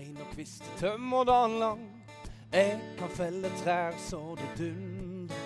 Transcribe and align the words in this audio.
stein 0.00 0.16
og 0.20 0.34
kvist, 0.34 0.64
tømmer 0.78 1.24
dagen 1.24 1.58
lang. 1.58 1.80
Jeg 2.52 2.80
kan 2.98 3.10
felle 3.10 3.50
trær 3.64 3.92
så 3.98 4.36
det 4.38 4.48
dundrer. 4.58 5.36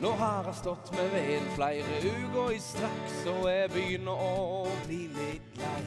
Nå 0.00 0.10
har 0.18 0.44
jeg 0.46 0.54
stått 0.54 0.90
med 0.96 1.10
veden 1.10 1.48
flere 1.54 1.98
uker 2.02 2.50
i 2.54 2.58
strekk, 2.62 3.02
så 3.24 3.34
jeg 3.48 3.70
begynner 3.70 4.22
å 4.22 4.68
bli 4.86 5.00
litt 5.16 5.58
lei. 5.58 5.82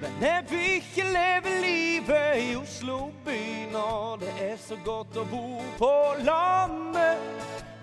Men 0.00 0.16
jeg 0.22 0.44
vil 0.50 0.66
ikke 0.78 1.06
leve 1.12 1.54
livet 1.64 2.40
i 2.40 2.56
Oslo 2.56 2.98
by 3.24 3.38
når 3.72 4.20
det 4.24 4.34
er 4.48 4.56
så 4.60 4.80
godt 4.84 5.16
å 5.16 5.24
bo 5.28 5.60
på 5.78 5.92
landet. 6.24 7.24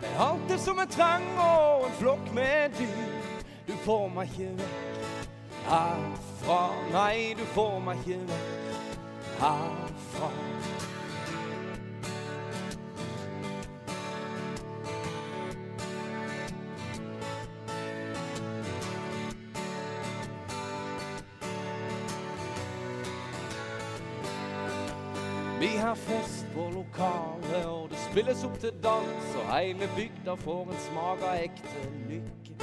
Med 0.02 0.22
alt 0.28 0.50
det 0.50 0.60
som 0.62 0.82
er 0.82 0.90
trang 0.98 1.26
og 1.38 1.90
en 1.90 1.98
flokk 2.02 2.30
med 2.34 2.78
dyr. 2.78 3.42
Du 3.68 3.74
får 3.86 4.10
meg 4.18 4.34
ikke 4.34 4.54
vekk 4.62 5.26
herfra. 5.66 6.62
Nei, 6.94 7.34
du 7.38 7.46
får 7.56 7.82
meg 7.86 8.06
ikke 8.06 8.22
vekk 8.30 8.55
herfra. 9.40 10.30
Vi 25.60 25.78
har 25.78 25.96
fest 25.96 26.46
på 26.54 26.70
lokalet, 26.74 27.66
og 27.66 27.90
det 27.90 27.98
spilles 28.12 28.44
opp 28.44 28.58
til 28.60 28.74
dans, 28.84 29.36
og 29.40 29.54
hele 29.56 29.88
bygda 29.96 30.36
får 30.44 30.68
en 30.70 30.82
smak 30.90 31.24
av 31.24 31.40
ekte 31.42 31.86
lykke. 32.10 32.58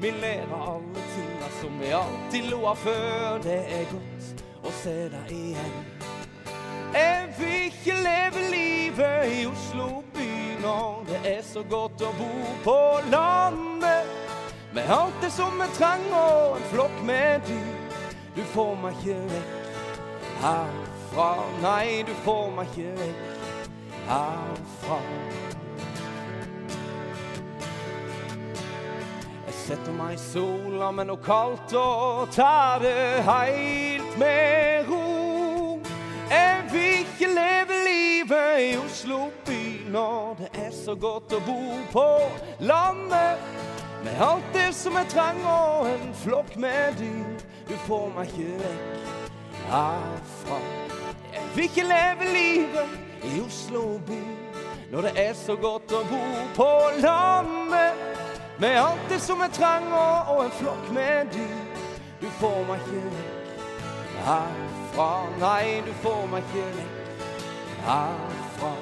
Vi 0.00 0.10
ler 0.10 0.44
av 0.52 0.68
alle 0.74 1.04
tinga 1.14 1.48
som 1.60 1.78
vi 1.80 1.90
alltid 1.96 2.50
lo 2.50 2.62
av 2.70 2.76
før. 2.76 3.38
Det 3.42 3.58
er 3.78 3.88
godt 3.92 4.15
å 4.62 4.72
se 4.82 4.96
deg 5.12 5.32
igjen. 5.32 5.80
Jeg 6.96 7.28
vil 7.38 7.66
ikke 7.66 7.96
leve 8.04 8.44
livet 8.52 9.32
i 9.32 9.42
Oslo 9.50 10.02
by 10.14 10.28
når 10.62 11.02
det 11.10 11.20
er 11.34 11.42
så 11.44 11.62
godt 11.68 12.02
å 12.06 12.12
bo 12.16 12.30
på 12.64 12.78
landet. 13.12 14.14
Med 14.72 14.90
alt 14.92 15.18
det 15.22 15.32
som 15.32 15.60
er 15.60 15.72
trang 15.76 16.04
og 16.12 16.56
en 16.56 16.66
flokk 16.72 16.96
med 17.04 17.44
dyr. 17.48 18.00
Du 18.36 18.42
får 18.52 18.74
meg 18.80 18.98
ikke 19.00 19.20
vekk 19.30 19.52
herfra. 20.42 21.28
Nei, 21.62 22.02
du 22.06 22.12
får 22.24 22.50
meg 22.56 22.72
ikke 22.72 22.96
vekk 23.00 23.70
herfra. 24.08 24.98
Jeg 29.46 29.56
setter 29.62 29.96
meg 29.96 30.16
i 30.16 30.20
sola, 30.20 30.92
men 30.92 31.10
noe 31.10 31.24
kaldt 31.24 31.72
og 31.80 32.28
tar 32.36 32.84
det 32.84 33.24
heilt 33.26 34.05
med 34.18 34.88
ro. 34.88 35.80
Jeg 36.30 36.64
vil 36.72 36.98
ikke 36.98 37.26
leve 37.34 37.74
livet 37.88 38.72
i 38.72 38.76
Oslo 38.76 39.30
by 39.46 39.90
når 39.90 40.36
det 40.38 40.48
er 40.66 40.70
så 40.84 40.94
godt 40.94 41.32
å 41.32 41.40
bo 41.46 41.60
på 41.92 42.06
landet. 42.60 43.38
Med 44.04 44.22
alt 44.22 44.48
det 44.54 44.70
som 44.74 44.96
er 44.96 45.06
trang 45.10 45.38
og 45.46 45.88
en 45.90 46.10
flokk 46.14 46.56
med 46.56 46.98
dyr. 46.98 47.44
Du 47.68 47.74
får 47.86 48.10
meg 48.16 48.32
ikke 48.32 48.58
vekk 48.62 49.06
herfra. 49.66 50.58
Jeg 51.32 51.46
vil 51.54 51.64
ikke 51.64 51.86
leve 51.86 52.28
livet 52.32 53.24
i 53.24 53.40
Oslo 53.46 53.86
by 54.06 54.22
når 54.92 55.08
det 55.08 55.12
er 55.18 55.32
så 55.34 55.56
godt 55.58 55.92
å 55.92 56.04
bo 56.10 56.26
på 56.54 56.68
landet. 57.02 58.04
Med 58.58 58.78
alt 58.80 59.10
det 59.10 59.18
som 59.20 59.42
er 59.44 59.50
trang 59.52 59.90
og, 59.92 60.44
en 60.44 60.54
flokk 60.60 60.92
med 60.94 61.34
dyr. 61.34 61.82
Du 62.22 62.30
får 62.40 62.62
meg 62.70 62.86
ikke 62.86 63.02
vekk 63.10 63.35
herfra. 64.26 65.10
Nei, 65.38 65.80
du 65.86 65.92
får 66.02 66.26
meg 66.30 66.42
ikke 66.50 66.68
vekk 66.76 67.80
herfra. 67.86 68.74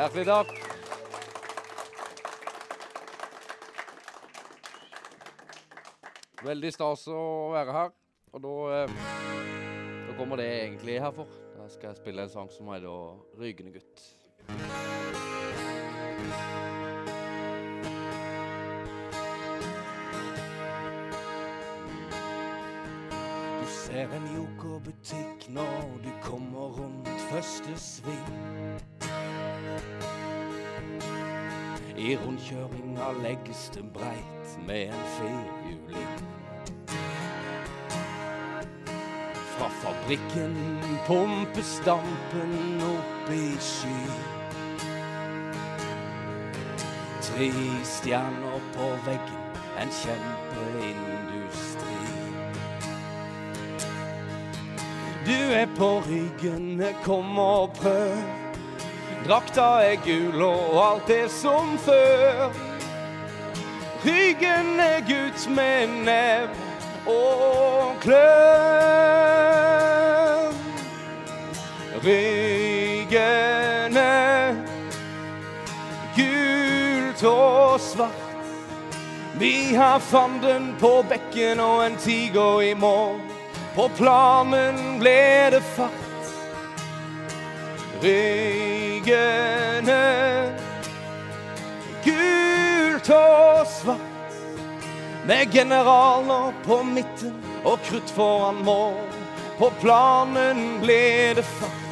Hjertelig 0.00 0.24
takk. 0.30 0.52
Veldig 6.40 6.70
stas 6.72 7.02
å 7.12 7.20
være 7.52 7.74
her. 7.74 7.90
Og 8.32 8.40
da, 8.46 8.54
eh, 8.78 8.94
da 10.06 10.16
kommer 10.16 10.40
det 10.40 10.46
jeg 10.46 10.62
egentlig 10.70 11.00
her 11.04 11.12
for. 11.12 11.26
Da 11.58 11.68
skal 11.68 11.90
jeg 11.90 12.00
spille 12.00 12.22
en 12.22 12.32
sang 12.32 12.48
som 12.50 12.72
heter 12.72 13.18
'Rygende 13.36 13.76
gutt'. 13.76 15.49
Ser 23.90 24.12
en 24.14 24.26
jokerbutikk 24.36 25.48
når 25.48 25.98
du 26.04 26.10
kommer 26.22 26.60
rundt 26.60 27.08
første 27.30 27.72
sving. 27.76 28.36
I 31.98 32.16
rundkjøringa 32.16 33.08
legges 33.22 33.70
det 33.74 33.84
breit 33.94 34.52
med 34.66 34.92
en 34.92 35.02
firhjuling. 35.16 36.22
Fra 39.56 39.68
fabrikken 39.82 40.54
pumpes 41.06 41.82
dampen 41.86 42.54
opp 42.92 43.34
i 43.34 43.48
sky. 43.58 43.98
Tre 47.26 47.50
stjerner 47.84 48.62
på 48.78 48.94
veggen, 49.10 49.44
en 49.82 49.92
kjempeindustri. 50.02 51.39
Du 55.30 55.52
er 55.54 55.66
på 55.76 56.02
ryggen, 56.08 56.82
kom 57.04 57.38
og 57.38 57.70
prøv. 57.72 58.16
Drakta 59.28 59.62
er 59.62 59.96
gul 60.02 60.42
og 60.42 60.80
alt 60.82 61.10
er 61.10 61.28
som 61.30 61.78
før. 61.78 62.50
Ryggen 64.02 64.80
er 64.82 65.00
gutt 65.06 65.46
med 65.54 65.86
nebb 66.02 66.50
og 67.06 67.94
klør. 68.02 68.90
Ryggen 72.02 73.96
er 74.02 74.54
gult 76.16 77.22
og 77.30 77.80
svart. 77.80 78.26
Vi 79.38 79.74
har 79.74 79.98
fanden 79.98 80.74
på 80.80 81.04
bekken 81.08 81.60
og 81.60 81.86
en 81.86 81.96
tiger 82.02 82.60
i 82.60 82.74
mål. 82.74 83.39
På 83.74 83.88
planen 83.96 84.98
ble 84.98 85.50
det 85.54 85.60
fart. 85.76 86.30
Ryggene 88.02 90.00
gult 92.04 93.10
og 93.14 93.66
svart. 93.70 94.38
Med 95.28 95.52
generaler 95.52 96.50
på 96.64 96.80
midten 96.82 97.36
og 97.64 97.78
krutt 97.86 98.10
foran 98.16 98.64
mål. 98.66 98.98
På 99.60 99.70
planen 99.82 100.80
ble 100.82 101.04
det 101.38 101.46
fart. 101.46 101.89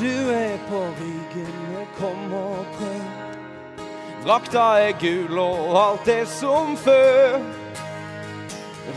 Du 0.00 0.30
er 0.30 0.58
på 0.68 0.80
ryggen, 1.00 1.86
kom 1.98 2.32
og 2.32 2.66
prøv. 2.78 3.26
Drakta 4.26 4.58
er 4.58 4.92
gul 5.00 5.38
og 5.38 5.90
alt 5.90 6.08
er 6.08 6.24
som 6.24 6.76
før. 6.76 7.38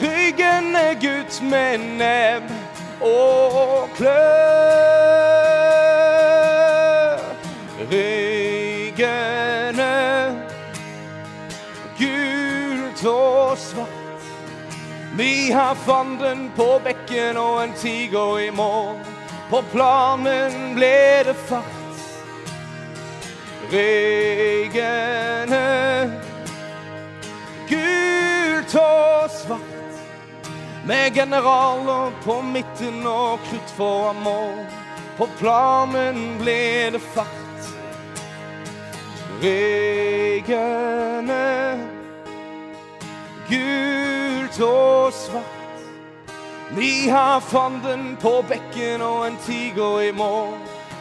Ryggen 0.01 0.75
er 0.75 0.93
gutt 1.01 1.41
med 1.43 1.77
nebb 1.99 2.49
og 3.01 3.89
klør. 3.95 4.79
Ryggen 7.91 9.79
er 9.79 10.33
gult 11.99 13.05
og 13.05 13.57
svart. 13.57 13.99
Vi 15.17 15.51
har 15.51 15.73
fanden 15.73 16.51
på 16.55 16.81
bekken 16.83 17.37
og 17.37 17.63
en 17.63 17.73
tiger 17.73 18.37
i 18.39 18.49
mål. 18.49 19.08
På 19.49 19.63
planen 19.71 20.75
ble 20.75 21.23
det 21.25 21.33
fart. 21.49 22.01
Regene 23.71 25.61
gult 27.69 28.75
og 28.77 29.33
svart. 29.33 29.97
Med 30.85 31.17
generaler 31.17 32.13
på 32.21 32.37
midten 32.45 33.01
og 33.09 33.41
krutt 33.49 33.75
foran 33.77 34.21
mål. 34.21 34.61
På 35.17 35.25
planen 35.41 36.37
ble 36.37 36.93
det 36.93 37.05
fart. 37.17 37.73
Regene 39.41 41.45
gult 43.49 44.61
og 44.61 45.09
svart. 45.25 45.58
Vi 46.75 47.09
har 47.09 47.39
fanden 47.39 48.17
på 48.21 48.43
bekken 48.49 49.01
og 49.01 49.23
en 49.27 49.37
tiger 49.45 50.01
i 50.01 50.11
mål. 50.13 50.53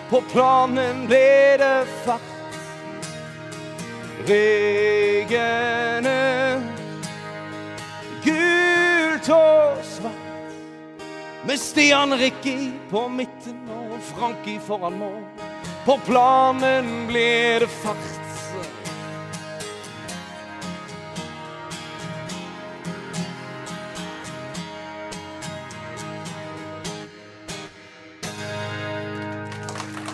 På 0.09 0.23
planen 0.33 1.03
ble 1.11 1.57
det 1.61 1.89
fart. 2.07 2.57
Regene 4.29 6.15
gult 8.25 9.29
og 9.29 9.83
svart. 9.85 10.25
Med 11.45 11.61
Stian 11.61 12.17
Rikki 12.17 12.73
på 12.91 13.05
midten 13.13 13.69
og 13.69 13.99
Franki 14.15 14.57
foran 14.65 14.97
mål. 15.01 15.21
På 15.85 15.99
planen 16.09 17.05
ble 17.13 17.29
det 17.61 17.71
fart. 17.83 18.18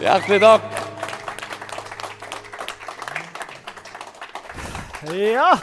Hjertelig 0.05 0.37
takk. 0.43 0.65
Ja! 5.17 5.55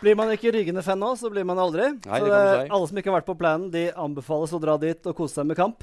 Blir 0.00 0.14
man 0.14 0.30
ikke 0.30 0.52
Rygende-fan 0.54 1.00
nå, 1.02 1.08
så 1.18 1.32
blir 1.32 1.42
man 1.48 1.58
aldri. 1.58 1.88
Nei, 2.06 2.20
det 2.22 2.30
si. 2.30 2.68
alle 2.70 2.86
som 2.86 3.00
ikke 3.00 3.10
har 3.10 3.18
vært 3.18 3.28
på 3.32 3.36
planen, 3.42 3.66
de 3.74 3.88
anbefales 3.90 4.54
å 4.54 4.62
dra 4.62 4.78
dit 4.78 5.10
og 5.10 5.18
kose 5.18 5.40
seg 5.40 5.50
med 5.50 5.58
kamp. 5.58 5.82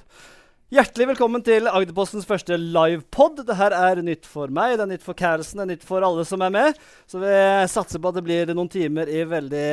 Hjertelig 0.72 1.10
velkommen 1.12 1.44
til 1.44 1.68
Agderpostens 1.68 2.28
første 2.28 2.56
livepod. 2.56 3.44
Det 3.48 3.60
her 3.60 3.76
er 3.76 4.00
nytt 4.04 4.26
for 4.32 4.48
meg, 4.48 4.80
det 4.80 4.88
er 4.88 4.94
nytt 4.96 5.04
for 5.04 5.20
Carlsen, 5.20 5.60
det 5.60 5.68
er 5.68 5.74
nytt 5.76 5.88
for 5.92 6.08
alle 6.08 6.24
som 6.28 6.48
er 6.48 6.56
med. 6.56 6.84
Så 7.04 7.20
vi 7.20 7.38
satser 7.72 8.00
på 8.00 8.14
at 8.14 8.22
det 8.22 8.28
blir 8.32 8.56
noen 8.56 8.72
timer 8.72 9.12
i 9.12 9.28
veldig, 9.28 9.70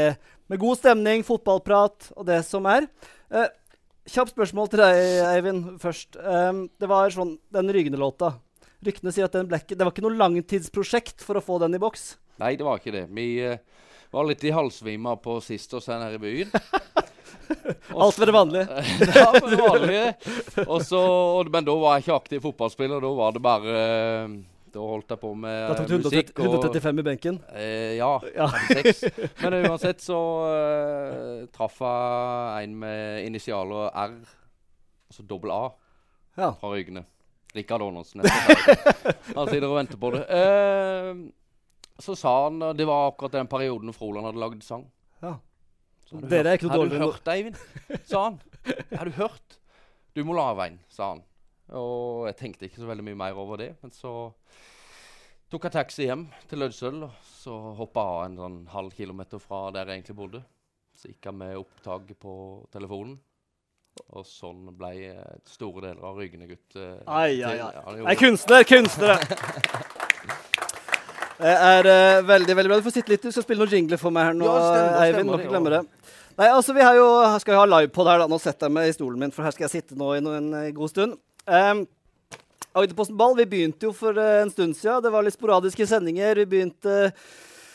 med 0.50 0.66
god 0.66 0.82
stemning, 0.82 1.22
fotballprat 1.26 2.10
og 2.18 2.26
det 2.26 2.42
som 2.46 2.66
er. 2.74 2.90
Eh, 3.30 3.54
kjapt 4.10 4.34
spørsmål 4.34 4.70
til 4.72 4.82
deg, 4.82 4.98
Eivind, 5.30 5.68
først. 5.82 6.18
Um, 6.20 6.64
det 6.80 6.90
var 6.90 7.12
sånn, 7.14 7.36
den 7.54 7.72
Rygende-låta. 7.74 8.34
Ryktene 8.84 9.14
sier 9.16 9.28
at 9.28 9.36
den 9.36 9.48
ble 9.48 9.62
ikke, 9.62 9.76
det 9.78 9.86
var 9.86 9.94
ikke 9.94 10.04
noe 10.04 10.18
langtidsprosjekt 10.20 11.24
for 11.24 11.40
å 11.40 11.44
få 11.44 11.58
den 11.62 11.76
i 11.78 11.80
boks. 11.82 12.14
Nei, 12.42 12.52
det 12.60 12.66
var 12.66 12.80
ikke 12.82 12.92
det. 12.94 13.06
Vi 13.16 13.28
uh, 13.48 13.56
var 14.12 14.28
litt 14.28 14.44
i 14.44 14.52
halvsvima 14.54 15.16
på 15.24 15.38
sist 15.44 15.72
oss 15.78 15.88
her 15.92 16.04
i 16.16 16.20
byen. 16.20 16.52
Alt 18.04 18.18
ved 18.18 18.28
det 18.30 18.34
vanlige. 18.34 18.82
ja, 19.20 19.28
det 19.36 19.60
vanlige. 19.60 20.06
Også, 20.66 21.00
og- 21.38 21.50
men 21.52 21.66
da 21.66 21.74
var 21.78 21.96
jeg 21.98 22.06
ikke 22.06 22.18
aktiv 22.20 22.44
fotballspiller. 22.48 23.02
Da 23.04 23.12
var 23.16 23.34
det 23.36 23.42
bare 23.44 23.74
eh, 24.76 24.80
og 24.82 24.88
holdt 24.94 25.10
jeg 25.14 25.20
på 25.22 25.30
med 25.36 25.68
musikk. 25.68 25.68
Da 25.68 25.74
tok 25.78 25.88
du 25.88 25.94
130, 25.94 26.10
musikk. 26.10 26.38
og- 26.38 26.54
135 26.54 26.98
i 26.98 27.06
benken. 27.08 27.40
Eh, 27.54 27.96
ja. 27.98 28.10
Ja. 28.38 28.48
56. 28.48 29.04
Men 29.42 29.56
uansett 29.70 30.00
så 30.04 30.18
eh, 30.50 31.46
traff 31.54 31.78
jeg 31.80 32.64
en 32.68 32.76
med 32.78 33.24
initialer 33.26 33.90
R, 33.94 34.18
altså 35.10 35.26
dobbel 35.28 35.50
A, 35.54 35.62
Ja. 36.36 36.50
fra 36.58 36.72
Rygne. 36.74 37.04
Rikard 37.54 37.82
Aanonsen. 37.86 38.20
han. 38.26 39.46
Sitter 39.46 39.68
og 39.70 39.76
venter 39.78 39.96
på 40.02 40.10
det. 40.16 40.24
Eh, 40.28 41.14
så 42.02 42.16
sa 42.18 42.32
han 42.48 42.58
Det 42.74 42.82
var 42.88 43.12
akkurat 43.12 43.30
den 43.36 43.46
perioden 43.46 43.92
Froland 43.94 44.26
hadde 44.26 44.40
lagd 44.42 44.64
sang. 44.66 44.88
Ja. 45.22 45.36
Dere 46.10 46.50
er 46.50 46.58
ikke 46.58 46.66
noe 46.68 46.80
Har 46.82 46.90
du 46.90 46.98
hørt 46.98 47.22
det, 47.24 47.34
Eivind? 47.36 47.56
sa 48.10 48.24
han. 48.24 48.40
Har 48.98 49.04
du 49.06 49.14
hørt? 49.20 49.56
Du 50.14 50.24
må 50.26 50.34
lage 50.36 50.66
en, 50.66 50.80
sa 50.90 51.12
han. 51.14 51.22
Og 51.72 52.26
jeg 52.28 52.36
tenkte 52.36 52.66
ikke 52.68 52.82
så 52.82 52.88
veldig 52.90 53.04
mye 53.06 53.16
mer 53.16 53.38
over 53.40 53.56
det. 53.62 53.70
Men 53.82 53.90
så 53.94 54.12
tok 55.50 55.64
jeg 55.68 55.72
taxi 55.76 56.08
hjem 56.08 56.26
til 56.50 56.60
Lødsøl, 56.60 56.98
og 57.06 57.14
så 57.40 57.54
hoppa 57.78 58.02
jeg 58.04 58.16
av 58.18 58.24
en 58.26 58.36
sånn 58.42 58.58
halv 58.74 58.96
kilometer 58.96 59.40
fra 59.40 59.68
der 59.74 59.88
jeg 59.88 60.02
egentlig 60.02 60.18
bodde. 60.18 60.42
Så 60.94 61.08
gikk 61.10 61.30
jeg 61.30 61.34
med 61.40 61.56
opptak 61.58 62.12
på 62.20 62.34
telefonen. 62.74 63.16
Og 64.10 64.26
sånn 64.26 64.66
ble 64.74 64.90
eh, 65.06 65.36
store 65.46 65.84
deler 65.86 66.02
av 66.08 66.16
Rygende 66.18 66.48
gutt 66.50 66.74
eh, 66.82 66.96
Ai, 67.06 67.36
ai, 67.46 67.52
ai. 67.62 67.68
Nei, 68.02 68.16
gjorde- 68.16 68.64
kunstner! 68.66 69.14
Det 71.34 71.50
er 71.52 71.86
eh, 71.90 72.20
veldig 72.26 72.54
veldig 72.56 72.70
bra. 72.70 72.78
Du 72.80 72.86
får 72.86 72.94
sitte 72.96 73.12
litt. 73.12 73.22
Du 73.26 73.30
skal 73.34 73.44
spille 73.46 73.62
noen 73.64 73.74
jingler 73.74 74.00
for 74.00 74.14
meg 74.14 74.28
her 74.30 74.36
nå, 74.38 74.46
Ja, 74.46 74.58
stemmer, 74.64 74.98
Eivind. 75.02 75.18
stemmer 75.20 75.42
ikke 75.44 75.52
glemme 75.54 75.72
det. 75.74 75.80
Nei, 76.38 76.48
altså, 76.50 76.74
vi 76.74 76.82
har 76.82 76.96
jo, 76.98 77.06
skal 77.42 77.54
jo 77.56 77.60
ha 77.62 77.66
livepod 77.70 78.10
her, 78.10 78.22
da. 78.24 78.28
Nå 78.30 78.38
setter 78.42 78.66
jeg 78.66 78.74
meg 78.74 78.90
i 78.90 78.94
stolen 78.96 79.20
min, 79.22 79.34
for 79.34 79.46
her 79.46 79.54
skal 79.54 79.66
jeg 79.68 79.74
sitte 79.76 79.98
nå 79.98 80.10
i 80.16 80.20
en 80.22 80.50
eh, 80.58 80.70
god 80.74 80.90
stund. 80.90 81.16
Um, 81.44 81.84
Agderposten 82.74 83.16
Ball, 83.16 83.36
vi 83.38 83.46
begynte 83.46 83.86
jo 83.86 83.94
for 83.94 84.16
eh, 84.18 84.40
en 84.42 84.50
stund 84.50 84.74
siden. 84.76 85.02
Det 85.04 85.12
var 85.14 85.22
litt 85.22 85.36
sporadiske 85.36 85.86
sendinger. 85.86 86.40
Vi 86.42 86.46
begynte 86.56 86.94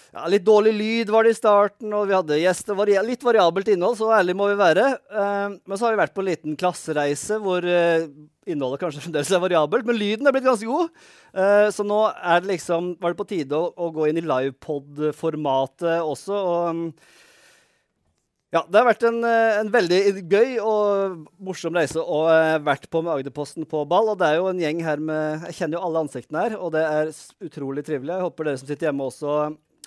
ja, 0.09 0.25
Litt 0.27 0.43
dårlig 0.43 0.73
lyd 0.73 1.11
var 1.13 1.23
det 1.23 1.35
i 1.35 1.37
starten, 1.37 1.93
og 1.93 2.09
vi 2.09 2.15
hadde 2.17 2.39
gjester. 2.41 2.75
Vari 2.75 2.97
litt 3.05 3.23
variabelt 3.23 3.69
innhold, 3.69 3.99
så 3.99 4.09
ærlig 4.17 4.35
må 4.35 4.49
vi 4.49 4.57
være. 4.59 4.87
Um, 5.13 5.59
men 5.63 5.77
så 5.77 5.85
har 5.85 5.93
vi 5.93 6.01
vært 6.01 6.15
på 6.17 6.23
en 6.23 6.29
liten 6.31 6.57
klassereise 6.59 7.37
hvor 7.43 7.63
uh, 7.63 8.09
innholdet 8.49 8.81
kanskje 8.81 9.05
fremdeles 9.05 9.31
er 9.31 9.43
variabelt, 9.45 9.87
men 9.87 9.99
lyden 10.01 10.27
er 10.27 10.35
blitt 10.35 10.49
ganske 10.49 10.67
god. 10.67 10.89
Uh, 11.29 11.69
så 11.71 11.85
nå 11.85 12.01
er 12.09 12.41
det 12.41 12.55
liksom, 12.55 12.95
var 12.99 13.13
det 13.13 13.21
på 13.21 13.29
tide 13.29 13.55
å, 13.55 13.69
å 13.69 13.91
gå 13.95 14.09
inn 14.09 14.19
i 14.19 14.25
livepod-formatet 14.25 16.01
også. 16.01 16.43
og... 16.43 16.69
mm, 16.75 17.25
ja, 18.49 18.63
Det 18.65 18.79
har 18.79 18.87
vært 18.87 19.03
en, 19.05 19.19
eh, 19.23 19.59
en 19.59 19.69
veldig 19.69 19.99
gøy 20.25 20.55
og 20.65 21.27
morsom 21.37 21.75
reise 21.77 22.01
å 22.01 22.23
vært 22.65 22.87
på 22.89 23.03
med 23.05 23.13
Agderposten 23.13 23.67
på 23.69 23.83
ball. 23.85 24.09
Og 24.09 24.17
det 24.17 24.25
er 24.25 24.39
jo 24.39 24.47
en 24.49 24.61
gjeng 24.63 24.81
her 24.81 24.97
med 24.97 25.45
Jeg 25.45 25.57
kjenner 25.59 25.77
jo 25.77 25.85
alle 25.85 26.01
ansiktene 26.01 26.45
her, 26.47 26.55
og 26.57 26.71
det 26.73 26.81
er 26.81 27.11
utrolig 27.45 27.85
trivelig. 27.85 28.15
Jeg 28.15 28.25
håper 28.25 28.49
dere 28.49 28.57
som 28.57 28.69
sitter 28.71 28.89
hjemme 28.89 29.05
også 29.05 29.35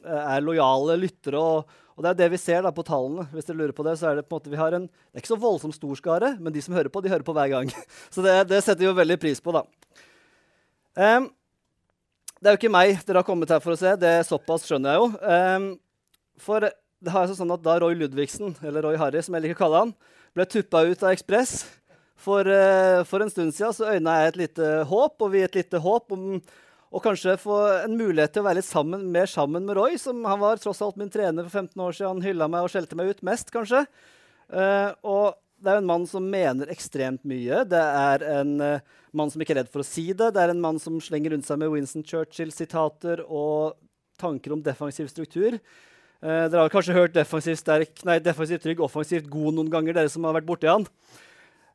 eh, 0.06 0.22
er 0.36 0.46
lojale 0.46 0.94
lyttere. 1.02 1.42
Og, 1.42 1.82
og 1.96 2.06
det 2.06 2.12
er 2.12 2.20
det 2.22 2.30
vi 2.36 2.40
ser 2.44 2.62
da 2.62 2.70
på 2.70 2.86
tallene. 2.86 3.26
Hvis 3.34 3.50
dere 3.50 3.58
lurer 3.64 3.74
på 3.74 3.86
det, 3.88 3.96
så 3.98 4.12
er 4.12 4.20
det 4.20 4.28
på 4.28 4.36
en 4.36 4.38
måte 4.38 4.54
vi 4.54 4.62
har 4.62 4.78
en 4.78 4.86
Det 4.86 5.18
er 5.18 5.24
ikke 5.24 5.34
så 5.34 5.42
voldsomt 5.42 5.74
stor 5.74 5.98
skare, 5.98 6.34
men 6.38 6.54
de 6.54 6.62
som 6.62 6.78
hører 6.78 6.92
på, 6.92 7.02
de 7.02 7.10
hører 7.10 7.26
på 7.26 7.34
hver 7.34 7.50
gang. 7.50 7.72
Så 8.14 8.22
det, 8.22 8.36
det 8.46 8.62
setter 8.62 8.84
vi 8.84 8.90
jo 8.92 8.94
veldig 8.94 9.18
pris 9.18 9.42
på, 9.42 9.58
da. 9.58 9.66
Um, 10.94 11.32
det 12.38 12.50
er 12.50 12.54
jo 12.54 12.60
ikke 12.60 12.74
meg 12.74 12.98
dere 13.06 13.22
har 13.22 13.26
kommet 13.26 13.50
her 13.50 13.62
for 13.62 13.74
å 13.74 13.78
se. 13.78 13.96
Det 13.98 14.08
er 14.20 14.26
såpass 14.26 14.66
skjønner 14.66 14.94
jeg 14.94 15.02
jo. 15.02 15.10
Um, 15.22 15.66
for 16.42 16.66
det 17.02 17.12
har 17.12 17.26
altså 17.26 17.38
sånn 17.40 17.52
at 17.54 17.62
da 17.64 17.76
Roy 17.82 17.96
Ludvigsen, 17.98 18.54
eller 18.62 18.86
Roy 18.86 18.98
Harry 19.00 19.22
som 19.24 19.34
jeg 19.36 19.46
liker 19.46 19.58
å 19.58 19.62
kalle 19.64 19.84
han, 19.86 19.94
ble 20.36 20.46
tuppa 20.48 20.84
ut 20.86 21.02
av 21.02 21.12
Ekspress 21.12 21.64
for, 22.22 22.46
eh, 22.46 23.02
for 23.08 23.24
en 23.24 23.32
stund 23.32 23.54
siden, 23.54 23.74
så 23.74 23.90
øyna 23.92 24.20
jeg 24.20 24.32
et 24.32 24.40
lite 24.44 24.68
håp, 24.88 25.16
og 25.20 25.32
vi 25.32 25.42
et 25.42 25.58
lite 25.58 25.80
håp 25.82 26.14
om 26.14 26.40
å 26.92 27.00
kanskje 27.02 27.38
få 27.40 27.58
en 27.86 27.96
mulighet 27.96 28.34
til 28.34 28.44
å 28.44 28.46
være 28.46 28.60
litt 28.60 28.68
sammen, 28.68 29.04
mer 29.14 29.28
sammen 29.30 29.64
med 29.66 29.78
Roy, 29.78 29.96
som 29.98 30.22
han 30.28 30.40
var 30.42 30.60
tross 30.60 30.82
alt 30.84 30.98
min 31.00 31.10
trener 31.10 31.46
for 31.46 31.62
15 31.62 31.80
år 31.80 31.96
siden. 31.96 32.18
Han 32.18 32.26
hylla 32.26 32.48
meg 32.52 32.66
og 32.66 32.72
skjelte 32.72 32.98
meg 32.98 33.14
ut 33.14 33.22
mest, 33.24 33.48
kanskje. 33.54 33.86
Uh, 34.52 34.92
og 35.00 35.38
det 35.56 35.70
er 35.70 35.78
jo 35.78 35.82
en 35.86 35.88
mann 35.88 36.04
som 36.10 36.26
mener 36.28 36.68
ekstremt 36.74 37.24
mye. 37.24 37.62
Det 37.64 37.80
er 37.80 38.26
en 38.34 38.52
uh, 38.60 38.98
mann 39.16 39.32
som 39.32 39.40
ikke 39.40 39.56
er 39.56 39.62
redd 39.62 39.72
for 39.72 39.80
å 39.80 39.88
si 39.88 40.10
det. 40.12 40.34
Det 40.36 40.42
er 40.42 40.52
en 40.52 40.60
mann 40.60 40.80
som 40.82 41.00
slenger 41.00 41.32
rundt 41.32 41.48
seg 41.48 41.62
med 41.62 41.72
Winston 41.72 42.04
Churchill-sitater 42.04 43.24
og 43.24 43.78
tanker 44.20 44.52
om 44.52 44.60
defensiv 44.64 45.08
struktur. 45.08 45.56
Eh, 46.22 46.44
dere 46.52 46.62
har 46.66 46.70
kanskje 46.70 46.94
hørt 46.94 47.14
defensivt 47.16 47.58
sterk, 47.58 48.04
nei, 48.06 48.20
defensivt 48.22 48.62
trygg, 48.62 48.82
offensivt 48.84 49.26
god 49.30 49.56
noen 49.56 49.70
ganger, 49.72 49.96
dere 49.96 50.10
som 50.12 50.22
har 50.28 50.36
vært 50.36 50.46
borti 50.46 50.68
han. 50.70 50.84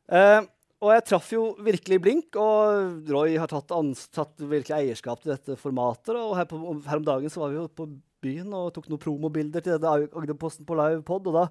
Eh, 0.08 0.40
og 0.78 0.92
jeg 0.94 1.04
traff 1.10 1.30
jo 1.34 1.42
virkelig 1.66 1.98
blink, 2.00 2.36
og 2.38 3.08
Roy 3.10 3.34
har 3.36 3.50
tatt, 3.50 3.72
tatt 4.14 4.38
virkelig 4.40 4.76
eierskap 4.78 5.20
til 5.20 5.34
dette 5.34 5.56
formatet. 5.58 6.14
Og 6.14 6.36
her, 6.38 6.46
på, 6.48 6.60
her 6.86 7.00
om 7.00 7.04
dagen 7.08 7.32
så 7.32 7.42
var 7.42 7.50
vi 7.52 7.58
jo 7.58 7.66
på 7.68 7.88
byen 8.24 8.54
og 8.56 8.70
tok 8.76 8.86
noen 8.90 9.02
promobilder 9.02 9.64
til 9.64 9.84
Ag- 9.90 10.14
Agderposten 10.16 10.66
på 10.68 10.78
live 10.78 11.02
pod, 11.06 11.26
og 11.28 11.34
da 11.36 11.44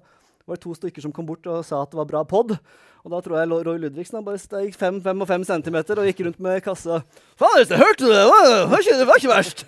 var 0.48 0.56
det 0.56 0.64
to 0.64 0.72
stykker 0.72 1.04
som 1.04 1.12
kom 1.12 1.28
bort 1.28 1.44
og 1.52 1.60
sa 1.68 1.82
at 1.84 1.92
det 1.92 2.00
var 2.00 2.08
bra 2.08 2.22
pod. 2.28 2.54
Og 3.04 3.12
da 3.12 3.20
tror 3.24 3.36
jeg 3.38 3.52
Roy 3.68 3.78
Ludvigsen 3.84 4.16
han 4.18 4.24
bare 4.26 4.40
steg 4.40 4.72
fem, 4.76 4.98
fem 5.04 5.20
og 6.02 6.08
gikk 6.08 6.24
rundt 6.24 6.40
med 6.42 6.64
kassa. 6.64 7.02
Faen, 7.38 7.60
hørte 7.84 8.08
det! 8.08 8.16
Det 8.16 8.24
det 8.24 8.72
var, 8.72 8.80
ikke, 8.80 8.96
det 8.98 9.08
var 9.12 9.20
ikke 9.20 9.34
verst! 9.36 9.66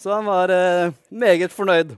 Så 0.00 0.10
han 0.16 0.24
var 0.26 0.50
eh, 0.50 0.96
meget 1.12 1.52
fornøyd. 1.54 1.92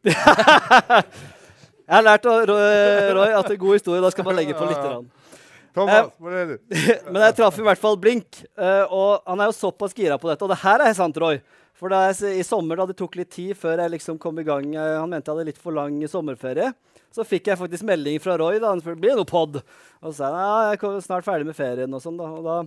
jeg 1.90 1.92
har 1.92 2.04
lært 2.06 2.26
av 2.30 2.44
Roy, 2.48 3.30
at 3.30 3.44
at 3.44 3.50
en 3.52 3.60
god 3.60 3.76
historie 3.76 4.02
da 4.02 4.10
skal 4.12 4.26
man 4.26 4.38
legge 4.38 4.56
på 4.56 4.68
litt. 4.70 5.08
Thomas, 5.74 6.10
er 6.26 6.46
du? 6.50 6.54
Men 7.12 7.24
jeg 7.28 7.36
traff 7.38 7.58
i 7.60 7.64
hvert 7.66 7.80
fall 7.80 7.98
Blink, 8.00 8.42
eh, 8.58 8.84
og 8.90 9.22
han 9.28 9.42
er 9.42 9.50
jo 9.50 9.56
såpass 9.58 9.94
gira 9.94 10.18
på 10.18 10.30
dette. 10.30 10.42
Og 10.46 10.50
det 10.50 10.60
her 10.64 10.82
er 10.82 10.94
sant, 10.96 11.18
Roy. 11.20 11.38
For 11.80 11.92
da 11.92 12.02
jeg, 12.10 12.40
i 12.40 12.44
sommer, 12.44 12.76
da 12.76 12.88
det 12.90 12.98
tok 12.98 13.14
litt 13.16 13.30
tid 13.32 13.56
før 13.56 13.80
jeg 13.80 13.94
liksom 13.94 14.18
kom 14.20 14.36
i 14.36 14.44
gang 14.44 14.66
eh, 14.74 14.98
Han 14.98 15.08
mente 15.08 15.30
jeg 15.30 15.38
hadde 15.38 15.46
litt 15.48 15.60
for 15.60 15.76
lang 15.76 15.96
sommerferie. 16.10 16.72
Så 17.14 17.24
fikk 17.26 17.48
jeg 17.50 17.58
faktisk 17.58 17.86
melding 17.86 18.20
fra 18.22 18.36
Roy. 18.38 18.58
da, 18.62 18.74
han 18.74 18.82
blir 18.82 19.14
det 19.14 19.20
noe 19.22 19.28
pod. 19.28 19.62
Og 20.02 20.10
så 20.10 20.16
sa 20.18 20.32
han 20.32 20.42
ja, 20.42 20.74
jeg 20.74 20.82
er 20.90 21.06
snart 21.06 21.26
ferdig 21.26 21.48
med 21.48 21.58
ferien. 21.58 21.94
Og 21.94 22.02
sånn 22.02 22.18
da, 22.18 22.28
og 22.34 22.44
da 22.46 22.58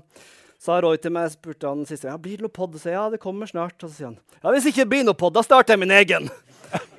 sa 0.63 0.79
Roy 0.83 0.97
til 1.03 1.13
meg, 1.15 1.31
spurte 1.35 1.67
han 1.67 1.83
siste 1.87 2.07
gang 2.07 2.15
ja, 2.15 2.23
blir 2.23 2.39
det 2.39 2.47
noe 2.47 2.55
pod. 2.55 2.79
Så 2.79 2.89
jeg, 2.89 2.97
ja, 2.97 3.05
det 3.11 3.21
kommer 3.23 3.51
snart. 3.51 3.77
Og 3.83 3.89
så 3.89 3.95
sier 3.97 4.09
han 4.13 4.17
ja, 4.39 4.55
hvis 4.55 4.71
ikke 4.71 4.85
det 4.85 4.91
blir 4.95 5.05
noe 5.07 5.19
pod, 5.19 5.35
da 5.35 5.43
starter 5.45 5.75
jeg 5.75 5.83
min 5.83 5.95
egen. 5.99 6.31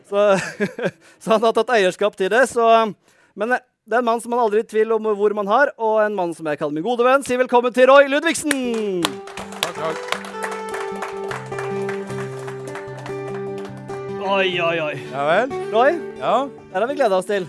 Så, 0.08 0.24
så 1.22 1.34
han 1.36 1.46
har 1.46 1.54
tatt 1.56 1.72
eierskap 1.76 2.16
til 2.18 2.30
det. 2.32 2.44
Så, 2.50 2.66
men 3.34 3.56
det 3.56 3.96
er 3.96 4.00
en 4.02 4.08
mann 4.08 4.20
som 4.24 4.32
man 4.34 4.44
aldri 4.44 4.62
er 4.62 4.66
i 4.66 4.70
tvil 4.70 4.92
om 4.96 5.10
hvor 5.18 5.34
man 5.36 5.48
har, 5.50 5.72
og 5.78 6.00
en 6.04 6.16
mann 6.16 6.34
som 6.36 6.46
jeg 6.48 6.60
kaller 6.60 6.76
min 6.78 6.86
gode 6.86 7.04
venn. 7.06 7.24
Si 7.26 7.36
velkommen 7.40 7.74
til 7.76 7.90
Roy 7.90 8.08
Ludvigsen! 8.12 9.02
Takk, 9.64 9.76
takk. 9.80 10.22
Oi, 14.24 14.48
oi, 14.58 14.78
oi. 14.80 14.94
Ja 15.12 15.24
vel? 15.28 15.52
Roy, 15.72 15.98
Ja. 16.18 16.48
der 16.72 16.80
har 16.80 16.86
vi 16.88 16.94
gleda 16.96 17.18
oss 17.20 17.28
til. 17.28 17.46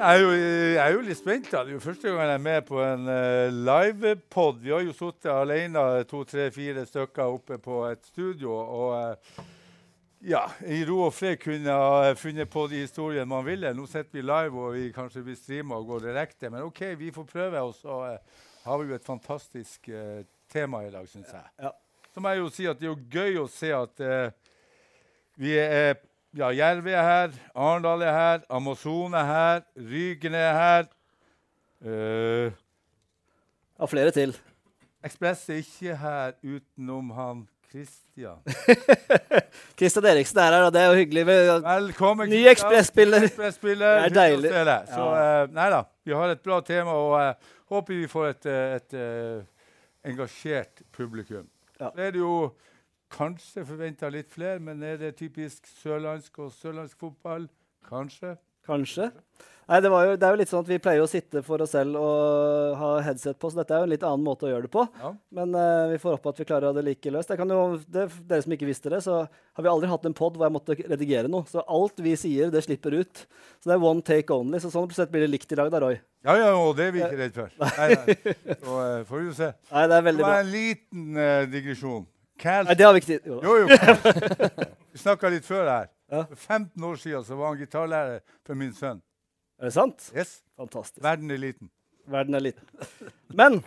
Jeg 0.00 0.16
er, 0.16 0.20
jo, 0.22 0.28
jeg 0.32 0.76
er 0.80 0.92
jo 0.94 1.00
litt 1.04 1.18
spent. 1.18 1.48
da. 1.52 1.62
Det 1.64 1.72
er 1.72 1.76
jo 1.76 1.80
første 1.84 2.08
gang 2.08 2.20
jeg 2.24 2.34
er 2.34 2.44
med 2.44 2.62
på 2.68 2.78
en 2.80 3.02
uh, 3.08 3.48
livepod. 3.68 4.60
Vi 4.62 4.70
har 4.72 4.80
jo 4.84 4.94
sittet 4.96 5.28
alene 5.32 6.04
to, 6.08 6.22
tre, 6.24 6.46
fire 6.54 6.86
stykker 6.88 7.24
oppe 7.34 7.58
på 7.60 7.82
et 7.90 8.00
studio. 8.08 8.54
Og 8.56 8.94
eh, 8.96 9.42
ja, 10.20 10.42
i 10.68 10.82
ro 10.88 10.98
og 11.06 11.14
fred 11.16 11.38
kunne 11.40 11.74
ha 11.74 12.12
funnet 12.18 12.50
på 12.50 12.66
de 12.70 12.82
historiene 12.84 13.28
man 13.28 13.44
ville. 13.46 13.72
Nå 13.76 13.86
sitter 13.88 14.18
vi 14.18 14.24
live 14.24 14.60
og 14.60 14.76
vi 14.76 14.90
kanskje 14.94 15.24
blir 15.26 15.38
streama 15.38 15.78
og 15.80 15.88
går 15.92 16.06
direkte. 16.08 16.50
Men 16.52 16.66
OK, 16.68 16.82
vi 17.00 17.10
får 17.14 17.28
prøve. 17.30 17.64
Og 17.64 17.74
så 17.78 17.96
uh, 18.16 18.44
har 18.66 18.78
vi 18.80 18.90
jo 18.90 18.98
et 18.98 19.08
fantastisk 19.08 19.90
uh, 19.92 20.20
tema 20.52 20.84
i 20.86 20.92
dag, 20.92 21.08
syns 21.08 21.32
jeg. 21.32 21.50
Ja. 21.62 21.74
Så 22.14 22.20
må 22.20 22.32
jeg 22.34 22.42
jo 22.42 22.48
si 22.52 22.66
at 22.66 22.80
det 22.80 22.88
er 22.88 22.94
jo 22.94 23.10
gøy 23.12 23.42
å 23.42 23.50
se 23.50 23.74
at 23.74 24.02
uh, 24.04 24.56
vi 25.40 25.54
er 25.58 26.00
ja, 26.36 26.52
Jerv 26.54 26.86
er 26.86 27.02
her, 27.02 27.38
Arendal 27.58 28.02
er 28.06 28.14
her, 28.14 28.42
Amazon 28.54 29.14
er 29.18 29.26
her, 29.26 29.62
Rygen 29.74 30.36
er 30.38 30.52
her. 30.54 30.90
Uh, 31.80 32.58
Ja, 33.80 33.86
flere 33.88 34.10
til. 34.12 34.34
Ekspress 35.00 35.46
er 35.48 35.62
ikke 35.62 35.94
her 35.96 36.34
utenom 36.44 37.14
han 37.16 37.38
Christian. 37.70 38.38
Kristian 39.78 40.06
Eriksen 40.10 40.38
er 40.42 40.56
her, 40.56 40.64
og 40.66 40.72
det 40.74 40.80
er 40.80 40.86
jo 40.90 40.96
hyggelig. 40.98 41.26
Velkommen, 41.26 42.28
Ny. 42.30 42.40
Ekspress-spiller. 42.50 43.28
Det 43.28 44.10
er 44.10 44.14
deilig. 44.14 44.50
Så 44.50 45.04
Ja. 45.04 45.42
eh, 45.42 45.52
nei 45.54 45.68
da, 45.70 45.82
vi 46.04 46.12
har 46.12 46.34
et 46.34 46.42
bra 46.42 46.60
tema, 46.66 46.90
og 46.90 47.14
uh, 47.20 47.54
håper 47.70 47.94
vi 47.94 48.08
får 48.10 48.26
et, 48.32 48.46
eh, 48.46 48.74
et, 48.76 48.94
eh, 48.94 50.10
engasjert 50.10 50.82
publikum. 50.92 51.46
Ja. 51.80 51.90
Det 51.96 52.06
er 52.06 52.10
det 52.10 52.18
jo 52.20 52.54
kanskje 53.10 53.64
forventa 53.66 54.10
litt 54.10 54.30
flere, 54.32 54.58
men 54.58 54.82
er 54.82 54.96
det 54.96 55.16
typisk 55.16 55.66
sørlandsk 55.82 56.38
og 56.38 56.52
sørlandsk 56.52 56.98
fotball? 56.98 57.48
Kanskje. 57.88 58.36
Kanskje. 58.70 59.10
Nei, 59.70 59.78
det, 59.84 59.90
var 59.92 60.02
jo, 60.02 60.14
det 60.18 60.26
er 60.26 60.34
jo 60.34 60.38
litt 60.40 60.50
sånn 60.50 60.64
at 60.64 60.70
Vi 60.72 60.80
pleier 60.82 61.02
å 61.04 61.06
sitte 61.06 61.44
for 61.46 61.62
oss 61.62 61.76
selv 61.76 61.94
og 62.00 62.72
ha 62.80 62.88
headset 63.06 63.38
på, 63.38 63.52
så 63.52 63.60
dette 63.60 63.76
er 63.76 63.84
jo 63.84 63.86
en 63.86 63.92
litt 63.92 64.06
annen 64.06 64.24
måte 64.26 64.48
å 64.48 64.50
gjøre 64.50 64.66
det 64.66 64.72
på. 64.74 64.82
Ja. 64.98 65.12
Men 65.38 65.54
uh, 65.54 65.86
vi 65.92 66.00
får 66.02 66.16
håpe 66.16 66.32
at 66.32 66.40
vi 66.42 66.46
klarer 66.48 66.66
å 66.66 66.72
ha 66.72 66.76
det 66.80 66.84
like 66.88 67.12
løst. 67.14 67.30
Jo, 67.30 67.60
det, 67.86 68.08
dere 68.26 68.42
som 68.42 68.56
ikke 68.56 68.66
visste 68.66 68.90
det, 68.90 68.98
så 69.06 69.20
har 69.30 69.66
vi 69.66 69.70
aldri 69.70 69.92
hatt 69.92 70.08
en 70.10 70.16
pod 70.18 70.34
hvor 70.34 70.48
jeg 70.48 70.56
måtte 70.56 70.74
redigere 70.80 71.30
noe. 71.30 71.46
Så 71.46 71.62
alt 71.62 72.02
vi 72.02 72.16
sier, 72.18 72.50
det 72.50 72.64
slipper 72.66 72.98
ut. 72.98 73.22
Så 73.62 73.70
det 73.70 73.76
er 73.76 73.86
one 73.92 74.02
take 74.02 74.34
only. 74.34 74.58
Så 74.58 74.72
sånn 74.74 74.90
sett 74.96 75.14
blir 75.14 75.22
det 75.22 75.30
likt 75.36 75.54
i 75.54 75.60
dag, 75.62 75.70
da, 75.70 75.84
Roy. 75.86 76.00
Ja, 76.26 76.34
ja, 76.40 76.50
og 76.58 76.74
det 76.80 76.88
er 76.88 76.96
vi 76.96 77.04
ikke 77.06 77.22
redd 77.22 77.38
for. 77.38 77.54
Nei, 77.62 77.88
nei. 77.94 78.36
Så 78.50 78.74
uh, 78.74 79.00
får 79.06 79.22
vi 79.22 79.28
jo 79.28 79.38
se. 79.38 79.54
Nei, 79.70 79.86
det 79.86 80.00
er 80.00 80.08
veldig 80.10 80.26
bra. 80.26 80.34
Det 80.34 80.34
var 80.34 80.48
en 80.48 80.54
liten 80.56 81.08
uh, 81.14 81.46
digresjon. 81.54 82.06
Cal 82.40 82.66
Nei, 82.66 82.74
det 82.74 82.86
har 82.88 82.94
vi 82.96 83.04
ikke 83.04 83.12
tid 83.12 83.26
Jo. 83.28 83.38
Jo. 83.44 84.70
Vi 84.92 85.00
snakka 85.02 85.30
litt 85.32 85.46
før 85.46 85.68
her. 85.68 85.90
Ja. 86.10 86.24
For 86.26 86.36
15 86.36 86.86
år 86.90 86.96
siden 86.98 87.26
så 87.26 87.36
var 87.38 87.52
han 87.52 87.60
gitarlærer 87.60 88.22
for 88.46 88.58
min 88.58 88.72
sønn. 88.74 89.02
Er 89.60 89.68
det 89.68 89.74
sant? 89.76 90.08
Yes. 90.16 90.40
Fantastisk. 90.58 91.02
Verden 91.04 91.30
er 91.30 91.40
liten. 91.40 91.70
Verden 92.10 92.34
er 92.34 92.42
liten. 92.42 92.88
Men 93.36 93.60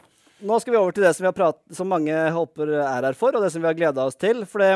nå 0.43 0.57
skal 0.59 0.75
vi 0.75 0.79
over 0.79 0.95
til 0.95 1.05
det 1.05 1.13
som, 1.15 1.23
vi 1.23 1.29
har 1.29 1.37
prat, 1.37 1.59
som 1.71 1.87
mange 1.87 2.17
håper 2.35 2.73
er 2.75 3.07
her 3.07 3.15
for, 3.17 3.35
og 3.35 3.45
det 3.45 3.53
som 3.53 3.63
vi 3.63 3.69
har 3.69 3.77
gleda 3.77 4.07
oss 4.09 4.19
til. 4.19 4.43
For 4.49 4.63
det, 4.63 4.71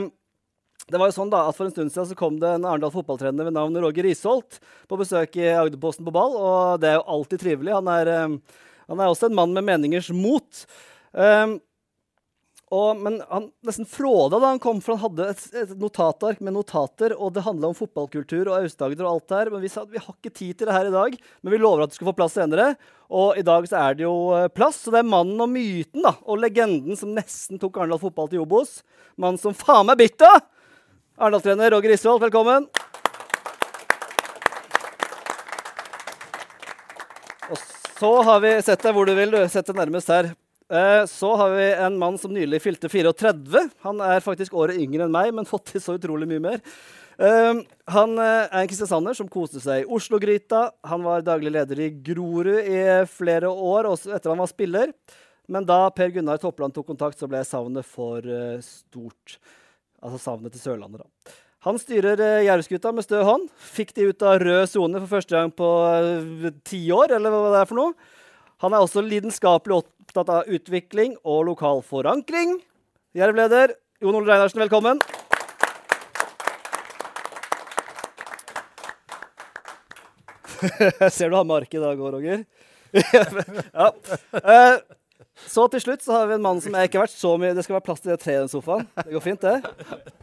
det 0.87 1.01
var 1.01 1.09
jo 1.09 1.17
sånn 1.17 1.33
da, 1.33 1.43
at 1.49 1.57
For 1.57 1.67
en 1.67 1.73
stund 1.75 1.91
siden 1.91 2.07
så 2.11 2.17
kom 2.19 2.37
det 2.39 2.53
en 2.55 2.67
Arendal 2.69 2.93
fotballtrener 2.93 3.49
ved 3.49 3.57
navn 3.57 3.75
Roger 3.83 4.07
Risholt 4.07 4.61
på 4.87 4.99
besøk 5.01 5.35
i 5.41 5.49
Agderposten 5.51 6.07
på 6.07 6.15
ball, 6.15 6.37
og 6.39 6.83
det 6.83 6.93
er 6.93 6.99
jo 7.01 7.07
alltid 7.17 7.43
trivelig. 7.43 7.75
Han 7.75 7.91
er, 7.91 8.13
eh, 8.13 8.61
han 8.87 9.03
er 9.03 9.11
også 9.11 9.27
en 9.27 9.39
mann 9.41 9.57
med 9.57 9.67
meningers 9.67 10.13
mot. 10.15 10.63
Um, 11.11 11.57
og, 12.67 12.97
men 12.99 13.21
han 13.29 13.45
nesten 13.63 13.87
fråda 13.87 14.41
da 14.41 14.49
han 14.51 14.59
kom, 14.59 14.81
for 14.83 14.97
han 14.97 15.05
hadde 15.05 15.29
et, 15.31 15.43
et 15.55 15.69
notatark 15.79 16.41
med 16.43 16.51
notater, 16.57 17.13
og 17.15 17.31
det 17.37 17.45
handla 17.45 17.69
om 17.69 17.77
fotballkultur 17.77 18.49
og 18.49 18.57
Aust-Agder 18.57 19.05
og 19.05 19.11
alt 19.13 19.27
det 19.29 19.37
her. 19.37 19.51
Men 19.53 19.61
vi 19.63 19.69
sa 19.71 19.85
at 19.85 19.93
vi 19.93 20.01
har 20.01 20.11
ikke 20.11 20.33
tid 20.35 20.57
til 20.59 20.67
det 20.67 20.75
her 20.75 20.89
i 20.89 20.91
dag, 20.91 21.13
men 21.15 21.53
vi 21.53 21.59
lover 21.61 21.85
at 21.85 21.93
du 21.93 21.95
skal 21.95 22.09
få 22.09 22.15
plass 22.17 22.35
senere. 22.35 22.73
Og 23.07 23.39
i 23.39 23.45
dag 23.47 23.69
så 23.71 23.77
er 23.79 23.95
det 23.95 24.03
jo 24.03 24.15
eh, 24.35 24.49
plass, 24.51 24.81
så 24.83 24.91
det 24.91 24.99
er 24.99 25.07
mannen 25.07 25.39
og 25.39 25.47
myten 25.53 26.03
da, 26.03 26.11
og 26.27 26.41
legenden 26.43 26.99
som 26.99 27.13
nesten 27.15 27.61
tok 27.61 27.79
Arendal 27.79 28.01
fotball 28.01 28.27
til 28.33 28.43
Obos. 28.43 28.81
Mannen 29.15 29.39
som 29.39 29.55
faen 29.55 29.87
meg 29.87 30.01
bytta! 30.01 30.33
Arendal-trener 31.15 31.71
Roger 31.71 31.93
Isvold, 31.95 32.19
velkommen. 32.25 32.67
Og 37.47 37.63
så 37.63 38.11
har 38.27 38.43
vi 38.43 38.51
Sett 38.67 38.83
deg 38.83 38.99
hvor 38.99 39.07
du 39.07 39.15
vil. 39.15 39.39
Sett 39.47 39.71
deg 39.71 39.79
nærmest 39.79 40.11
her. 40.11 40.33
Eh, 40.67 41.05
så 41.05 41.35
har 41.35 41.49
vi 41.49 41.73
en 41.73 41.97
mann 41.97 42.17
som 42.17 42.33
nylig 42.33 42.59
fylte 42.61 42.89
34. 42.91 43.69
Han 43.85 44.01
er 44.03 44.23
faktisk 44.23 44.55
året 44.57 44.79
yngre 44.83 45.05
enn 45.05 45.13
meg, 45.13 45.31
men 45.35 45.47
fått 45.51 45.71
til 45.71 45.83
så 45.83 45.95
utrolig 45.95 46.27
mye 46.29 46.43
mer. 46.43 46.63
Eh, 47.17 47.61
han 47.93 48.17
eh, 48.19 48.49
er 48.49 48.59
en 48.61 48.69
kristiansander 48.69 49.15
som 49.17 49.29
koste 49.31 49.63
seg 49.63 49.85
i 49.85 49.87
Oslo-gryta. 49.97 50.67
Han 50.91 51.07
var 51.07 51.23
daglig 51.25 51.55
leder 51.55 51.85
i 51.85 51.93
Grorud 52.09 52.67
i 52.67 52.81
flere 53.11 53.51
år, 53.51 53.87
også 53.93 54.11
etter 54.17 54.33
han 54.33 54.43
var 54.43 54.51
spiller. 54.51 54.91
Men 55.47 55.63
da 55.63 55.85
Per 55.95 56.11
Gunnar 56.11 56.41
Toppland 56.41 56.75
tok 56.75 56.89
kontakt, 56.91 57.19
så 57.19 57.29
ble 57.31 57.39
savnet 57.47 57.87
for 57.87 58.25
stort. 58.65 59.37
Altså 60.03 60.19
savnet 60.19 60.51
til 60.51 60.59
Sørlandet, 60.65 61.05
da. 61.05 61.37
Han 61.65 61.79
styrer 61.81 62.19
uh, 62.19 62.91
med 62.93 63.03
stø 63.03 63.21
hånd. 63.25 63.47
Fikk 63.57 63.95
de 63.95 64.09
ut 64.11 64.25
av 64.27 64.37
rød 64.43 64.67
sone 64.69 64.99
for 64.99 65.09
første 65.15 65.33
gang 65.33 65.49
på 65.51 65.69
ti 66.67 66.83
år, 66.93 67.15
eller 67.15 67.33
hva 67.33 67.55
det 67.55 67.63
er 67.63 67.71
for 67.71 67.79
noe. 67.79 67.95
Han 68.63 68.73
er 68.73 68.81
også 68.81 69.03
lidenskapelig 69.05 69.75
opptatt 69.83 70.29
av 70.33 70.47
utvikling 70.49 71.13
og 71.21 71.43
lokal 71.51 71.83
forankring. 71.85 72.55
Jerv-leder 73.17 73.75
Jon 74.01 74.17
Ole 74.17 74.31
Reinarsen, 74.31 74.63
velkommen. 74.63 75.01
Jeg 80.57 81.11
ser 81.13 81.29
du 81.29 81.37
har 81.37 81.45
med 81.45 81.59
arket 81.59 81.77
i 81.77 81.83
dag 81.83 82.01
òg, 82.01 82.15
Roger. 82.15 82.45
ja. 83.77 83.91
Eh, 84.41 84.79
så 85.45 85.67
til 85.69 85.83
slutt 85.83 86.01
så 86.01 86.17
har 86.17 86.31
vi 86.31 86.39
en 86.39 86.45
mann 86.47 86.61
som 86.63 86.73
jeg 86.73 86.89
ikke 86.89 86.97
har 86.97 87.05
vært 87.05 87.13
så 87.13 87.33
mye 87.37 87.53
Det 87.53 87.65
skal 87.65 87.75
være 87.77 87.85
plass 87.85 88.01
til 88.01 88.13
det 88.15 88.21
treet 88.23 88.39
i 88.39 88.45
den 88.47 88.49
sofaen. 88.49 88.87
Det 89.03 89.13
går 89.13 89.27
fint, 89.27 89.45
det? 89.45 90.17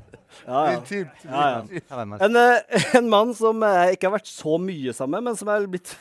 Ja, 0.44 0.60
ja. 0.70 0.76
Intimt. 0.76 1.24
Ja, 1.24 1.44
ja. 1.50 2.18
En, 2.20 2.36
eh, 2.36 2.86
en 2.98 3.08
mann 3.08 3.32
som 3.36 3.62
jeg 3.64 3.96
ikke 3.96 4.10
har 4.10 4.16
vært 4.18 4.30
så 4.30 4.58
mye 4.60 4.92
sammen 4.96 5.18
med, 5.18 5.30
men 5.30 5.38
som 5.40 5.48
jeg 5.48 5.60
har 5.64 5.72
blitt, 5.72 5.94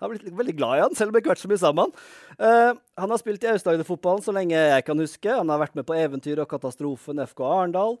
har 0.00 0.12
blitt 0.12 0.26
veldig 0.40 0.56
glad 0.56 0.78
i 0.78 0.82
han, 0.86 0.96
selv 0.96 1.10
om 1.10 1.18
jeg 1.18 1.24
ikke 1.24 1.32
har 1.32 1.36
vært 1.36 1.44
så 1.44 1.52
mye 1.52 1.62
sammen. 1.62 1.94
Uh, 2.40 2.72
han 3.00 3.12
har 3.12 3.20
spilt 3.20 3.44
i 3.44 3.50
Aust-Agder-fotballen 3.52 4.24
så 4.24 4.34
lenge 4.34 4.56
jeg 4.56 4.86
kan 4.86 5.04
huske. 5.04 5.28
Han 5.34 5.52
har 5.52 5.60
vært 5.60 5.76
med 5.76 5.88
på 5.88 5.96
eventyr 5.98 6.40
og 6.40 6.48
katastrofen 6.50 7.20
FK 7.26 7.44
Arendal. 7.44 7.98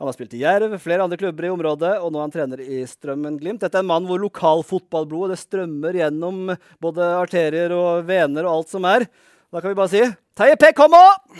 Han 0.00 0.08
har 0.08 0.16
spilt 0.16 0.32
i 0.34 0.40
Jerv, 0.40 0.72
flere 0.82 1.04
andre 1.04 1.18
klubber 1.20 1.46
i 1.46 1.52
området, 1.52 1.92
og 2.02 2.10
nå 2.10 2.18
er 2.18 2.24
han 2.24 2.32
trener 2.34 2.62
i 2.64 2.80
Strømmen 2.90 3.36
Glimt. 3.38 3.60
Dette 3.62 3.78
er 3.78 3.84
en 3.84 3.90
mann 3.92 4.08
hvor 4.08 4.18
lokalfotballblodet 4.24 5.36
det 5.36 5.42
strømmer 5.44 6.00
gjennom 6.00 6.56
både 6.82 7.12
arterier 7.20 7.76
og 7.76 8.08
vener 8.08 8.48
og 8.48 8.56
alt 8.56 8.72
som 8.72 8.88
er. 8.88 9.06
Da 9.52 9.60
kan 9.60 9.70
vi 9.70 9.78
bare 9.78 9.92
si 9.92 10.02
Terje 10.34 10.56
P, 10.58 10.72
kom 10.74 10.96
òg! 10.96 11.38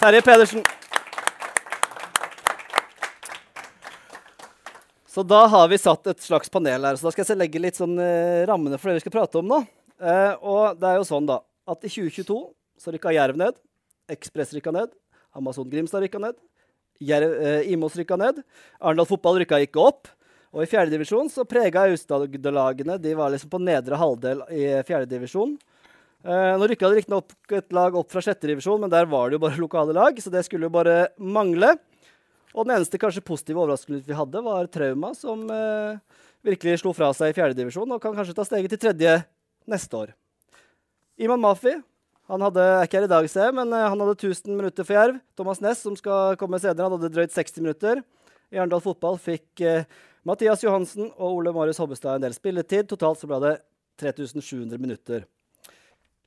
Terje 0.00 0.20
Pedersen. 0.26 0.66
Så 5.20 5.24
da 5.28 5.42
har 5.52 5.66
vi 5.68 5.76
satt 5.76 6.06
et 6.08 6.22
slags 6.24 6.48
panel 6.48 6.86
her. 6.86 6.96
Så 6.96 7.04
da 7.04 7.10
skal 7.12 7.26
jeg 7.28 7.36
legge 7.36 7.60
litt 7.60 7.76
sånn 7.76 7.98
eh, 8.00 8.46
rammene 8.48 8.78
for 8.80 8.88
det 8.88 8.94
vi 8.96 9.02
skal 9.02 9.12
prate 9.12 9.36
om 9.36 9.50
nå. 9.50 9.58
Eh, 10.00 10.30
og 10.40 10.78
det 10.80 10.86
er 10.88 10.94
jo 10.96 11.02
sånn, 11.04 11.26
da, 11.28 11.42
at 11.68 11.84
i 11.84 11.90
2022 11.92 12.36
så 12.80 12.94
rykka 12.94 13.12
Jerv 13.12 13.36
ned. 13.36 13.58
Ekspress 14.08 14.54
rykka 14.56 14.72
ned. 14.72 14.94
Amazon 15.36 15.68
Grimstad 15.68 16.06
rykka 16.06 16.22
ned. 16.24 16.38
Jerv, 17.04 17.34
eh, 17.36 17.68
Imos 17.74 17.98
rykka 18.00 18.16
ned. 18.16 18.40
Arendal 18.80 19.10
fotball 19.10 19.42
rykka 19.42 19.60
ikke 19.66 19.82
opp. 19.90 20.08
Og 20.56 20.64
i 20.64 20.70
fjerdedivisjon 20.72 21.28
så 21.28 21.44
prega 21.44 21.84
Aust-Agder-lagene 21.90 22.96
De 22.96 23.12
var 23.18 23.34
liksom 23.34 23.52
på 23.52 23.60
nedre 23.60 24.00
halvdel 24.00 24.40
i 24.56 24.64
fjerdedivisjon. 24.88 25.52
Eh, 26.24 26.54
nå 26.56 26.70
rykka 26.72 26.88
det 26.88 27.02
riktignok 27.02 27.58
et 27.60 27.76
lag 27.76 28.00
opp 28.00 28.08
fra 28.08 28.24
sjette 28.24 28.48
divisjon, 28.48 28.80
men 28.80 28.96
der 28.96 29.04
var 29.04 29.28
det 29.28 29.36
jo 29.36 29.44
bare 29.44 29.60
lokale 29.60 30.00
lag, 30.00 30.16
så 30.16 30.32
det 30.32 30.46
skulle 30.48 30.70
jo 30.70 30.78
bare 30.80 31.10
mangle. 31.20 31.76
Og 32.54 32.66
den 32.66 32.74
eneste 32.76 32.98
kanskje 32.98 33.22
positive 33.24 33.62
overraskelsen 33.62 34.08
vi 34.08 34.16
hadde, 34.16 34.42
var 34.42 34.70
Trauma, 34.72 35.12
som 35.14 35.44
eh, 35.54 36.00
virkelig 36.46 36.80
slo 36.82 36.94
fra 36.96 37.12
seg 37.14 37.30
i 37.30 37.36
fjerdedivisjon 37.36 37.94
og 37.94 38.02
kan 38.02 38.16
kanskje 38.16 38.34
ta 38.36 38.46
steget 38.46 38.74
til 38.74 38.82
tredje 38.88 39.20
neste 39.70 40.00
år. 40.00 40.12
Iman 41.20 41.42
Mafi 41.42 41.76
han 42.30 42.44
hadde, 42.46 42.64
ikke 42.86 43.00
her 43.00 43.08
i 43.08 43.10
dag, 43.10 43.26
ser 43.30 43.48
jeg, 43.48 43.56
men 43.58 43.72
eh, 43.74 43.88
han 43.90 44.02
hadde 44.02 44.14
1000 44.14 44.54
minutter 44.54 44.86
for 44.86 44.94
Jerv. 44.94 45.18
Thomas 45.38 45.62
Næss, 45.62 45.82
som 45.82 45.96
skal 45.98 46.38
komme 46.38 46.60
senere, 46.62 46.86
han 46.86 46.94
hadde 46.94 47.10
drøyt 47.14 47.34
60 47.34 47.58
minutter. 47.62 48.04
I 48.50 48.58
Arendal 48.58 48.82
fotball 48.84 49.18
fikk 49.18 49.62
eh, 49.66 49.88
Mathias 50.26 50.62
Johansen 50.62 51.08
og 51.10 51.40
Ole 51.40 51.54
Marius 51.54 51.80
Hobbestad 51.82 52.18
en 52.18 52.26
del 52.28 52.36
spilletid. 52.36 52.86
Totalt 52.90 53.18
så 53.18 53.30
ble 53.30 53.40
det 53.42 53.54
3700 54.02 54.78
minutter. 54.78 55.26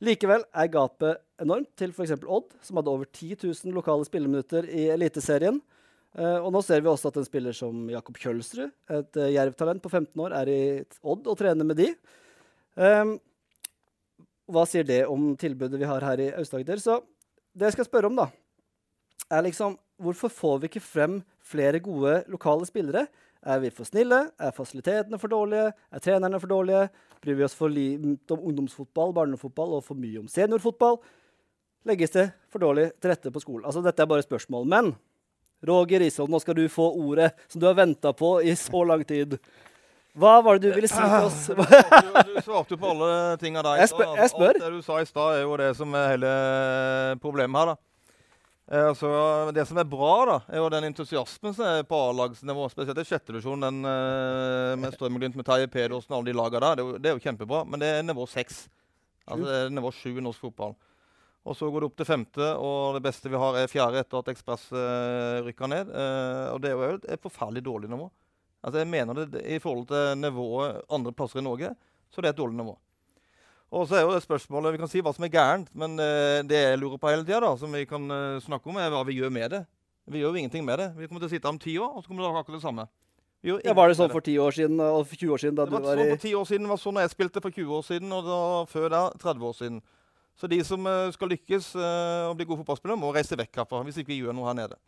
Likevel 0.04 0.44
er 0.52 0.72
gapet 0.72 1.22
enormt 1.40 1.72
til 1.80 1.94
f.eks. 1.96 2.18
Odd, 2.28 2.52
som 2.64 2.80
hadde 2.80 2.92
over 2.92 3.08
10 3.08 3.38
000 3.46 3.76
lokale 3.76 4.04
spilleminutter 4.08 4.68
i 4.68 4.90
Eliteserien. 4.92 5.62
Eh, 6.14 6.40
og 6.40 6.52
nå 6.54 6.62
ser 6.62 6.84
vi 6.84 6.92
også 6.92 7.10
at 7.10 7.18
en 7.18 7.26
spiller 7.26 7.56
som 7.58 7.88
Jakob 7.90 8.18
Kjølsrud, 8.22 8.70
et 8.94 9.18
uh, 9.18 9.30
jervtalent 9.34 9.82
på 9.82 9.90
15 9.90 10.22
år, 10.22 10.36
er 10.44 10.52
i 10.52 10.62
Odd 11.02 11.30
og 11.32 11.38
trener 11.40 11.66
med 11.66 11.80
de. 11.80 11.90
Um, 12.78 13.16
hva 14.54 14.66
sier 14.70 14.86
det 14.86 15.04
om 15.10 15.32
tilbudet 15.40 15.80
vi 15.82 15.90
har 15.90 16.06
her 16.06 16.22
i 16.22 16.32
Aust-Agder? 16.38 16.82
Så 16.84 17.00
det 17.54 17.70
jeg 17.70 17.78
skal 17.78 17.88
spørre 17.90 18.12
om, 18.12 18.20
da, 18.20 18.30
er 19.32 19.46
liksom 19.48 19.80
Hvorfor 20.04 20.28
får 20.34 20.56
vi 20.60 20.68
ikke 20.68 20.82
frem 20.84 21.20
flere 21.48 21.80
gode 21.80 22.16
lokale 22.28 22.66
spillere? 22.68 23.06
Er 23.46 23.60
vi 23.62 23.70
for 23.72 23.88
snille? 23.88 24.18
Er 24.42 24.52
fasilitetene 24.52 25.20
for 25.22 25.32
dårlige? 25.32 25.70
Er 25.94 26.02
trenerne 26.02 26.40
for 26.42 26.50
dårlige? 26.50 26.88
Bryr 27.24 27.38
vi 27.38 27.46
oss 27.46 27.56
for 27.56 27.72
lite 27.72 28.36
om 28.36 28.42
ungdomsfotball, 28.50 29.14
barnefotball 29.16 29.78
og 29.78 29.86
for 29.86 29.96
mye 29.96 30.20
om 30.20 30.28
seniorfotball? 30.28 30.98
Legges 31.88 32.16
det 32.18 32.26
for 32.52 32.66
dårlig 32.66 32.90
til 32.98 33.14
rette 33.14 33.32
på 33.32 33.44
skolen? 33.46 33.64
Altså, 33.70 33.86
dette 33.86 34.04
er 34.04 34.10
bare 34.10 34.26
spørsmål. 34.26 34.68
Men 34.74 34.92
Roger 35.68 36.04
Risholm, 36.04 36.32
nå 36.34 36.42
skal 36.44 36.58
du 36.58 36.66
få 36.72 36.90
ordet 36.92 37.32
som 37.48 37.62
du 37.62 37.68
har 37.70 37.78
venta 37.78 38.12
på 38.16 38.36
i 38.44 38.56
så 38.60 38.84
lang 38.88 39.06
tid. 39.08 39.38
Hva 40.14 40.36
var 40.46 40.60
det 40.60 40.70
du 40.70 40.76
ville 40.76 40.90
si 40.90 41.00
til 41.00 41.26
oss? 41.26 41.48
du, 41.50 42.36
svarte 42.46 42.76
jo 42.76 42.82
på 42.82 42.92
alle 42.92 43.14
tinga 43.42 43.64
der. 43.66 43.80
Jeg, 43.82 43.90
spør, 43.96 44.12
jeg 44.20 44.30
spør. 44.30 44.52
Alt 44.52 44.66
det 44.68 44.76
du 44.76 44.84
sa 44.86 45.00
i 45.02 45.08
stad, 45.10 45.40
er 45.40 45.48
jo 45.48 45.58
det 45.58 45.72
som 45.80 45.96
er 45.98 46.12
hele 46.12 46.34
problemet 47.24 47.64
her. 47.64 47.74
da. 47.74 47.80
Eh, 48.72 48.88
altså, 48.88 49.10
det 49.56 49.66
som 49.68 49.80
er 49.82 49.90
bra, 49.90 50.14
da, 50.30 50.38
er 50.54 50.62
jo 50.62 50.70
den 50.72 50.88
entusiasmen 50.88 51.56
som 51.58 51.66
er 51.68 51.88
på 51.88 52.00
A-lagsnivå. 52.12 52.70
Spesielt 52.72 53.02
i 53.02 53.08
sjette 53.08 53.34
divisjon, 53.34 53.66
den 53.66 53.82
uh, 53.84 54.78
med 54.80 54.96
Strømmeglimt, 54.96 55.36
med 55.40 55.48
Terje 55.50 55.68
Pedersen 55.72 56.14
og 56.14 56.22
alle 56.22 56.32
de 56.32 56.38
lagene 56.38 56.64
der. 56.64 56.78
Det 56.78 56.84
er, 56.84 56.88
jo, 56.88 57.02
det 57.02 57.12
er, 57.12 57.18
jo, 57.18 57.26
kjempebra, 57.26 57.64
men 57.68 57.84
det 57.84 57.92
er 57.98 58.08
nivå 58.08 58.30
seks. 58.30 58.66
Altså, 59.26 59.48
det 59.50 59.60
er 59.66 59.74
nivå 59.74 59.92
sju 59.98 60.14
i 60.14 60.24
norsk 60.24 60.48
fotball. 60.48 60.78
Og 61.44 61.58
så 61.60 61.68
går 61.68 61.84
det 61.84 61.88
opp 61.90 61.98
til 62.00 62.08
femte, 62.08 62.46
og 62.56 62.96
det 62.96 63.04
beste 63.04 63.28
vi 63.32 63.40
har, 63.40 63.58
er 63.60 63.72
fjerde 63.72 64.00
etter 64.00 64.22
at 64.22 64.30
Ekspress 64.32 64.70
uh, 64.72 65.42
rykker 65.44 65.68
ned. 65.68 65.92
Uh, 65.92 66.54
og 66.54 66.62
det 66.64 66.72
er 66.72 66.78
jo 66.80 67.02
et 67.02 67.24
forferdelig 67.24 67.66
dårlig 67.66 67.92
nivå. 67.92 68.08
Altså 68.64 68.80
jeg 68.80 68.88
mener 68.88 69.18
det 69.28 69.42
I 69.52 69.60
forhold 69.60 69.90
til 69.90 70.22
nivået 70.22 70.80
andre 70.88 71.12
plasser 71.12 71.42
i 71.42 71.44
Norge, 71.44 71.74
så 72.08 72.24
det 72.24 72.32
er 72.32 72.36
et 72.38 72.40
dårlig 72.40 72.62
nivå. 72.62 72.78
Og 73.74 73.90
så 73.90 73.98
er 73.98 74.06
jo 74.06 74.14
det 74.14 74.24
spørsmålet, 74.24 74.72
Vi 74.72 74.80
kan 74.84 74.92
si 74.92 75.02
hva 75.04 75.12
som 75.12 75.26
er 75.28 75.34
gærent, 75.34 75.68
men 75.76 76.00
uh, 76.00 76.40
det 76.48 76.64
jeg 76.64 76.80
lurer 76.80 77.02
på 77.02 77.12
hele 77.12 77.28
tida, 77.28 77.52
som 77.60 77.76
vi 77.76 77.84
kan 77.90 78.08
uh, 78.08 78.40
snakke 78.40 78.72
om, 78.72 78.80
er 78.80 78.94
hva 78.94 79.04
vi 79.04 79.20
gjør 79.20 79.34
med 79.34 79.58
det. 79.58 79.66
Vi 80.08 80.24
gjør 80.24 80.32
jo 80.36 80.44
ingenting 80.44 80.64
med 80.64 80.80
det. 80.80 80.94
Vi 80.96 81.08
kommer 81.08 81.24
til 81.24 81.32
å 81.32 81.36
sitte 81.36 81.52
om 81.52 81.60
ti 81.60 81.76
år, 81.76 81.92
og 81.92 82.04
så 82.04 82.08
kommer 82.08 82.24
det 82.24 82.30
til 82.30 82.38
å 82.38 82.44
akkurat 82.44 82.60
det 82.60 82.68
samme. 82.68 82.88
Ja, 83.44 83.74
Var 83.76 83.92
det 83.92 83.98
sånn 84.00 84.12
for 84.12 84.24
ti 84.24 84.38
år 84.40 84.56
siden 84.56 84.80
og 84.80 85.02
for 85.10 85.20
20 85.20 85.34
år 85.36 85.42
siden? 85.42 85.56
da 85.60 85.66
det 85.68 85.74
var 85.76 85.82
du 85.84 85.88
var 85.88 85.98
sånn 86.00 86.14
for 86.14 86.24
10 86.24 86.36
år 86.40 86.46
siden, 86.48 86.68
var 86.72 86.80
sånn 86.80 87.00
jeg 87.02 87.12
spilte 87.12 87.42
for 87.44 87.52
20 87.52 87.74
år 87.76 87.84
siden, 87.84 88.14
og 88.16 88.28
da, 88.28 88.38
før 88.72 88.86
det 88.94 89.02
30 89.20 89.48
år 89.50 89.58
siden. 89.58 89.82
Så 90.40 90.50
de 90.50 90.58
som 90.66 90.82
uh, 90.90 91.12
skal 91.14 91.30
lykkes 91.30 91.76
og 91.78 92.34
bli 92.40 92.48
gode 92.50 92.64
fotballspillere, 92.64 93.00
må 93.00 93.14
reise 93.14 93.38
vekk 93.38 93.62
herfra. 93.62 93.84
Hvis 93.86 94.02
ikke 94.02 94.16
vi 94.16 94.24
gjør 94.24 94.36
noe 94.36 94.50
her 94.50 94.58
nede. 94.64 94.80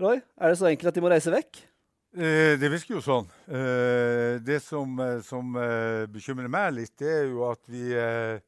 Roy, 0.00 0.20
er 0.40 0.52
det 0.52 0.60
så 0.60 0.68
enkelt 0.70 0.92
at 0.92 0.96
de 0.96 1.02
må 1.04 1.10
reise 1.12 1.32
vekk? 1.32 1.64
Eh, 2.10 2.56
det 2.58 2.70
virker 2.72 2.96
jo 2.96 3.00
sånn. 3.04 3.26
Eh, 3.46 4.40
det 4.42 4.58
som, 4.64 4.96
eh, 4.98 5.20
som 5.22 5.54
eh, 5.54 6.06
bekymrer 6.10 6.50
meg 6.50 6.72
litt, 6.74 6.96
det 6.98 7.10
er 7.20 7.28
jo 7.28 7.44
at 7.46 7.60
vi, 7.70 7.84
eh, 7.94 8.40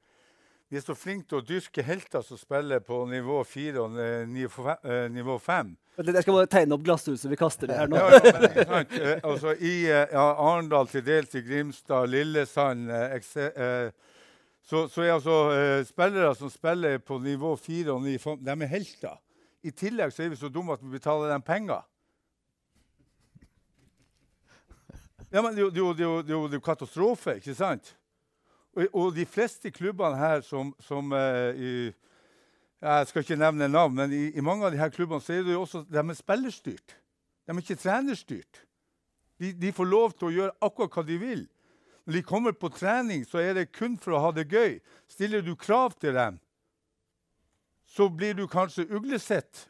vi, 0.67 0.81
er 0.81 0.83
så 0.83 0.97
flinke 0.99 1.29
til 1.31 1.39
å 1.39 1.45
dyrke 1.47 1.85
helter 1.87 2.25
som 2.27 2.41
spiller 2.41 2.83
på 2.83 3.05
nivå 3.07 3.39
fire 3.47 3.85
og 3.85 4.01
eh, 4.03 4.25
nivå 4.27 5.39
fem. 5.39 5.77
Jeg 6.01 6.25
skal 6.25 6.39
bare 6.41 6.51
tegne 6.51 6.75
opp 6.75 6.83
glasshuset 6.89 7.31
vi 7.31 7.39
kaster 7.39 7.71
det 7.71 7.79
her 7.79 7.93
nå. 7.93 8.01
Ja, 8.01 8.19
ja, 8.19 8.65
men, 8.73 9.21
altså, 9.21 9.55
I 9.61 9.75
ja, 9.87 10.25
Arendal, 10.33 10.89
til 10.91 11.05
dels 11.07 11.37
i 11.39 11.45
Grimstad, 11.47 12.11
Lillesand 12.11 12.91
så, 14.63 14.89
så, 14.89 15.03
er 15.03 15.13
altså 15.13 15.85
spillere 15.85 16.35
som 16.39 16.51
spiller 16.51 16.99
på 16.99 17.19
nivå 17.19 17.57
4 17.57 17.93
og 17.93 18.03
9, 18.03 18.19
de 18.47 18.51
er 18.51 18.71
helter. 18.71 19.19
I 19.63 19.71
tillegg 19.71 20.13
så 20.13 20.23
er 20.23 20.31
vi 20.33 20.39
så 20.39 20.49
dumme 20.49 20.75
at 20.75 20.83
vi 20.83 20.91
betaler 20.91 21.33
dem 21.33 21.43
penger. 21.43 21.83
Ja, 25.33 25.43
men 25.43 25.55
det, 25.57 25.63
er 25.65 26.31
jo, 26.33 26.49
det, 26.49 26.63
katastrofe, 26.65 27.39
ikke 27.41 27.55
sant? 27.55 27.95
Og, 28.75 28.87
og, 28.93 29.15
de 29.17 29.25
fleste 29.27 29.71
klubbene 29.71 30.17
her 30.17 30.43
som, 30.45 30.75
som 30.81 31.13
eh, 31.13 31.57
i, 31.57 31.71
Jeg 32.83 33.07
skal 33.07 33.23
ikke 33.23 33.37
nevne 33.37 33.69
navn, 33.69 33.95
men 33.95 34.13
i, 34.13 34.27
i, 34.37 34.41
mange 34.41 34.67
av 34.67 34.73
de 34.73 34.81
her 34.81 34.91
klubbene 34.93 35.23
så 35.23 35.33
er 35.33 35.47
det 35.47 35.55
jo 35.55 35.63
også, 35.63 35.85
de 35.89 35.99
er 35.99 36.19
spillerstyrt. 36.19 36.97
De 37.47 37.53
er 37.53 37.63
ikke 37.63 37.81
trenerstyrt. 37.81 38.63
De, 39.41 39.53
de, 39.53 39.73
får 39.73 39.89
lov 39.89 40.13
til 40.19 40.29
å 40.29 40.33
gjøre 40.37 40.57
akkurat 40.61 40.99
hva 40.99 41.07
de 41.07 41.19
vil. 41.21 41.47
Når 42.07 42.19
de 42.19 42.23
kommer 42.27 42.55
på 42.57 42.71
trening, 42.75 43.27
så 43.29 43.39
er 43.39 43.55
det 43.55 43.73
kun 43.73 43.95
for 44.01 44.17
å 44.17 44.23
ha 44.25 44.33
det 44.35 44.49
gøy. 44.51 44.81
Stiller 45.11 45.45
du 45.45 45.55
krav 45.57 45.95
til 46.03 46.17
dem, 46.17 46.41
så 47.87 48.09
blir 48.09 48.35
du 48.35 48.47
kanskje 48.51 48.89
uglesett 48.91 49.69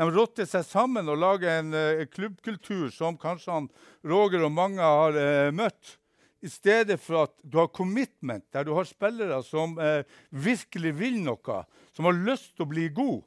de 0.00 0.06
rotter 0.14 0.46
seg 0.48 0.64
sammen 0.64 1.08
og 1.10 1.18
lager 1.20 1.60
en 1.60 1.74
uh, 1.74 2.04
klubbkultur 2.08 2.88
som 2.94 3.18
kanskje 3.20 3.52
han, 3.52 3.66
Roger 4.06 4.46
og 4.46 4.54
mange 4.54 4.80
har 4.80 5.16
uh, 5.16 5.50
møtt. 5.54 5.96
I 6.40 6.48
stedet 6.48 6.96
for 7.02 7.26
at 7.26 7.34
du 7.44 7.58
har 7.60 7.68
commitment, 7.68 8.46
der 8.54 8.64
du 8.64 8.72
har 8.72 8.88
spillere 8.88 9.42
som 9.44 9.74
uh, 9.76 10.00
virkelig 10.30 10.94
vil 10.96 11.18
noe, 11.26 11.58
som 11.92 12.08
har 12.08 12.16
lyst 12.16 12.54
til 12.54 12.64
å 12.64 12.70
bli 12.70 12.86
god. 12.96 13.20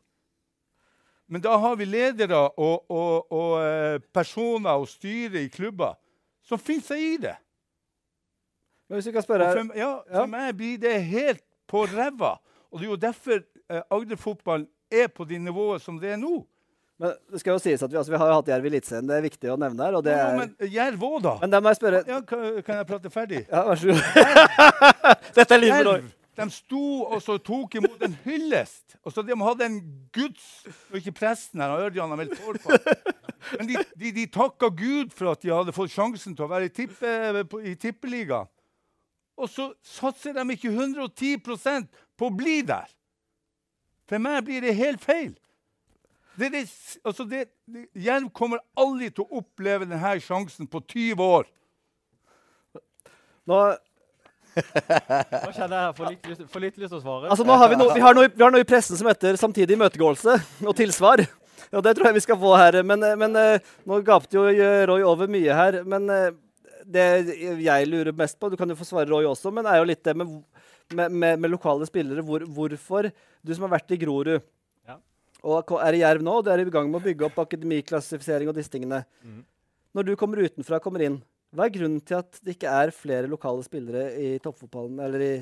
Men 1.29 1.43
da 1.45 1.53
har 1.61 1.77
vi 1.77 1.85
ledere 1.87 2.39
og, 2.41 2.89
og, 2.91 3.31
og 3.31 4.01
personer 4.13 4.81
og 4.81 4.89
styre 4.91 5.45
i 5.45 5.49
klubber 5.53 5.95
som 6.45 6.59
finner 6.61 6.89
seg 6.89 7.05
i 7.05 7.13
det. 7.23 7.37
Men 8.89 8.99
hvis 8.99 9.09
vi 9.09 9.15
kan 9.15 9.25
spørre... 9.25 9.49
For, 9.51 9.75
ja, 9.79 9.91
for 10.09 10.25
ja. 10.25 10.29
meg 10.29 10.55
blir 10.59 10.79
det 10.81 10.95
helt 11.07 11.43
på 11.69 11.85
ræva. 11.89 12.35
Og 12.71 12.79
det 12.79 12.87
er 12.87 12.91
jo 12.91 13.01
derfor 13.01 13.43
Agder-fotballen 13.73 14.67
er 14.91 15.07
på 15.07 15.25
det 15.25 15.39
nivået 15.41 15.81
som 15.81 15.99
det 15.99 16.13
er 16.13 16.19
nå. 16.21 16.41
Men 17.01 17.13
det 17.31 17.39
skal 17.41 17.55
jo 17.55 17.61
sies 17.61 17.81
at 17.83 17.91
vi, 17.91 17.97
altså, 17.97 18.13
vi 18.13 18.19
har 18.21 18.29
jo 18.29 18.35
hatt 18.37 18.49
Jerv 18.51 18.65
i 18.67 18.69
Eliteserien. 18.69 19.07
Det 19.09 19.15
er 19.17 19.23
viktig 19.25 19.49
å 19.51 19.55
nevne 19.59 19.87
her. 19.87 19.95
Det 20.05 20.13
ja, 20.13 20.27
men 20.37 20.73
Jerv 20.75 21.05
òg, 21.07 21.15
da? 21.25 21.37
Men 21.41 21.53
da 21.55 21.61
må 21.63 21.71
jeg 21.73 21.79
spørre 21.79 22.03
ja, 22.07 22.19
Kan 22.27 22.77
jeg 22.77 22.89
prate 22.89 23.11
ferdig? 23.13 23.45
Ja, 23.49 23.63
vær 23.67 23.81
så 23.81 23.89
god. 23.89 24.03
Dette 25.39 25.57
er 25.57 25.63
livet 25.63 25.89
deg. 25.89 26.11
De 26.33 26.47
sto 26.49 26.85
og 27.03 27.19
så 27.21 27.35
tok 27.45 27.75
imot 27.77 28.05
en 28.07 28.15
hyllest. 28.23 28.95
Og 29.05 29.13
så 29.13 29.21
De 29.25 29.35
hadde 29.37 29.67
en 29.67 29.75
guds 30.15 30.47
Og 30.89 30.97
ikke 30.97 31.13
presten 31.19 31.61
her, 31.61 31.75
Ørjan 31.89 32.09
har 32.09 32.21
meldt 32.21 32.39
på. 32.41 32.77
Men 33.57 33.69
de, 33.69 33.83
de, 33.99 34.13
de 34.15 34.25
takka 34.33 34.69
Gud 34.73 35.13
for 35.13 35.33
at 35.33 35.43
de 35.43 35.51
hadde 35.53 35.75
fått 35.75 35.93
sjansen 35.93 36.37
til 36.37 36.45
å 36.45 36.49
være 36.49 36.69
i, 36.69 36.73
tippe, 36.73 37.43
i 37.67 37.75
tippeligaen. 37.77 38.49
Og 39.37 39.49
så 39.49 39.69
satser 39.81 40.35
de 40.35 40.43
ikke 40.53 40.71
110% 40.71 41.87
på 42.19 42.29
å 42.29 42.35
bli 42.35 42.61
der. 42.67 42.89
For 44.09 44.21
meg 44.21 44.43
blir 44.45 44.61
det 44.61 44.75
helt 44.77 45.01
feil. 45.01 45.31
Det, 46.35 46.49
det, 46.53 46.63
altså 47.05 47.25
det, 47.29 47.45
Jerv 47.93 48.29
kommer 48.33 48.61
aldri 48.77 49.11
til 49.13 49.25
å 49.25 49.41
oppleve 49.41 49.85
denne 49.85 50.13
sjansen 50.21 50.69
på 50.69 50.81
20 50.81 51.21
år. 51.23 51.49
Nå 53.49 53.63
Nå 54.53 55.49
kjenner 55.55 55.79
jeg 55.79 55.93
får 55.97 56.09
litt, 56.11 56.27
lyst, 56.29 56.41
får 56.53 56.61
litt 56.61 56.75
lyst 56.77 56.91
til 56.93 56.99
å 56.99 57.01
svare. 57.01 57.29
Altså, 57.33 57.45
nå 57.47 57.55
har 57.57 57.71
vi, 57.71 57.77
no, 57.79 57.87
vi, 57.89 58.03
har 58.03 58.13
noe, 58.13 58.29
vi, 58.29 58.43
har 58.43 58.53
noe, 58.53 58.61
i 58.61 58.67
pressen 58.69 58.99
som 58.99 59.09
heter 59.09 59.33
'samtidig 59.39 59.73
imøtegåelse' 59.73 60.35
og 60.67 60.75
tilsvar. 60.77 61.23
Og 61.73 61.81
det 61.81 61.95
tror 61.97 62.11
jeg 62.11 62.19
vi 62.19 62.25
skal 62.27 62.37
få 62.37 62.53
her. 62.53 62.77
Men, 62.85 63.01
men 63.17 63.35
eh, 63.39 63.71
nå 63.89 63.97
gapte 64.05 64.37
jo 64.37 64.45
Roy 64.91 65.01
over 65.01 65.31
mye 65.31 65.57
her. 65.57 65.79
Men 65.89 66.05
eh, 66.13 66.35
det 66.85 67.05
jeg 67.63 67.89
lurer 67.89 68.15
mest 68.17 68.39
på, 68.39 68.49
du 68.49 68.57
kan 68.59 68.69
jo 68.69 68.77
få 68.79 68.87
svare 68.87 69.09
Roy 69.09 69.27
også, 69.29 69.51
men 69.53 69.67
er 69.69 69.79
jo 69.79 69.87
litt 69.89 70.03
det 70.05 70.15
med, 70.17 70.31
med, 70.93 71.39
med 71.39 71.51
lokale 71.51 71.87
spillere. 71.89 72.23
Hvor, 72.25 72.45
hvorfor, 72.45 73.09
du 73.43 73.53
som 73.53 73.67
har 73.67 73.75
vært 73.77 73.95
i 73.95 74.01
Grorud 74.01 74.35
og 75.43 75.73
er 75.83 75.97
i 75.97 76.01
Jerv 76.03 76.23
nå, 76.23 76.37
og 76.39 76.45
du 76.45 76.51
er 76.53 76.63
i 76.63 76.71
gang 76.71 76.87
med 76.87 77.01
å 77.01 77.03
bygge 77.03 77.27
opp 77.27 77.41
akademiklassifisering 77.43 78.47
og 78.47 78.55
disse 78.55 78.71
tingene. 78.71 79.01
Mm. 79.27 79.41
Når 79.93 80.07
du 80.07 80.13
kommer 80.19 80.39
utenfra 80.39 80.79
og 80.79 80.85
kommer 80.85 81.03
inn, 81.03 81.19
hva 81.53 81.67
er 81.67 81.73
grunnen 81.75 82.01
til 82.01 82.21
at 82.21 82.39
det 82.41 82.55
ikke 82.55 82.71
er 82.71 82.93
flere 82.95 83.29
lokale 83.29 83.65
spillere 83.65 84.07
i 84.17 84.29
toppfotballen 84.41 85.01
eller 85.03 85.25
i, 85.25 85.33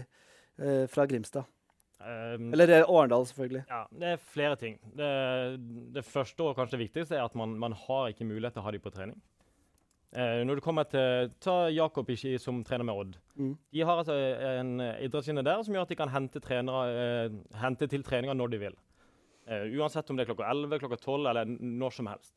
eh, 0.59 0.87
fra 0.91 1.05
Grimstad? 1.07 1.45
Um, 2.01 2.49
eller 2.49 2.81
Årendal, 2.89 3.27
selvfølgelig. 3.29 3.61
Ja, 3.69 3.85
Det 3.93 4.07
er 4.09 4.23
flere 4.33 4.55
ting. 4.57 4.79
Det, 4.97 5.11
det 5.93 6.03
første 6.03 6.43
og 6.43 6.57
kanskje 6.57 6.79
det 6.79 6.87
viktigste 6.87 7.15
er 7.15 7.27
at 7.27 7.37
man, 7.37 7.53
man 7.61 7.77
har 7.77 8.09
ikke 8.09 8.25
mulighet 8.25 8.57
til 8.57 8.63
å 8.63 8.65
ha 8.65 8.73
dem 8.73 8.81
på 8.81 8.93
trening. 8.95 9.21
Eh, 10.11 10.41
når 10.43 10.59
du 10.59 10.63
kommer 10.65 10.83
til 10.91 11.31
Ta 11.39 11.69
Jakob 11.71 12.09
Ishi 12.11 12.33
som 12.41 12.63
trener 12.67 12.83
med 12.83 12.97
Odd. 12.99 13.17
Mm. 13.39 13.53
De 13.71 13.83
har 13.87 14.01
altså 14.01 14.15
en 14.59 14.73
idrettskynde 14.81 15.45
der 15.47 15.63
som 15.63 15.75
gjør 15.75 15.87
at 15.87 15.93
de 15.93 15.99
kan 16.01 16.11
hente, 16.11 16.41
trenere, 16.43 16.81
eh, 16.91 17.37
hente 17.61 17.87
til 17.87 18.03
treninger 18.03 18.35
når 18.35 18.51
de 18.51 18.59
vil. 18.65 18.75
Eh, 19.47 19.71
uansett 19.79 20.09
om 20.11 20.17
det 20.17 20.25
er 20.25 20.33
klokka 20.33 20.49
11, 20.51 20.79
klokka 20.79 20.99
12 20.99 21.29
eller 21.31 21.45
når 21.59 21.95
som 21.95 22.09
helst. 22.11 22.35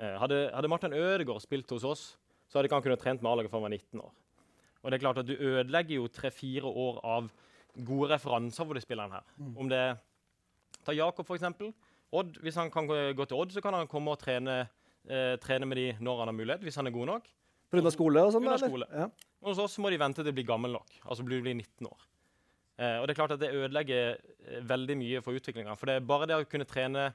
Uh, 0.00 0.16
hadde, 0.16 0.36
hadde, 0.54 0.68
Martin 0.72 0.94
Ødegaard 0.96 1.42
spilt 1.44 1.70
hos 1.74 1.84
oss, 1.84 2.02
så 2.48 2.56
hadde 2.56 2.70
ikke 2.70 2.78
han 2.78 2.84
kunnet 2.86 3.02
trent 3.02 3.20
med 3.20 3.28
A-laget 3.28 3.52
før 3.52 3.60
han 3.60 3.66
var 3.66 3.74
19 3.76 4.00
år. 4.00 4.12
Og 4.80 4.86
det 4.90 4.96
er 4.96 5.02
klart 5.02 5.18
at 5.20 5.28
Du 5.28 5.34
ødelegger 5.34 5.94
jo 5.94 6.06
tre-fire 6.08 6.64
år 6.64 7.00
av 7.04 7.28
gode 7.84 8.08
referanser 8.14 8.64
for 8.64 8.74
de 8.74 8.80
den 8.80 9.12
her. 9.12 9.26
Mm. 9.36 9.56
Om 9.58 9.68
det 9.68 9.82
Ta 10.86 10.94
Jakob, 10.96 11.26
f.eks. 11.28 11.44
Odd, 12.12 12.38
hvis 12.40 12.56
han 12.56 12.70
kan 12.70 12.86
gå 12.88 13.24
til 13.24 13.36
Odd, 13.36 13.52
så 13.52 13.60
kan 13.60 13.74
han 13.74 13.86
komme 13.86 14.10
og 14.10 14.18
trene, 14.18 14.66
eh, 15.08 15.36
trene 15.42 15.68
med 15.68 15.80
de 15.80 15.86
når 16.00 16.22
han 16.22 16.32
har 16.32 16.36
mulighet, 16.36 16.64
hvis 16.66 16.78
han 16.80 16.90
er 16.90 16.94
god 16.94 17.10
nok. 17.14 17.30
Pga. 17.70 17.92
skole 17.94 18.22
og 18.26 18.32
sånn? 18.34 18.48
Skole. 18.58 18.88
Ja. 18.90 19.06
Hos 19.46 19.60
oss 19.62 19.76
må 19.78 19.92
de 19.92 19.98
vente 20.00 20.20
til 20.20 20.26
de 20.26 20.34
blir 20.34 20.48
gammel 20.48 20.74
nok. 20.74 20.96
Altså 21.06 21.24
blir 21.26 21.44
de 21.44 21.54
19 21.54 21.86
år. 21.86 22.06
Eh, 22.80 22.96
og 22.98 23.06
det 23.06 23.14
er 23.14 23.20
klart 23.20 23.34
at 23.36 23.42
det 23.42 23.52
ødelegger 23.54 24.16
eh, 24.18 24.62
veldig 24.66 24.96
mye 24.98 25.22
for 25.24 25.38
utviklinga. 25.38 25.76
For 25.78 25.90
det 25.90 26.00
er 26.00 26.08
bare 26.08 26.28
det 26.30 26.38
å 26.40 26.48
kunne 26.50 26.68
trene 26.68 27.10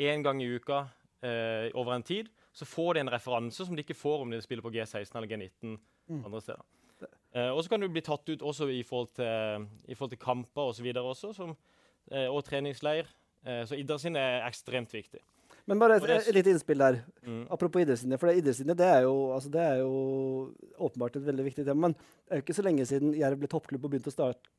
én 0.00 0.24
gang 0.24 0.40
i 0.40 0.48
uka 0.48 0.86
eh, 1.20 1.68
over 1.76 1.96
en 1.96 2.06
tid, 2.06 2.30
så 2.52 2.68
får 2.68 2.94
de 2.94 3.04
en 3.04 3.12
referanse 3.12 3.66
som 3.66 3.76
de 3.76 3.84
ikke 3.84 3.98
får 3.98 4.24
om 4.24 4.32
de 4.32 4.40
spiller 4.44 4.64
på 4.64 4.72
G16 4.72 5.16
eller 5.18 5.30
G19 5.30 5.76
andre 6.22 6.40
steder. 6.44 6.64
Eh, 7.32 7.48
og 7.48 7.62
så 7.64 7.72
kan 7.72 7.80
du 7.80 7.88
bli 7.88 8.02
tatt 8.04 8.28
ut 8.28 8.44
også 8.44 8.68
i 8.72 8.82
forhold 8.86 9.14
til, 9.16 9.68
i 9.88 9.96
forhold 9.96 10.12
til 10.12 10.20
kamper 10.20 10.72
osv. 10.72 10.88
også, 11.00 11.32
som, 11.36 11.56
eh, 12.10 12.28
og 12.28 12.44
treningsleir. 12.44 13.08
Eh, 13.46 13.64
så 13.66 13.78
idrettslinje 13.78 14.20
er 14.20 14.46
ekstremt 14.46 14.92
viktig. 14.92 15.20
Men 15.70 15.78
bare 15.78 15.96
et, 16.00 16.06
et 16.28 16.34
lite 16.34 16.50
innspill 16.50 16.78
der. 16.82 16.96
Mm. 17.26 17.44
Apropos 17.54 17.84
idrettslinje. 17.84 18.18
For 18.18 18.26
det, 18.30 18.40
idrettslinje 18.42 18.74
det 18.80 18.88
er, 18.88 19.02
jo, 19.06 19.14
altså 19.36 19.50
det 19.54 19.60
er 19.62 19.76
jo 19.84 19.92
åpenbart 20.88 21.16
et 21.20 21.26
veldig 21.28 21.44
viktig 21.46 21.64
tema. 21.68 21.88
Men 21.88 21.94
det 21.94 22.30
er 22.34 22.40
jo 22.40 22.46
ikke 22.46 22.56
så 22.58 22.64
lenge 22.66 22.86
siden 22.88 23.14
Jerv 23.14 23.38
ble 23.38 23.50
toppklubb 23.52 23.84
og 23.86 23.92
begynte 23.94 24.10
å 24.10 24.16
starte 24.16 24.50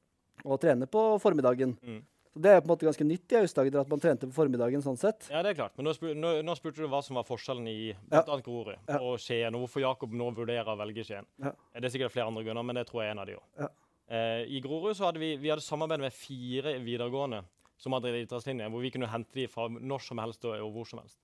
å 0.47 0.57
trene 0.59 0.87
på 0.89 1.03
formiddagen. 1.23 1.75
Mm. 1.83 2.01
Så 2.33 2.41
Det 2.41 2.49
er 2.49 2.61
på 2.63 2.65
en 2.65 2.71
måte 2.73 2.87
ganske 2.87 3.05
nytt 3.05 3.29
i 3.35 3.37
Aust-Agder 3.43 3.83
at 3.83 3.89
man 3.91 3.99
trente 4.01 4.25
på 4.25 4.33
formiddagen 4.33 4.81
sånn 4.81 4.97
sett. 4.97 5.27
Ja, 5.29 5.43
det 5.45 5.51
er 5.51 5.59
klart. 5.59 5.75
Men 5.77 5.85
nå, 5.85 5.93
spur, 5.93 6.15
nå, 6.17 6.31
nå 6.41 6.55
spurte 6.57 6.81
du 6.81 6.87
hva 6.89 7.03
som 7.05 7.19
var 7.19 7.27
forskjellen 7.27 7.67
i 7.69 7.91
Ja. 8.09 8.23
Grorud 8.25 8.73
Ja. 8.87 8.97
og 8.99 9.19
Skien, 9.21 9.53
og 9.53 9.67
hvorfor 9.67 9.83
Jakob 9.83 10.11
nå 10.17 10.31
vurderer 10.33 10.65
å 10.73 10.77
velge 10.79 11.03
Skien. 11.05 11.27
Ja. 11.37 11.51
Eh, 11.75 11.79
Det 11.79 11.85
er 11.91 11.93
sikkert 11.99 12.11
flere 12.15 12.27
andre 12.31 12.43
grunner, 12.47 12.63
men 12.65 12.75
det 12.79 12.87
tror 12.89 13.03
jeg 13.03 13.09
er 13.09 13.11
en 13.11 13.19
av 13.19 13.27
de 13.27 13.35
òg. 13.35 13.43
Ja. 13.59 13.67
Eh, 14.09 14.45
I 14.49 14.61
Grorud 14.65 14.95
så 14.97 15.05
hadde 15.11 15.19
vi, 15.21 15.35
vi 15.37 15.49
hadde 15.53 15.61
samarbeid 15.61 15.99
med 15.99 16.11
fire 16.13 16.73
videregående 16.81 17.43
som 17.77 17.93
hadde 17.95 18.11
idrettslinje, 18.23 18.69
hvor 18.69 18.81
vi 18.83 18.91
kunne 18.93 19.09
hente 19.11 19.33
de 19.33 19.47
fra 19.51 19.67
når 19.69 20.01
som 20.05 20.17
helst 20.23 20.45
og, 20.45 20.55
og 20.61 20.71
hvor 20.75 20.85
som 20.89 20.99
helst. 21.01 21.19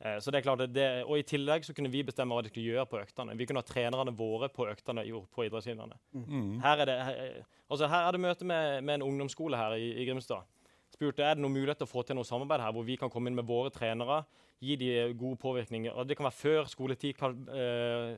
Eh, 0.00 0.18
så 0.20 0.30
det 0.30 0.38
er 0.42 0.44
klart 0.44 0.62
det, 0.74 1.04
Og 1.08 1.18
i 1.18 1.22
tillegg 1.24 1.64
så 1.64 1.72
kunne 1.74 1.90
vi 1.90 2.02
bestemme 2.04 2.34
hva 2.36 2.42
de 2.44 2.50
skulle 2.52 2.68
gjøre 2.74 2.86
på 2.90 3.00
øktene. 3.00 3.36
Vi 3.38 3.46
kunne 3.48 3.62
ha 3.62 3.66
trenerne 3.66 4.12
våre 4.16 4.48
på 4.52 4.66
øktene 4.68 5.04
på 5.32 5.46
idrettslinjene. 5.46 5.96
Mm. 6.12 6.60
Her 6.60 6.82
er 6.84 6.84
det, 6.90 6.98
her, 7.08 7.46
altså 7.70 7.88
her 7.88 8.06
er 8.08 8.12
det 8.12 8.20
møte 8.20 8.44
med, 8.44 8.82
med 8.84 8.94
en 9.00 9.06
ungdomsskole 9.08 9.56
her 9.56 9.78
i, 9.80 9.94
i 10.02 10.04
Grimstad. 10.04 10.44
Spurte 10.92 11.24
er 11.24 11.34
det 11.34 11.42
noen 11.42 11.52
mulighet 11.56 11.80
til 11.80 11.88
å 11.88 11.90
få 11.90 12.04
til 12.06 12.14
noe 12.16 12.24
samarbeid 12.28 12.60
her, 12.62 12.72
hvor 12.76 12.84
vi 12.86 12.96
kan 13.00 13.10
komme 13.10 13.28
inn 13.32 13.34
med 13.36 13.48
våre 13.48 13.72
trenere, 13.74 14.20
gi 14.62 14.76
de 14.76 14.90
gode 15.18 15.36
påvirkninger. 15.42 15.92
og 15.96 16.06
Det 16.08 16.16
kan 16.16 16.28
være 16.28 16.38
før 16.38 16.68
skoletid. 16.70 17.16
Kan, 17.18 17.42
eh, 17.52 18.16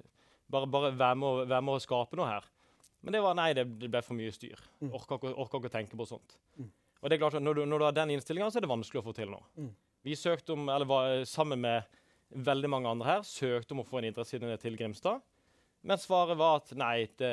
bare 0.50 0.66
bare 0.66 0.92
være, 0.98 1.16
med, 1.16 1.28
å- 1.28 1.46
være 1.48 1.62
med 1.62 1.74
å 1.74 1.80
skape 1.82 2.16
noe 2.16 2.26
her. 2.28 2.44
Men 3.02 3.12
det 3.14 3.22
var 3.22 3.34
nei, 3.38 3.52
det, 3.54 3.64
ble 3.90 4.02
for 4.02 4.14
mye 4.18 4.32
styr. 4.34 4.58
Orka 4.82 5.18
ikke, 5.18 5.34
å 5.38 5.70
tenke 5.70 5.96
på 5.96 6.06
sånt. 6.06 6.36
Og 7.02 7.08
det 7.10 7.16
er 7.16 7.22
klart 7.22 7.36
at 7.38 7.44
når 7.44 7.54
du, 7.60 7.64
når 7.70 7.78
du 7.78 7.84
har 7.86 7.96
den 7.96 8.10
innstillinga, 8.16 8.50
så 8.50 8.58
er 8.58 8.66
det 8.66 8.70
vanskelig 8.72 9.00
å 9.02 9.06
få 9.06 9.14
til 9.14 9.30
noe. 9.30 9.68
Vi 10.06 10.16
søkte 10.18 10.54
om, 10.54 10.68
eller 10.72 10.88
var 10.88 11.24
sammen 11.28 11.60
med 11.62 11.82
veldig 12.34 12.70
mange 12.70 12.90
andre 12.90 13.06
her, 13.08 13.22
søkte 13.26 13.74
om 13.76 13.82
å 13.82 13.86
få 13.88 14.00
en 14.00 14.08
idrettslinje 14.10 14.58
til 14.62 14.76
Grimstad. 14.78 15.20
Men 15.86 16.00
svaret 16.02 16.36
var 16.38 16.58
at 16.58 16.72
nei, 16.76 17.06
det, 17.20 17.30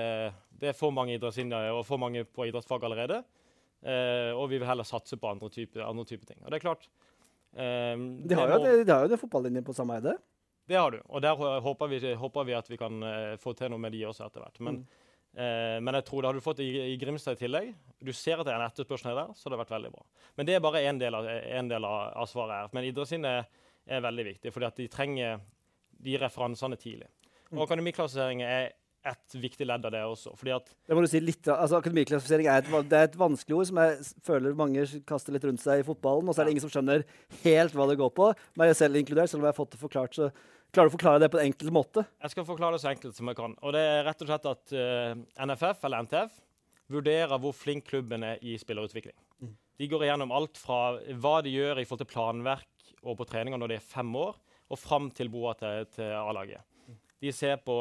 det 0.62 0.69
er 0.69 0.78
for 0.78 0.93
mange 0.93 1.15
idrettslinjer 1.17 1.71
og 1.73 1.82
for 1.88 1.97
mange 2.01 2.21
på 2.30 2.45
idrettsfag 2.47 2.86
allerede. 2.86 3.23
Eh, 3.86 4.32
og 4.38 4.47
vi 4.49 4.60
vil 4.62 4.67
heller 4.69 4.86
satse 4.88 5.17
på 5.17 5.30
andre 5.30 5.49
typer 5.54 5.84
type 6.06 6.25
ting. 6.30 6.38
Og 6.43 6.49
det 6.54 6.58
er 6.60 6.63
klart 6.63 6.86
eh, 7.54 7.95
De 7.97 8.38
har 8.38 8.49
jo, 8.49 8.60
må- 8.60 8.63
det, 8.65 8.86
de 8.86 8.91
har 8.93 9.06
jo 9.06 9.12
det 9.12 9.19
fotballinjen 9.21 9.65
på 9.65 9.75
samme 9.78 9.97
eide. 9.97 10.15
det 10.67 10.78
har 10.78 10.91
du. 10.91 11.01
Og 11.10 11.21
der 11.21 11.36
håper 11.62 11.88
vi, 11.91 12.13
håper 12.15 12.45
vi 12.45 12.54
at 12.58 12.69
vi 12.69 12.78
kan 12.78 13.01
eh, 13.04 13.36
få 13.38 13.54
til 13.58 13.69
noe 13.73 13.82
med 13.82 13.91
de 13.93 14.06
også 14.10 14.25
etter 14.25 14.41
hvert. 14.45 14.60
Men, 14.62 14.80
eh, 15.36 15.78
men 15.84 15.98
jeg 16.00 16.08
tror 16.08 16.21
det 16.21 16.30
hadde 16.30 16.41
du 16.41 16.45
fått 16.45 16.62
i, 16.63 16.69
i 16.93 16.95
Grimstad 17.02 17.38
i 17.38 17.43
tillegg. 17.43 17.74
Du 18.04 18.12
ser 18.15 18.39
at 18.39 18.48
det 18.48 18.54
er 18.54 18.62
en 18.62 18.69
etterspørsel 18.69 19.15
der, 19.15 19.34
så 19.36 19.50
det 19.50 19.58
har 19.58 19.63
vært 19.63 19.76
veldig 19.76 19.91
bra. 19.93 20.06
Men 20.38 20.48
det 20.48 20.56
er 20.56 20.63
bare 20.63 20.84
én 20.88 21.02
del, 21.02 21.17
en 21.17 21.69
del 21.71 21.88
av, 21.88 22.24
svaret 22.32 22.56
her. 22.58 22.71
Men 22.76 22.88
idrettslinje 22.89 23.36
er 23.86 24.08
veldig 24.08 24.26
viktig, 24.32 24.54
fordi 24.54 24.69
at 24.69 24.82
de 24.82 24.89
trenger 24.91 25.43
de 26.06 26.17
referansene 26.21 26.80
tidlig. 26.80 27.12
Og 27.54 27.63
akademiklassifisering 27.67 28.41
er 28.45 28.74
et 29.06 29.36
viktig 29.38 29.67
ledd 29.67 29.86
av 29.86 29.93
det 29.93 30.02
også. 30.02 30.34
fordi 30.38 30.54
at 30.56 30.71
Det 30.88 30.95
må 30.98 31.04
du 31.04 31.10
si 31.10 31.21
litt, 31.21 31.45
altså 31.48 31.78
Akademiklassifisering 31.78 32.50
er 32.50 32.63
et, 32.63 32.89
det 32.89 32.98
er 32.98 33.10
et 33.10 33.19
vanskelig 33.19 33.60
ord 33.60 33.67
som 33.69 33.82
jeg 33.84 34.00
føler 34.26 34.58
mange 34.58 34.86
kaster 35.08 35.36
litt 35.36 35.45
rundt 35.45 35.62
seg 35.62 35.84
i 35.84 35.86
fotballen. 35.86 36.28
Og 36.28 36.34
så 36.34 36.41
er 36.41 36.50
det 36.50 36.56
ingen 36.56 36.65
som 36.65 36.74
skjønner 36.74 37.06
helt 37.43 37.78
hva 37.78 37.86
det 37.91 38.00
går 38.02 38.12
på. 38.17 38.32
Meg 38.58 38.74
selv 38.78 38.98
inkludert, 38.98 39.30
selv 39.30 39.43
om 39.43 39.48
jeg 39.48 39.54
har 39.54 39.60
fått 39.60 39.76
det 39.76 39.82
forklart. 39.84 40.17
så 40.17 40.32
Klarer 40.75 40.89
du 40.89 40.91
å 40.91 40.97
forklare 40.97 41.19
det 41.23 41.29
på 41.31 41.38
en 41.39 41.47
enkel 41.47 41.69
måte? 41.71 42.01
Jeg 42.19 42.33
skal 42.33 42.43
forklare 42.43 42.75
det 42.75 42.81
så 42.83 42.89
enkelt 42.89 43.15
som 43.15 43.29
jeg 43.31 43.38
kan. 43.38 43.53
Og 43.63 43.71
det 43.71 43.79
er 43.79 44.01
rett 44.03 44.23
og 44.25 44.27
slett 44.27 44.47
at 44.49 44.71
uh, 44.75 45.45
NFF, 45.47 45.85
eller 45.88 46.03
NTF, 46.03 46.33
vurderer 46.91 47.39
hvor 47.39 47.53
flink 47.55 47.85
klubben 47.88 48.25
er 48.27 48.41
i 48.43 48.57
spillerutvikling. 48.59 49.15
De 49.79 49.88
går 49.88 50.03
igjennom 50.03 50.33
alt 50.35 50.59
fra 50.59 50.97
hva 51.15 51.38
de 51.45 51.53
gjør 51.53 51.79
i 51.79 51.85
forhold 51.88 52.01
til 52.03 52.09
planverk 52.11 52.89
og 53.05 53.15
på 53.21 53.27
treninger 53.29 53.61
når 53.61 53.71
de 53.71 53.77
er 53.77 53.85
fem 53.88 54.09
år, 54.19 54.35
og 54.67 54.81
fram 54.81 55.07
til 55.15 55.31
boa 55.31 55.53
til, 55.55 55.88
til 55.95 56.11
A-laget. 56.11 56.67
De 57.23 57.31
ser 57.31 57.55
på 57.63 57.77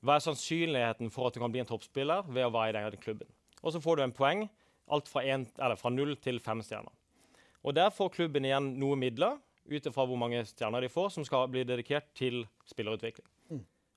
hva 0.00 0.16
er 0.16 0.24
sannsynligheten 0.24 1.12
for 1.12 1.28
at 1.28 1.36
du 1.36 1.42
kan 1.42 1.52
bli 1.52 1.60
en 1.60 1.68
toppspiller 1.68 2.24
ved 2.32 2.46
å 2.46 2.54
være 2.54 2.80
i 2.80 2.94
den 2.94 3.02
klubben. 3.02 3.28
Og 3.60 3.74
så 3.74 3.82
får 3.84 3.98
du 3.98 4.06
en 4.06 4.16
poeng, 4.16 4.46
alt 4.88 5.12
fra, 5.12 5.20
en, 5.28 5.44
eller 5.58 5.76
fra 5.76 5.92
null 5.92 6.16
til 6.24 6.40
fem 6.40 6.64
stjerner. 6.64 6.96
Og 7.60 7.76
der 7.76 7.92
får 7.92 8.14
klubben 8.16 8.48
igjen 8.48 8.72
noe 8.80 8.96
midler 8.96 9.36
ut 9.68 9.86
ifra 9.90 10.06
hvor 10.08 10.18
mange 10.20 10.40
stjerner 10.48 10.84
de 10.84 10.92
får, 10.92 11.10
som 11.14 11.26
skal 11.26 11.48
bli 11.52 11.64
dedikert 11.68 12.08
til 12.16 12.42
spillerutvikling. 12.68 13.26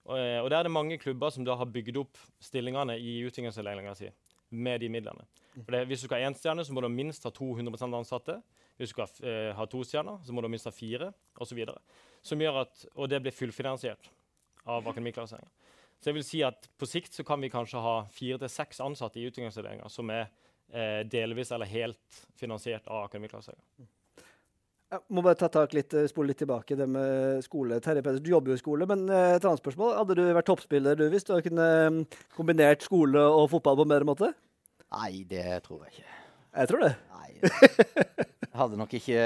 Og, 0.09 0.17
eh, 0.17 0.39
og 0.41 0.49
der 0.49 0.59
er 0.59 0.67
det 0.67 0.73
mange 0.73 0.97
klubber 0.97 1.29
som 1.29 1.45
da 1.45 1.55
har 1.55 1.69
bygd 1.69 1.99
opp 2.01 2.19
stillingene 2.41 2.97
i 2.97 3.19
utviklingsavdelinga 3.27 3.93
si 3.97 4.09
med 4.51 4.81
de 4.81 4.89
midlene. 4.91 5.23
For 5.53 5.71
det, 5.71 5.85
hvis 5.87 6.01
du 6.03 6.07
skal 6.07 6.19
ha 6.19 6.29
én 6.29 6.35
stjerne, 6.35 6.65
så 6.65 6.73
må 6.75 6.81
du 6.83 6.89
minst 6.91 7.23
ha 7.23 7.31
200 7.31 7.95
ansatte. 7.95 8.41
Hvis 8.77 8.91
du 8.91 8.95
skal 8.95 9.27
eh, 9.27 9.51
ha 9.55 9.65
to 9.69 9.83
stjerner, 9.87 10.19
så 10.25 10.33
må 10.33 10.43
du 10.43 10.49
minst 10.51 10.67
ha 10.67 10.73
fire, 10.75 11.11
osv. 11.39 11.63
Som 12.25 12.41
gjør 12.41 12.65
og 12.95 13.09
det 13.09 13.21
blir 13.23 13.35
fullfinansiert 13.35 14.11
av 14.65 14.87
akademiklasseringa. 14.87 15.49
Så 16.01 16.09
jeg 16.09 16.17
vil 16.17 16.25
si 16.25 16.39
at 16.41 16.65
på 16.81 16.87
sikt 16.89 17.13
så 17.13 17.23
kan 17.25 17.41
vi 17.41 17.51
kanskje 17.53 17.81
ha 17.81 17.95
fire 18.11 18.39
til 18.41 18.49
seks 18.49 18.81
ansatte 18.81 19.21
i 19.21 19.27
utviklingsavdelinga 19.29 19.89
som 19.93 20.09
er 20.09 20.23
eh, 20.73 21.01
delvis 21.05 21.51
eller 21.53 21.69
helt 21.69 22.21
finansiert 22.39 22.87
av 22.89 23.05
akademiklasseringa. 23.05 23.87
Jeg 24.91 24.99
må 25.15 25.21
bare 25.23 25.39
ta 25.39 25.47
tak 25.47 25.71
litt, 25.71 25.93
eh, 25.95 26.09
spole 26.11 26.33
litt 26.33 26.41
tilbake 26.41 26.75
det 26.75 26.83
med 26.91 27.39
skole. 27.45 27.77
Terje 27.79 28.01
Pedersen, 28.03 28.25
du 28.25 28.33
jobber 28.33 28.51
jo 28.51 28.57
i 28.57 28.59
skole, 28.59 28.87
men 28.89 29.05
eh, 29.07 29.37
et 29.37 29.45
annet 29.47 29.61
spørsmål. 29.61 29.93
Hadde 29.95 30.17
du 30.19 30.23
vært 30.35 30.49
toppspiller 30.49 30.97
du, 30.99 31.05
hvis 31.13 31.23
du 31.29 31.31
kunne 31.45 31.67
mm, 31.95 32.01
kombinert 32.35 32.83
skole 32.83 33.23
og 33.23 33.47
fotball 33.53 33.79
på 33.79 33.85
en 33.87 33.93
bedre 33.93 34.09
måte? 34.09 34.31
Nei, 34.91 35.23
det 35.29 35.61
tror 35.63 35.85
jeg 35.85 35.95
ikke. 35.95 36.17
Jeg 36.59 36.71
tror 36.73 36.83
det. 36.83 36.91
Nei. 37.15 37.29
Jeg 37.39 38.57
hadde 38.59 38.81
nok 38.81 38.97
ikke 38.99 39.21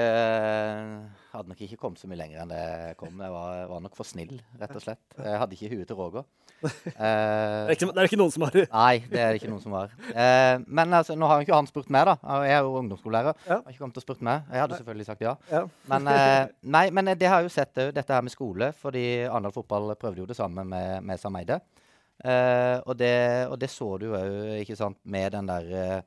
hadde 1.36 1.52
nok 1.52 1.60
ikke 1.66 1.78
kommet 1.80 2.00
så 2.00 2.08
mye 2.10 2.18
lenger 2.20 2.42
enn 2.42 2.50
det 2.52 2.60
jeg 2.62 2.96
kom. 3.00 3.20
Jeg 3.22 3.34
var, 3.34 3.60
var 3.70 3.84
nok 3.84 3.98
for 3.98 4.08
snill, 4.08 4.34
rett 4.60 4.74
og 4.74 4.84
slett. 4.84 5.04
Jeg 5.18 5.40
hadde 5.42 5.56
ikke 5.58 5.70
huet 5.74 5.86
til 5.90 6.00
Roger. 6.00 6.26
Det 6.56 6.92
Eh, 6.96 7.66
er 7.68 7.74
ikke, 7.74 7.86
det 7.92 8.00
er 8.00 8.08
ikke 8.08 8.18
noen 8.18 8.32
som 8.32 8.44
har 8.46 8.54
nei, 8.56 8.94
det 9.10 9.18
er 9.20 9.34
det 9.34 9.40
ikke 9.42 9.50
noen 9.50 9.60
som 9.60 9.74
har. 9.76 9.90
Uh, 10.08 10.62
men 10.64 10.94
altså, 10.96 11.12
nå 11.18 11.28
har 11.28 11.42
jo 11.42 11.44
ikke 11.44 11.58
han 11.58 11.68
spurt 11.68 11.90
meg, 11.92 12.08
da. 12.08 12.14
Jeg 12.48 12.54
er 12.56 12.64
jo 12.64 12.78
ungdomsskolelærer. 12.80 13.36
Ja. 13.44 13.58
Har 13.60 13.74
ikke 13.74 13.82
kommet 13.82 14.00
og 14.00 14.06
spurt 14.06 14.22
meg. 14.24 14.46
Jeg 14.48 14.64
hadde 14.64 14.78
selvfølgelig 14.80 15.08
sagt 15.10 15.26
ja. 15.26 15.34
ja. 15.52 15.62
Men, 15.92 16.08
uh, 16.08 16.54
nei, 16.64 16.86
men 16.96 17.12
det 17.12 17.28
har 17.28 17.42
jeg 17.44 17.50
jo 17.50 17.54
sett 17.58 17.82
òg, 17.84 17.92
dette 17.98 18.16
her 18.16 18.24
med 18.24 18.32
skole. 18.32 18.70
Fordi 18.80 19.04
Arendal 19.28 19.52
fotball 19.52 19.92
prøvde 20.00 20.24
jo 20.24 20.30
det 20.30 20.38
samme 20.38 20.64
med, 20.64 21.04
med 21.04 21.20
Sameide. 21.20 21.60
Eh, 22.24 22.78
og, 22.86 22.94
det, 22.96 23.46
og 23.50 23.58
det 23.60 23.68
så 23.70 23.88
du 24.00 24.08
òg, 24.16 24.60
ikke 24.62 24.76
sant, 24.78 24.98
med 25.04 25.34
den 25.34 25.48
der 25.50 25.66
eh, 25.68 25.98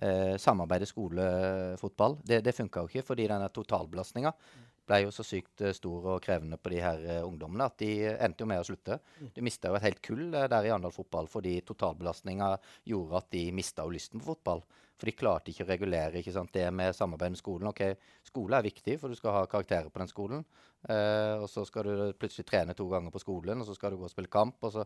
eh, 0.00 0.34
samarbeidet 0.40 0.88
skole-fotball. 0.88 2.16
Det, 2.26 2.40
det 2.46 2.56
funka 2.56 2.84
jo 2.84 2.90
ikke, 2.90 3.06
fordi 3.12 3.28
denne 3.30 3.50
totalbelastninga 3.52 4.32
ble 4.90 5.00
jo 5.04 5.14
så 5.14 5.24
sykt 5.26 5.62
eh, 5.64 5.74
stor 5.76 6.10
og 6.16 6.20
krevende 6.24 6.58
på 6.60 6.74
de 6.74 6.82
her 6.82 7.06
eh, 7.06 7.22
ungdommene 7.26 7.70
at 7.70 7.78
de 7.80 7.92
endte 8.12 8.44
jo 8.44 8.50
med 8.50 8.60
å 8.62 8.66
slutte. 8.66 8.98
De 9.36 9.46
mista 9.46 9.70
jo 9.70 9.78
et 9.78 9.86
helt 9.86 10.02
kull 10.04 10.26
eh, 10.34 10.48
der 10.50 10.66
i 10.66 10.74
Arendal 10.74 10.94
fotball 10.94 11.30
fordi 11.30 11.60
totalbelastninga 11.66 12.52
gjorde 12.90 13.22
at 13.22 13.32
de 13.36 13.46
mista 13.54 13.86
jo 13.86 13.94
lysten 13.94 14.20
på 14.20 14.32
fotball. 14.34 14.64
For 15.00 15.08
de 15.08 15.16
klarte 15.16 15.48
ikke 15.48 15.64
å 15.64 15.70
regulere 15.70 16.20
ikke 16.20 16.34
sant, 16.34 16.52
det 16.52 16.66
med 16.76 16.92
samarbeid 16.92 17.32
med 17.32 17.40
skolen. 17.40 17.70
Ok, 17.70 17.80
Skole 18.28 18.58
er 18.58 18.66
viktig, 18.66 18.98
for 19.00 19.08
du 19.08 19.16
skal 19.16 19.32
ha 19.38 19.46
karakterer 19.48 19.88
på 19.88 20.02
den 20.02 20.10
skolen. 20.10 20.44
Eh, 20.84 21.40
og 21.40 21.48
så 21.48 21.64
skal 21.64 21.88
du 21.88 22.18
plutselig 22.20 22.44
trene 22.50 22.76
to 22.76 22.84
ganger 22.90 23.14
på 23.14 23.22
skolen, 23.22 23.62
og 23.62 23.68
så 23.68 23.76
skal 23.78 23.94
du 23.94 24.00
gå 24.02 24.04
og 24.04 24.12
spille 24.12 24.32
kamp. 24.32 24.60
og 24.60 24.74
så, 24.74 24.84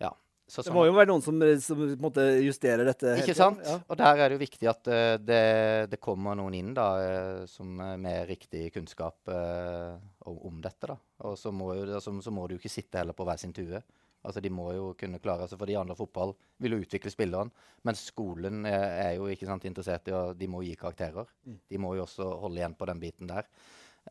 ja. 0.00 0.14
Så 0.50 0.64
Det 0.66 0.72
må 0.74 0.82
jo 0.88 0.94
være 0.96 1.12
noen 1.12 1.22
som, 1.22 1.36
som 1.62 1.78
på 1.78 1.86
en 1.92 2.02
måte 2.02 2.24
justerer 2.42 2.82
dette. 2.88 3.12
ikke 3.22 3.36
sant? 3.38 3.60
Ja. 3.62 3.76
Og 3.86 3.98
der 4.00 4.18
er 4.18 4.32
det 4.32 4.36
jo 4.36 4.42
viktig 4.42 4.70
at 4.70 4.90
uh, 4.90 5.14
det, 5.22 5.44
det 5.92 6.00
kommer 6.02 6.34
noen 6.38 6.56
inn 6.58 6.72
da, 6.74 6.86
uh, 6.98 7.44
som 7.50 7.78
eh, 7.78 7.94
med 8.00 8.26
riktig 8.26 8.64
kunnskap 8.74 9.30
uh, 9.30 9.94
om, 10.26 10.40
om 10.50 10.58
dette. 10.64 10.90
da. 10.90 10.98
Og 11.28 11.38
så 11.38 11.54
må, 11.54 11.70
jo, 11.78 11.86
altså, 12.00 12.16
så 12.24 12.34
må 12.34 12.48
du 12.50 12.56
ikke 12.56 12.72
sitte 12.72 12.98
heller 12.98 13.14
på 13.14 13.26
hver 13.28 13.38
sin 13.38 13.54
tue. 13.54 13.78
Altså, 14.26 14.42
De 14.42 14.50
må 14.52 14.66
jo 14.74 14.90
kunne 14.98 15.22
klare 15.22 15.46
altså, 15.46 15.56
For 15.60 15.70
de 15.70 15.78
andre 15.78 15.96
fotball 15.96 16.34
vil 16.60 16.74
jo 16.74 16.82
utvikle 16.82 17.14
spilleren. 17.14 17.54
Men 17.86 17.98
skolen 17.98 18.66
er, 18.66 19.14
jo 19.20 19.30
ikke 19.30 19.46
sant, 19.48 19.68
interessert 19.70 20.10
i 20.10 20.16
å 20.16 20.24
De 20.36 20.50
må 20.50 20.64
gi 20.66 20.74
karakterer. 20.80 21.30
De 21.46 21.80
må 21.80 21.94
jo 21.94 22.08
også 22.08 22.26
holde 22.42 22.58
igjen 22.60 22.76
på 22.76 22.90
den 22.90 23.00
biten 23.06 23.30
der. 23.30 23.46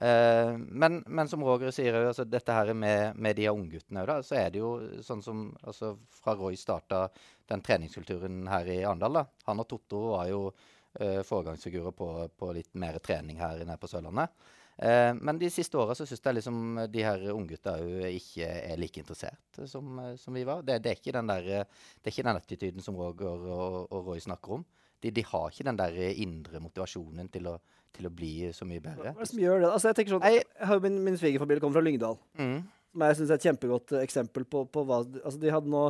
Eh, 0.01 0.57
men, 0.57 1.03
men 1.07 1.27
som 1.27 1.43
Roger 1.43 1.73
sier, 1.75 1.95
altså, 2.07 2.23
dette 2.23 2.55
her 2.55 2.71
med, 2.73 3.17
med 3.19 3.35
de 3.35 3.49
ungguttene 3.51 4.05
òg, 4.05 4.21
så 4.23 4.37
er 4.39 4.53
det 4.53 4.61
jo 4.61 4.71
sånn 5.03 5.23
som 5.23 5.49
altså, 5.59 5.97
Fra 6.21 6.37
Roy 6.39 6.55
starta 6.59 7.07
den 7.51 7.63
treningskulturen 7.65 8.45
her 8.47 8.69
i 8.71 8.77
Arendal. 8.85 9.19
da. 9.19 9.25
Han 9.49 9.59
og 9.59 9.67
Totto 9.67 10.05
var 10.13 10.29
jo 10.29 10.45
uh, 10.53 11.19
foregangsfigurer 11.25 11.95
på, 11.97 12.09
på 12.31 12.53
litt 12.55 12.71
mer 12.79 12.99
trening 13.03 13.41
her 13.41 13.59
nede 13.65 13.79
på 13.81 13.89
Sørlandet. 13.91 14.31
Uh, 14.79 15.11
men 15.19 15.41
de 15.41 15.49
siste 15.51 15.75
åra 15.75 15.97
syns 15.97 16.13
jeg 16.15 16.37
liksom 16.37 16.85
de 16.93 17.03
her 17.03 17.25
unggutta 17.33 17.73
òg 17.81 18.05
ikke 18.13 18.47
er 18.47 18.79
like 18.79 19.01
interessert 19.01 19.59
som, 19.67 19.97
som 20.21 20.37
vi 20.37 20.45
var. 20.47 20.61
Det, 20.63 20.77
det, 20.85 20.93
er 21.09 21.19
der, 21.19 21.49
det 21.65 22.05
er 22.05 22.13
ikke 22.13 22.27
den 22.29 22.39
attityden 22.39 22.85
som 22.85 22.95
Roger 23.01 23.49
og, 23.49 23.81
og 23.89 24.13
Roy 24.13 24.23
snakker 24.23 24.61
om. 24.61 24.63
de, 25.01 25.11
de 25.11 25.25
har 25.25 25.49
ikke 25.49 25.67
den 25.67 25.79
der 25.79 25.99
indre 26.23 26.61
motivasjonen 26.63 27.27
til 27.33 27.51
å, 27.51 27.57
til 27.95 28.09
å 28.09 28.11
bli 28.13 28.33
så 28.55 28.67
mye 28.67 28.83
bedre. 28.83 29.13
Hva 29.13 29.17
er 29.17 29.25
det 29.25 29.31
som 29.31 29.41
gjør 29.41 29.63
det? 29.63 29.71
Altså, 29.71 29.89
jeg 29.89 29.97
tenker 29.99 30.15
sånn, 30.15 30.27
jeg 30.29 30.45
har 30.69 30.77
jo 30.77 30.85
min, 30.85 31.01
min 31.07 31.17
svigerfamilie 31.19 31.63
kommer 31.63 31.79
fra 31.79 31.85
Lyngdal. 31.85 32.19
Mm. 32.39 32.59
Som 32.89 33.03
jeg 33.05 33.17
synes 33.19 33.31
er 33.31 33.39
et 33.39 33.47
kjempegodt 33.49 33.93
eksempel 33.99 34.45
på, 34.49 34.63
på 34.73 34.83
hva 34.87 35.03
altså, 35.03 35.37
De 35.41 35.51
hadde 35.53 35.69
nå 35.69 35.83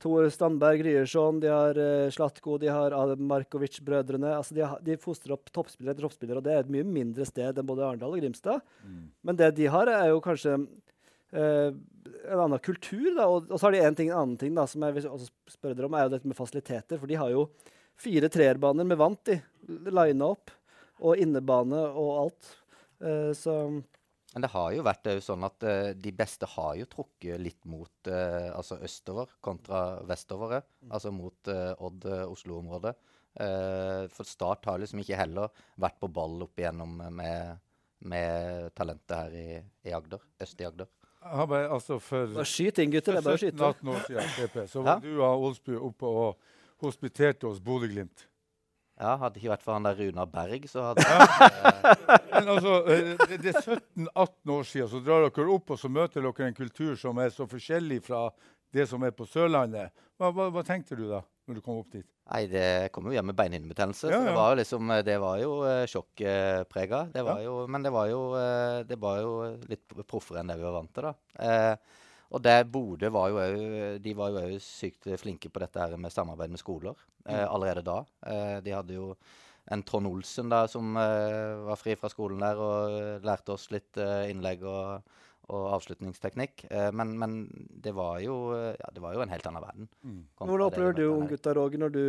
Tor 0.00 0.28
Strandberg 0.32 0.82
Ryerson, 0.84 1.40
de 1.40 1.48
har 1.52 1.78
uh, 1.80 2.08
Slatko, 2.12 2.58
de 2.60 2.68
har 2.72 2.92
Markovic-brødrene. 3.16 4.34
Altså, 4.36 4.56
de, 4.56 4.64
har, 4.64 4.80
de 4.84 4.98
fostrer 5.00 5.36
opp 5.36 5.48
toppspillere 5.52 5.96
etter 5.96 6.04
toppspillere, 6.04 6.40
og 6.40 6.44
det 6.44 6.52
er 6.52 6.64
et 6.64 6.72
mye 6.72 6.84
mindre 6.88 7.24
sted 7.28 7.56
enn 7.56 7.68
både 7.68 7.86
Arendal 7.86 8.16
og 8.16 8.20
Grimstad. 8.20 8.64
Men 9.24 9.38
det 9.40 9.54
de 9.56 9.70
har, 9.72 9.92
er 9.92 10.12
jo 10.12 10.24
kanskje 10.24 10.58
Uh, 11.34 11.74
en 12.30 12.38
annen 12.38 12.60
kultur. 12.62 13.08
Da. 13.16 13.26
Og, 13.26 13.48
og 13.50 13.58
så 13.58 13.66
har 13.66 13.74
de 13.74 13.80
en, 13.82 13.96
ting, 13.98 14.10
en 14.12 14.20
annen 14.22 14.36
ting 14.40 14.54
da, 14.56 14.62
som 14.70 14.84
jeg 14.86 14.94
vil 14.96 15.08
også 15.10 15.56
spørre 15.56 15.76
dere 15.76 15.88
om, 15.88 15.96
er 15.98 16.06
jo 16.06 16.12
dette 16.14 16.30
med 16.30 16.38
fasiliteter. 16.38 17.00
For 17.00 17.10
de 17.10 17.18
har 17.18 17.32
jo 17.32 17.48
fire 18.00 18.30
treerbaner 18.32 18.86
med 18.86 19.00
vant 19.00 19.32
i, 19.34 19.38
lina 19.66 20.30
opp, 20.30 20.52
og 21.00 21.20
innebane 21.20 21.82
og 21.92 22.10
alt. 22.22 22.54
Uh, 23.02 23.32
så 23.36 23.56
Men 23.68 24.44
det 24.44 24.52
har 24.52 24.70
jo 24.72 24.84
vært 24.86 25.10
jo 25.12 25.20
sånn 25.24 25.44
at 25.48 25.66
uh, 25.66 25.90
de 25.96 26.12
beste 26.16 26.48
har 26.56 26.76
jo 26.80 26.88
trukket 26.92 27.40
litt 27.40 27.62
mot 27.68 28.10
uh, 28.10 28.52
altså 28.56 28.80
østover 28.84 29.36
kontra 29.44 30.02
vestover. 30.08 30.62
Mm. 30.80 30.90
Altså 30.92 31.12
mot 31.12 31.52
uh, 31.52 31.72
Odd-Oslo-området. 31.88 32.96
Eh, 33.40 34.08
for 34.08 34.24
Start 34.24 34.64
har 34.64 34.78
liksom 34.80 35.02
ikke 35.02 35.16
heller 35.18 35.50
vært 35.80 35.98
på 36.00 36.08
ball 36.08 36.38
opp 36.46 36.56
igjennom 36.56 36.94
med, 37.18 37.58
med 38.08 38.70
talentet 38.76 39.12
her 39.12 39.34
i, 39.36 39.48
i 39.84 39.92
Agder. 39.96 40.22
Øst 40.40 40.60
i 40.62 40.68
Agder. 40.68 40.88
Bare, 41.20 41.66
altså 41.74 41.98
for 42.00 42.30
bare 42.32 42.46
skyt 42.48 42.80
inn, 42.80 42.92
gutter. 42.94 43.16
Det 43.16 43.20
er 43.20 43.26
bare 43.26 43.36
å 43.36 43.42
skyte. 43.42 43.58
17-18 43.58 43.92
år 43.92 44.04
siden, 44.06 44.30
PP, 44.38 44.56
så 44.70 44.78
Ja. 44.78 44.86
var 44.88 45.04
du 45.04 45.10
og 45.18 45.46
Olsbu 45.48 45.72
oppe 45.90 46.12
og 46.22 46.48
hospiterte 46.84 47.50
hos 47.50 47.60
Bodø-Glimt. 47.60 48.24
Ja, 48.96 49.12
Hadde 49.20 49.36
ikke 49.40 49.50
vært 49.52 49.64
for 49.66 49.76
han 49.76 49.84
der 49.84 49.98
Runar 49.98 50.28
Berg, 50.32 50.64
så 50.72 50.86
hadde 50.88 51.04
ja. 51.04 51.26
Men 52.32 52.48
altså, 52.54 52.74
eh, 52.88 53.12
det, 53.28 53.38
det 53.44 53.52
er 53.52 53.60
17-18 53.60 54.52
år 54.56 54.68
siden, 54.70 54.88
så 54.92 55.00
drar 55.04 55.26
dere 55.28 55.52
opp 55.52 55.74
og 55.74 55.80
så 55.80 55.90
møter 55.92 56.24
dere 56.24 56.48
en 56.48 56.56
kultur 56.56 56.94
som 57.00 57.20
er 57.20 57.32
så 57.34 57.44
forskjellig 57.50 58.00
fra 58.06 58.26
det 58.72 58.86
som 58.88 59.04
er 59.06 59.12
på 59.16 59.26
Sørlandet. 59.28 59.92
Hva, 60.16 60.30
hva, 60.32 60.48
hva 60.52 60.62
tenkte 60.66 60.96
du 60.98 61.04
da, 61.10 61.20
når 61.46 61.58
du 61.58 61.62
kom 61.64 61.82
opp 61.82 61.92
dit? 61.92 62.06
Nei, 62.26 62.40
det 62.50 62.64
kom 62.94 63.06
jo 63.06 63.12
hjem 63.14 63.28
med 63.30 63.36
beinhinnebetennelse. 63.38 64.08
Ja, 64.10 64.16
Så 64.18 64.24
det 64.26 64.34
var 64.34 64.48
jo 64.50 64.56
liksom 64.58 64.88
eh, 64.90 65.02
Det 65.06 65.14
var 65.22 65.36
jo 65.38 65.52
uh, 65.62 65.84
sjokkprega. 65.86 67.02
Det 67.14 67.22
var 67.22 67.38
Ja. 67.38 67.44
jo 67.46 67.66
Men 67.70 67.84
det 67.86 67.92
var 67.94 68.08
jo, 68.10 68.22
eh, 68.40 68.80
det 68.88 68.98
var 68.98 69.20
jo 69.22 69.36
litt 69.70 69.94
proffere 70.08 70.40
enn 70.42 70.50
det 70.50 70.56
vi 70.58 70.66
var 70.66 70.74
vant 70.80 70.90
til, 70.96 71.06
da. 71.06 71.14
Eh, 71.46 72.02
og 72.30 72.42
det 72.42 72.56
Bodø 72.72 73.10
var 73.14 73.28
jo 73.30 73.36
òg 73.42 74.02
De 74.02 74.14
var 74.18 74.30
jo 74.34 74.40
òg 74.42 74.54
sykt 74.62 75.06
flinke 75.20 75.50
på 75.52 75.60
dette 75.62 75.78
her 75.78 75.96
med 75.96 76.10
samarbeid 76.12 76.50
med 76.50 76.58
skoler 76.62 76.94
eh, 77.26 77.44
Mm. 77.44 77.48
allerede 77.54 77.82
da. 77.86 77.98
Eh, 78.26 78.60
de 78.62 78.70
hadde 78.74 78.94
jo 78.94 79.12
en 79.70 79.82
Trond 79.82 80.06
Olsen 80.06 80.48
da 80.50 80.64
som 80.70 80.96
eh, 80.96 81.56
var 81.66 81.76
fri 81.80 81.96
fra 81.98 82.08
skolen 82.12 82.38
der 82.42 82.56
og 82.62 82.90
eh, 82.94 83.20
lærte 83.26 83.54
oss 83.56 83.68
litt 83.74 83.96
eh, 83.98 84.28
innlegg 84.30 84.62
og, 84.62 85.02
og 85.50 85.64
avslutningsteknikk. 85.76 86.66
Eh, 86.70 86.90
men, 86.94 87.16
men 87.18 87.36
det 87.82 87.94
var 87.94 88.20
jo 88.22 88.36
Ja, 88.54 88.90
det 88.94 89.02
var 89.02 89.14
jo 89.14 89.22
en 89.24 89.32
helt 89.34 89.46
annen 89.46 89.62
verden. 89.66 89.88
Mm. 90.02 90.20
Hvordan 90.38 90.66
opplever 90.68 90.94
du 90.98 91.04
unggutta, 91.08 91.54
Roger, 91.58 91.78
når 91.82 91.94
du, 91.96 92.04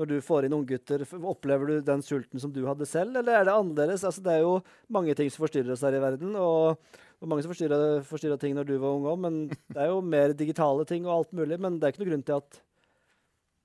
når 0.00 0.06
du 0.12 0.16
får 0.24 0.46
inn 0.48 0.56
unggutter? 0.56 1.04
Opplever 1.18 1.66
du 1.66 1.80
den 1.84 2.02
sulten 2.06 2.40
som 2.40 2.52
du 2.52 2.62
hadde 2.68 2.86
selv, 2.88 3.16
eller 3.20 3.40
er 3.40 3.44
det 3.48 3.56
annerledes? 3.58 4.04
Altså, 4.08 4.24
det 4.24 4.32
er 4.38 4.46
jo 4.46 4.58
mange 4.88 5.14
ting 5.18 5.28
som 5.32 5.44
forstyrrer 5.44 5.72
oss 5.76 5.84
her 5.84 5.96
i 5.96 6.00
verden, 6.04 6.36
og, 6.40 6.78
og 7.18 7.30
mange 7.30 7.42
som 7.42 7.50
forstyrra, 7.50 8.38
ting 8.38 8.54
når 8.54 8.68
du 8.68 8.76
var 8.78 8.94
ung 8.94 9.06
òg, 9.10 9.18
men 9.24 9.38
det 9.50 9.82
er 9.82 9.90
jo 9.90 9.98
mer 10.04 10.34
digitale 10.38 10.86
ting 10.86 11.06
og 11.08 11.16
alt 11.16 11.34
mulig. 11.34 11.58
Men 11.58 11.78
det 11.78 11.88
er 11.88 11.94
ikke 11.94 12.04
noe 12.04 12.10
grunn 12.12 12.24
til 12.28 12.38
at, 12.38 12.60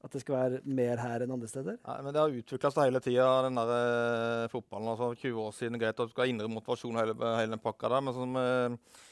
at 0.07 0.15
det 0.15 0.21
skal 0.23 0.37
være 0.39 0.61
mer 0.65 1.01
her 1.03 1.25
enn 1.25 1.35
andre 1.35 1.49
steder. 1.51 1.77
Nei, 1.85 1.97
men 2.01 2.15
Det 2.15 2.23
har 2.23 2.37
utvikla 2.41 2.71
seg 2.73 2.89
hele 2.89 3.01
tida, 3.05 3.27
den 3.45 3.59
der 3.61 3.73
eh, 3.77 4.47
fotballen. 4.53 4.89
altså 4.95 5.11
20 5.21 5.41
år 5.45 5.53
siden, 5.59 5.79
greit 5.81 5.93
at 5.93 6.09
du 6.09 6.15
skal 6.15 6.25
ha 6.25 6.33
indre 6.33 6.49
motivasjon 6.49 6.97
og 6.97 7.03
hele, 7.03 7.17
hele 7.37 7.53
den 7.53 7.61
pakka 7.61 7.93
der. 7.93 8.05
Men 8.07 8.17
som 8.17 8.41
eh, 8.41 9.03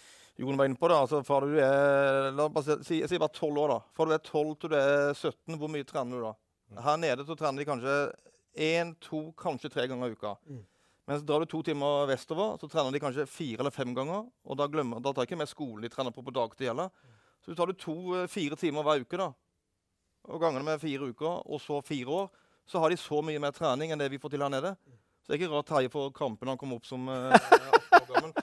Jon 0.41 0.57
var 0.57 0.71
inne 0.71 0.81
på, 0.81 0.89
da, 0.89 1.03
altså 1.03 1.21
fra 1.27 1.43
du 1.45 1.53
er 1.61 2.31
la 2.33 2.47
oss 2.47 2.55
bare 2.55 2.79
si, 2.87 3.03
si, 3.05 3.21
bare 3.21 3.35
12 3.37 3.61
år, 3.61 3.75
da. 3.75 3.79
Fra 3.93 4.09
du 4.09 4.15
er 4.17 4.25
12 4.25 4.51
til 4.57 4.73
du 4.73 4.77
er 4.79 5.13
17, 5.13 5.59
hvor 5.61 5.69
mye 5.69 5.85
trener 5.85 6.17
du 6.17 6.25
da? 6.31 6.33
Her 6.81 6.97
nede 6.97 7.27
så 7.27 7.37
trener 7.37 7.61
de 7.61 7.67
kanskje 7.67 7.95
én, 8.57 8.95
to, 9.03 9.27
kanskje 9.37 9.69
tre 9.69 9.85
ganger 9.91 10.09
i 10.09 10.17
uka. 10.17 10.33
Mens 11.11 11.25
drar 11.27 11.43
du 11.43 11.45
to 11.51 11.59
timer 11.67 12.05
vestover, 12.07 12.53
så 12.55 12.69
trener 12.71 12.93
de 12.95 12.99
kanskje 13.03 13.25
fire 13.27 13.59
eller 13.59 13.73
fem 13.75 13.89
ganger. 13.91 14.29
Og 14.47 14.55
da, 14.55 14.69
glemmer, 14.71 15.01
da 15.03 15.11
tar 15.11 15.25
jeg 15.25 15.33
ikke 15.33 15.41
med 15.41 15.49
skolen 15.49 15.83
de 15.83 15.89
trener 15.91 16.13
på 16.15 16.23
på 16.23 16.31
dagtid 16.31 16.69
heller. 16.69 16.87
Så 17.43 17.51
tar 17.57 17.67
du 17.67 17.75
to-fire 17.75 18.55
timer 18.55 18.85
hver 18.87 19.03
uke, 19.03 19.19
da. 19.19 19.27
Og 20.31 20.39
ganger 20.39 20.61
det 20.61 20.69
med 20.69 20.79
fire 20.79 21.09
uker, 21.11 21.41
og 21.43 21.59
så 21.59 21.81
fire 21.83 22.15
år, 22.15 22.31
så 22.63 22.79
har 22.79 22.93
de 22.93 22.99
så 23.01 23.19
mye 23.27 23.41
mer 23.43 23.51
trening 23.51 23.91
enn 23.91 23.99
det 23.99 24.07
vi 24.13 24.21
får 24.23 24.37
til 24.37 24.45
her 24.45 24.53
nede. 24.53 24.71
Så 25.19 25.33
det 25.33 25.35
er 25.35 25.41
ikke 25.41 25.51
rart 25.51 25.67
Terje 25.67 25.91
får 25.91 26.13
krampe 26.15 26.47
når 26.47 26.55
han 26.55 26.61
kommer 26.63 26.79
opp 26.79 26.87
som 26.87 27.11
uh, 27.11 27.27
18 27.35 27.99
år 27.99 28.07
gammel. 28.13 28.33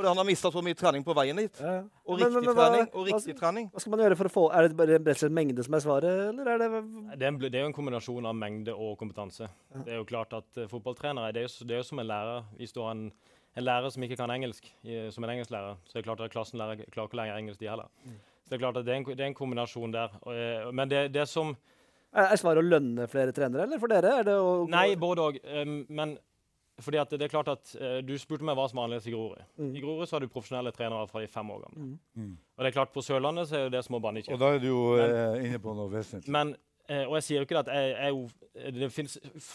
Fordi 0.00 0.08
han 0.14 0.20
har 0.22 0.26
mista 0.30 0.48
så 0.54 0.62
mye 0.64 0.76
trening 0.80 1.04
på 1.04 1.12
veien 1.18 1.36
dit. 1.36 1.60
Ja, 1.60 1.72
ja. 1.76 1.82
Og 2.08 2.16
riktig 2.18 2.32
men- 2.32 2.44
men 2.44 2.44
men, 2.48 2.56
trening. 2.56 2.86
og 2.94 3.06
hva- 3.06 3.12
riktig 3.12 3.34
trening. 3.38 3.66
Hva 3.74 3.80
skal 3.84 3.90
man 3.92 4.00
gjøre 4.06 4.16
for 4.16 4.24
å 4.30 4.32
få 4.32 4.44
Er 4.56 4.68
det 4.68 4.76
bare 4.78 4.94
rett 4.96 5.08
og 5.12 5.16
slett 5.20 5.32
mengde 5.36 5.64
som 5.66 5.74
er 5.76 5.82
svaret, 5.84 6.14
eller 6.30 6.48
er 6.54 6.58
det 6.58 6.70
Det 7.18 7.22
er, 7.22 7.28
en, 7.28 7.38
det 7.38 7.54
er 7.54 7.60
jo 7.66 7.66
en 7.66 7.76
kombinasjon 7.76 8.26
av 8.26 8.34
mengde 8.34 8.72
og 8.72 8.96
kompetanse. 8.98 9.48
Det 9.84 9.92
er 9.92 9.98
jo 10.00 10.04
klart 10.08 10.32
at 10.32 10.48
uh, 10.56 10.66
Fotballtrenere 10.72 11.32
det 11.36 11.44
er, 11.44 11.48
jo, 11.48 11.66
det 11.68 11.74
er 11.76 11.82
jo 11.84 11.88
som 11.92 11.98
en 12.00 12.06
lærer. 12.08 12.44
Hvis 12.56 12.72
du 12.72 12.80
har 12.80 12.92
en, 12.96 13.12
en 13.56 13.64
lærer 13.64 13.90
som 13.92 14.02
ikke 14.02 14.16
kan 14.16 14.30
engelsk, 14.30 14.64
i, 14.84 15.10
som 15.10 15.24
en 15.24 15.30
engelsklærer, 15.36 15.76
så 15.84 15.96
er 15.98 16.00
det 16.00 16.04
klart 16.08 16.20
at 16.24 16.30
klassen 16.32 16.58
lærer, 16.58 16.80
klarer 16.90 17.08
ikke 17.10 17.18
å 17.18 17.22
lære 17.22 17.36
engelsk, 17.38 17.60
de 17.60 17.68
heller. 17.68 17.88
Så 18.44 18.48
det 18.50 18.56
er 18.56 18.64
klart 18.64 18.76
at 18.78 18.84
det 18.86 18.94
er 18.94 18.96
en, 18.96 19.04
det 19.04 19.20
er 19.20 19.26
en 19.30 19.34
kombinasjon 19.34 19.92
der. 19.92 20.08
Og, 20.22 20.32
uh, 20.32 20.72
men 20.72 20.88
det, 20.88 21.12
det 21.12 21.28
som 21.28 21.56
Er, 22.12 22.34
svaret 22.40 22.58
å 22.58 22.66
lønne 22.66 23.04
flere 23.06 23.30
trenere, 23.30 23.62
eller 23.68 23.78
for 23.78 23.86
dere? 23.86 24.16
Er 24.18 24.24
det 24.24 24.34
å 24.34 24.66
Nei, 24.68 24.96
både 24.96 25.18
òg. 25.28 25.36
men 25.88 26.16
fordi 26.84 26.98
at 27.02 27.10
det 27.16 27.22
er 27.26 27.32
klart 27.32 27.48
at 27.52 27.74
eh, 27.80 27.98
Du 28.06 28.14
spurte 28.18 28.44
meg 28.46 28.56
hva 28.58 28.66
som 28.70 28.80
var 28.80 28.88
annerledes 28.88 29.06
i 29.10 29.14
Grorud. 29.14 29.44
Mm. 29.60 29.70
I 29.76 29.84
Grorud 29.84 30.08
så 30.08 30.16
har 30.18 30.24
du 30.24 30.28
profesjonelle 30.32 30.72
trenere 30.76 31.06
fra 31.10 31.20
de 31.22 31.28
er 31.28 31.34
fem 31.34 31.50
år 31.54 31.62
gamle. 31.66 31.86
Mm. 31.90 31.98
Mm. 32.16 32.34
Og 32.56 32.64
det 32.64 32.72
er 32.72 32.78
klart 32.80 32.92
På 32.96 33.04
Sørlandet 33.06 33.48
så 33.52 33.64
er 33.66 33.70
det 33.76 33.84
små 33.86 34.00
banne 34.04 34.20
i 34.24 34.32
Og 34.32 34.40
da 34.42 34.54
er 34.56 34.58
du 34.62 34.68
jo 34.72 34.82
eh, 35.00 35.44
inne 35.46 35.60
på 35.62 35.74
noe 35.78 35.90
vesentlig. 35.92 36.32
Men, 36.34 36.54
eh, 36.88 37.04
og 37.06 37.16
jeg 37.20 37.26
sier 37.28 37.40
jo 37.42 37.46
ikke 37.48 37.60
det 37.60 37.68
at 37.68 37.74
jeg, 37.76 37.96
jeg, 38.10 38.74
det 38.74 38.88
finnes 38.92 39.14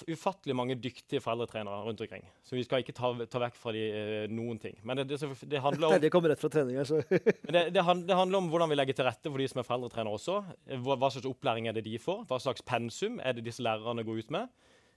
ufattelig 0.09 0.55
mange 0.55 0.75
dyktige 0.79 1.19
foreldretrenere 1.21 1.81
rundt 1.85 1.99
omkring. 2.01 2.23
Så 2.47 2.55
vi 2.55 2.63
skal 2.63 2.81
ikke 2.83 2.95
ta, 2.95 3.09
ta 3.29 3.41
vekk 3.43 3.57
fra 3.59 3.73
de 3.75 3.81
eh, 3.91 4.27
noen 4.31 4.59
ting. 4.61 4.77
Men 4.87 5.01
det, 5.01 5.07
det, 5.11 5.19
det 5.51 5.61
handler 5.63 5.89
om 5.97 5.99
Det 6.01 6.11
kommer 6.13 6.31
rett 6.31 6.41
fra 6.41 6.49
trening 6.53 6.79
altså. 6.81 7.01
så 7.03 7.19
Men 7.43 7.57
det, 7.57 7.63
det, 7.75 7.83
han- 7.83 8.05
det 8.07 8.15
handler 8.17 8.39
om 8.43 8.47
hvordan 8.53 8.71
vi 8.71 8.77
legger 8.79 8.97
til 9.01 9.05
rette 9.09 9.29
for 9.33 9.41
de 9.43 9.49
som 9.51 9.59
er 9.61 9.67
foreldretrenere 9.67 10.15
også. 10.19 10.37
Eh, 10.67 10.79
Hva, 10.79 10.95
hva 11.01 11.11
slags 11.13 11.27
opplæring 11.29 11.67
er 11.69 11.75
det 11.77 11.83
de 11.89 11.97
får? 12.01 12.23
Hva 12.29 12.39
slags 12.41 12.63
pensum 12.65 13.19
er 13.23 13.35
det 13.37 13.45
disse 13.49 13.63
lærerne 13.65 14.05
går 14.07 14.23
ut 14.23 14.31
med? 14.39 14.47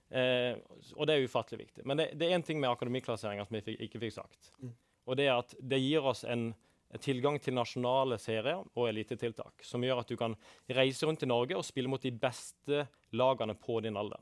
Eh, 0.09 0.55
og 0.95 1.05
det 1.05 1.15
er 1.15 1.27
ufattelig 1.27 1.67
viktig. 1.67 1.85
Men 1.85 2.01
det, 2.01 2.09
det 2.17 2.27
er 2.27 2.37
én 2.37 2.45
ting 2.45 2.61
med 2.61 2.71
akademiklasseringa 2.71 3.45
som 3.45 3.59
fikk, 3.59 3.77
ikke 3.85 4.01
fikk 4.05 4.15
sagt. 4.15 4.51
Og 5.09 5.17
det 5.17 5.29
er 5.29 5.37
at 5.37 5.53
det 5.59 5.81
gir 5.81 6.05
oss 6.05 6.23
en 6.25 6.51
tilgang 6.97 7.37
til 7.41 7.53
nasjonale 7.53 8.17
serier 8.21 8.63
og 8.73 8.87
elitetiltak. 8.89 9.61
Som 9.65 9.85
gjør 9.85 10.01
at 10.01 10.09
du 10.09 10.17
kan 10.17 10.35
reise 10.73 11.05
rundt 11.05 11.25
i 11.25 11.29
Norge 11.29 11.57
og 11.57 11.67
spille 11.67 11.91
mot 11.91 12.01
de 12.01 12.11
beste 12.13 12.87
lagene 13.13 13.55
på 13.57 13.77
din 13.85 13.97
alder. 13.99 14.21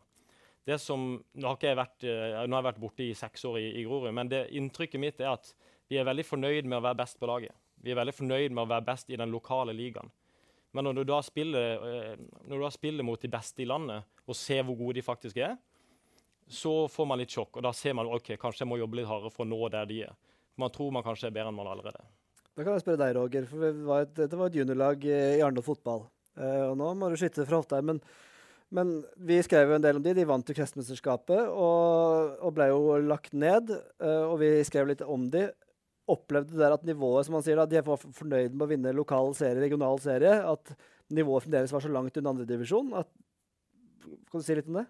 Det 0.67 0.75
som, 0.83 1.13
nå, 1.15 1.47
har 1.47 1.63
jeg 1.63 1.79
vært, 1.79 2.03
eh, 2.03 2.41
nå 2.43 2.57
har 2.57 2.63
jeg 2.63 2.69
vært 2.73 2.81
borte 2.83 3.05
i 3.05 3.15
seks 3.15 3.45
år 3.47 3.61
i, 3.61 3.67
i 3.79 3.85
Grorud, 3.87 4.11
men 4.11 4.27
det 4.27 4.49
inntrykket 4.59 4.99
mitt 4.99 5.21
er 5.23 5.37
at 5.37 5.53
vi 5.87 5.95
er 5.95 6.07
veldig 6.07 6.25
fornøyd 6.27 6.67
med 6.67 6.81
å 6.81 6.83
være 6.83 6.99
best 6.99 7.19
på 7.21 7.29
laget. 7.29 7.55
Vi 7.79 7.93
er 7.93 7.99
veldig 7.99 8.15
fornøyd 8.17 8.51
med 8.51 8.65
å 8.65 8.71
være 8.73 8.87
best 8.89 9.13
i 9.13 9.19
den 9.19 9.31
lokale 9.31 9.71
ligaen. 9.71 10.11
Men 10.75 10.89
når 10.89 10.99
du 10.99 11.03
da 11.07 11.21
spiller, 11.23 11.85
eh, 11.87 12.25
når 12.43 12.59
du 12.59 12.65
da 12.65 12.73
spiller 12.75 13.07
mot 13.07 13.21
de 13.21 13.31
beste 13.31 13.63
i 13.63 13.69
landet 13.69 14.03
og 14.27 14.35
ser 14.35 14.65
hvor 14.67 14.75
gode 14.75 14.99
de 14.99 15.05
faktisk 15.05 15.39
er, 15.39 15.55
så 16.47 16.87
får 16.87 17.07
man 17.09 17.19
litt 17.21 17.33
sjokk. 17.33 17.59
Og 17.59 17.65
da 17.65 17.73
ser 17.75 17.95
man 17.97 18.09
ok, 18.11 18.35
kanskje 18.39 18.63
jeg 18.63 18.71
må 18.71 18.79
jobbe 18.79 19.01
litt 19.01 19.09
hardere 19.09 19.33
for 19.33 19.45
å 19.45 19.49
nå 19.49 19.59
der 19.73 19.89
de 19.89 20.03
er. 20.07 20.15
Man 20.57 20.71
tror 20.73 20.93
man 20.95 21.05
kanskje 21.05 21.29
er 21.29 21.35
bedre 21.35 21.51
enn 21.51 21.59
man 21.59 21.69
allerede 21.69 21.99
er. 22.01 22.13
Da 22.57 22.65
kan 22.65 22.73
jeg 22.73 22.85
spørre 22.85 23.03
deg, 23.03 23.17
Roger. 23.17 23.43
for 23.45 23.61
Det 23.61 23.73
var 23.85 24.05
et, 24.07 24.15
det 24.17 24.37
var 24.37 24.49
et 24.49 24.55
juniorlag 24.57 25.03
eh, 25.05 25.35
i 25.37 25.43
Arendal 25.45 25.65
fotball. 25.65 26.07
Uh, 26.37 26.71
og 26.71 26.79
nå 26.79 26.87
må 26.97 27.09
du 27.09 27.17
skyte 27.17 27.45
fra 27.49 27.57
hofta 27.57 27.79
men, 27.81 27.97
men 28.73 28.99
vi 29.25 29.39
skrev 29.45 29.71
jo 29.71 29.77
en 29.77 29.83
del 29.83 29.99
om 29.99 30.03
de. 30.05 30.15
De 30.17 30.25
vant 30.29 30.49
jo 30.49 30.55
kretsmesterskapet 30.57 31.51
og, 31.51 32.33
og 32.41 32.55
ble 32.57 32.69
jo 32.71 32.97
lagt 33.05 33.37
ned. 33.37 33.69
Uh, 34.01 34.25
og 34.31 34.39
vi 34.41 34.51
skrev 34.65 34.89
litt 34.89 35.05
om 35.05 35.29
de. 35.33 35.47
Opplevde 36.09 36.57
der 36.57 36.73
at 36.73 36.85
nivået, 36.87 37.27
som 37.27 37.35
man 37.35 37.45
sier 37.45 37.59
da, 37.59 37.67
de 37.67 37.83
var 37.83 37.99
fornøyd 37.99 38.53
med 38.55 38.63
å 38.63 38.69
vinne 38.71 38.95
lokal 38.95 39.33
serie, 39.35 39.59
regional 39.59 39.99
serie, 39.99 40.37
at 40.39 40.71
nivået 41.11 41.43
fremdeles 41.43 41.73
var 41.75 41.83
så 41.83 41.91
langt 41.91 42.17
unna 42.17 42.31
andredivisjon? 42.31 42.93
Kan 44.07 44.39
du 44.39 44.45
si 44.45 44.55
litt 44.55 44.69
om 44.71 44.79
det? 44.79 44.87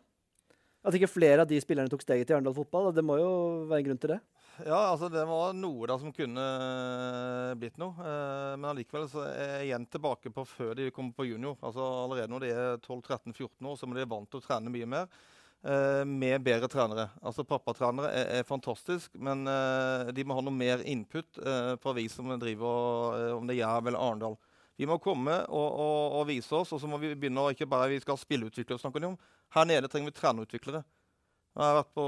At 0.85 0.95
ikke 0.95 1.09
flere 1.09 1.43
av 1.43 1.49
de 1.49 1.59
spillerne 1.61 1.91
tok 1.91 2.03
steget 2.05 2.29
til 2.29 2.37
Arendal 2.37 2.55
fotball? 2.55 2.91
Det 2.95 3.03
må 3.05 3.17
jo 3.19 3.31
være 3.67 3.81
en 3.81 3.87
grunn 3.89 4.01
til 4.01 4.13
det? 4.15 4.19
Ja, 4.65 4.77
altså 4.89 5.09
det 5.13 5.21
var 5.29 5.53
noe 5.53 5.85
da 5.89 5.97
som 6.01 6.13
kunne 6.15 6.41
eh, 6.41 7.53
blitt 7.61 7.77
noe. 7.77 7.93
Eh, 8.01 8.53
men 8.57 8.71
allikevel 8.71 9.05
så 9.11 9.21
er 9.27 9.51
jeg 9.59 9.67
igjen 9.67 9.85
tilbake 9.93 10.31
på 10.33 10.45
før 10.49 10.73
de 10.79 10.89
kom 10.93 11.11
på 11.13 11.27
junior. 11.27 11.57
Altså 11.61 11.85
Allerede 12.05 12.31
når 12.33 12.45
de 12.45 12.53
er 12.53 12.79
12-13-14 12.81 13.69
år, 13.69 13.75
så 13.77 13.89
må 13.89 13.97
de 13.97 14.07
vant 14.09 14.29
til 14.31 14.41
å 14.41 14.45
trene 14.47 14.73
mye 14.73 14.89
mer. 14.89 15.11
eh, 15.67 16.03
med 16.05 16.41
bedre 16.45 16.69
trenere. 16.71 17.09
Altså 17.21 17.45
Pappatrenere 17.45 18.09
er, 18.13 18.33
er 18.39 18.49
fantastisk, 18.49 19.13
men 19.13 19.45
de 20.13 20.25
må 20.25 20.37
ha 20.37 20.45
noe 20.45 20.53
mer 20.53 20.81
input 20.85 21.37
fra 21.81 21.93
vi 21.97 22.07
som 22.09 22.29
driver, 22.39 23.33
om 23.37 23.49
det 23.49 23.57
er 23.57 23.65
Jerv 23.65 23.89
eller 23.89 23.99
Arendal. 24.01 24.37
Vi 24.77 24.85
må 24.85 24.99
komme 25.01 25.39
og, 25.49 25.69
og, 25.81 26.19
og 26.19 26.27
vise 26.29 26.53
oss, 26.53 26.71
og 26.73 26.81
så 26.81 26.89
må 26.89 26.99
vi 27.01 27.15
begynne 27.17 27.41
å 27.41 27.53
ikke 27.53 27.65
bare 27.69 27.89
vi 27.89 28.01
skal 28.01 28.17
spilleutviklere. 28.21 28.77
snakker 28.81 29.01
de 29.01 29.09
om. 29.11 29.17
Her 29.55 29.67
nede 29.69 29.89
trenger 29.91 30.11
vi 30.11 30.17
trenerutviklere. 30.17 30.83
Jeg 31.57 31.65
har 31.65 31.79
vært 31.79 31.93
på, 31.97 32.07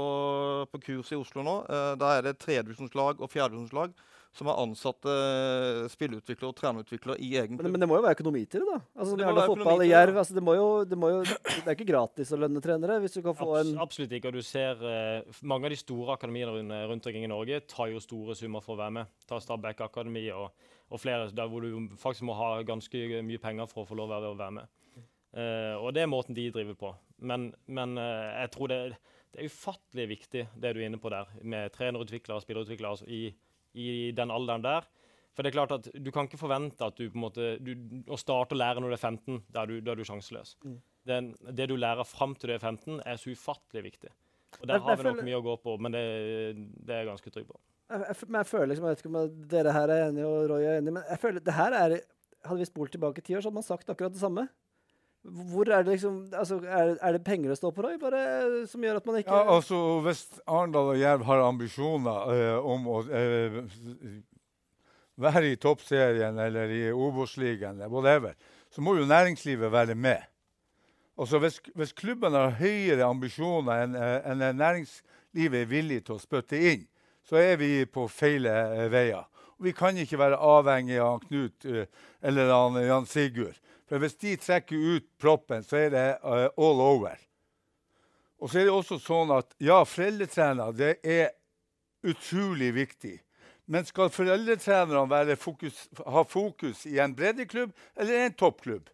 på 0.70 0.80
kurs 0.84 1.10
i 1.10 1.18
Oslo 1.18 1.42
nå. 1.42 1.56
Eh, 1.66 1.92
der 1.98 2.20
er 2.20 2.26
det 2.28 2.38
tredjevisjonslag 2.38 3.18
og 3.18 3.30
fjerdedivisjonslag 3.32 3.94
som 4.30 4.46
har 4.46 4.60
ansatt 4.62 5.06
eh, 5.10 5.88
spilleutviklere 5.90 6.52
og 6.52 6.58
trenerutviklere 6.58 7.16
i 7.18 7.32
egen 7.34 7.56
Men, 7.56 7.64
klubb. 7.64 7.72
men 7.74 7.82
det 7.82 7.88
må 7.90 7.96
jo 7.98 8.04
være 8.04 8.14
økonomi 8.18 8.44
til 8.46 8.62
det, 8.62 8.76
da. 8.76 8.78
Altså, 8.94 9.16
Det 9.18 9.26
det, 9.26 9.46
fotball 9.50 9.82
til 9.82 9.90
Jerv, 9.90 10.20
altså, 10.22 10.36
det, 10.36 10.44
må 10.46 10.54
jo, 10.54 10.68
det, 10.86 10.98
må 11.02 11.10
jo, 11.10 11.24
det 11.26 11.64
er 11.64 11.74
ikke 11.74 11.88
gratis 11.88 12.30
å 12.30 12.38
lønne 12.38 12.62
trenere. 12.62 13.00
Hvis 13.02 13.18
du 13.18 13.24
kan 13.26 13.34
få 13.34 13.48
Abs 13.56 13.72
en 13.72 13.82
absolutt 13.82 14.14
ikke. 14.14 14.30
Og 14.30 14.38
du 14.38 14.46
ser 14.46 14.84
eh, 14.86 15.40
mange 15.42 15.66
av 15.66 15.74
de 15.74 15.80
store 15.82 16.14
akademiene 16.14 16.54
rundt, 16.54 16.76
rundt 16.92 17.10
omkring 17.10 17.26
i 17.26 17.32
Norge 17.32 17.62
tar 17.74 17.90
jo 17.90 18.02
store 18.02 18.38
summer 18.38 18.62
for 18.62 18.76
å 18.76 18.82
være 18.84 19.00
med. 19.00 19.14
Ta 19.26 19.42
Stabæk 19.42 19.82
Akademi 19.88 20.28
og, 20.30 20.54
og 20.94 21.02
flere 21.02 21.26
der 21.34 21.50
hvor 21.50 21.66
du 21.66 21.90
faktisk 21.98 22.28
må 22.30 22.38
ha 22.38 22.52
ganske 22.66 23.24
mye 23.26 23.42
penger 23.42 23.66
for 23.72 23.82
å 23.82 23.90
få 23.90 23.98
lov 23.98 24.14
til 24.14 24.30
å 24.30 24.38
være 24.38 24.60
med. 24.60 24.76
Eh, 25.30 25.76
og 25.78 25.94
det 25.94 26.04
er 26.04 26.10
måten 26.10 26.36
de 26.36 26.48
driver 26.52 26.76
på. 26.78 26.92
Men, 27.20 27.50
men 27.68 27.98
uh, 28.00 28.40
jeg 28.40 28.50
tror 28.54 28.70
det, 28.72 28.78
det 29.30 29.42
er 29.42 29.50
ufattelig 29.50 30.06
viktig, 30.14 30.46
det 30.56 30.72
du 30.74 30.80
er 30.80 30.86
inne 30.88 31.00
på 31.02 31.12
der, 31.12 31.28
med 31.42 31.74
trenerutviklere 31.74 32.40
og 32.40 32.46
spillerutviklere 32.46 32.94
altså 32.96 33.06
i, 33.06 33.28
i 33.76 33.88
den 34.16 34.32
alderen 34.32 34.64
der. 34.64 34.88
For 35.36 35.46
det 35.46 35.52
er 35.52 35.58
klart 35.60 35.74
at 35.76 35.86
Du 35.94 36.10
kan 36.10 36.26
ikke 36.26 36.40
forvente 36.40 36.84
at 36.84 36.96
du 36.98 37.04
på 37.06 37.18
en 37.18 37.22
måte, 37.22 37.52
du, 37.62 37.74
å 38.10 38.18
starte 38.18 38.56
å 38.56 38.58
lære 38.58 38.82
når 38.82 38.92
du 38.92 38.96
er 38.96 39.04
15. 39.04 39.42
Da 39.52 39.62
er 39.62 39.70
du, 39.70 39.76
da 39.84 39.92
er 39.92 40.00
du 40.00 40.08
sjanseløs. 40.08 40.56
Den, 41.06 41.30
det 41.46 41.68
du 41.70 41.76
lærer 41.78 42.08
fram 42.08 42.34
til 42.34 42.50
du 42.50 42.56
er 42.56 42.64
15, 42.64 42.98
er 43.06 43.20
så 43.20 43.30
ufattelig 43.30 43.84
viktig. 43.86 44.10
Og 44.58 44.66
Der 44.66 44.82
har 44.82 44.98
vi 44.98 45.06
nok 45.06 45.22
mye 45.24 45.38
å 45.38 45.44
gå 45.44 45.54
på, 45.62 45.76
men 45.78 45.94
det, 45.94 46.02
det 46.82 46.94
er 46.94 47.04
jeg 47.04 47.10
ganske 47.12 47.32
trygg 47.32 47.46
på. 47.48 47.60
jeg, 47.92 48.02
jeg, 48.08 48.16
men 48.26 48.40
jeg 48.40 48.48
føler 48.50 48.72
liksom, 48.72 48.88
jeg 48.88 48.96
vet 48.96 49.04
ikke 49.04 49.12
om 49.12 49.36
dere 49.52 49.74
her 49.76 49.92
er 49.94 50.08
enige 50.08 50.32
og 50.32 50.48
Roy 50.50 50.66
er 50.66 50.80
enig, 50.80 50.94
men 50.96 51.06
jeg 51.06 51.22
føler 51.22 51.44
det 51.46 51.54
her 51.58 51.76
er 51.84 52.00
Hadde 52.40 52.62
vi 52.62 52.64
spolt 52.64 52.88
tilbake 52.94 53.20
ti 53.20 53.34
år, 53.36 53.42
så 53.44 53.50
hadde 53.50 53.58
man 53.58 53.64
sagt 53.66 53.90
akkurat 53.92 54.14
det 54.14 54.20
samme. 54.22 54.46
Hvor 55.22 55.68
er 55.68 55.82
det 55.84 55.98
liksom 55.98 56.14
altså, 56.32 56.56
er, 56.64 56.94
er 56.96 57.12
det 57.12 57.24
penger 57.24 57.52
å 57.52 57.56
stå 57.58 57.70
på, 57.76 57.82
Roy, 57.84 57.98
bare 58.00 58.20
som 58.70 58.84
gjør 58.84 59.02
at 59.02 59.08
man 59.08 59.18
ikke 59.20 59.36
Ja, 59.36 59.56
altså 59.56 59.80
Hvis 60.06 60.22
Arendal 60.46 60.94
og 60.94 61.00
Jerv 61.00 61.26
har 61.28 61.42
ambisjoner 61.44 62.32
eh, 62.32 62.68
om 62.72 62.88
å 62.88 63.02
eh, 63.04 63.58
være 65.20 65.50
i 65.52 65.58
toppserien 65.60 66.40
eller 66.40 66.72
i 66.72 66.82
Obos-ligaen, 66.92 67.82
whatever, 67.92 68.32
så 68.72 68.80
må 68.80 68.96
jo 68.96 69.04
næringslivet 69.04 69.72
være 69.72 69.94
med. 69.94 70.24
Altså 71.20 71.38
Hvis, 71.38 71.60
hvis 71.74 71.92
klubben 71.92 72.32
har 72.32 72.56
høyere 72.56 73.04
ambisjoner 73.04 73.84
enn 73.84 73.98
en, 74.00 74.40
enn 74.40 74.56
næringslivet 74.56 75.66
er 75.66 75.68
villig 75.68 76.04
til 76.06 76.16
å 76.16 76.22
spytte 76.22 76.56
inn, 76.56 76.86
så 77.28 77.36
er 77.36 77.58
vi 77.60 77.84
på 77.84 78.06
feil 78.08 78.48
eh, 78.48 78.86
veier. 78.88 79.26
Vi 79.60 79.74
kan 79.76 79.98
ikke 80.00 80.18
være 80.18 80.40
avhengig 80.40 80.96
av 81.04 81.20
Knut 81.26 81.66
eh, 81.68 81.84
eller 82.24 82.48
Jan 82.86 83.04
Sigurd. 83.06 83.60
For 83.90 83.98
hvis 83.98 84.14
de 84.22 84.36
trekker 84.38 84.78
ut 84.94 85.06
proppen, 85.18 85.64
så 85.66 85.80
er 85.80 85.88
det 85.90 86.04
uh, 86.22 86.46
all 86.54 86.82
over. 86.84 87.18
Og 88.38 88.50
så 88.50 88.60
er 88.60 88.68
det 88.68 88.74
også 88.74 89.00
sånn 89.02 89.32
at 89.34 89.50
ja, 89.58 89.80
foreldretrener 89.82 90.76
det 90.78 90.92
er 91.02 91.32
utrolig 92.06 92.70
viktig. 92.76 93.16
Men 93.70 93.84
skal 93.86 94.12
foreldretrenerne 94.14 95.36
fokus, 95.36 95.88
ha 96.06 96.22
fokus 96.24 96.86
i 96.86 96.98
en 97.02 97.16
breddeklubb 97.18 97.74
eller 97.96 98.24
en 98.24 98.38
toppklubb? 98.38 98.88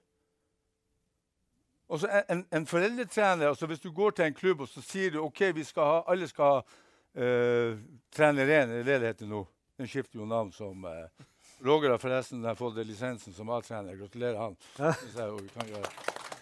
Og 1.92 2.02
en, 2.08 2.24
en, 2.32 2.42
en 2.50 2.66
foreldretrener, 2.66 3.46
altså 3.52 3.66
Hvis 3.66 3.84
du 3.84 3.92
går 3.92 4.10
til 4.10 4.24
en 4.24 4.34
klubb 4.34 4.64
og 4.64 4.68
så 4.68 4.82
sier 4.82 5.12
du 5.12 5.20
ok, 5.22 5.44
skal 5.62 5.92
ha, 5.92 6.00
alle 6.08 6.28
skal 6.28 6.56
ha 6.56 6.64
uh, 6.64 7.78
trener 8.16 8.48
1, 8.48 8.74
er 8.80 8.82
det 8.82 9.00
det 9.00 9.12
heter 9.12 9.30
nå? 9.30 9.44
Den 9.76 9.92
skifter 9.92 10.18
jo 10.18 10.26
navn 10.26 10.52
som 10.56 10.84
eh, 10.88 11.26
Roger 11.64 11.90
har 11.90 11.98
forresten 11.98 12.44
har 12.44 12.54
fått 12.54 12.76
lisensen 12.86 13.32
som 13.32 13.48
A-trener. 13.50 13.96
Gratulerer, 13.96 14.36
han. 14.36 14.56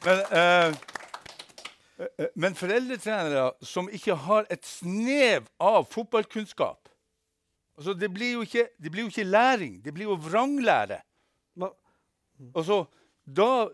Men, 0.04 0.18
eh, 0.30 0.66
eh, 1.96 2.26
men 2.34 2.54
foreldretrenere 2.54 3.52
som 3.64 3.86
ikke 3.88 4.14
har 4.26 4.44
et 4.52 4.66
snev 4.68 5.46
av 5.62 5.86
fotballkunnskap 5.88 6.84
altså 7.78 7.94
det, 7.98 8.10
blir 8.14 8.42
ikke, 8.42 8.68
det 8.78 8.92
blir 8.92 9.06
jo 9.06 9.12
ikke 9.12 9.24
læring, 9.28 9.78
det 9.84 9.94
blir 9.94 10.10
jo 10.10 10.18
vranglære. 10.20 11.00
Altså, 12.54 12.84
da, 13.24 13.68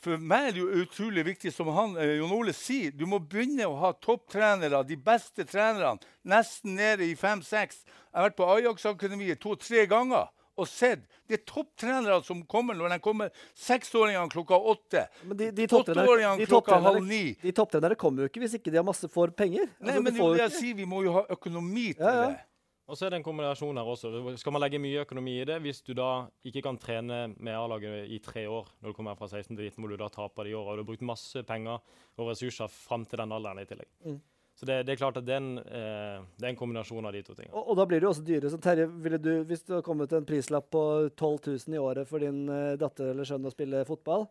for 0.00 0.16
meg 0.16 0.48
er 0.48 0.54
det 0.56 0.62
jo 0.62 0.82
utrolig 0.82 1.24
viktig, 1.26 1.52
som 1.52 1.68
han, 1.76 1.96
eh, 2.00 2.16
Jon 2.18 2.32
Ole 2.32 2.54
sier, 2.56 2.94
du 2.96 3.04
må 3.06 3.20
begynne 3.20 3.68
å 3.68 3.76
ha 3.82 3.92
topptrenere, 3.92 4.82
de 4.88 4.96
beste 4.96 5.44
trenerne, 5.44 6.00
nesten 6.24 6.74
nede 6.78 7.06
i 7.06 7.14
fem-seks. 7.18 7.84
Jeg 7.84 8.16
har 8.16 8.30
vært 8.30 8.38
på 8.40 8.48
Ajax-akademiet 8.56 9.42
to-tre 9.42 9.84
ganger 9.90 10.30
og 10.60 10.68
sett. 10.70 11.06
Det 11.28 11.38
er 11.38 11.44
topptrenere 11.48 12.18
som 12.26 12.42
kommer 12.50 12.76
når 12.78 12.94
de 12.94 12.98
kommer 13.04 13.32
seksåringene 13.58 14.30
klokka 14.32 14.58
åtte. 14.72 15.06
Men 15.24 15.38
de, 15.40 15.50
de 15.56 15.66
Åtteåringene 15.70 16.46
klokka 16.50 16.78
halv 16.84 17.06
ni. 17.06 17.22
de 17.42 17.52
topptrenere 17.56 17.96
kommer 18.00 18.24
jo 18.26 18.30
ikke 18.32 18.42
hvis 18.44 18.58
ikke 18.60 18.72
de 18.74 18.80
har 18.80 18.86
masse 18.86 19.08
for 19.12 19.32
penger. 19.34 19.66
Nei, 19.80 19.90
Altså, 19.96 20.04
men 20.06 20.14
det 20.14 20.20
jo 20.22 20.30
jeg 20.38 20.54
si, 20.54 20.62
sier, 20.66 20.78
vi 20.82 20.86
må 20.88 21.02
jo 21.06 21.16
ha 21.18 21.26
økonomi 21.32 21.90
til 21.94 22.04
Ja, 22.06 22.14
ja. 22.20 22.30
det. 22.30 22.46
Og 22.90 22.96
så 22.98 23.06
er 23.06 23.12
det 23.14 23.20
en 23.20 23.22
kombinasjon 23.22 23.78
her 23.78 23.86
også. 23.86 24.08
Skal 24.40 24.50
man 24.50 24.64
legge 24.64 24.80
mye 24.82 25.04
økonomi 25.04 25.36
i 25.38 25.44
det, 25.46 25.60
hvis 25.62 25.78
du 25.86 25.92
da 25.94 26.26
ikke 26.42 26.64
kan 26.66 26.78
trene 26.82 27.20
med 27.38 27.54
A-laget 27.54 28.08
i 28.10 28.18
tre 28.18 28.42
år, 28.50 28.66
når 28.82 28.90
du 28.90 28.96
kommer 28.98 29.14
fra 29.14 29.28
16 29.30 29.54
til 29.54 29.62
19, 29.68 29.76
hvor 29.78 29.92
du 29.92 30.00
da 30.00 30.08
taper 30.10 30.48
de 30.48 30.56
åra, 30.58 30.72
og 30.72 30.80
du 30.80 30.82
har 30.82 30.88
brukt 30.88 31.04
masse 31.06 31.44
penger 31.46 31.78
og 32.18 32.30
ressurser 32.32 32.66
fram 32.66 33.04
til 33.06 33.22
den 33.22 33.30
alderen 33.36 33.62
i 33.62 33.66
tillegg. 33.70 33.86
Mm. 34.02 34.18
Så 34.60 34.68
det, 34.68 34.82
det 34.84 34.92
er 34.92 35.00
klart 35.00 35.16
at 35.16 35.24
det 35.24 35.32
er, 35.32 35.40
en, 35.40 35.56
eh, 35.64 36.20
det 36.36 36.44
er 36.44 36.50
en 36.52 36.58
kombinasjon 36.58 37.06
av 37.08 37.14
de 37.16 37.22
to 37.24 37.32
tingene. 37.32 37.54
Og, 37.56 37.72
og 37.72 37.78
da 37.80 37.86
blir 37.88 38.02
det 38.02 38.04
jo 38.04 38.12
også 38.12 38.26
dyrere. 38.26 38.52
Så 38.52 38.60
Terje, 38.60 38.84
ville 39.06 39.20
du, 39.22 39.30
hvis 39.48 39.64
det 39.64 39.72
hadde 39.72 39.86
kommet 39.86 40.12
en 40.12 40.28
prislapp 40.28 40.68
på 40.74 40.84
12 41.14 41.38
000 41.46 41.78
i 41.78 41.80
året 41.80 42.10
for 42.10 42.20
din 42.20 42.42
eh, 42.52 42.76
datter 42.80 43.14
eller 43.14 43.28
sønn 43.28 43.48
å 43.48 43.54
spille 43.54 43.86
fotball 43.88 44.28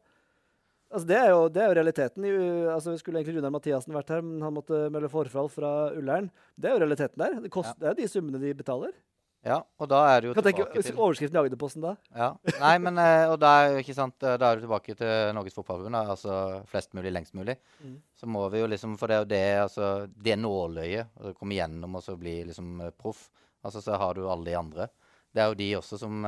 altså 0.90 1.08
det, 1.10 1.18
er 1.18 1.30
jo, 1.34 1.42
det 1.54 1.62
er 1.62 1.70
jo 1.70 1.78
realiteten. 1.78 2.26
I, 2.26 2.34
altså 2.74 2.96
Skulle 3.00 3.22
egentlig 3.22 3.40
Runar 3.40 3.54
Mathiassen 3.54 3.96
vært 3.96 4.14
her, 4.14 4.24
men 4.26 4.42
han 4.46 4.56
måtte 4.56 4.88
melde 4.94 5.12
forfall 5.12 5.50
fra 5.54 5.74
Ullern. 5.98 6.30
Det 6.58 6.70
er 6.70 6.76
jo 6.76 6.84
realiteten 6.84 7.22
der. 7.22 7.38
Det, 7.46 7.54
kost, 7.54 7.78
det 7.82 7.92
er 7.92 7.98
de 8.00 8.10
summene 8.10 8.42
de 8.42 8.54
betaler. 8.58 8.96
Ja, 9.46 9.62
og 9.80 9.88
da 9.88 10.00
er 10.12 10.20
du 10.20 10.28
jo 10.28 10.34
Kan 10.36 10.44
tenke 10.44 10.66
tilbake 10.66 10.84
til 10.84 10.98
Overskriften 11.00 11.38
i 11.38 11.40
Agderposten 11.40 11.84
da. 11.84 11.94
Ja. 12.12 12.30
Nei, 12.60 12.74
men 12.84 13.00
eh, 13.00 13.24
og 13.32 13.38
da 13.40 13.52
er, 13.64 13.78
ikke 13.80 13.96
sant, 13.96 14.18
eh, 14.20 14.36
da 14.42 14.50
er 14.50 14.60
du 14.60 14.66
tilbake 14.66 14.96
til 15.00 15.32
Norges 15.38 15.56
Fotballforbund. 15.56 15.96
Altså 16.02 16.40
flest 16.68 16.92
mulig, 16.98 17.14
lengst 17.16 17.38
mulig. 17.40 17.56
Mm. 17.80 17.94
Så 18.20 18.28
må 18.28 18.44
vi 18.52 18.60
jo 18.60 18.68
liksom 18.68 18.98
For 19.00 19.08
det 19.08 19.16
er 19.16 19.24
jo 19.24 19.30
det 19.32 19.44
altså, 19.62 19.92
det 20.28 20.36
nåløyet. 20.40 21.14
å 21.24 21.32
komme 21.38 21.56
gjennom 21.56 21.96
og 21.96 22.04
så 22.04 22.18
bli 22.20 22.42
liksom 22.50 22.82
eh, 22.84 22.92
proff. 22.92 23.30
Altså 23.64 23.84
Så 23.86 23.96
har 24.02 24.18
du 24.20 24.26
alle 24.28 24.50
de 24.50 24.58
andre. 24.60 24.90
Det 25.32 25.44
er 25.44 25.54
jo 25.54 25.60
de 25.60 25.70
også 25.78 26.00
som, 26.02 26.24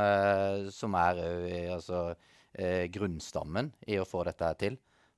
som 0.69 0.95
er 0.99 1.19
altså, 1.73 2.11
grunnstammen 2.93 3.71
i 3.89 3.95
å 3.97 4.05
få 4.05 4.21
dette 4.27 4.45
her 4.45 4.59
til. 4.59 4.75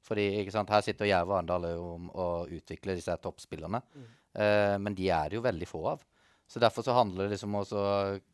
Fordi 0.08 0.24
ikke 0.40 0.54
sant, 0.56 0.72
Her 0.72 0.84
sitter 0.86 1.10
Jerv 1.10 1.32
og 1.32 1.38
Arendal 1.38 1.68
og 1.76 2.54
utvikler 2.54 2.96
disse 2.96 3.16
toppspillerne. 3.20 3.82
Mm. 3.92 4.08
Eh, 4.34 4.76
men 4.82 4.96
de 4.98 5.10
er 5.14 5.30
det 5.30 5.38
jo 5.38 5.46
veldig 5.46 5.70
få 5.70 5.84
av. 5.94 6.04
Så 6.48 6.60
derfor 6.60 6.86
så 6.86 6.94
handler 6.94 7.26
det 7.26 7.36
liksom 7.36 7.56
også 7.56 7.84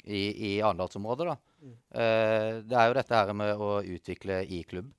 i, 0.04 0.22
i 0.50 0.52
Arendalsområdet, 0.62 1.30
da. 1.30 1.36
Eh, 2.02 2.54
det 2.66 2.76
er 2.76 2.90
jo 2.90 2.98
dette 2.98 3.16
her 3.16 3.34
med 3.38 3.62
å 3.62 3.70
utvikle 3.84 4.42
i 4.46 4.64
klubb. 4.68 4.90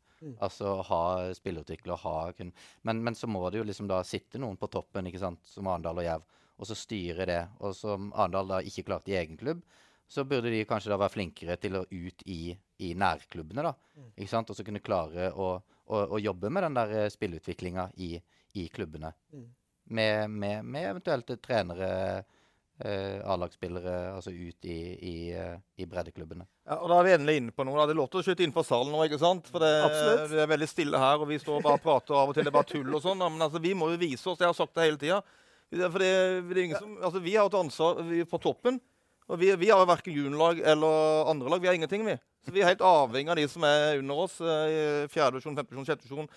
Altså 0.44 0.74
ha 0.84 1.02
spillerutvikler, 1.32 1.96
ha 1.96 2.32
kun 2.36 2.50
men, 2.84 2.98
men 3.04 3.14
så 3.16 3.26
må 3.26 3.40
det 3.48 3.62
jo 3.62 3.64
liksom 3.64 3.86
da 3.88 4.02
sitte 4.04 4.40
noen 4.40 4.58
på 4.60 4.68
toppen, 4.68 5.06
ikke 5.08 5.22
sant, 5.22 5.40
som 5.48 5.68
Arendal 5.72 6.02
og 6.02 6.04
Jerv, 6.04 6.26
og 6.60 6.68
så 6.68 6.76
styre 6.76 7.26
det. 7.28 7.40
Og 7.64 7.72
som 7.76 8.10
Arendal 8.12 8.52
da 8.52 8.58
ikke 8.60 8.84
klarte 8.90 9.14
i 9.14 9.16
egen 9.16 9.40
klubb, 9.40 9.62
så 10.10 10.24
burde 10.28 10.50
de 10.52 10.64
kanskje 10.68 10.90
da 10.92 10.98
være 11.00 11.14
flinkere 11.14 11.56
til 11.62 11.78
å 11.78 11.84
ut 11.86 12.24
i, 12.26 12.50
i 12.84 12.90
nærklubbene, 12.98 13.64
da. 13.64 13.72
Ikke 14.16 14.32
sant? 14.32 14.50
Og 14.50 14.58
så 14.58 14.66
kunne 14.66 14.82
klare 14.84 15.30
å, 15.32 15.54
å, 15.86 16.02
å 16.16 16.20
jobbe 16.20 16.50
med 16.52 16.66
den 16.66 16.76
der 16.76 16.94
eh, 16.98 17.10
spillutviklinga 17.14 17.86
i, 18.02 18.16
i 18.58 18.66
klubbene. 18.74 19.12
Med, 19.90 20.30
med, 20.30 20.66
med 20.66 20.88
eventuelt 20.88 21.30
trenere, 21.42 21.90
eh, 22.84 23.20
A-lagsspillere, 23.28 23.94
altså 24.16 24.32
ut 24.32 24.68
i, 24.68 24.78
i, 25.10 25.14
eh, 25.36 25.56
i 25.80 25.86
breddeklubbene. 25.88 26.46
Ja, 26.68 26.78
og 26.80 26.90
da 26.92 26.98
er 27.00 27.06
vi 27.08 27.14
endelig 27.16 27.36
inne 27.40 27.54
på 27.56 27.66
noe. 27.66 27.78
da. 27.78 27.86
Det 27.88 27.94
er 27.96 28.00
lov 28.00 28.10
til 28.12 28.20
å 28.22 28.24
skyte 28.26 28.44
innenfor 28.46 28.66
salen 28.66 28.92
nå, 28.94 29.02
ikke 29.06 29.20
sant? 29.20 29.50
For 29.52 29.62
det, 29.62 29.70
det 30.32 30.42
er 30.44 30.50
veldig 30.50 30.70
stille 30.70 31.00
her, 31.02 31.20
og 31.22 31.30
vi 31.30 31.40
står 31.42 31.58
og 31.60 31.66
bare 31.66 31.82
prater 31.82 32.16
av 32.18 32.32
og 32.32 32.36
til. 32.36 32.46
Det 32.46 32.52
er 32.52 32.58
bare 32.58 32.70
tull 32.70 32.96
og 32.96 33.04
sånn. 33.04 33.24
Men 33.26 33.46
altså, 33.48 33.62
vi 33.62 33.74
må 33.76 33.90
jo 33.92 34.00
vise 34.00 34.24
oss. 34.30 34.40
Jeg 34.40 34.50
har 34.50 34.56
sagt 34.58 34.74
det 34.78 34.88
hele 34.88 35.00
tida. 35.00 35.20
Er 35.70 36.00
altså, 37.06 37.20
vi 37.22 37.36
har 37.36 37.46
et 37.46 37.58
ansvar 37.60 38.00
vi 38.08 38.24
er 38.24 38.30
på 38.30 38.40
toppen. 38.42 38.80
Og 39.30 39.38
vi, 39.38 39.52
vi 39.60 39.68
har 39.70 39.86
verken 39.86 40.16
juniorlag 40.16 40.58
eller 40.66 41.28
andre 41.30 41.52
lag. 41.52 41.62
Vi 41.62 41.68
har 41.70 41.76
ingenting, 41.78 42.02
vi. 42.06 42.16
Så 42.42 42.54
vi 42.54 42.62
er 42.64 42.72
helt 42.72 42.82
avhengig 42.82 43.30
av 43.30 43.38
de 43.38 43.44
som 43.52 43.64
er 43.68 44.00
under 44.00 44.24
oss. 44.24 44.40
eh, 44.40 45.04
i 45.04 45.10
Fjerde 45.12 45.36
divisjon, 45.36 45.54
femte 45.54 45.70
divisjon, 45.70 45.86
sjette 45.86 46.08
divisjon. 46.08 46.30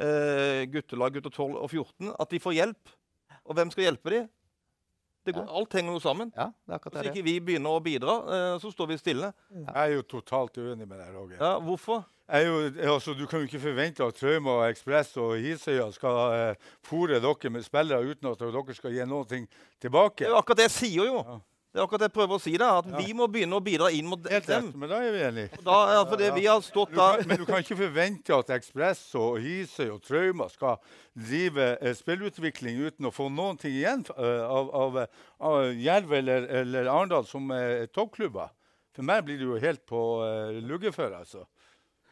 Eh, 0.00 0.64
guttelag, 0.72 1.14
gutter 1.14 1.30
12 1.30 1.60
og 1.60 1.68
14. 1.70 2.10
At 2.18 2.32
de 2.32 2.40
får 2.42 2.56
hjelp. 2.56 2.94
Og 3.44 3.54
hvem 3.58 3.70
skal 3.70 3.86
hjelpe 3.86 4.14
de? 4.14 4.20
Det 5.26 5.34
går, 5.36 5.48
Alt 5.52 5.74
henger 5.76 5.92
jo 5.92 6.00
sammen. 6.00 6.32
Ja, 6.36 6.46
er 6.68 6.78
Hvis 6.78 7.10
ikke 7.10 7.24
vi 7.26 7.34
begynner 7.44 7.76
å 7.76 7.82
bidra, 7.84 8.14
eh, 8.24 8.54
så 8.62 8.70
står 8.72 8.88
vi 8.88 8.96
stille. 8.96 9.32
Jeg 9.52 9.74
er 9.74 9.92
jo 9.98 10.02
totalt 10.08 10.56
uenig 10.56 10.88
med 10.88 10.96
deg, 10.98 11.12
Roger. 11.14 11.36
Ja, 11.36 11.58
Hvorfor? 11.60 12.06
Er 12.30 12.46
jo, 12.46 12.58
altså, 12.92 13.12
du 13.18 13.26
kan 13.26 13.42
jo 13.42 13.48
ikke 13.48 13.58
forvente 13.58 14.04
at 14.06 14.14
Trauma, 14.14 14.68
Ekspress 14.70 15.16
og 15.18 15.32
Hisøya 15.42 15.88
skal 15.90 16.18
eh, 16.36 16.68
fòre 16.86 17.18
dere 17.18 17.50
med 17.50 17.64
spillere 17.66 18.06
uten 18.06 18.30
at 18.30 18.38
dere 18.44 18.76
skal 18.76 18.94
gi 18.94 19.06
noe 19.10 19.26
tilbake. 19.26 20.22
Det 20.22 20.28
er 20.28 20.36
jo 20.36 20.38
akkurat 20.38 20.60
det 20.62 20.68
jeg 20.68 20.76
sier, 20.76 21.10
jo. 21.10 21.40
Det 21.70 21.78
er 21.78 21.84
akkurat 21.84 22.02
det 22.02 22.06
jeg 22.08 22.14
prøver 22.16 22.34
å 22.34 22.42
si. 22.42 22.52
det, 22.58 22.66
At 22.66 22.86
vi 22.98 23.12
må 23.14 23.28
begynne 23.30 23.54
å 23.54 23.62
bidra 23.62 23.92
inn 23.94 24.08
mot 24.10 24.24
Helt 24.26 24.48
dem. 24.50 24.72
Helt 24.72 24.78
men 24.82 24.90
da 24.90 24.96
er 25.06 25.12
vi 25.14 25.20
enige. 25.28 25.58
Og 25.60 25.68
Da, 25.68 25.76
ja, 25.94 26.00
for 26.08 26.18
det, 26.18 26.30
vi 26.34 26.46
har 26.48 26.64
stått 26.66 26.96
der 26.96 27.22
men 27.30 27.38
du 27.38 27.44
kan 27.46 27.62
ikke 27.62 27.78
forvente 27.78 28.34
at 28.34 28.50
Ekspress 28.56 29.04
og 29.20 29.38
Hisøy 29.44 29.92
og 29.94 30.00
Trauma 30.02 30.48
skal 30.50 30.80
drive 31.14 31.68
eh, 31.76 31.94
spillutvikling 31.94 32.82
uten 32.88 33.06
å 33.06 33.14
få 33.14 33.28
noen 33.30 33.60
ting 33.60 33.76
igjen 33.76 34.02
uh, 34.16 34.42
av, 34.50 34.74
av, 34.74 34.98
av 35.46 35.70
Jerv 35.78 36.16
eller, 36.18 36.50
eller 36.64 36.90
Arendal 36.90 37.30
som 37.30 37.46
er 37.54 37.86
toppklubber. 37.94 38.50
For 38.96 39.06
meg 39.06 39.22
blir 39.28 39.38
det 39.38 39.46
jo 39.46 39.62
helt 39.62 39.86
på 39.86 40.04
uh, 40.26 40.58
lugget 40.66 40.98
for, 40.98 41.14
altså. 41.14 41.46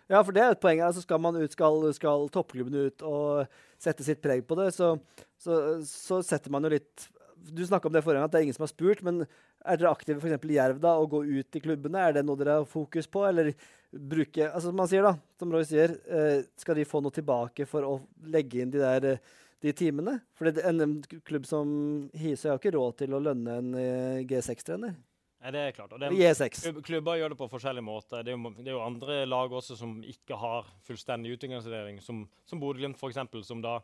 Ja, 0.08 0.22
for 0.22 0.32
det 0.32 0.44
er 0.44 0.54
et 0.54 0.62
poeng. 0.62 0.86
Altså 0.86 1.02
skal, 1.02 1.18
man 1.20 1.36
ut, 1.36 1.52
skal, 1.52 1.82
skal 1.98 2.30
toppklubbene 2.32 2.88
ut 2.92 3.02
og 3.10 3.58
sette 3.82 4.06
sitt 4.06 4.22
preg 4.22 4.46
på 4.46 4.56
det, 4.62 4.70
så, 4.78 4.94
så, 5.38 5.80
så 5.82 6.22
setter 6.22 6.54
man 6.54 6.64
jo 6.64 6.76
litt 6.78 7.10
Du 7.48 7.62
snakka 7.66 7.88
om 7.88 7.94
det 7.94 8.02
forrige 8.04 8.20
gang, 8.20 8.28
at 8.28 8.34
det 8.34 8.40
er 8.40 8.46
ingen 8.48 8.56
som 8.56 8.66
har 8.66 8.72
spurt. 8.72 9.02
Men 9.06 9.22
er 9.24 9.80
dere 9.80 9.92
aktive 9.92 10.20
f.eks. 10.22 10.44
i 10.44 10.58
Jerv 10.58 10.80
da, 10.82 10.94
og 11.00 11.10
gå 11.14 11.22
ut 11.26 11.58
i 11.58 11.62
klubbene? 11.64 12.04
Er 12.04 12.16
det 12.18 12.24
noe 12.26 12.38
dere 12.40 12.60
har 12.60 12.68
fokus 12.68 13.10
på? 13.10 13.24
Eller 13.28 13.52
bruke 13.88 14.44
altså 14.50 14.68
som 14.68 14.76
Man 14.76 14.88
sier 14.90 15.06
da, 15.06 15.14
som 15.40 15.52
Roy 15.52 15.64
sier, 15.64 15.94
eh, 16.12 16.46
skal 16.60 16.76
de 16.76 16.88
få 16.88 17.00
noe 17.00 17.14
tilbake 17.14 17.64
for 17.68 17.86
å 17.88 17.94
legge 18.28 18.60
inn 18.62 18.72
de 18.74 18.82
der 18.82 19.06
eh, 19.14 19.36
de 19.64 19.72
timene? 19.74 20.18
For 20.38 20.50
en 20.50 21.00
klubb 21.26 21.48
som 21.48 21.68
Hisøy 22.14 22.52
har 22.52 22.60
ikke 22.60 22.76
råd 22.76 22.98
til 23.02 23.16
å 23.16 23.22
lønne 23.22 23.60
en 23.62 23.70
eh, 23.78 24.24
G6-trener. 24.28 24.96
Nei, 25.38 25.52
det 25.54 25.60
er 25.62 25.74
klart. 25.76 25.92
Og 25.94 26.00
det, 26.02 26.10
Eller 26.10 26.34
G6. 26.34 26.64
klubb, 26.66 26.80
klubber 26.86 27.18
gjør 27.20 27.32
det 27.32 27.38
på 27.38 27.50
forskjellige 27.52 27.86
måter. 27.86 28.24
Det 28.26 28.32
er, 28.34 28.38
jo, 28.38 28.50
det 28.58 28.72
er 28.72 28.74
jo 28.74 28.82
andre 28.82 29.20
lag 29.28 29.52
også 29.54 29.76
som 29.78 29.98
ikke 30.02 30.38
har 30.38 30.66
fullstendig 30.86 31.36
utviklingsvurdering, 31.36 32.00
som, 32.02 32.24
som 32.48 32.62
Bodø-Glimt 32.62 32.98
f.eks., 32.98 33.20
som 33.46 33.62
da 33.62 33.78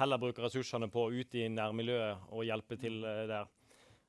heller 0.00 0.20
bruke 0.20 0.44
ressursene 0.44 0.88
på 0.92 1.08
ute 1.12 1.44
i 1.44 1.50
nærmiljøet 1.52 2.32
og 2.32 2.46
hjelpe 2.46 2.78
til 2.80 3.00
eh, 3.04 3.24
der. 3.30 3.52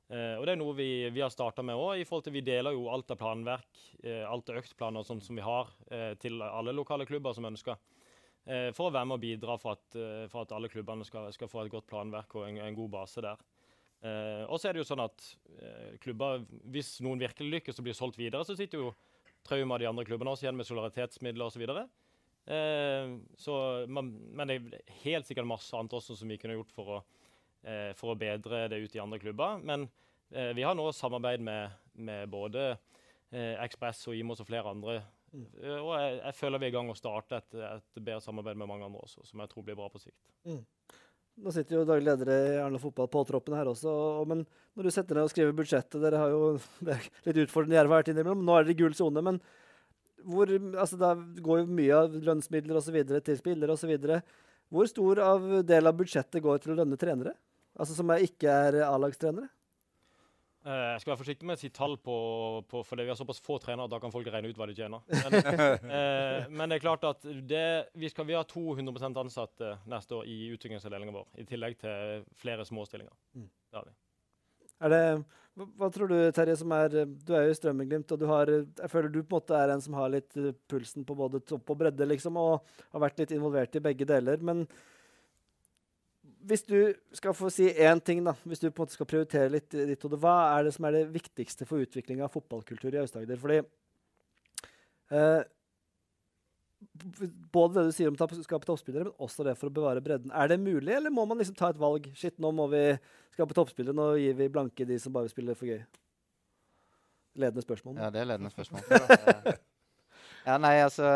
Eh, 0.08 0.34
og 0.38 0.46
Det 0.46 0.54
er 0.54 0.60
noe 0.60 0.76
vi, 0.76 0.88
vi 1.14 1.22
har 1.24 1.32
starta 1.32 1.64
med 1.64 1.78
òg. 1.78 2.02
Vi 2.32 2.44
deler 2.44 2.76
jo 2.76 2.88
alt 2.92 3.10
av 3.14 3.20
planverk, 3.20 3.68
eh, 4.02 4.24
alt 4.28 4.50
av 4.52 4.60
øktplaner 4.62 5.06
sånn 5.06 5.22
som 5.24 5.36
vi 5.36 5.44
har, 5.44 5.72
til 6.20 6.42
alle 6.44 6.76
lokale 6.76 7.08
klubber 7.08 7.36
som 7.36 7.48
ønsker. 7.48 7.78
For 8.48 8.88
å 8.88 8.92
være 8.94 9.04
med 9.04 9.18
og 9.18 9.20
bidra 9.20 9.58
for 9.60 9.76
at, 9.76 9.96
for 10.32 10.40
at 10.40 10.52
alle 10.56 10.70
klubbene 10.72 11.04
skal, 11.04 11.26
skal 11.36 11.50
få 11.52 11.66
et 11.66 11.72
godt 11.74 11.84
planverk 11.90 12.32
og 12.38 12.46
en, 12.46 12.56
en 12.64 12.78
god 12.78 12.88
base 12.94 13.20
der. 13.20 13.42
Uh, 13.98 14.46
og 14.46 14.60
så 14.60 14.68
er 14.68 14.76
det 14.76 14.84
jo 14.84 14.86
sånn 14.86 15.02
at 15.02 15.24
uh, 15.58 15.96
klubber, 15.98 16.44
hvis 16.70 17.00
noen 17.02 17.18
virkelig 17.18 17.56
lykkes 17.56 17.80
og 17.80 17.88
blir 17.88 17.96
solgt 17.98 18.18
videre, 18.20 18.46
så 18.46 18.54
sitter 18.56 18.78
jo 18.78 18.92
Trauma 19.46 19.74
og 19.74 19.82
de 19.82 19.88
andre 19.90 20.04
klubbene 20.06 20.30
også 20.30 20.46
igjen 20.46 20.58
med 20.58 20.68
solidaritetsmidler 20.68 21.50
osv. 21.50 21.64
Eh, 22.48 23.10
så 23.36 23.54
man, 23.92 24.08
men 24.32 24.48
det 24.48 24.56
er 24.56 24.92
helt 25.04 25.28
sikkert 25.28 25.48
masse 25.50 25.74
annet 25.76 25.92
også 25.98 26.16
som 26.16 26.30
vi 26.32 26.38
kunne 26.40 26.56
gjort 26.56 26.72
for 26.72 26.94
å, 26.96 27.02
eh, 27.68 27.90
for 27.98 28.14
å 28.14 28.18
bedre 28.18 28.64
det 28.72 28.80
ut 28.86 28.96
i 28.96 29.02
andre 29.04 29.20
klubber. 29.20 29.60
Men 29.60 29.84
eh, 30.32 30.54
vi 30.56 30.64
har 30.64 30.74
nå 30.78 30.86
samarbeid 30.96 31.44
med, 31.44 31.76
med 31.94 32.28
både 32.32 32.70
Ekspress 33.28 34.06
og 34.08 34.16
Imos 34.16 34.40
og 34.40 34.48
flere 34.48 34.70
andre. 34.72 34.94
Eh, 35.36 35.76
og 35.76 35.90
jeg, 36.00 36.14
jeg 36.22 36.36
føler 36.38 36.62
vi 36.62 36.70
er 36.70 36.72
i 36.72 36.76
gang 36.78 36.88
å 36.88 36.96
starte 36.96 37.42
et, 37.42 37.58
et 37.60 37.98
bedre 38.00 38.22
samarbeid 38.24 38.56
med 38.56 38.70
mange 38.70 38.86
andre 38.88 39.02
også, 39.04 39.26
som 39.28 39.42
jeg 39.44 39.50
tror 39.52 39.66
blir 39.66 39.76
bra 39.76 39.90
på 39.92 40.00
sikt. 40.00 40.16
Nå 41.38 41.52
sitter 41.54 41.76
jo 41.76 41.84
daglig 41.86 42.08
leder 42.08 42.30
i 42.32 42.38
Arendal 42.58 42.80
Fotball 42.82 43.10
på 43.12 43.20
troppen 43.28 43.54
her 43.54 43.68
også. 43.70 43.92
og- 43.92 44.26
Men 44.32 44.40
når 44.74 44.88
du 44.88 44.90
setter 44.90 45.14
ned 45.14 45.28
og 45.28 45.30
skriver 45.30 45.52
budsjettet 45.54 46.00
Dere 46.02 46.18
har 46.18 46.32
jo 46.32 46.48
det 46.88 46.96
er 46.96 47.04
litt 47.28 47.42
utfordrende 47.44 47.76
Jerv 47.76 47.92
har 47.94 48.08
innimellom. 48.10 48.40
Nå 48.48 48.56
er 48.56 48.64
dere 48.66 48.74
i 48.74 48.80
gul 48.80 48.96
sone. 48.98 49.22
Men 49.22 49.38
hvor, 50.28 50.52
altså 50.76 50.98
da 51.00 51.12
går 51.16 51.62
jo 51.62 51.76
mye 51.80 52.00
av 52.04 52.16
lønnsmidler 52.28 52.80
videre 52.94 53.20
til 53.24 53.38
spillere 53.40 53.74
osv. 53.74 53.94
Hvor 54.68 54.88
stor 54.90 55.22
av 55.24 55.46
del 55.66 55.88
av 55.88 55.96
budsjettet 55.96 56.44
går 56.44 56.60
til 56.62 56.74
å 56.74 56.80
lønne 56.82 56.98
trenere? 57.00 57.32
Altså 57.78 57.94
Som 57.96 58.10
er, 58.12 58.26
ikke 58.26 58.50
er 58.50 58.82
A-lagstrenere? 58.88 59.48
Eh, 60.66 60.86
jeg 60.92 61.00
skal 61.00 61.12
være 61.12 61.20
forsiktig 61.20 61.46
med 61.48 61.56
å 61.56 61.60
si 61.60 61.70
tall 61.72 61.94
på, 62.02 62.16
på 62.68 62.82
for 62.84 63.00
vi 63.00 63.06
har 63.08 63.16
såpass 63.16 63.40
få 63.44 63.56
trenere 63.62 63.86
at 63.86 63.92
da 63.94 64.00
kan 64.02 64.12
folk 64.12 64.26
regne 64.28 64.50
ut 64.50 64.58
hva 64.58 64.66
de 64.68 64.74
tjener. 64.76 65.04
Men, 65.08 65.36
eh, 65.96 66.48
men 66.50 66.66
det 66.66 66.78
er 66.78 66.84
klart 66.84 67.06
at 67.08 67.24
det, 67.24 67.68
vi, 67.94 68.10
skal, 68.12 68.26
vi 68.28 68.36
har 68.36 68.48
200% 68.50 69.22
ansatte 69.22 69.76
neste 69.88 70.18
år 70.18 70.28
i 70.28 70.50
utviklingsavdelingen 70.56 71.14
vår. 71.14 71.30
I 71.40 71.46
tillegg 71.48 71.78
til 71.80 72.26
flere 72.42 72.66
små 72.68 72.84
stillinger. 72.88 73.14
Mm. 73.38 73.48
Det 73.48 73.80
har 73.80 73.88
vi. 73.88 73.96
Er 74.78 74.92
det, 74.94 75.02
hva, 75.58 75.88
tror 75.90 76.10
du, 76.10 76.16
Terje, 76.34 76.54
som 76.60 76.72
er 76.76 76.92
Du 76.94 77.32
er 77.34 77.48
jo 77.48 77.54
i 77.54 77.56
Strømmen-Glimt, 77.58 78.12
og 78.14 78.20
du 78.20 78.28
har 78.30 78.50
Jeg 78.52 78.90
føler 78.92 79.10
du 79.10 79.22
på 79.22 79.34
en 79.34 79.40
måte 79.40 79.56
er 79.58 79.72
en 79.74 79.82
som 79.82 79.96
har 79.98 80.12
litt 80.12 80.36
eh, 80.38 80.54
pulsen 80.70 81.06
på 81.06 81.16
både 81.18 81.42
topp 81.46 81.74
og 81.74 81.80
bredde, 81.82 82.06
liksom, 82.06 82.38
og 82.38 82.62
har 82.92 83.04
vært 83.08 83.18
litt 83.24 83.34
involvert 83.34 83.74
i 83.74 83.84
begge 83.88 84.06
deler. 84.08 84.38
Men 84.38 84.64
hvis 86.48 86.62
du 86.62 86.94
skal 87.12 87.34
få 87.34 87.50
si 87.52 87.66
én 87.74 88.00
ting, 88.00 88.22
da, 88.24 88.36
hvis 88.46 88.62
du 88.62 88.70
på 88.70 88.80
en 88.80 88.86
måte 88.86 88.96
skal 88.96 89.08
prioritere 89.10 89.52
litt 89.52 89.74
i 89.74 89.88
ditt 89.90 90.04
hode, 90.06 90.20
hva 90.22 90.36
er 90.54 90.68
det 90.68 90.74
som 90.76 90.86
er 90.86 91.00
det 91.00 91.08
viktigste 91.12 91.66
for 91.68 91.82
utviklinga 91.82 92.28
av 92.28 92.32
fotballkultur 92.32 92.94
i 92.94 93.02
Aust-Agder? 93.02 93.40
Fordi 93.42 93.58
eh, 95.10 95.42
både 97.52 97.78
det 97.78 97.86
du 97.88 97.94
sier 97.94 98.10
om 98.10 98.18
å 98.18 98.42
skape 98.44 98.66
toppspillere, 98.66 99.08
men 99.08 99.22
også 99.24 99.46
det 99.46 99.54
for 99.58 99.70
å 99.70 99.74
bevare 99.74 100.02
bredden. 100.04 100.32
Er 100.34 100.50
det 100.50 100.60
mulig, 100.62 100.92
eller 100.94 101.14
må 101.14 101.24
man 101.28 101.40
liksom 101.40 101.56
ta 101.58 101.72
et 101.72 101.80
valg? 101.80 102.06
Shit, 102.18 102.38
nå 102.42 102.52
må 102.54 102.68
vi 102.72 102.82
skape 103.34 103.56
toppspillere, 103.56 103.96
nå 103.96 104.12
gir 104.20 104.36
vi 104.38 104.50
blanke 104.52 104.86
de 104.88 104.98
som 105.02 105.14
bare 105.14 105.30
spiller 105.32 105.58
for 105.58 105.70
gøy. 105.70 105.80
Ledende 107.38 107.62
spørsmål. 107.62 107.98
Ja, 107.98 108.12
det 108.14 108.22
er 108.22 108.30
ledende 108.32 108.50
spørsmål. 108.50 108.86
ja, 110.48 110.56
nei, 110.58 110.72
altså, 110.82 111.06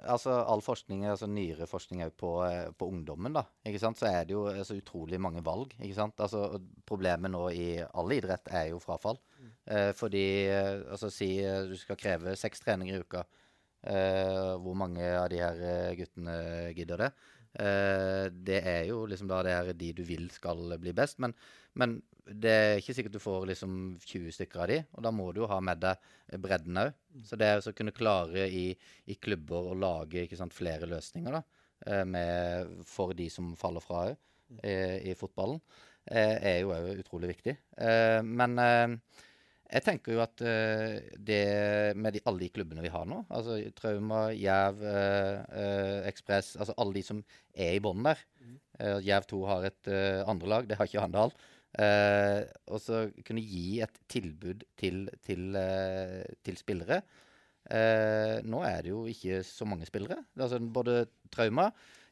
altså 0.00 0.38
All 0.48 0.62
forskning, 0.64 1.04
altså 1.10 1.28
nyere 1.28 1.68
forskning 1.68 2.04
på, 2.20 2.32
eh, 2.46 2.70
på 2.76 2.88
ungdommen, 2.88 3.36
da. 3.36 3.44
ikke 3.68 3.82
sant? 3.82 4.00
Så 4.00 4.08
er 4.08 4.24
det 4.28 4.36
jo 4.36 4.46
altså, 4.48 4.72
så 4.72 4.80
utrolig 4.80 5.20
mange 5.20 5.44
valg. 5.44 5.74
ikke 5.80 5.98
sant? 5.98 6.20
Altså, 6.20 6.62
Problemet 6.88 7.32
nå 7.32 7.44
i 7.52 7.68
all 7.82 8.16
idrett 8.16 8.48
er 8.52 8.70
jo 8.72 8.80
frafall. 8.80 9.20
Eh, 9.70 9.92
fordi 9.96 10.24
eh, 10.48 10.80
altså 10.90 11.10
Si 11.12 11.34
eh, 11.44 11.62
du 11.68 11.76
skal 11.78 12.00
kreve 12.00 12.36
seks 12.40 12.64
treninger 12.64 12.96
i 12.96 13.04
uka. 13.04 13.24
Eh, 13.80 14.54
hvor 14.60 14.76
mange 14.76 15.04
av 15.16 15.28
de 15.32 15.40
her 15.40 15.60
eh, 15.64 15.92
guttene 15.98 16.36
gidder 16.76 17.06
det? 17.06 17.10
Eh, 17.64 18.26
det 18.30 18.60
er 18.60 18.82
jo 18.90 19.02
liksom 19.08 19.30
da 19.30 19.40
det 19.46 19.56
her 19.56 19.70
de 19.74 19.92
du 19.96 20.02
vil 20.06 20.28
skal 20.34 20.76
bli 20.82 20.92
best. 20.96 21.20
Men, 21.22 21.34
men 21.80 21.96
det 22.26 22.52
er 22.52 22.80
ikke 22.80 22.94
sikkert 22.98 23.16
du 23.16 23.22
får 23.22 23.48
liksom 23.50 23.76
20 24.04 24.36
stykker 24.36 24.64
av 24.64 24.70
de, 24.70 24.80
og 24.94 25.06
da 25.06 25.14
må 25.14 25.30
du 25.32 25.42
jo 25.42 25.50
ha 25.50 25.58
med 25.64 25.80
deg 25.82 26.40
bredden 26.44 26.82
òg. 26.84 26.92
Så 27.26 27.38
det 27.40 27.52
å 27.58 27.76
kunne 27.76 27.96
klare 27.96 28.46
i, 28.46 28.68
i 29.10 29.16
klubber 29.18 29.72
å 29.72 29.78
lage 29.78 30.26
ikke 30.26 30.38
sant, 30.38 30.54
flere 30.54 30.88
løsninger 30.90 31.40
da, 31.40 31.42
med, 32.06 32.76
for 32.86 33.16
de 33.16 33.26
som 33.32 33.54
faller 33.58 33.82
fra 33.82 34.04
òg 34.10 34.18
i, 34.60 35.10
i 35.10 35.16
fotballen, 35.18 35.60
eh, 36.10 36.36
er 36.52 36.60
jo 36.62 36.72
òg 36.74 37.02
utrolig 37.02 37.32
viktig. 37.34 37.56
Eh, 37.80 38.20
men 38.26 38.58
eh, 38.62 38.94
jeg 39.70 39.84
tenker 39.86 40.16
jo 40.16 40.22
at 40.24 40.42
eh, 40.42 41.14
det 41.14 41.42
med 41.96 42.16
de, 42.16 42.22
alle 42.26 42.42
de 42.42 42.50
klubbene 42.50 42.82
vi 42.84 42.90
har 42.92 43.06
nå, 43.06 43.22
altså 43.30 43.58
Trauma, 43.78 44.26
Jerv, 44.34 44.82
eh, 44.82 45.38
eh, 45.62 46.08
Ekspress, 46.10 46.56
altså 46.58 46.74
alle 46.76 46.98
de 46.98 47.04
som 47.06 47.22
er 47.54 47.76
i 47.76 47.82
bånn 47.82 48.02
der. 48.06 48.20
Eh, 48.80 48.98
Jerv 49.06 49.28
2 49.30 49.40
har 49.46 49.70
et 49.70 49.90
uh, 49.92 50.26
andre 50.30 50.52
lag, 50.54 50.68
det 50.68 50.78
har 50.80 50.90
ikke 50.90 51.04
Handal. 51.04 51.34
Eh, 51.78 52.40
og 52.66 52.80
så 52.82 53.04
kunne 53.26 53.44
gi 53.46 53.78
et 53.84 54.00
tilbud 54.10 54.64
til, 54.80 55.04
til, 55.22 55.54
eh, 55.58 56.26
til 56.42 56.58
spillere. 56.58 57.00
Eh, 57.70 58.40
nå 58.42 58.62
er 58.66 58.82
det 58.82 58.90
jo 58.90 59.04
ikke 59.10 59.42
så 59.46 59.68
mange 59.68 59.86
spillere. 59.86 60.18
Er 60.34 60.46
altså 60.48 60.58
både 60.58 61.04
Trauma, 61.30 61.68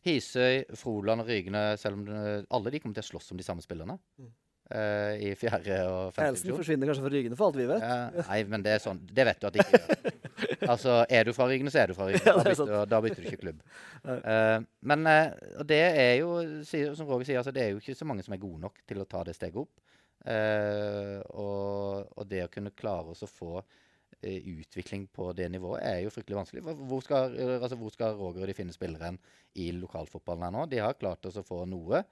Hisøy, 0.07 0.63
Froland 0.79 1.25
og 1.25 1.31
Rygne, 1.33 1.65
selv 1.77 1.99
om 1.99 2.05
det, 2.07 2.47
Alle 2.55 2.71
de 2.71 2.81
kommer 2.81 2.95
til 2.95 3.07
å 3.07 3.11
slåss 3.11 3.33
om 3.35 3.41
de 3.41 3.47
samme 3.47 3.65
spillerne 3.65 3.99
eh, 4.71 5.15
i 5.29 5.33
fjerde 5.39 5.79
og 5.89 6.13
femte 6.17 6.37
divisjon. 6.41 6.59
forsvinner 6.61 6.91
kanskje 6.91 7.05
fra 7.05 7.13
Rygene, 7.15 7.39
for 7.39 7.51
alt 7.51 7.59
vi 7.61 7.67
vet. 7.71 7.85
Ja, 7.85 8.25
nei, 8.29 8.39
men 8.53 8.65
det 8.67 8.75
er 8.77 8.83
sånn 8.85 9.01
Det 9.09 9.27
vet 9.29 9.41
du 9.41 9.49
at 9.49 9.57
de 9.59 9.65
ikke 9.65 9.81
gjør. 9.83 10.15
Altså, 10.69 11.01
er 11.11 11.25
du 11.27 11.33
fra 11.35 11.47
Rygene, 11.49 11.71
så 11.73 11.81
er 11.83 11.91
du 11.91 11.97
fra 11.97 12.07
Rygene. 12.07 12.25
Da 12.29 12.43
er 12.43 12.53
bytter, 12.53 12.85
da 12.91 12.99
bytter 13.03 13.25
du 13.25 13.29
ikke 13.31 13.41
klubb. 13.41 13.63
Uh, 14.05 14.61
men 14.91 15.07
uh, 15.09 15.33
og 15.59 15.67
det 15.71 15.81
er 15.89 16.13
jo, 16.21 16.29
som 16.69 17.09
Roger 17.09 17.27
sier, 17.27 17.41
altså, 17.41 17.55
det 17.55 17.63
er 17.65 17.73
jo 17.73 17.81
ikke 17.83 17.97
så 17.99 18.07
mange 18.07 18.23
som 18.27 18.37
er 18.37 18.43
gode 18.43 18.61
nok 18.63 18.79
til 18.87 19.03
å 19.03 19.07
ta 19.09 19.25
det 19.27 19.35
steget 19.39 19.59
opp. 19.59 19.73
Og, 20.29 22.09
og 22.19 22.25
det 22.29 22.43
å 22.45 22.51
kunne 22.53 22.75
klare 22.77 23.15
oss 23.15 23.23
å 23.25 23.31
få 23.31 23.63
utvikling 24.19 25.07
på 25.15 25.31
det 25.37 25.47
nivået 25.55 25.85
er 25.87 26.01
jo 26.03 26.11
fryktelig 26.13 26.41
vanskelig. 26.41 26.63
Hvor- 26.67 27.05
skal, 27.07 27.37
altså, 27.63 27.79
hvor 27.79 27.93
skal 27.95 28.17
Roger 28.19 28.43
og 28.43 28.51
de 28.51 28.57
finne 28.59 28.75
spillere 28.75 29.15
i 29.55 29.71
lokalfotballen 29.73 30.49
her 30.49 30.55
nå? 30.55 30.67
De 30.69 30.83
har 30.83 30.99
klart 30.99 31.25
oss 31.31 31.39
å 31.39 31.47
få 31.47 31.63
noe. 31.71 32.03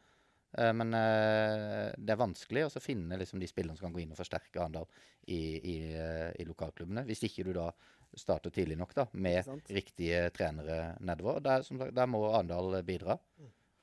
Eh, 0.53 0.73
men 0.73 0.95
eh, 0.95 1.91
det 1.99 2.15
er 2.15 2.21
vanskelig 2.21 2.67
å 2.67 2.83
finne 2.83 3.19
liksom, 3.21 3.41
de 3.43 3.49
spillerne 3.51 3.77
som 3.79 3.89
kan 3.89 3.97
gå 3.97 4.03
inn 4.05 4.15
og 4.15 4.21
forsterke 4.21 4.63
Arendal 4.63 4.87
i, 5.27 5.41
i, 5.59 5.77
eh, 5.93 6.31
i 6.41 6.47
lokalklubbene. 6.49 7.05
Hvis 7.09 7.27
ikke 7.29 7.47
du 7.47 7.53
da 7.57 7.71
starter 8.17 8.55
tidlig 8.55 8.79
nok 8.81 8.95
da, 8.97 9.05
med 9.13 9.49
riktige 9.75 10.31
trenere 10.33 10.95
nedover. 11.05 11.43
Der, 11.45 11.67
som 11.67 11.83
der 11.83 12.09
må 12.09 12.23
Arendal 12.31 12.79
bidra. 12.87 13.19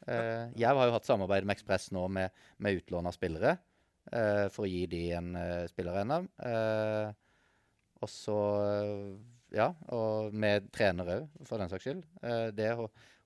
Eh, 0.07 0.49
jeg 0.57 0.71
har 0.71 0.87
jo 0.87 0.95
hatt 0.95 1.07
samarbeid 1.09 1.45
med 1.45 1.59
Ekspress 1.59 1.91
nå 1.93 2.07
med, 2.11 2.33
med 2.57 2.81
utlån 2.81 3.11
av 3.11 3.15
spillere. 3.15 3.57
for 4.51 4.65
å 4.65 4.67
gi 4.67 4.81
de 4.91 5.03
en 5.15 5.29
spillerarena. 5.71 6.17
Og 8.03 8.09
så 8.11 8.39
Ja, 9.53 9.69
og 9.95 10.33
med 10.33 10.65
trenere 10.75 11.21
òg, 11.21 11.29
for 11.47 11.61
den 11.61 11.69
saks 11.71 11.85
skyld. 11.85 12.01
Det 12.57 12.67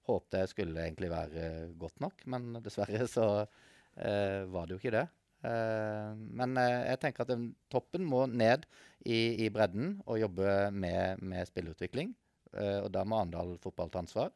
håpte 0.08 0.41
jeg 0.43 0.51
skulle 0.53 0.84
egentlig 0.86 1.12
være 1.12 1.45
godt 1.80 2.01
nok, 2.03 2.26
men 2.32 2.58
dessverre 2.66 3.08
så 3.12 3.28
eh, 3.43 4.43
var 4.49 4.68
det 4.68 4.76
jo 4.76 4.82
ikke 4.82 4.95
det. 4.95 5.05
Eh, 5.45 6.12
men 6.39 6.58
eh, 6.62 6.88
jeg 6.91 7.01
tenker 7.03 7.26
at 7.26 7.34
den, 7.34 7.49
toppen 7.72 8.08
må 8.08 8.26
ned 8.32 8.66
i, 9.05 9.45
i 9.45 9.49
bredden 9.53 9.97
og 10.05 10.22
jobbe 10.24 10.72
med, 10.74 11.22
med 11.22 11.49
spillerutvikling. 11.49 12.14
Eh, 12.55 12.80
og 12.82 12.91
da 12.95 13.03
må 13.05 13.20
Arendal 13.20 13.55
fotball 13.64 13.91
ta 13.93 14.01
ansvar. 14.03 14.34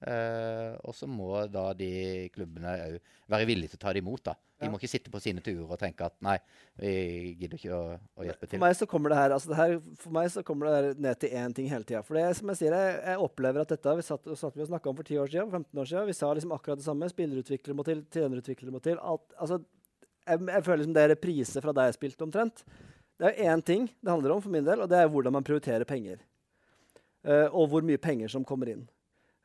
Eh, 0.00 0.76
og 0.88 0.94
så 0.96 1.04
må 1.10 1.42
da 1.52 1.70
de 1.76 2.28
klubbene 2.32 2.72
òg 2.86 2.94
være 3.28 3.48
villige 3.50 3.74
til 3.74 3.80
å 3.80 3.82
ta 3.82 3.92
det 3.92 4.00
imot. 4.00 4.22
da. 4.24 4.34
De 4.60 4.66
Ja. 4.66 4.70
må 4.72 4.78
ikke 4.78 4.88
sitte 4.88 5.10
på 5.10 5.20
sine 5.20 5.40
turer 5.40 5.64
og 5.70 5.78
tenke 5.78 6.04
at 6.04 6.14
nei, 6.20 6.38
vi 6.76 7.34
gidder 7.38 7.56
ikke 7.56 7.72
å, 7.72 7.98
å 8.16 8.24
hjelpe 8.24 8.40
For 8.44 8.46
til. 8.46 8.60
meg 8.60 8.76
så 8.76 8.86
kommer 8.86 9.08
det 9.12 9.16
her, 9.16 9.30
altså 9.30 9.48
det 9.48 9.56
her 9.56 9.80
For 9.96 10.10
meg 10.12 10.28
så 10.30 10.42
kommer 10.44 10.66
det 10.66 10.74
her 10.76 11.00
ned 11.00 11.18
til 11.20 11.30
én 11.30 11.54
ting 11.54 11.68
hele 11.68 11.84
tida. 11.84 12.02
For 12.04 12.14
det, 12.14 12.36
som 12.36 12.48
jeg 12.48 12.56
sier, 12.56 12.72
jeg, 12.76 13.02
jeg 13.04 13.18
opplever 13.18 13.60
at 13.60 13.68
dette 13.68 13.96
vi 13.96 14.02
satt, 14.02 14.24
satt 14.36 14.56
vi 14.56 14.62
og 14.64 14.68
snakka 14.68 14.90
om 14.90 14.96
for 14.96 15.04
10 15.04 15.18
år 15.20 15.28
siden, 15.32 15.50
15 15.50 15.80
år 15.80 15.88
siden. 15.92 16.06
Vi 16.06 16.12
sa 16.16 16.32
liksom 16.32 16.52
akkurat 16.52 16.80
det 16.80 16.84
samme. 16.84 17.08
Spillerutviklere 17.12 17.76
må 17.76 17.84
til, 17.84 18.04
trenerutviklere 18.12 18.72
må 18.72 18.80
til. 18.84 19.00
Alt, 19.00 19.24
altså, 19.38 19.60
jeg, 20.28 20.44
jeg 20.48 20.64
føler 20.64 20.82
liksom 20.84 20.94
det 20.96 21.02
er 21.04 21.12
reprise 21.14 21.60
fra 21.64 21.72
da 21.76 21.88
jeg 21.88 21.96
spilte, 21.96 22.24
omtrent. 22.28 22.64
Det 23.20 23.32
er 23.34 23.52
én 23.52 23.60
ting 23.64 23.88
det 24.00 24.12
handler 24.12 24.32
om 24.36 24.40
for 24.44 24.52
min 24.52 24.64
del, 24.64 24.80
og 24.80 24.88
det 24.88 24.96
er 24.96 25.08
hvordan 25.12 25.32
man 25.32 25.44
prioriterer 25.44 25.84
penger. 25.88 26.20
Uh, 27.24 27.48
og 27.52 27.68
hvor 27.68 27.84
mye 27.84 28.00
penger 28.00 28.28
som 28.32 28.44
kommer 28.48 28.68
inn. 28.72 28.86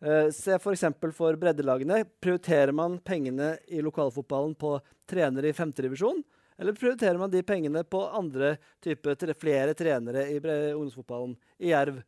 Uh, 0.05 0.29
se 0.29 0.53
f.eks. 0.59 0.85
For, 1.01 1.13
for 1.15 1.37
breddelagene. 1.41 2.03
Prioriterer 2.21 2.73
man 2.75 2.99
pengene 3.01 3.55
i 3.67 3.81
lokalfotballen 3.81 4.53
på 4.59 4.77
trenere 5.09 5.49
i 5.49 5.57
femtedivisjon? 5.57 6.21
Eller 6.57 6.77
prioriterer 6.77 7.17
man 7.17 7.31
de 7.31 7.41
pengene 7.43 7.83
på 7.83 8.03
andre 8.15 8.55
type, 8.83 9.15
flere 9.39 9.73
trenere 9.73 10.27
i 10.31 10.37
ungdomsfotballen? 10.37 11.35
I 11.59 11.73
Jerv. 11.73 11.99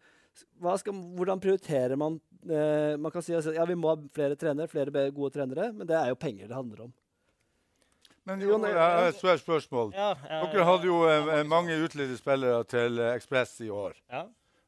Hva 0.62 0.78
skal, 0.78 0.94
hvordan 1.18 1.42
prioriterer 1.42 1.98
man 1.98 2.20
eh, 2.46 2.94
Man 3.02 3.10
kan 3.10 3.24
si 3.26 3.34
at 3.34 3.48
ja, 3.56 3.66
vi 3.66 3.74
må 3.74 3.90
ha 3.90 3.98
flere 4.14 4.38
trenere, 4.38 4.70
flere 4.70 5.10
gode 5.10 5.34
trenere, 5.34 5.72
men 5.74 5.90
det 5.90 5.98
er 5.98 6.12
jo 6.12 6.20
penger 6.22 6.48
det 6.48 6.56
handler 6.56 6.86
om. 6.86 6.94
Men 8.28 8.42
Jo, 8.44 8.58
jeg 8.60 8.76
har 8.76 9.08
et 9.08 9.20
svært 9.22 9.42
spørsmål. 9.42 9.94
Ja, 9.96 10.12
eh, 10.28 10.48
Dere 10.52 10.68
hadde 10.68 10.90
jo 10.90 10.98
eh, 11.08 11.44
mange 11.48 11.78
utleide 11.80 12.18
spillere 12.20 12.64
til 12.68 13.00
eh, 13.00 13.14
Ekspress 13.16 13.62
i 13.64 13.70
år. 13.72 13.96
ja. 14.12 14.28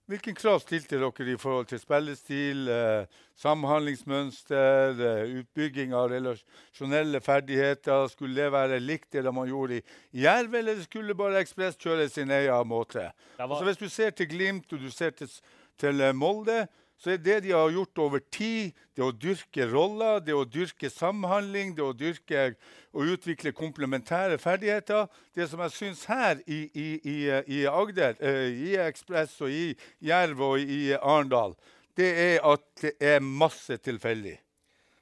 Hvilken 0.09 0.33
krav 0.33 0.57
stilte 0.63 0.97
dere 0.97 1.25
i 1.29 1.37
forhold 1.37 1.67
til 1.69 1.77
spillestil, 1.77 2.63
eh, 2.73 3.05
samhandlingsmønster, 3.37 4.95
eh, 5.05 5.35
utbygging 5.37 5.93
av 5.93 6.09
relasjonelle 6.09 7.21
ferdigheter? 7.21 8.07
Skulle 8.09 8.33
det 8.35 8.51
være 8.51 8.79
likt 8.79 9.11
det 9.11 9.33
man 9.33 9.47
gjorde 9.47 9.77
i 9.77 9.83
Jerv, 10.23 10.55
eller 10.55 10.81
skulle 10.81 11.13
bare 11.13 11.43
Ekspress 11.43 11.77
kjøre 11.77 12.09
sin 12.09 12.31
egen 12.31 12.67
måte? 12.67 13.11
Var, 13.37 13.45
Altså, 13.45 13.63
hvis 13.65 13.77
du 13.77 13.89
ser 13.89 14.09
til 14.09 14.27
Glimt 14.27 14.73
og 14.73 14.79
du 14.79 14.89
ser 14.89 15.11
til, 15.11 15.29
til 15.77 16.01
eh, 16.01 16.13
Molde, 16.13 16.67
så 16.99 17.13
er 17.13 17.21
det 17.23 17.37
de 17.45 17.53
har 17.55 17.71
gjort 17.71 18.01
over 18.03 18.19
tid, 18.31 18.75
det 18.95 19.05
å 19.05 19.13
dyrke 19.15 19.65
roller, 19.71 20.19
det 20.19 20.35
å 20.35 20.43
dyrke 20.43 20.89
samhandling, 20.91 21.71
det 21.77 21.85
å 21.85 21.93
dyrke 21.95 22.49
og 22.91 23.13
utvikle 23.15 23.53
komplementære 23.55 24.35
ferdigheter. 24.41 25.07
Det 25.35 25.47
som 25.47 25.63
jeg 25.63 25.75
syns 25.77 26.03
her 26.11 26.41
i, 26.43 26.59
i, 26.73 26.87
i, 26.99 27.17
eh, 27.31 27.47
i 27.47 27.61
Agder, 27.71 28.19
eh, 28.19 28.51
i 28.51 28.75
Ekspress 28.83 29.37
og 29.45 29.55
i 29.55 29.71
Jerv 30.03 30.43
og 30.43 30.59
i 30.59 30.91
Arendal, 30.97 31.55
det 31.95 32.11
er 32.25 32.43
at 32.47 32.67
det 32.83 32.95
er 32.99 33.23
masse 33.23 33.79
tilfeldig. 33.79 34.35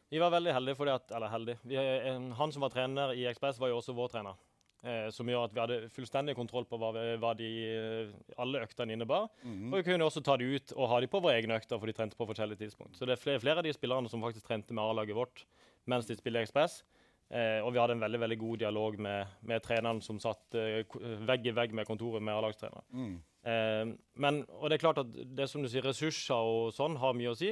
Vi 0.08 0.22
var 0.22 0.32
veldig 0.32 0.54
heldige 0.54 0.78
fordi 0.78 0.94
at 0.94 1.12
Eller 1.12 1.34
heldige. 1.34 1.60
Vi, 1.68 1.76
han 2.38 2.52
som 2.54 2.62
var 2.64 2.70
trener 2.72 3.18
i 3.18 3.26
Ekspress, 3.28 3.60
var 3.60 3.74
jo 3.74 3.82
også 3.82 3.98
vår 3.98 4.14
trener. 4.14 4.38
Eh, 4.86 5.08
som 5.10 5.26
gjør 5.26 5.48
at 5.48 5.54
vi 5.56 5.62
hadde 5.64 5.78
fullstendig 5.90 6.36
kontroll 6.38 6.68
på 6.70 6.78
hva, 6.78 6.92
hva 7.18 7.32
de, 7.36 7.48
eh, 7.66 8.12
alle 8.38 8.62
øktene 8.62 8.94
innebar. 8.94 9.26
Og 9.72 9.80
vi 9.80 9.88
kunne 9.88 10.06
også 10.06 10.22
ta 10.24 10.36
de 10.38 10.52
ut 10.54 10.74
og 10.76 10.92
ha 10.92 11.00
de 11.02 11.10
på 11.10 11.22
våre 11.24 11.40
egne 11.40 11.58
økter, 11.58 11.80
for 11.80 11.90
de 11.90 11.96
trente 11.98 12.20
på 12.20 12.28
forskjellige 12.30 12.62
tidspunkt. 12.62 12.94
Så 12.96 13.08
det 13.10 13.16
er 13.16 13.24
flere, 13.24 13.42
flere 13.42 13.64
av 13.64 13.66
de 13.66 13.74
spillerne 13.74 14.12
som 14.12 14.22
faktisk 14.22 14.46
trente 14.46 14.78
med 14.78 14.86
A-laget 14.86 15.18
vårt 15.18 15.48
mens 15.88 16.06
de 16.06 16.18
spiller 16.20 16.44
Ekspress. 16.44 16.84
Eh, 17.28 17.60
og 17.60 17.74
vi 17.76 17.80
hadde 17.82 17.98
en 17.98 18.04
veldig 18.06 18.20
veldig 18.22 18.38
god 18.40 18.60
dialog 18.62 19.00
med, 19.04 19.34
med 19.50 19.64
treneren 19.64 20.00
som 20.04 20.20
satt 20.24 20.56
eh, 20.56 20.86
vegg 21.28 21.50
i 21.50 21.56
vegg 21.56 21.74
med 21.76 21.88
kontoret 21.88 22.24
med 22.24 22.38
A-lagstreneren. 22.38 22.86
Mm. 22.94 23.18
Eh, 23.52 23.96
men, 24.24 24.40
og 24.48 24.70
det 24.70 24.78
er 24.78 24.84
klart 24.86 25.02
at 25.02 25.12
det 25.12 25.50
som 25.52 25.64
du 25.64 25.68
sier, 25.72 25.84
ressurser 25.84 26.38
og 26.38 26.72
sånn 26.76 26.96
har 27.02 27.18
mye 27.18 27.34
å 27.34 27.40
si. 27.40 27.52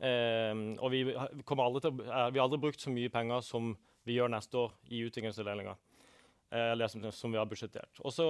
Eh, 0.00 0.54
og 0.78 0.88
vi, 0.94 1.02
kommer 1.44 1.66
aldri 1.66 1.84
til, 1.84 2.00
vi 2.00 2.40
har 2.40 2.46
aldri 2.46 2.62
brukt 2.62 2.80
så 2.80 2.92
mye 2.94 3.12
penger 3.12 3.44
som 3.44 3.74
vi 4.08 4.16
gjør 4.16 4.32
neste 4.32 4.56
år 4.62 4.72
i 4.88 5.02
utviklingsavdelinga. 5.10 5.76
Eh, 6.50 6.72
eller 6.72 6.88
som, 6.88 7.12
som 7.12 7.32
vi 7.32 7.38
har 7.38 7.46
budsjettert. 7.46 8.00
Og 8.00 8.12
så 8.12 8.28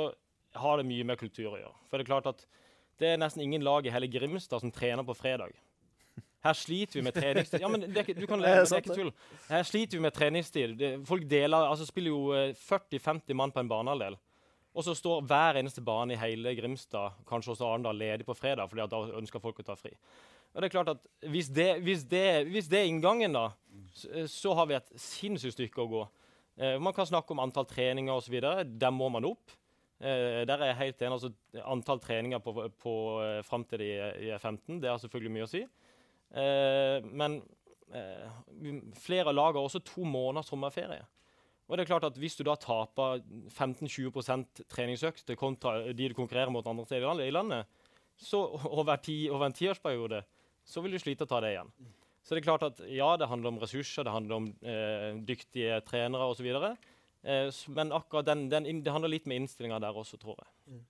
har 0.52 0.76
det 0.76 0.88
mye 0.88 1.06
med 1.06 1.18
kultur 1.20 1.52
å 1.52 1.58
gjøre. 1.58 1.74
For 1.88 1.98
det 1.98 2.04
er 2.04 2.12
klart 2.12 2.30
at 2.30 2.46
det 3.00 3.14
er 3.14 3.20
nesten 3.20 3.42
ingen 3.44 3.64
lag 3.64 3.86
i 3.86 3.92
hele 3.92 4.10
Grimstad 4.12 4.60
som 4.60 4.72
trener 4.74 5.06
på 5.06 5.16
fredag. 5.16 5.54
Her 6.44 6.56
sliter 6.56 6.98
vi 6.98 7.04
med 7.04 7.16
treningstid. 7.16 7.60
Ja, 7.60 7.68
men 7.68 7.84
det 7.84 8.04
du 8.16 8.26
kan 8.28 8.40
leve, 8.44 8.64
det 8.64 8.76
er 8.76 8.82
ikke 8.82 8.96
tull. 8.96 9.12
Her 9.48 9.64
sliter 9.68 9.98
vi 9.98 10.04
med 10.04 10.16
treningstid. 10.16 10.74
Det, 10.80 10.90
folk 11.08 11.24
deler, 11.28 11.68
altså 11.68 11.86
spiller 11.88 12.12
jo 12.12 12.34
eh, 12.36 12.52
40-50 12.56 13.36
mann 13.36 13.52
på 13.52 13.62
en 13.62 13.70
banehalvdel. 13.70 14.18
Og 14.70 14.86
så 14.86 14.94
står 14.94 15.24
hver 15.26 15.58
eneste 15.58 15.82
bane 15.82 16.14
i 16.14 16.20
hele 16.20 16.52
Grimstad, 16.54 17.16
kanskje 17.28 17.56
også 17.56 17.66
Arendal, 17.66 17.98
ledig 17.98 18.26
på 18.28 18.36
fredag, 18.38 18.70
fordi 18.70 18.86
da 18.92 19.00
ønsker 19.18 19.42
folk 19.42 19.58
å 19.60 19.66
ta 19.66 19.74
fri. 19.76 19.90
Og 20.54 20.62
det 20.62 20.68
er 20.68 20.74
klart 20.74 20.92
at 20.92 21.08
Hvis 21.30 21.48
det, 21.54 21.72
hvis 21.82 22.04
det, 22.08 22.46
hvis 22.50 22.68
det 22.70 22.78
er 22.80 22.88
inngangen, 22.90 23.34
da, 23.34 23.50
så, 23.94 24.26
så 24.30 24.54
har 24.58 24.68
vi 24.70 24.78
et 24.78 24.92
sinnssykt 24.94 25.56
stykke 25.56 25.82
å 25.82 25.90
gå. 25.90 26.04
Eh, 26.60 26.76
man 26.82 26.92
kan 26.92 27.06
snakke 27.08 27.32
om 27.32 27.40
antall 27.40 27.66
treninger 27.70 28.12
osv. 28.12 28.36
Der 28.80 28.92
må 28.92 29.08
man 29.12 29.24
opp. 29.24 29.54
Eh, 30.00 30.44
der 30.48 30.56
er 30.60 30.70
jeg 30.72 30.76
helt 30.80 31.02
enig. 31.06 31.12
altså 31.16 31.64
Antall 31.64 32.00
treninger 32.04 32.38
på, 32.44 32.52
på, 32.80 32.94
eh, 33.24 33.40
fram 33.46 33.64
til 33.64 33.78
de 33.82 33.90
er- 33.96 34.18
de 34.20 34.30
er 34.30 34.38
15, 34.38 34.80
det 34.80 34.90
har 34.90 34.98
selvfølgelig 35.00 35.32
mye 35.32 35.46
å 35.46 35.50
si. 35.50 35.62
Eh, 36.36 37.00
men 37.10 37.40
eh, 37.92 38.28
flere 38.94 39.32
lagene 39.32 39.58
har 39.60 39.66
også 39.68 39.80
to 39.84 40.04
måneder 40.04 40.44
sommerferie. 40.46 41.02
Og 41.68 41.76
det 41.78 41.84
er 41.84 41.90
klart 41.92 42.04
at 42.04 42.18
Hvis 42.18 42.36
du 42.36 42.42
da 42.44 42.56
taper 42.56 43.20
15-20 43.48 44.66
treningsøkter 44.68 45.36
kontra 45.38 45.92
de 45.92 46.08
du 46.08 46.14
konkurrerer 46.14 46.50
mot 46.50 46.66
andre 46.66 46.84
steder 46.84 47.20
i 47.22 47.30
landet, 47.30 47.66
så 48.18 48.36
over, 48.68 48.96
ti, 48.96 49.28
over 49.30 49.46
en 49.46 49.52
tiårsperiode 49.52 50.24
så 50.66 50.82
vil 50.82 50.92
du 50.92 50.98
slite 50.98 51.24
å 51.24 51.28
ta 51.30 51.40
det 51.40 51.54
igjen. 51.54 51.70
Så 52.22 52.36
det 52.36 52.42
er 52.42 52.48
klart 52.50 52.66
at 52.66 52.80
ja, 52.86 53.14
det 53.16 53.28
handler 53.30 53.54
om 53.54 53.60
ressurser, 53.62 54.04
det 54.04 54.12
handler 54.14 54.36
om 54.36 54.48
eh, 54.62 55.10
dyktige 55.26 55.80
trenere 55.88 56.28
osv. 56.30 56.48
Eh, 56.50 57.48
men 57.76 57.92
akkurat 57.96 58.28
den, 58.28 58.48
den, 58.52 58.68
det 58.84 58.92
handler 58.94 59.12
litt 59.12 59.28
med 59.30 59.42
innstillinga 59.42 59.80
der 59.82 59.96
også, 59.96 60.20
tror 60.20 60.36
jeg. 60.40 60.82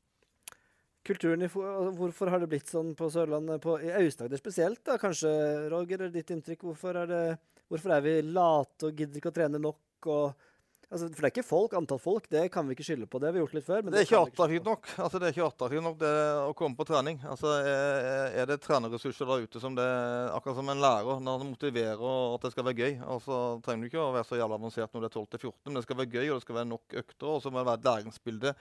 Kulturen 1.06 1.42
i 1.42 1.48
altså, 1.48 1.92
Hvorfor 1.96 2.28
har 2.32 2.42
det 2.42 2.50
blitt 2.52 2.68
sånn 2.68 2.92
på 2.98 3.08
Sørlandet, 3.12 3.62
på, 3.64 3.78
i 3.80 3.92
Aust-Agder 4.02 4.42
spesielt? 4.42 4.82
da, 4.84 4.98
Kanskje, 5.00 5.30
Roger, 5.72 6.04
er 6.06 6.12
ditt 6.14 6.32
inntrykk? 6.34 6.66
Hvorfor 6.68 6.98
er, 7.02 7.08
det, 7.08 7.64
hvorfor 7.70 7.96
er 7.96 8.04
vi 8.04 8.18
late 8.26 8.90
og 8.90 9.00
gidder 9.00 9.22
ikke 9.22 9.32
å 9.32 9.38
trene 9.38 9.62
nok? 9.62 10.10
Og, 10.12 10.46
altså, 10.91 11.07
for 11.09 11.22
det 11.22 11.28
er 11.28 11.32
ikke 11.32 11.47
folk, 11.47 11.74
antall 11.78 12.01
folk, 12.03 12.26
det 12.32 12.43
kan 12.53 12.66
vi 12.68 12.76
ikke 12.76 12.86
skylde 12.86 13.09
på. 13.11 13.20
Det 13.22 13.28
har 13.28 13.36
vi 13.36 13.43
gjort 13.43 13.57
litt 13.57 13.66
før. 13.66 13.82
Men 13.82 13.95
Det 13.95 14.01
er 14.01 14.07
ikke 14.09 14.22
attraktivt 14.26 14.68
nok 14.68 14.88
Altså 14.97 15.20
det 15.20 15.28
er 15.28 15.34
ikke 15.34 15.49
attraktivt 15.49 15.86
nok 15.86 15.99
det 16.03 16.12
å 16.45 16.55
komme 16.59 16.78
på 16.78 16.86
trening. 16.88 17.20
Altså 17.30 17.53
Er, 17.61 18.45
det 18.51 18.61
trenerressurser 18.64 19.30
der 19.30 19.47
ute 19.47 19.62
som 19.62 19.76
det 19.78 19.88
akkurat 20.34 20.59
som 20.61 20.72
en 20.72 20.82
lærer, 20.82 21.22
når 21.24 21.43
han 21.43 21.53
motiverer 21.53 22.01
og 22.01 22.38
at 22.38 22.47
det 22.47 22.55
skal 22.55 22.66
være 22.68 22.80
gøy 22.80 22.97
Altså, 23.16 23.36
trenger 23.66 23.84
du 23.84 23.91
ikke 23.91 24.03
å 24.03 24.14
være 24.16 24.28
så 24.28 24.41
jævla 24.41 24.59
avansert 24.61 24.95
når 24.95 25.07
det 25.07 25.12
er 25.12 25.20
12-14, 25.20 25.53
men 25.66 25.78
det 25.78 25.84
skal 25.86 26.01
være 26.01 26.14
gøy 26.16 26.26
og 26.26 26.34
det 26.36 26.47
skal 26.47 26.59
være 26.61 26.70
nok 26.72 26.99
økter. 27.03 27.28
Og 27.30 27.45
så 27.45 27.53
må 27.53 27.61
det 27.61 27.68
være 27.70 27.80
et 27.80 27.91
læringsbilde 27.91 28.57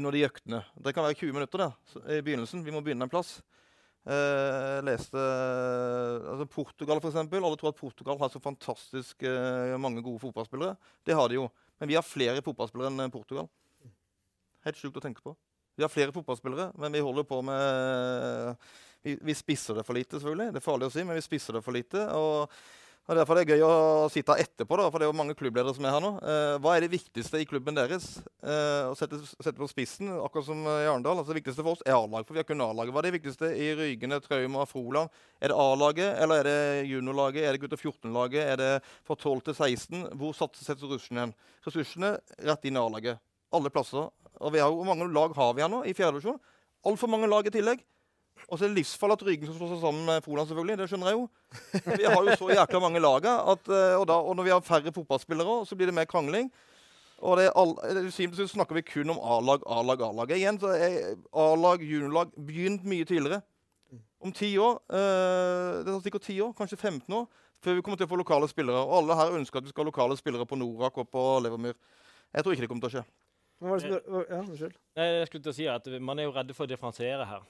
under 0.00 0.16
de 0.16 0.26
øktene. 0.26 0.64
Det 0.84 0.94
kan 0.96 1.06
være 1.06 1.18
20 1.22 1.38
minutter 1.38 1.64
det, 1.64 1.72
i 2.16 2.20
begynnelsen. 2.26 2.66
Vi 2.66 2.74
må 2.74 2.84
begynne 2.84 3.08
en 3.08 3.12
plass. 3.12 3.38
Jeg 4.08 4.80
Jeg 4.80 4.84
leste 4.88 5.20
altså 5.20 6.46
Portugal, 6.48 7.00
f.eks. 7.02 7.16
Alle 7.20 7.56
tror 7.60 7.68
at 7.68 7.76
Portugal 7.76 8.18
har 8.18 8.30
så 8.32 8.40
fantastisk 8.40 9.22
uh, 9.22 9.76
mange 9.76 10.02
gode 10.02 10.18
fotballspillere. 10.22 10.76
Det 11.04 11.14
har 11.14 11.28
de 11.28 11.34
jo. 11.36 11.50
Men 11.80 11.90
vi 11.90 11.96
har 11.96 12.06
flere 12.06 12.44
fotballspillere 12.44 12.92
enn 12.92 13.06
eh, 13.06 13.12
Portugal. 13.12 13.48
Helt 14.66 14.80
sjukt 14.80 15.00
å 15.00 15.04
tenke 15.04 15.24
på. 15.24 15.34
Vi 15.78 15.84
har 15.86 15.92
flere 15.92 16.12
fotballspillere, 16.12 16.74
men 16.80 16.92
vi 16.92 17.00
holder 17.00 17.24
på 17.24 17.38
med 17.46 18.56
vi, 19.06 19.14
vi 19.24 19.36
spisser 19.36 19.78
det 19.78 19.86
for 19.86 19.96
lite, 19.96 20.18
selvfølgelig. 20.18 20.52
Det 20.52 20.60
er 20.60 20.66
farlig 20.66 20.90
å 20.90 20.92
si, 20.92 21.04
men 21.08 21.16
vi 21.16 21.24
spisser 21.24 21.56
det 21.56 21.64
for 21.64 21.76
lite. 21.76 22.04
og 22.12 22.52
og 23.10 23.16
Derfor 23.18 23.34
er 23.34 23.42
det 23.42 23.56
gøy 23.56 23.64
å 23.66 24.06
sitte 24.12 24.36
etterpå, 24.38 24.76
da, 24.78 24.84
for 24.86 25.02
det 25.02 25.08
er 25.08 25.10
jo 25.10 25.16
mange 25.18 25.34
klubbledere 25.34 25.74
som 25.74 25.82
er 25.82 25.94
her 25.96 26.02
nå. 26.04 26.10
Eh, 26.22 26.58
hva 26.62 26.76
er 26.76 26.84
det 26.84 26.92
viktigste 26.92 27.40
i 27.42 27.46
klubben 27.48 27.74
deres? 27.74 28.04
Eh, 28.38 28.86
å 28.86 28.92
sette, 28.94 29.18
sette 29.32 29.58
på 29.58 29.66
spissen, 29.66 30.12
akkurat 30.14 30.46
som 30.46 30.60
i 30.62 30.86
Arendal. 30.86 31.18
Altså, 31.18 31.34
det 31.34 31.40
viktigste 31.40 31.64
for 31.66 31.74
oss 31.74 31.82
er 31.82 31.96
A-lag, 31.96 32.22
for 32.28 32.38
vi 32.38 32.44
har 32.44 32.46
kun 32.46 32.62
A-laget. 32.62 32.94
Hva 32.94 33.02
er 33.02 33.08
det 33.08 33.14
viktigste 33.16 33.50
i 33.50 33.72
Rygene, 33.80 34.20
Trauma, 34.22 34.62
Froland? 34.70 35.10
Er 35.42 35.50
det 35.50 35.58
A-laget, 35.58 36.22
eller 36.22 36.44
er 36.44 36.50
det 36.52 36.86
juniorlaget? 36.92 37.42
Er 37.48 37.58
det 37.58 37.64
gutter 37.64 37.82
14-laget? 37.82 38.46
Er 38.52 38.62
det 38.62 38.70
fra 39.02 39.18
12 39.18 39.42
til 39.48 39.58
16? 39.58 40.06
Hvor 40.22 40.38
satses 40.38 40.70
ressursene 40.70 41.26
hen? 41.26 41.36
Ressursene 41.66 42.12
rett 42.46 42.70
inn 42.70 42.78
i 42.78 42.84
A-laget. 42.84 43.18
Alle 43.58 43.74
plasser. 43.74 44.06
Og 44.38 44.54
vi 44.54 44.62
har 44.62 44.70
Hvor 44.70 44.86
mange 44.86 45.10
lag 45.10 45.34
har 45.34 45.58
vi 45.58 45.66
her 45.66 45.72
nå 45.72 45.82
i 45.82 45.98
fjerde 45.98 46.20
divisjon? 46.20 46.38
Altfor 46.86 47.10
mange 47.10 47.26
lag 47.26 47.50
i 47.50 47.58
tillegg. 47.58 47.82
Og 48.48 48.58
så 48.58 48.64
er 48.64 48.70
det 48.72 48.80
livsfarlig 48.80 49.16
at 49.18 49.22
Rygen 49.26 49.46
skal 49.46 49.58
slå 49.58 49.68
seg 49.70 49.82
sammen 49.84 50.08
med 50.08 50.24
Froland, 50.24 50.48
selvfølgelig. 50.48 50.78
Det 50.80 50.88
skjønner 50.90 51.10
jeg 51.10 51.18
jo. 51.18 51.28
Vi 52.00 52.08
har 52.08 52.24
jo 52.26 52.36
så 52.40 52.50
jækla 52.54 52.80
mange 52.82 53.02
laga, 53.02 53.36
at, 53.52 53.68
eh, 53.68 53.94
og, 53.98 54.06
da, 54.10 54.16
og 54.18 54.36
når 54.38 54.48
vi 54.48 54.54
har 54.54 54.66
færre 54.66 54.92
fotballspillere, 54.96 55.60
så 55.68 55.78
blir 55.78 55.90
det 55.90 55.96
mer 55.98 56.08
krangling. 56.10 56.50
Og 57.20 57.36
det 57.36 57.50
er 57.50 57.56
all, 57.60 57.74
si, 58.14 58.26
så 58.32 58.46
snakker 58.48 58.78
vi 58.78 58.86
kun 58.88 59.12
om 59.12 59.20
A-lag, 59.20 59.64
A-lag, 59.68 60.02
A-lag. 60.06 60.32
Igjen 60.32 60.58
så 60.60 60.72
er 60.72 61.14
A-lag, 61.36 61.84
juniorlag 61.84 62.32
begynt 62.34 62.86
mye 62.88 63.04
tidligere. 63.04 63.42
Om 64.20 64.32
ti 64.36 64.54
år, 64.60 64.80
eh, 64.92 65.84
det 65.84 65.92
tar 65.92 66.02
sikkert 66.04 66.26
ti 66.26 66.40
år, 66.40 66.54
kanskje 66.56 66.80
15 66.80 67.14
år, 67.16 67.28
før 67.60 67.76
vi 67.76 67.84
kommer 67.84 68.00
til 68.00 68.08
å 68.08 68.12
få 68.12 68.20
lokale 68.20 68.48
spillere. 68.48 68.80
Og 68.86 69.02
alle 69.02 69.16
her 69.20 69.36
ønsker 69.36 69.60
at 69.60 69.68
vi 69.68 69.72
skal 69.72 69.84
ha 69.84 69.92
lokale 69.92 70.16
spillere 70.16 70.48
på 70.48 70.58
Norak 70.60 70.96
og 70.98 71.08
på 71.12 71.24
Levermyr. 71.44 71.76
Jeg 72.32 72.44
tror 72.44 72.56
ikke 72.56 72.64
det 72.64 72.72
kommer 72.72 72.88
til 72.88 72.90
å 72.90 72.96
skje. 72.98 73.06
Hva 73.60 73.68
var 73.68 73.80
det 73.80 73.88
som, 73.90 74.20
ja, 74.24 74.40
unnskyld. 74.40 74.76
Jeg 74.96 75.26
skulle 75.28 75.44
til 75.44 75.52
å 75.52 75.56
si 75.56 75.66
at 75.68 75.88
Man 76.00 76.18
er 76.18 76.24
jo 76.28 76.32
redde 76.32 76.54
for 76.56 76.64
å 76.64 76.70
differensiere 76.70 77.26
her 77.28 77.42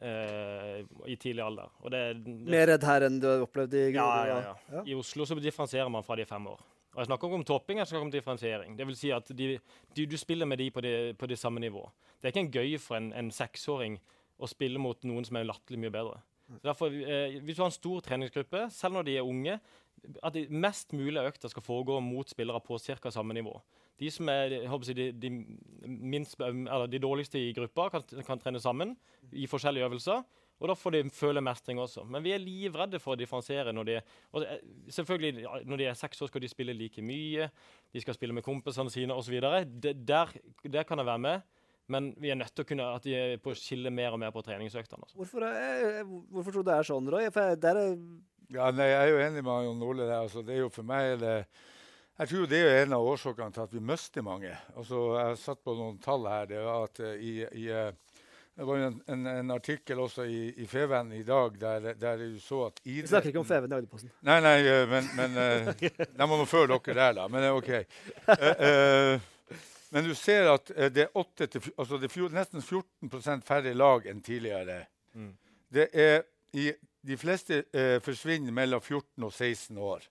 eh, 0.00 0.80
i 1.06 1.16
tidlig 1.20 1.44
alder. 1.44 1.70
Og 1.84 1.92
det, 1.92 2.02
det, 2.24 2.34
Mer 2.50 2.66
redd 2.72 2.86
her 2.88 3.06
enn 3.06 3.20
du 3.22 3.28
har 3.30 3.44
opplevd 3.44 3.76
i 3.78 3.84
ja, 3.86 3.94
Grorud? 3.94 4.30
ja, 4.30 4.38
da? 4.44 4.76
ja. 4.76 4.84
I 4.86 4.96
Oslo 4.98 5.26
så 5.28 5.38
differensierer 5.40 5.90
man 5.92 6.06
fra 6.06 6.18
de 6.18 6.26
er 6.26 6.30
fem 6.30 6.46
år. 6.50 6.62
Og 6.90 6.98
Jeg 6.98 7.06
snakker 7.06 7.28
ikke 7.28 7.38
om 7.38 7.44
topping, 7.46 7.78
jeg 7.78 7.86
snakker 7.86 8.06
om 8.06 8.14
differensiering. 8.14 8.78
Det 8.78 8.86
vil 8.88 8.96
si 8.98 9.12
at 9.14 9.28
de, 9.38 9.52
de, 9.96 10.06
Du 10.10 10.16
spiller 10.18 10.46
med 10.46 10.58
de 10.58 10.70
på 10.74 10.82
det, 10.82 11.18
på 11.18 11.26
det 11.30 11.38
samme 11.38 11.62
nivå. 11.62 11.84
Det 12.18 12.28
er 12.28 12.34
ikke 12.34 12.46
en 12.46 12.56
gøy 12.56 12.78
for 12.82 12.98
en, 12.98 13.12
en 13.14 13.30
seksåring 13.30 14.00
å 14.40 14.48
spille 14.50 14.80
mot 14.82 14.98
noen 15.06 15.26
som 15.26 15.38
er 15.38 15.46
latterlig 15.46 15.84
mye 15.84 15.94
bedre. 15.94 16.18
Så 16.50 16.64
derfor, 16.64 16.90
eh, 16.90 17.38
Hvis 17.40 17.56
du 17.56 17.62
har 17.62 17.70
en 17.70 17.76
stor 17.76 18.00
treningsgruppe, 18.00 18.66
selv 18.74 18.94
når 18.94 19.06
de 19.06 19.16
er 19.16 19.22
unge, 19.22 19.60
at 20.22 20.34
de 20.34 20.46
mest 20.50 20.92
mulig 20.92 21.20
av 21.20 21.28
økta 21.30 21.48
skal 21.48 21.62
foregå 21.62 22.00
mot 22.02 22.28
spillere 22.28 22.60
på 22.60 22.78
ca. 22.78 23.10
samme 23.10 23.34
nivå. 23.34 23.60
De 24.00 24.10
som 24.10 24.28
er 24.32 24.54
jeg 24.64 24.96
de, 24.96 25.06
de, 25.12 25.30
minst, 25.86 26.38
eller 26.40 26.86
de 26.88 26.98
dårligste 27.02 27.38
i 27.40 27.52
gruppa, 27.56 27.90
kan, 27.92 28.04
kan 28.26 28.40
trene 28.40 28.60
sammen 28.62 28.94
i 29.32 29.46
forskjellige 29.50 29.84
øvelser. 29.90 30.22
Og 30.60 30.68
da 30.68 30.74
får 30.76 30.92
de 30.92 31.02
føle 31.16 31.40
mestring 31.40 31.78
også. 31.80 32.02
Men 32.08 32.24
vi 32.24 32.32
er 32.34 32.40
livredde 32.42 32.98
for 33.00 33.14
å 33.14 33.18
differensiere. 33.20 33.72
Når 33.72 33.86
de, 33.88 33.94
og 34.36 34.44
selvfølgelig, 34.92 35.46
når 35.68 35.80
de 35.80 35.86
er 35.88 35.96
seks 35.96 36.20
år, 36.20 36.28
skal 36.28 36.42
de 36.44 36.50
spille 36.52 36.74
like 36.76 37.00
mye. 37.04 37.46
De 37.94 38.02
skal 38.04 38.16
spille 38.16 38.36
med 38.36 38.44
kompisene 38.44 38.92
sine 38.92 39.16
osv. 39.16 39.38
Der, 39.40 39.64
der 40.04 40.84
kan 40.84 41.00
jeg 41.00 41.08
være 41.08 41.18
med. 41.24 41.46
Men 41.90 42.12
vi 42.22 42.30
er 42.30 42.36
nødt 42.38 42.52
til 42.54 42.62
å 42.62 42.68
kunne 42.68 42.90
at 42.94 43.06
de 43.08 43.14
er 43.18 43.32
på 43.42 43.50
å 43.54 43.56
skille 43.58 43.90
mer 43.90 44.12
og 44.14 44.20
mer 44.22 44.30
på 44.36 44.44
treningsøktene. 44.46 45.00
Altså. 45.08 45.16
Hvorfor, 45.18 45.46
er, 45.48 46.04
hvorfor 46.04 46.54
tror 46.54 46.62
du 46.66 46.70
det 46.70 46.76
er 46.76 46.86
sånn, 46.92 47.08
Roy? 47.10 47.30
For 47.34 47.48
jeg- 47.50 47.60
der 47.64 47.80
er, 47.86 47.96
Ja, 48.50 48.68
nei, 48.74 48.86
Jeg 48.90 49.00
er 49.00 49.10
jo 49.14 49.18
enig 49.24 49.42
med 49.46 49.64
Jon 49.64 49.82
Ole. 49.82 50.06
der. 50.06 50.20
Altså, 50.26 50.42
det 50.44 50.54
er 50.56 50.60
jo 50.64 50.68
for 50.68 50.82
meg 50.82 51.12
er 51.12 51.16
det, 51.16 51.46
Jeg 52.20 52.28
tror 52.28 52.48
det 52.50 52.58
er 52.60 52.82
en 52.82 52.92
av 52.92 53.06
årsakene 53.08 53.54
til 53.54 53.62
at 53.62 53.70
vi 53.72 53.80
mister 53.80 54.24
mange. 54.24 54.50
Altså, 54.76 54.98
jeg 55.16 55.38
satt 55.40 55.60
på 55.64 55.72
noen 55.72 55.94
tall 56.04 56.26
her. 56.28 56.50
Det 56.50 56.58
var 56.66 56.82
at 56.84 57.00
uh, 57.00 57.14
i, 57.16 57.30
i 57.56 57.70
uh, 57.72 58.18
det 58.60 58.66
var 58.68 58.82
en, 58.84 58.98
en, 59.08 59.22
en 59.30 59.54
artikkel 59.54 60.02
også 60.04 60.26
i, 60.28 60.40
i 60.60 60.66
Feven 60.68 61.14
i 61.16 61.22
dag 61.24 61.56
der, 61.56 61.86
der 61.96 62.20
du 62.20 62.36
så 62.44 62.66
at 62.66 62.82
Vi 62.84 62.98
snakker 63.08 63.30
ikke 63.30 63.40
om 63.40 63.46
idretten 63.46 63.70
Feven 63.70 63.72
i 63.72 63.78
Agderposten. 63.78 64.12
Nei, 64.28 64.36
nei, 64.44 64.56
eh, 64.68 64.82
men, 64.90 65.08
men 65.16 65.38
De 66.18 66.28
må 66.28 66.36
nå 66.36 66.44
føre 66.50 66.76
dere 66.76 66.98
der, 66.98 67.16
da. 67.22 67.28
Men 67.32 67.46
det 67.46 67.54
OK. 67.56 67.72
Men 69.96 70.04
du 70.04 70.12
ser 70.14 70.52
at 70.52 70.68
det 70.92 71.06
er, 71.06 71.16
8 71.16 71.48
til, 71.54 71.72
altså 71.72 71.96
det 72.02 72.12
er 72.12 72.36
nesten 72.36 72.60
14% 72.60 73.48
færre 73.48 73.72
lag 73.72 74.04
enn 74.12 74.20
tidligere. 74.22 74.82
Mm. 75.16 75.32
Det 75.72 75.88
er 75.96 76.22
i, 76.52 76.68
De 77.00 77.16
fleste 77.16 77.64
eh, 77.72 77.96
forsvinner 78.04 78.52
mellom 78.52 78.82
14 78.84 79.24
og 79.24 79.32
16 79.32 79.78
år. 79.78 80.04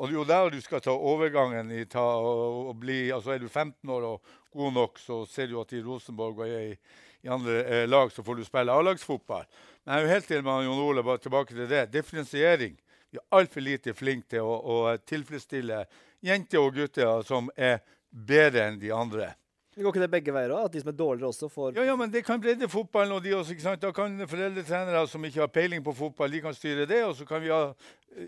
Og 0.00 0.08
det 0.08 0.14
er 0.14 0.16
jo 0.16 0.24
der 0.24 0.54
du 0.54 0.60
skal 0.64 0.80
ta 0.80 0.94
overgangen 0.96 1.70
i 1.76 1.82
ta, 1.84 2.00
og, 2.00 2.70
og 2.70 2.76
bli 2.80 3.10
altså 3.12 3.34
Er 3.34 3.42
du 3.42 3.48
15 3.48 3.90
år 3.92 4.06
og 4.08 4.30
god 4.50 4.72
nok, 4.72 4.98
så 4.98 5.26
ser 5.28 5.50
du 5.50 5.58
at 5.60 5.74
i 5.76 5.82
Rosenborg 5.84 6.40
og 6.40 6.48
i, 6.48 6.72
i 7.20 7.28
andre 7.28 7.58
eh, 7.66 7.88
lag 7.88 8.08
så 8.10 8.24
får 8.24 8.40
du 8.40 8.46
spille 8.46 8.72
A-lagsfotball. 8.72 9.44
Men 9.84 9.92
jeg 9.92 10.00
er 10.00 10.06
jo 10.06 10.14
helt 10.14 10.26
til 10.32 10.46
med 10.46 10.64
Jon 10.64 10.80
Ole, 10.86 11.04
bare 11.04 11.20
tilbake 11.20 11.54
til 11.54 11.68
det. 11.68 11.90
Differensiering. 11.92 12.80
Vi 13.12 13.20
er 13.20 13.36
altfor 13.36 13.60
lite 13.60 13.94
flinke 13.94 14.36
til 14.36 14.48
å, 14.48 14.56
å 14.56 14.96
tilfredsstille 15.04 15.84
jenter 16.24 16.64
og 16.64 16.80
gutter 16.80 17.20
som 17.28 17.52
er 17.56 17.82
bedre 18.10 18.70
enn 18.70 18.80
de 18.80 18.94
andre. 18.96 19.34
Går 19.76 19.92
ikke 19.92 20.02
det 20.02 20.10
begge 20.10 20.32
veier 20.34 20.50
òg? 20.50 20.64
At 20.66 20.74
de 20.74 20.80
som 20.82 20.90
er 20.90 20.96
dårligere, 20.98 21.30
også 21.30 21.48
får 21.48 21.76
Ja, 21.78 21.84
ja, 21.86 21.96
men 21.96 22.10
det 22.10 22.24
kan 22.26 22.40
bredde 22.42 22.68
fotballen. 22.68 23.12
og 23.12 23.22
de 23.24 23.34
også, 23.36 23.54
ikke 23.54 23.62
sant? 23.62 23.82
Da 23.82 23.92
kan 23.94 24.16
foreldretrenere 24.28 25.06
som 25.08 25.24
ikke 25.24 25.40
har 25.40 25.46
peiling 25.46 25.84
på 25.84 25.94
fotball, 25.94 26.32
de 26.32 26.40
kan 26.40 26.54
styre 26.54 26.86
det. 26.90 27.04
Og 27.04 27.14
så 27.16 27.24
kan 27.24 27.42
vi 27.42 27.52
ha 27.52 27.60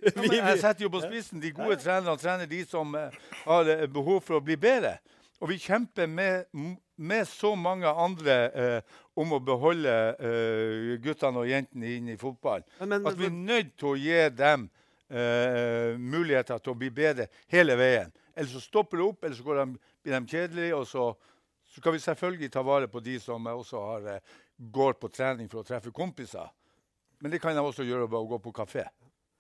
ja, 0.07 0.13
men 0.17 0.33
Jeg 0.33 0.61
setter 0.61 0.87
jo 0.87 0.93
på 0.95 1.03
spissen. 1.03 1.43
De 1.43 1.51
gode 1.51 1.77
trenerne 1.83 2.17
trener 2.17 2.47
de 2.47 2.63
som 2.65 2.95
eh, 2.95 3.11
har 3.45 3.69
eh, 3.69 3.89
behov 3.91 4.23
for 4.23 4.39
å 4.39 4.45
bli 4.45 4.57
bedre. 4.57 5.01
Og 5.43 5.51
vi 5.51 5.59
kjemper 5.59 6.07
med, 6.07 6.45
med 6.97 7.27
så 7.27 7.57
mange 7.59 7.91
andre 7.91 8.37
eh, 8.55 9.01
om 9.19 9.35
å 9.35 9.41
beholde 9.43 9.97
eh, 10.23 10.93
guttene 11.03 11.43
og 11.43 11.51
jentene 11.51 11.91
inn 11.97 12.13
i 12.15 12.17
fotball. 12.21 12.63
Men, 12.79 12.95
men, 12.95 13.09
At 13.11 13.19
vi 13.19 13.27
er 13.27 13.35
nødt 13.35 13.75
til 13.75 13.91
å 13.91 13.99
gi 13.99 14.21
dem 14.39 14.69
eh, 15.11 15.99
muligheter 15.99 16.63
til 16.63 16.77
å 16.77 16.79
bli 16.79 16.93
bedre 16.95 17.27
hele 17.51 17.75
veien. 17.81 18.15
Ellers 18.37 18.55
så 18.55 18.63
stopper 18.63 19.03
det 19.03 19.09
opp, 19.11 19.25
eller 19.25 19.37
så 19.37 19.45
går 19.49 19.61
de, 19.65 19.67
blir 20.07 20.15
de 20.15 20.23
kjedelige. 20.31 20.79
Og 20.79 20.87
så, 20.89 21.11
så 21.73 21.81
skal 21.81 21.95
vi 21.97 22.03
selvfølgelig 22.05 22.51
ta 22.53 22.63
vare 22.63 22.89
på 22.93 23.01
de 23.03 23.19
som 23.21 23.47
også 23.49 23.81
har, 23.87 24.09
eh, 24.17 24.21
går 24.73 24.99
på 25.01 25.09
trening 25.13 25.49
for 25.51 25.63
å 25.63 25.67
treffe 25.67 25.91
kompiser. 25.93 26.51
Men 27.23 27.31
det 27.33 27.41
kan 27.41 27.55
de 27.57 27.63
også 27.65 27.87
gjøre 27.87 28.09
ved 28.11 28.19
å 28.19 28.29
gå 28.29 28.39
på 28.43 28.53
kafé. 28.53 28.85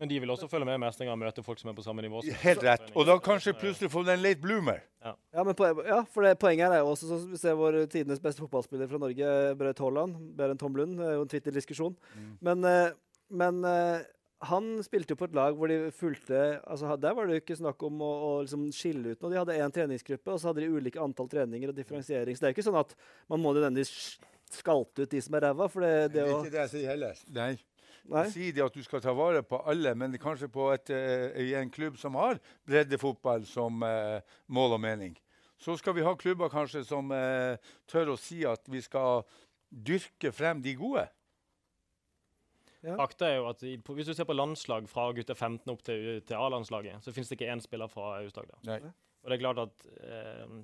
Men 0.01 0.09
de 0.11 0.17
vil 0.19 0.31
også 0.35 0.49
følge 0.51 0.67
med 0.67 0.75
i 0.75 0.83
mestringa 0.83 1.13
og 1.13 1.19
møte 1.21 1.45
folk 1.47 1.61
som 1.61 1.71
er 1.71 1.75
på 1.75 1.83
samme 1.85 2.03
nivå. 2.03 2.23
som- 2.25 2.35
Helt 2.43 2.63
rett. 2.63 2.89
Og 2.97 3.07
da 3.07 3.19
kanskje 3.19 3.53
plutselig 3.55 3.89
få 3.91 4.05
den 4.05 4.21
late 4.23 4.41
bloomer. 4.41 4.81
Ja, 5.05 5.45
men 5.45 5.55
poen- 5.55 5.85
ja, 5.87 6.03
for 6.05 6.23
det, 6.23 6.39
poenget 6.41 6.67
her 6.67 6.73
er 6.73 6.79
jo 6.83 6.91
også 6.91 7.07
sånn 7.11 7.31
vi 7.31 7.37
ser 7.37 7.55
vår 7.55 7.87
tidenes 7.87 8.19
beste 8.19 8.41
fotballspiller 8.41 8.89
fra 8.89 8.99
Norge, 8.99 9.55
Braut 9.57 9.79
Haaland. 9.79 10.35
Bedre 10.35 10.51
enn 10.57 10.59
Tom 10.59 10.75
Lund. 10.75 10.97
Det 10.99 11.07
er 11.07 11.13
jo 11.15 11.23
en 11.23 11.29
Twitter-diskusjon. 11.29 11.97
Mm. 12.19 12.39
Men, 12.41 12.65
eh, 12.65 12.93
men 13.31 13.65
eh, 13.65 14.03
han 14.49 14.69
spilte 14.83 15.15
jo 15.15 15.21
på 15.21 15.29
et 15.29 15.37
lag 15.39 15.57
hvor 15.57 15.71
de 15.71 15.93
fulgte 15.95 16.39
altså, 16.67 16.97
Der 17.01 17.15
var 17.15 17.29
det 17.29 17.37
jo 17.37 17.43
ikke 17.45 17.59
snakk 17.61 17.83
om 17.87 18.01
å, 18.03 18.11
å 18.11 18.31
liksom 18.43 18.69
skille 18.75 19.15
ut 19.15 19.23
noe. 19.23 19.31
De 19.31 19.39
hadde 19.39 19.59
én 19.63 19.75
treningsgruppe, 19.75 20.35
og 20.35 20.41
så 20.41 20.51
hadde 20.51 20.65
de 20.65 20.71
ulike 20.73 21.03
antall 21.03 21.31
treninger 21.31 21.71
og 21.71 21.77
differensiering. 21.79 22.37
Så 22.37 22.45
det 22.45 22.51
er 22.51 22.57
ikke 22.57 22.67
sånn 22.67 22.81
at 22.81 22.97
man 23.31 23.43
må 23.43 23.55
nødvendigvis 23.55 24.17
skalte 24.53 25.07
ut 25.07 25.13
de 25.13 25.21
som 25.25 25.37
er 25.39 25.47
ræva. 25.49 25.69
For 25.73 25.87
det, 25.87 25.93
det 26.15 26.19
det 26.19 26.25
er 26.27 26.35
ikke 26.41 26.55
det 26.57 26.65
jeg 26.65 26.75
sier 26.75 26.93
heller. 26.95 27.23
Nei. 27.39 27.53
Nei? 28.11 28.25
Si 28.35 28.51
det 28.51 28.65
at 28.65 28.75
du 28.75 28.83
skal 28.83 29.03
ta 29.05 29.15
vare 29.15 29.45
på 29.47 29.61
alle, 29.71 29.95
men 29.95 30.17
kanskje 30.21 30.51
på 30.51 30.73
et, 30.75 30.91
eh, 30.91 31.39
i 31.39 31.53
en 31.55 31.71
klubb 31.71 31.99
som 32.01 32.19
har 32.19 32.41
breddefotball 32.67 33.47
som 33.47 33.83
eh, 33.87 34.19
mål 34.51 34.75
og 34.77 34.83
mening. 34.83 35.15
Så 35.63 35.77
skal 35.79 35.95
vi 35.95 36.03
ha 36.03 36.17
klubber 36.19 36.51
kanskje 36.51 36.83
som 36.85 37.13
eh, 37.15 37.55
tør 37.87 38.17
å 38.17 38.19
si 38.19 38.43
at 38.49 38.67
vi 38.67 38.83
skal 38.83 39.23
dyrke 39.71 40.33
frem 40.35 40.63
de 40.65 40.75
gode. 40.77 41.07
Ja. 42.83 42.97
Fakta 42.99 43.29
er 43.31 43.37
jo 43.37 43.49
at 43.49 43.63
i, 43.63 43.77
på, 43.79 43.95
Hvis 43.95 44.07
du 44.11 44.15
ser 44.15 44.25
på 44.27 44.35
landslag 44.35 44.89
fra 44.91 45.05
gutter 45.15 45.35
15 45.39 45.71
opp 45.71 45.83
til, 45.87 46.21
til 46.27 46.35
A-landslaget, 46.37 47.03
så 47.05 47.13
finnes 47.15 47.29
det 47.31 47.39
ikke 47.41 47.53
én 47.53 47.63
spiller 47.63 47.87
fra 47.89 48.17
Aust-Agder. 48.21 48.59
Og 49.23 49.31
det 49.31 49.37
er 49.37 49.43
klart 49.45 49.59
at 49.63 49.85
eh, 50.03 50.57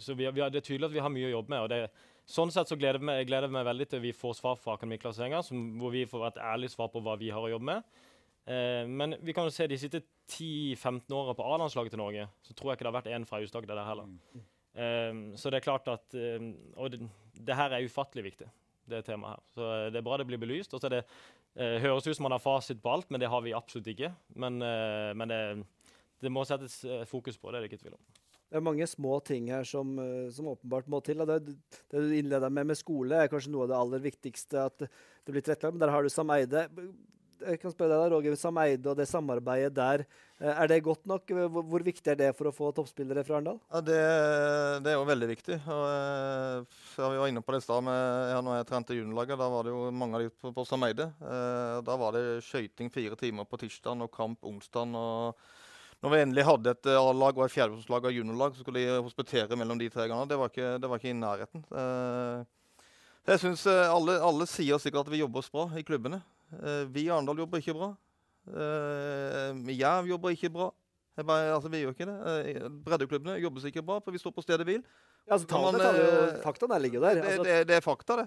så 0.00 0.14
vi, 0.16 0.24
vi 0.32 0.40
har, 0.40 0.48
Det 0.50 0.62
er 0.62 0.64
tydelig 0.64 0.88
at 0.88 0.94
vi 0.96 1.02
har 1.04 1.12
mye 1.12 1.28
å 1.28 1.34
jobbe 1.34 1.52
med. 1.52 1.60
og 1.60 1.68
det, 1.68 1.90
Sånn 2.26 2.50
sett 2.50 2.66
så 2.66 2.74
gleder 2.80 2.98
jeg 2.98 3.06
meg, 3.06 3.26
gleder 3.28 3.52
meg 3.52 3.66
veldig 3.68 3.86
til 3.92 4.00
vi 4.02 4.10
får 4.16 4.34
svar 4.40 4.56
fra 4.58 4.74
Akademiklasseringa, 4.78 5.42
som- 5.46 5.76
hvor 5.78 5.92
vi 5.94 6.06
får 6.08 6.24
et 6.32 6.40
ærlig 6.42 6.70
svar 6.72 6.88
på 6.90 7.02
hva 7.04 7.18
vi 7.20 7.28
har 7.30 7.38
å 7.44 7.50
jobbe 7.52 7.68
med. 7.68 7.84
Eh, 8.48 8.86
men 8.88 9.14
vi 9.22 9.32
kan 9.36 9.44
jo 9.46 9.50
se 9.54 9.66
de 9.68 9.76
siste 9.78 10.00
10-15 10.26 11.12
åra 11.14 11.34
på 11.38 11.44
A-landslaget 11.46 11.90
til 11.94 12.00
Norge, 12.02 12.26
så 12.42 12.54
tror 12.54 12.72
jeg 12.72 12.78
ikke 12.80 12.86
det 12.88 12.92
har 12.94 12.98
vært 13.02 13.12
én 13.14 13.26
fra 13.28 13.38
Aust-Agder 13.44 13.76
der 13.78 13.86
heller. 13.86 14.08
Eh, 14.74 15.12
så 15.38 15.50
det 15.52 15.60
er 15.60 15.66
klart 15.68 15.86
at 15.88 16.14
eh, 16.18 16.42
Og 16.76 16.90
det, 16.90 16.98
det 17.38 17.54
her 17.56 17.70
er 17.76 17.86
ufattelig 17.86 18.24
viktig, 18.32 18.48
det 18.90 19.04
temaet 19.06 19.36
her. 19.36 19.48
Så 19.54 19.70
eh, 19.70 19.88
det 19.92 20.00
er 20.00 20.06
bra 20.06 20.18
det 20.20 20.28
blir 20.28 20.42
belyst. 20.42 20.74
Og 20.74 20.82
så 20.82 20.90
er 20.90 20.98
det 20.98 21.02
eh, 21.02 21.78
høres 21.84 22.06
ut 22.06 22.16
som 22.16 22.26
man 22.28 22.36
har 22.36 22.44
fasit 22.44 22.82
på 22.82 22.92
alt, 22.92 23.10
men 23.10 23.22
det 23.22 23.30
har 23.32 23.44
vi 23.44 23.56
absolutt 23.56 23.90
ikke. 23.94 24.12
Men, 24.34 24.60
eh, 24.64 25.10
men 25.16 25.32
det, 25.32 25.40
det 26.22 26.32
må 26.32 26.44
settes 26.48 26.82
eh, 26.84 27.04
fokus 27.08 27.38
på 27.40 27.50
det, 27.50 27.58
er 27.58 27.66
det 27.66 27.72
ikke 27.72 27.84
tvil 27.84 27.98
om. 27.98 28.04
Det 28.46 28.60
er 28.60 28.62
mange 28.62 28.86
små 28.86 29.16
ting 29.26 29.48
her 29.50 29.66
som, 29.66 29.96
eh, 29.98 30.28
som 30.34 30.52
åpenbart 30.52 30.86
må 30.92 31.00
til. 31.04 31.24
Det, 31.26 31.56
det 31.90 32.02
du 32.02 32.14
innleda 32.14 32.50
med 32.50 32.70
med 32.70 32.78
skole, 32.78 33.24
er 33.24 33.32
kanskje 33.32 33.50
noe 33.54 33.66
av 33.66 33.72
det 33.72 33.80
aller 33.80 34.04
viktigste. 34.06 34.68
at 34.70 34.78
det 34.86 35.34
blir 35.34 35.42
tilrettelagt, 35.42 35.74
Men 35.74 35.82
der 35.82 35.94
har 35.94 36.02
du 36.02 36.08
Sam 36.12 36.30
Eide. 36.30 36.68
Jeg 37.44 37.58
kan 37.60 37.72
spørre 37.72 37.92
deg 37.92 38.00
da, 38.00 38.08
Roger, 38.14 38.36
Sameide 38.38 38.88
og 38.88 38.96
det 38.96 39.06
samarbeidet 39.10 39.74
der, 39.76 40.04
eh, 40.40 40.52
er 40.52 40.70
det 40.70 40.78
godt 40.84 41.04
nok? 41.06 41.28
Hvor, 41.52 41.84
viktig 41.84 42.12
er 42.12 42.16
det 42.16 42.30
for 42.38 42.48
å 42.48 42.54
få 42.54 42.70
toppspillere 42.72 43.24
fra 43.26 43.36
Arendal? 43.36 43.58
Ja, 43.72 43.82
det, 43.84 43.98
det 44.84 44.92
er 44.92 44.96
jo 44.96 45.08
veldig 45.08 45.28
viktig. 45.30 45.58
Og, 45.60 45.84
eh, 45.90 46.80
ja, 46.96 47.10
vi 47.12 47.20
var 47.20 47.32
inne 47.32 47.42
på 47.44 47.52
det 47.52 47.60
i 47.60 47.66
stad. 47.66 47.90
Ja, 48.32 48.40
når 48.40 48.60
jeg 48.60 48.68
trente 48.70 48.96
juniorlaget, 48.96 49.40
da 49.40 49.50
var 49.52 49.66
det 49.66 49.74
jo 49.74 49.90
mange 49.92 50.16
av 50.16 50.24
de 50.24 50.32
på, 50.32 50.52
på 50.56 50.66
Sameide. 50.68 51.10
Eh, 51.20 51.76
da 51.86 51.98
var 52.00 52.16
det 52.16 52.24
skøyting 52.46 52.92
fire 52.94 53.18
timer 53.20 53.48
på 53.48 53.60
tirsdag 53.60 54.06
og 54.06 54.12
kamp 54.14 54.48
onsdag. 54.48 54.96
Når 56.04 56.12
vi 56.12 56.20
endelig 56.22 56.44
hadde 56.44 56.72
et 56.72 56.92
A-lag 56.92 57.36
og 57.36 57.46
et 57.46 57.54
fjerdeplasslag 57.56 58.08
og 58.08 58.16
juniorlag, 58.16 58.56
så 58.56 58.64
skulle 58.64 58.84
de 58.84 59.00
hospitere 59.00 59.58
mellom 59.58 59.80
de 59.80 59.90
tre 59.92 60.08
gangene. 60.08 60.28
Det 60.28 60.40
var 60.40 60.52
ikke, 60.52 60.76
det 60.80 60.90
var 60.92 61.00
ikke 61.00 61.12
i 61.12 61.18
nærheten. 61.20 61.66
Jeg 63.26 63.42
synes 63.42 63.64
alle, 63.66 64.20
alle 64.22 64.46
sier 64.46 64.78
sikkert 64.78 65.08
at 65.08 65.14
vi 65.14 65.22
jobber 65.24 65.42
oss 65.42 65.50
bra 65.50 65.66
i 65.74 65.84
klubbene. 65.86 66.20
Eh, 66.54 66.82
vi 66.92 67.06
i 67.06 67.10
Arendal 67.10 67.44
jobber 67.44 67.62
ikke 67.62 67.76
bra. 67.76 67.94
Uh, 68.46 69.58
Jerv 69.74 70.06
jobber 70.06 70.34
ikke 70.36 70.52
bra. 70.54 70.70
Jeg 71.16 71.24
bare, 71.26 71.52
altså, 71.54 71.70
vi 71.72 71.80
gjør 71.80 71.94
ikke 71.94 72.08
det. 72.10 72.16
Eh, 72.56 72.66
breddeklubbene 72.84 73.38
jobber 73.40 73.68
ikke 73.70 73.84
bra, 73.84 73.98
for 74.04 74.12
vi 74.12 74.20
står 74.20 74.34
på 74.36 74.44
stedet 74.44 74.66
hvil. 74.68 74.82
Ja, 75.26 75.34
altså, 75.38 75.48
tallene 75.48 75.80
man, 75.80 76.34
fakta 76.44 76.68
der 76.70 76.82
ligger 76.84 77.00
der. 77.00 77.14
Det, 77.14 77.30
Altså, 77.30 77.46
det, 77.46 77.54
det 77.68 77.76
er 77.76 77.84
fakta, 77.84 78.16
det. 78.20 78.26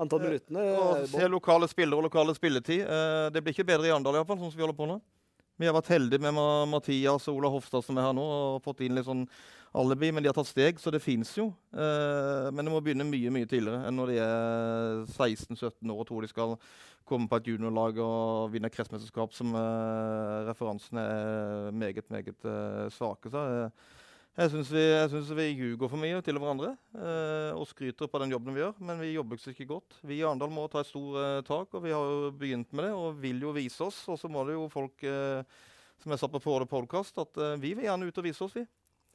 antall 0.00 0.22
eh, 0.22 0.30
minuttene 0.30 0.62
Og 0.80 1.08
se 1.12 1.28
lokale 1.28 1.68
spillere 1.68 2.00
og 2.00 2.08
lokale 2.08 2.34
spilletid. 2.34 2.86
Eh, 2.86 3.26
det 3.34 3.42
blir 3.44 3.52
ikke 3.52 3.68
bedre 3.68 3.90
i 3.90 3.92
Arendal, 3.92 4.16
iallfall, 4.16 4.40
sånn 4.40 4.54
som 4.54 4.62
vi 4.62 4.64
holder 4.64 4.78
på 4.80 4.88
nå. 4.88 5.00
Vi 5.60 5.68
har 5.68 5.76
vært 5.76 5.92
heldige 5.92 6.24
med 6.24 6.40
Mathias 6.72 7.28
og 7.28 7.36
Ola 7.36 7.50
Hofstad 7.52 7.84
som 7.84 7.98
er 8.00 8.08
her 8.08 8.14
nå, 8.16 8.24
og 8.24 8.62
fått 8.64 8.80
inn 8.82 8.96
litt 8.96 9.06
sånn 9.06 9.26
alibi, 9.76 10.08
men 10.12 10.24
de 10.24 10.30
har 10.30 10.36
tatt 10.36 10.48
steg, 10.48 10.80
så 10.80 10.90
det 10.90 11.02
fins 11.04 11.34
jo. 11.36 11.50
Eh, 11.76 12.48
men 12.48 12.64
det 12.64 12.72
må 12.72 12.80
begynne 12.80 13.04
mye 13.06 13.30
mye 13.32 13.48
tidligere 13.48 13.84
enn 13.88 14.00
når 14.00 14.14
de 14.14 14.18
er 14.24 15.04
16-17 15.12 15.92
år 15.92 16.00
og 16.00 16.08
tror 16.08 16.24
de 16.24 16.32
skal 16.32 16.56
komme 17.08 17.28
på 17.30 17.40
et 17.40 17.50
juniorlag 17.52 17.98
og 18.02 18.52
vinne 18.52 18.70
kretsmesterskap, 18.72 19.34
som 19.36 19.54
uh, 19.56 20.46
referansene 20.48 21.02
er 21.02 21.74
meget, 21.74 22.08
meget 22.10 22.46
uh, 22.48 22.86
svake. 22.92 23.30
Så, 23.32 23.42
eh, 23.66 23.98
Jeg 24.32 24.48
syns 24.48 24.70
vi, 24.72 24.82
synes 25.12 25.30
vi 25.36 25.44
ljuger 25.52 25.90
for 25.92 26.00
mye 26.00 26.22
til 26.24 26.38
hverandre 26.40 26.70
eh, 26.96 27.50
og 27.52 27.66
skryter 27.68 28.08
på 28.08 28.20
den 28.22 28.30
jobben 28.32 28.54
vi 28.56 28.62
gjør, 28.62 28.78
men 28.80 28.96
vi 29.02 29.10
jobber 29.12 29.36
ikke 29.36 29.66
godt. 29.68 29.98
Vi 30.00 30.16
i 30.16 30.22
Arendal 30.24 30.48
må 30.48 30.64
ta 30.72 30.80
et 30.80 30.88
stort 30.88 31.18
eh, 31.20 31.42
tak, 31.44 31.68
og 31.76 31.84
vi 31.84 31.92
har 31.92 32.00
jo 32.00 32.30
begynt 32.40 32.72
med 32.72 32.86
det 32.86 32.94
og 32.96 33.20
vil 33.20 33.44
jo 33.44 33.52
vise 33.52 33.84
oss. 33.84 33.98
Og 34.08 34.16
så 34.16 34.30
må 34.32 34.46
det 34.48 34.56
jo 34.56 34.70
folk, 34.72 35.04
eh, 35.04 35.44
som 36.00 36.14
jeg 36.14 36.22
sa 36.22 36.30
på 36.32 36.40
forrige 36.40 36.72
podkast, 36.72 37.20
at 37.20 37.42
eh, 37.44 37.58
vi 37.60 37.74
vil 37.76 37.84
gjerne 37.84 38.08
ut 38.08 38.22
og 38.22 38.24
vise 38.24 38.46
oss, 38.46 38.56
vi. 38.56 38.64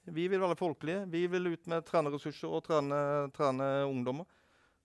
Vi 0.05 0.27
vil 0.29 0.43
være 0.45 0.59
folkelige. 0.61 1.07
Vi 1.09 1.25
vil 1.33 1.49
ut 1.49 1.65
med 1.73 1.89
trenerressurser 1.89 2.53
og 2.53 2.61
trene, 2.69 3.01
trene 3.33 3.73
ungdommer. 3.89 4.29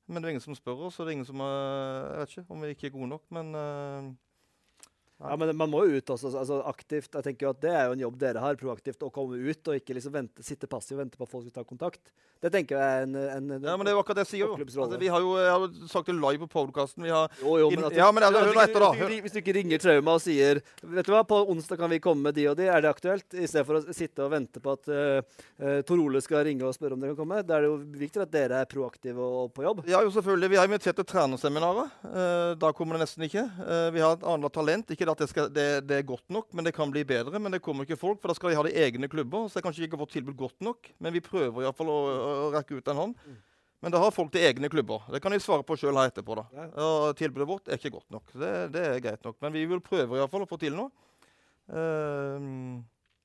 Men 0.09 0.23
det 0.23 0.29
er 0.29 0.35
ingen 0.35 0.45
som 0.45 0.57
spør 0.59 0.87
oss, 0.89 0.99
og 0.99 1.07
det 1.07 1.13
er 1.13 1.19
ingen 1.19 1.29
som 1.29 1.43
Jeg 1.43 2.19
vet 2.19 2.37
ikke 2.37 2.55
om 2.55 2.63
vi 2.63 2.73
ikke 2.75 2.87
er 2.91 2.95
gode 2.97 3.11
nok, 3.15 3.25
men 3.31 3.55
eh, 3.55 4.09
Ja, 5.23 5.37
men 5.39 5.55
man 5.57 5.71
må 5.71 5.85
jo 5.87 6.01
ut 6.01 6.11
også, 6.11 6.33
altså 6.35 6.59
aktivt. 6.67 7.13
Jeg 7.15 7.27
tenker 7.29 7.47
jo 7.47 7.55
at 7.55 7.63
Det 7.63 7.71
er 7.71 7.87
jo 7.87 7.97
en 7.97 8.05
jobb 8.05 8.19
dere 8.19 8.43
har, 8.43 8.59
proaktivt, 8.59 9.03
å 9.07 9.11
komme 9.15 9.39
ut 9.39 9.71
og 9.71 9.79
ikke 9.79 9.95
liksom 9.97 10.15
vente, 10.15 10.43
sitte 10.43 10.67
passiv 10.71 10.99
og 10.99 11.05
vente 11.05 11.21
på 11.21 11.27
at 11.27 11.31
folk 11.31 11.47
skal 11.47 11.63
ta 11.63 11.67
kontakt. 11.69 12.13
Det 12.43 12.51
tenker 12.51 12.75
jeg 12.75 12.83
er 12.83 13.05
en, 13.07 13.15
en, 13.15 13.51
Ja, 13.63 13.77
men 13.79 13.87
det 13.87 13.93
er 13.93 13.95
jo 13.95 14.03
akkurat 14.03 14.19
det 14.19 14.25
jeg 14.27 14.33
sier. 14.33 14.51
jo. 14.51 14.57
Altså, 14.59 14.99
vi 14.99 15.11
har 15.15 15.23
jo, 15.23 15.37
jeg 15.39 15.53
har 15.55 15.89
sagt 15.93 16.09
det 16.11 16.17
live 16.19 16.43
på 16.43 16.49
podkasten. 16.57 17.07
Jo, 17.07 17.21
jo, 17.39 17.69
men 17.71 17.87
at 17.87 17.95
Ja, 17.95 18.09
men 18.11 18.27
altså, 18.27 18.43
hør 18.49 18.57
nå 18.59 18.65
etter, 18.65 18.83
da. 18.83 18.91
Hvis 19.13 19.37
du, 19.37 19.39
ikke- 19.39 19.55
ringer 19.55 19.79
Trauma 19.79 20.17
og 20.17 20.23
sier 20.25 20.63
Vet 20.83 21.07
du 21.07 21.13
hva, 21.13 21.23
på 21.29 21.39
onsdag 21.53 21.79
kan 21.79 21.91
vi 21.93 22.01
komme 22.03 22.27
med 22.27 22.35
de 22.35 22.49
og 22.51 22.57
de, 22.59 22.67
er 22.67 22.83
det 22.83 22.91
aktuelt? 22.91 23.29
I 23.31 23.47
stedet 23.47 23.67
for 23.69 23.79
å 23.79 23.95
sitte 23.95 24.25
og 24.25 24.33
vente 24.33 24.63
på 24.65 24.75
at 24.75 24.91
uh, 24.91 25.79
Tor 25.87 26.03
Ole 26.03 26.23
skal 26.25 26.43
ringe 26.49 26.67
og 26.67 26.75
spørre 26.75 26.97
om 26.97 27.05
dere 27.05 27.15
kan 27.15 27.23
komme. 27.23 27.43
Da 27.47 27.61
er 27.61 27.67
det 27.67 27.71
jo 27.71 27.79
viktig 28.01 28.25
at 28.25 28.33
dere 28.35 28.63
er 28.65 28.71
proaktive 28.71 29.23
og 29.23 29.53
på 29.55 29.63
jobb. 29.63 29.85
Ja, 29.87 30.03
jo 30.03 30.11
selvfølgelig. 30.15 30.51
Vi 30.51 30.59
har 30.59 30.67
invitert 30.71 30.99
til 30.99 31.07
trenerseminarer. 31.13 31.95
Uh, 32.03 32.55
da 32.59 32.73
kommer 32.75 32.99
det 32.99 33.07
nesten 33.07 33.29
ikke. 33.29 33.47
Uh, 33.61 33.89
vi 33.95 34.03
har 34.03 34.17
et 34.19 34.27
annet 34.35 34.57
talent. 34.57 34.91
Ikke 34.91 35.07
at 35.13 35.23
det, 35.23 35.29
skal, 35.31 35.49
det, 35.53 35.67
det 35.87 35.99
er 36.01 36.09
godt 36.09 36.33
nok, 36.33 36.49
men 36.57 36.67
det 36.67 36.75
kan 36.77 36.91
bli 36.93 37.05
bedre. 37.09 37.39
Men 37.39 37.55
det 37.55 37.63
kommer 37.65 37.87
ikke 37.87 38.01
folk, 38.01 38.21
for 38.23 38.33
da 38.33 38.37
skal 38.39 38.51
vi 38.53 38.59
ha 38.59 38.65
de 38.67 38.75
egne 38.83 39.09
klubber. 39.13 39.47
Så 39.47 39.57
det 39.57 39.63
er 39.63 39.67
kanskje 39.69 39.87
ikke 39.87 40.01
vårt 40.01 40.15
tilbud 40.17 40.37
godt 40.39 40.65
nok. 40.65 40.93
Men 41.03 41.15
vi 41.15 41.25
prøver 41.25 41.65
iallfall 41.65 41.91
å, 41.93 41.99
å 42.47 42.51
rekke 42.57 42.81
ut 42.81 42.93
en 42.93 43.03
hånd. 43.05 43.27
Men 43.83 43.95
da 43.95 43.99
har 43.99 44.15
folk 44.15 44.31
de 44.35 44.43
egne 44.47 44.71
klubber. 44.71 45.05
Det 45.11 45.19
kan 45.23 45.35
de 45.35 45.41
svare 45.43 45.67
på 45.67 45.75
sjøl 45.79 45.97
her 45.99 46.13
etterpå. 46.13 46.37
da. 46.39 46.69
Og 46.85 47.17
tilbudet 47.19 47.49
vårt 47.51 47.71
er 47.71 47.81
ikke 47.81 47.97
godt 47.97 48.15
nok. 48.15 48.31
Det, 48.35 48.53
det 48.75 48.87
er 48.89 49.03
greit 49.03 49.27
nok. 49.27 49.39
Men 49.43 49.55
vi 49.57 49.65
vil 49.71 49.83
prøve 49.83 50.21
i 50.21 50.29
fall 50.31 50.47
å 50.47 50.51
få 50.51 50.59
til 50.63 50.77
noe. 50.79 50.91
Uh, 51.73 52.83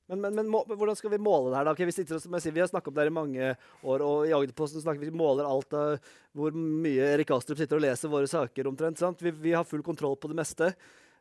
Men, 0.08 0.22
men, 0.22 0.36
men 0.38 0.46
må, 0.48 0.62
hvordan 0.64 0.96
skal 0.96 1.12
vi 1.12 1.20
måle 1.20 1.50
det 1.52 1.58
her? 1.58 1.66
da? 1.68 1.72
Okay, 1.76 1.84
vi, 1.84 1.92
sitter, 1.92 2.16
jeg 2.16 2.40
sier, 2.40 2.54
vi 2.56 2.62
har 2.62 2.70
snakka 2.70 2.88
om 2.88 2.94
det 2.96 3.02
her 3.02 3.10
i 3.10 3.12
mange 3.12 3.48
år, 3.84 4.04
og 4.04 4.22
i 4.24 4.32
Agderposten 4.32 4.80
snakker 4.80 5.04
vi 5.04 5.12
måler 5.12 5.44
alt 5.44 5.74
av 5.76 5.98
hvor 6.32 6.54
mye 6.56 7.10
Erik 7.12 7.28
Astrup 7.36 7.60
sitter 7.60 7.76
og 7.76 7.84
leser 7.84 8.08
våre 8.08 8.30
saker 8.30 8.70
omtrent. 8.70 8.96
sant? 9.00 9.20
Vi, 9.20 9.34
vi 9.36 9.52
har 9.52 9.68
full 9.68 9.84
kontroll 9.84 10.16
på 10.16 10.30
det 10.32 10.38
meste. 10.38 10.70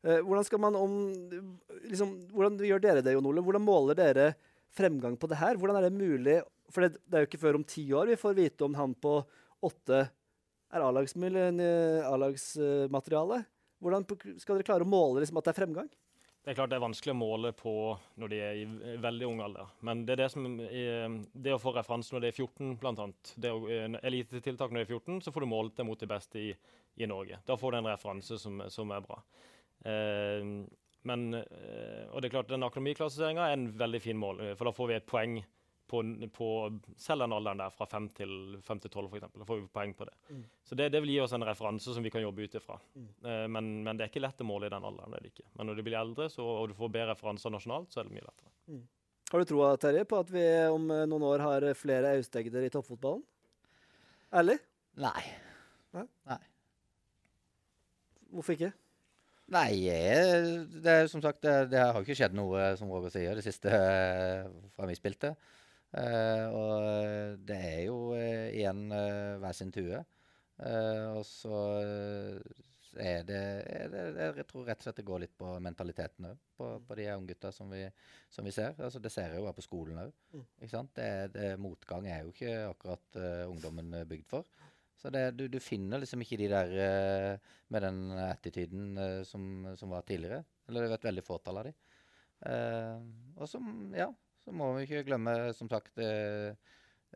Eh, 0.03 0.21
hvordan 0.21 0.45
skal 0.47 0.61
man 0.61 0.77
om, 0.77 0.93
liksom, 1.87 2.13
hvordan 2.33 2.59
gjør 2.67 2.83
dere 2.83 3.03
det, 3.05 3.15
Jon 3.15 3.29
Ole? 3.29 3.43
Hvordan 3.45 3.65
måler 3.65 3.97
dere 3.97 4.29
fremgang 4.77 5.17
på 5.17 5.29
det 5.31 5.39
her? 5.41 5.57
Hvordan 5.57 5.79
er 5.79 5.87
det 5.87 5.97
mulig? 5.97 6.39
For 6.73 6.85
det, 6.85 7.01
det 7.07 7.17
er 7.17 7.25
jo 7.25 7.29
ikke 7.31 7.43
før 7.45 7.59
om 7.59 7.67
ti 7.67 7.85
år 7.95 8.11
vi 8.11 8.19
får 8.19 8.37
vite 8.37 8.65
om 8.67 8.75
han 8.77 8.95
på 8.99 9.19
åtte 9.67 10.01
er 10.67 10.83
A-lagsmil- 10.83 11.39
A-lagsmateriale. 12.11 13.45
Hvordan 13.81 14.05
skal 14.41 14.57
dere 14.57 14.67
klare 14.67 14.85
å 14.85 14.89
måle 14.89 15.21
liksom, 15.21 15.39
at 15.39 15.47
det 15.47 15.53
er 15.53 15.61
fremgang? 15.61 15.89
Det 16.47 16.53
er 16.53 16.55
klart 16.61 16.71
det 16.71 16.77
er 16.77 16.83
vanskelig 16.85 17.11
å 17.11 17.19
måle 17.19 17.49
på 17.59 17.71
når 18.21 18.29
de 18.31 18.37
er 18.39 18.59
i 18.61 18.93
veldig 19.03 19.27
ung 19.27 19.41
alder. 19.43 19.67
Men 19.83 20.05
det 20.07 20.15
det 20.15 20.29
er, 20.29 21.17
det 21.35 21.51
å 21.51 21.59
få 21.59 21.73
referanse 21.75 22.15
når 22.15 22.23
de 22.23 22.29
er 22.29 22.37
14, 22.37 22.77
blant 22.79 23.01
annet. 23.03 23.33
Det 23.35 23.51
eh, 23.51 23.97
elitetiltak 24.07 24.71
når 24.71 24.79
de 24.79 24.85
er 24.85 24.93
14, 24.95 25.17
så 25.25 25.33
får 25.35 25.43
du 25.43 25.49
målt 25.51 25.75
det 25.75 25.83
mot 25.83 25.99
de 25.99 26.07
beste 26.07 26.39
i, 26.39 26.53
i 26.95 27.09
Norge. 27.11 27.41
Da 27.43 27.57
får 27.59 27.75
du 27.75 27.79
en 27.81 27.89
referanse 27.91 28.39
som, 28.39 28.63
som 28.71 28.95
er 28.95 29.03
bra. 29.03 29.19
Eh, 29.85 30.47
men, 31.07 31.27
eh, 31.33 32.07
og 32.11 32.21
det 32.21 32.27
er 32.27 32.33
klart 32.33 32.49
Den 32.49 32.65
akademiklassifiseringa 32.67 33.45
er 33.47 33.53
en 33.55 33.69
veldig 33.77 34.01
fin 34.03 34.17
mål, 34.19 34.41
eh, 34.43 34.55
for 34.57 34.67
da 34.67 34.73
får 34.75 34.89
vi 34.89 34.97
et 34.97 35.07
poeng 35.07 35.37
på, 35.87 36.01
på 36.35 36.47
selv 36.99 37.23
den 37.23 37.35
alderen 37.37 37.61
der, 37.61 37.71
fra 37.71 37.85
5 37.87 38.09
til, 38.17 38.31
5 38.65 38.81
til 38.83 38.91
12 38.91 39.05
f.eks. 39.07 39.29
Da 39.37 39.45
får 39.47 39.61
vi 39.61 39.69
poeng 39.71 39.93
på 39.95 40.07
det. 40.09 40.15
Mm. 40.29 40.41
Så 40.67 40.75
det, 40.75 40.89
det 40.91 40.99
vil 41.05 41.13
gi 41.13 41.21
oss 41.23 41.35
en 41.37 41.47
referanse 41.47 41.93
som 41.95 42.03
vi 42.03 42.11
kan 42.11 42.25
jobbe 42.25 42.43
ut 42.43 42.57
ifra. 42.59 42.75
Mm. 42.97 43.07
men, 43.53 43.69
men 43.85 43.95
det 43.95 44.03
er 44.03 44.11
ikke 44.11 44.25
lett 44.25 44.43
å 44.43 44.47
måle 44.49 44.67
i 44.67 44.73
den 44.73 44.83
alderen. 44.83 45.13
det 45.13 45.21
er 45.21 45.29
det 45.29 45.31
ikke. 45.31 45.47
Men 45.53 45.71
når 45.71 45.79
du 45.79 45.85
blir 45.87 45.95
eldre 46.01 46.27
så, 46.33 46.43
og 46.43 46.67
du 46.67 46.75
får 46.75 46.91
bedre 46.91 47.13
referanser 47.13 47.55
nasjonalt, 47.55 47.93
så 47.93 48.01
er 48.01 48.09
det 48.09 48.17
mye 48.17 48.27
lettere. 48.27 48.83
Har 49.31 49.43
du 49.43 49.47
troa, 49.47 49.71
Terje, 49.79 50.03
på 50.07 50.19
at 50.19 50.29
vi 50.31 50.43
om 50.73 50.91
eh, 50.91 51.07
noen 51.07 51.23
år 51.29 51.45
har 51.45 51.69
flere 51.79 52.11
Aust-Egder 52.17 52.67
i 52.67 52.73
toppfotballen? 52.73 53.23
Ærlig? 54.35 54.57
Nei. 54.99 55.23
Hvorfor 58.31 58.57
ikke? 58.57 58.73
Nei, 59.47 59.87
det 60.83 60.91
er 60.91 61.05
som 61.07 61.21
sagt, 61.23 61.39
det, 61.45 61.69
det 61.71 61.79
har 61.79 62.01
ikke 62.03 62.17
skjedd 62.19 62.33
noe, 62.35 62.65
som 62.79 62.89
Roger 62.91 63.13
sier, 63.13 63.37
det 63.39 63.45
siste 63.45 63.71
eh, 63.71 64.49
fra 64.75 64.87
vi 64.89 64.97
spilte. 64.99 65.33
Uh, 65.95 66.45
og 66.51 67.45
det 67.47 67.55
er 67.63 67.81
jo 67.85 67.95
uh, 68.11 68.49
igjen 68.51 68.81
uh, 68.91 69.37
hver 69.39 69.55
sin 69.55 69.71
tue. 69.71 70.01
Eh, 70.57 71.03
og 71.13 71.21
så 71.29 71.53
eh, 71.83 72.37
er 72.97 73.19
det, 73.27 73.41
er 73.69 73.91
det 73.93 74.05
Jeg 74.39 74.45
tror 74.49 74.63
rett 74.65 74.79
og 74.81 74.87
slett 74.87 74.97
det 74.97 75.05
går 75.05 75.19
litt 75.21 75.35
på 75.37 75.51
mentaliteten 75.61 76.25
òg, 76.31 76.39
på, 76.57 76.69
på 76.87 76.97
de 76.97 77.05
unggutta 77.13 77.51
som, 77.53 77.69
vi- 77.69 77.91
som 78.33 78.47
vi 78.47 78.53
ser. 78.55 78.73
Altså, 78.81 78.97
det 79.03 79.11
ser 79.13 79.35
jeg 79.35 79.43
jo 79.43 79.45
her 79.45 79.53
på 79.53 79.65
skolen 79.65 79.99
òg. 80.01 80.15
Mm. 80.33 80.47
Det, 80.97 81.09
det, 81.35 81.51
motgang 81.61 82.07
er 82.09 82.23
jo 82.25 82.33
ikke 82.33 82.55
akkurat 82.71 83.19
eh, 83.21 83.43
ungdommen 83.51 83.93
eh, 84.01 84.07
bygd 84.09 84.25
for. 84.33 84.49
Så 84.97 85.11
det, 85.13 85.23
du, 85.37 85.45
du 85.51 85.59
finner 85.61 86.01
liksom 86.01 86.23
ikke 86.25 86.39
de 86.41 86.47
der 86.51 86.71
eh, 86.83 87.51
med 87.73 87.85
den 87.85 87.99
attityden 88.27 88.97
eh, 88.97 89.19
som, 89.29 89.67
som 89.77 89.93
var 89.93 90.05
tidligere. 90.07 90.41
Eller 90.67 90.85
det 90.85 90.89
er 90.89 90.97
et 90.97 91.09
veldig 91.11 91.25
fåtall 91.25 91.61
av 91.61 91.67
de. 91.69 91.75
Eh, 92.49 93.05
og 93.37 93.51
så, 93.51 93.61
ja, 93.97 94.09
så 94.41 94.55
må 94.57 94.71
vi 94.75 94.87
ikke 94.87 95.05
glemme, 95.11 95.37
som 95.57 95.69
sagt, 95.69 96.01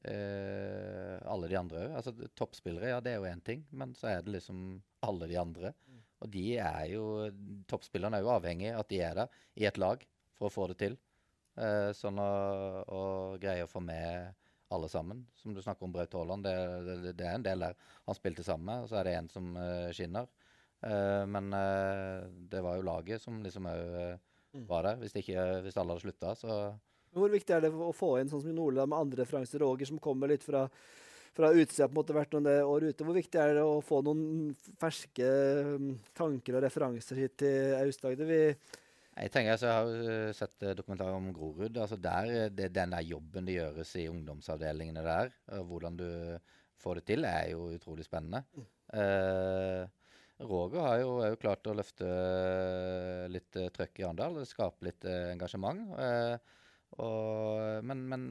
Uh, 0.02 1.20
alle 1.30 1.50
de 1.52 1.58
andre 1.60 1.84
òg. 1.84 1.92
Altså, 2.00 2.30
toppspillere, 2.40 2.90
ja, 2.90 3.02
det 3.04 3.12
er 3.12 3.20
jo 3.20 3.28
én 3.30 3.44
ting, 3.46 3.66
men 3.76 3.92
så 3.98 4.08
er 4.10 4.24
det 4.26 4.34
liksom 4.38 4.80
alle 5.06 5.28
de 5.30 5.38
andre. 5.38 5.74
Og 6.22 6.30
de 6.34 6.46
er 6.62 6.86
jo 6.94 7.04
Toppspillerne 7.70 8.18
er 8.18 8.26
jo 8.26 8.32
avhengig 8.34 8.72
av 8.72 8.84
at 8.84 8.90
de 8.94 9.02
er 9.02 9.16
der 9.18 9.40
i 9.58 9.68
et 9.70 9.78
lag 9.82 10.04
for 10.38 10.48
å 10.48 10.54
få 10.54 10.68
det 10.72 10.78
til. 10.82 10.98
Uh, 11.60 11.92
sånn 11.98 12.18
å, 12.22 12.32
å 12.88 13.02
greie 13.42 13.66
å 13.66 13.70
få 13.70 13.84
med 13.84 14.34
alle 14.76 14.90
sammen. 14.92 15.26
Som 15.36 15.56
du 15.56 15.62
snakker 15.62 15.88
om 15.88 15.94
Braut 15.94 16.14
Haaland, 16.14 16.46
det, 16.46 16.56
det, 16.88 17.16
det 17.20 17.28
er 17.28 17.38
en 17.38 17.46
del 17.46 17.66
der 17.66 17.78
han 18.08 18.18
spilte 18.18 18.46
sammen 18.46 18.70
med, 18.70 18.86
og 18.86 18.92
så 18.92 19.00
er 19.00 19.10
det 19.10 19.18
en 19.18 19.30
som 19.32 19.52
uh, 19.58 19.90
skinner. 19.96 20.30
Uh, 20.82 21.24
men 21.30 21.52
uh, 21.54 22.26
det 22.52 22.64
var 22.66 22.80
jo 22.80 22.88
laget 22.88 23.24
som 23.24 23.42
liksom 23.44 23.70
òg 23.70 24.64
var 24.68 24.88
der. 24.88 24.98
Hvis, 25.04 25.16
ikke, 25.16 25.44
hvis 25.66 25.78
alle 25.80 25.96
hadde 25.96 26.06
slutta, 26.06 26.34
så 26.36 26.56
Hvor 27.16 27.32
viktig 27.32 27.56
er 27.56 27.66
det 27.66 27.72
å 27.72 27.94
få 27.96 28.18
inn 28.20 28.32
sånn 28.32 28.44
som 28.44 28.56
Nordland 28.56 28.92
med 28.92 29.00
andre 29.00 29.24
referanser? 29.24 29.64
Roger 29.64 29.88
som 29.88 30.00
kommer 30.00 30.32
litt 30.32 30.44
fra, 30.44 30.66
fra 31.36 31.52
utsida, 31.52 31.88
på 31.88 31.96
en 31.96 32.00
måte 32.00 32.16
vært 32.16 32.36
noen 32.36 32.50
år 32.68 32.88
ute. 32.90 33.04
Hvor 33.04 33.16
viktig 33.16 33.40
er 33.40 33.58
det 33.58 33.66
å 33.68 33.82
få 33.84 34.02
noen 34.08 34.54
ferske 34.80 35.28
mm, 35.76 35.92
tanker 36.18 36.58
og 36.58 36.66
referanser 36.66 37.20
hit 37.24 37.38
til 37.44 37.76
Aust-Agder? 37.80 38.28
Vi 38.32 38.42
Jeg 39.12 39.32
tenker, 39.34 39.52
altså, 39.52 39.68
jeg 39.68 39.76
har 39.76 40.12
eh, 40.12 40.34
sett 40.36 40.64
eh, 40.64 40.76
dokumentarer 40.78 41.18
om 41.18 41.32
Grorud. 41.36 41.78
altså 41.78 41.98
der, 42.00 42.30
eh, 42.32 42.50
det, 42.50 42.70
Den 42.74 42.94
der 42.96 43.04
jobben 43.04 43.46
det 43.48 43.58
gjøres 43.58 43.96
i 44.00 44.08
ungdomsavdelingene 44.08 45.04
der, 45.04 45.34
og 45.58 45.66
hvordan 45.68 45.98
du 46.00 46.06
får 46.80 47.02
det 47.02 47.06
til, 47.12 47.26
er 47.28 47.50
jo 47.52 47.68
utrolig 47.76 48.06
spennende. 48.08 48.46
Eh, 48.94 49.84
Roger 50.42 50.82
har 50.82 50.96
jo, 51.04 51.12
jo 51.28 51.38
klart 51.38 51.68
å 51.70 51.76
løfte 51.78 52.08
litt 53.30 53.60
trøkk 53.76 54.00
i 54.02 54.08
Arendal, 54.08 54.40
skape 54.50 54.88
litt 54.88 55.06
engasjement. 55.06 55.92
eh, 56.00 56.58
og, 57.00 57.86
men 57.88 58.02
men 58.12 58.26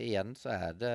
igjen 0.00 0.30
så 0.40 0.54
er 0.54 0.76
det 0.80 0.92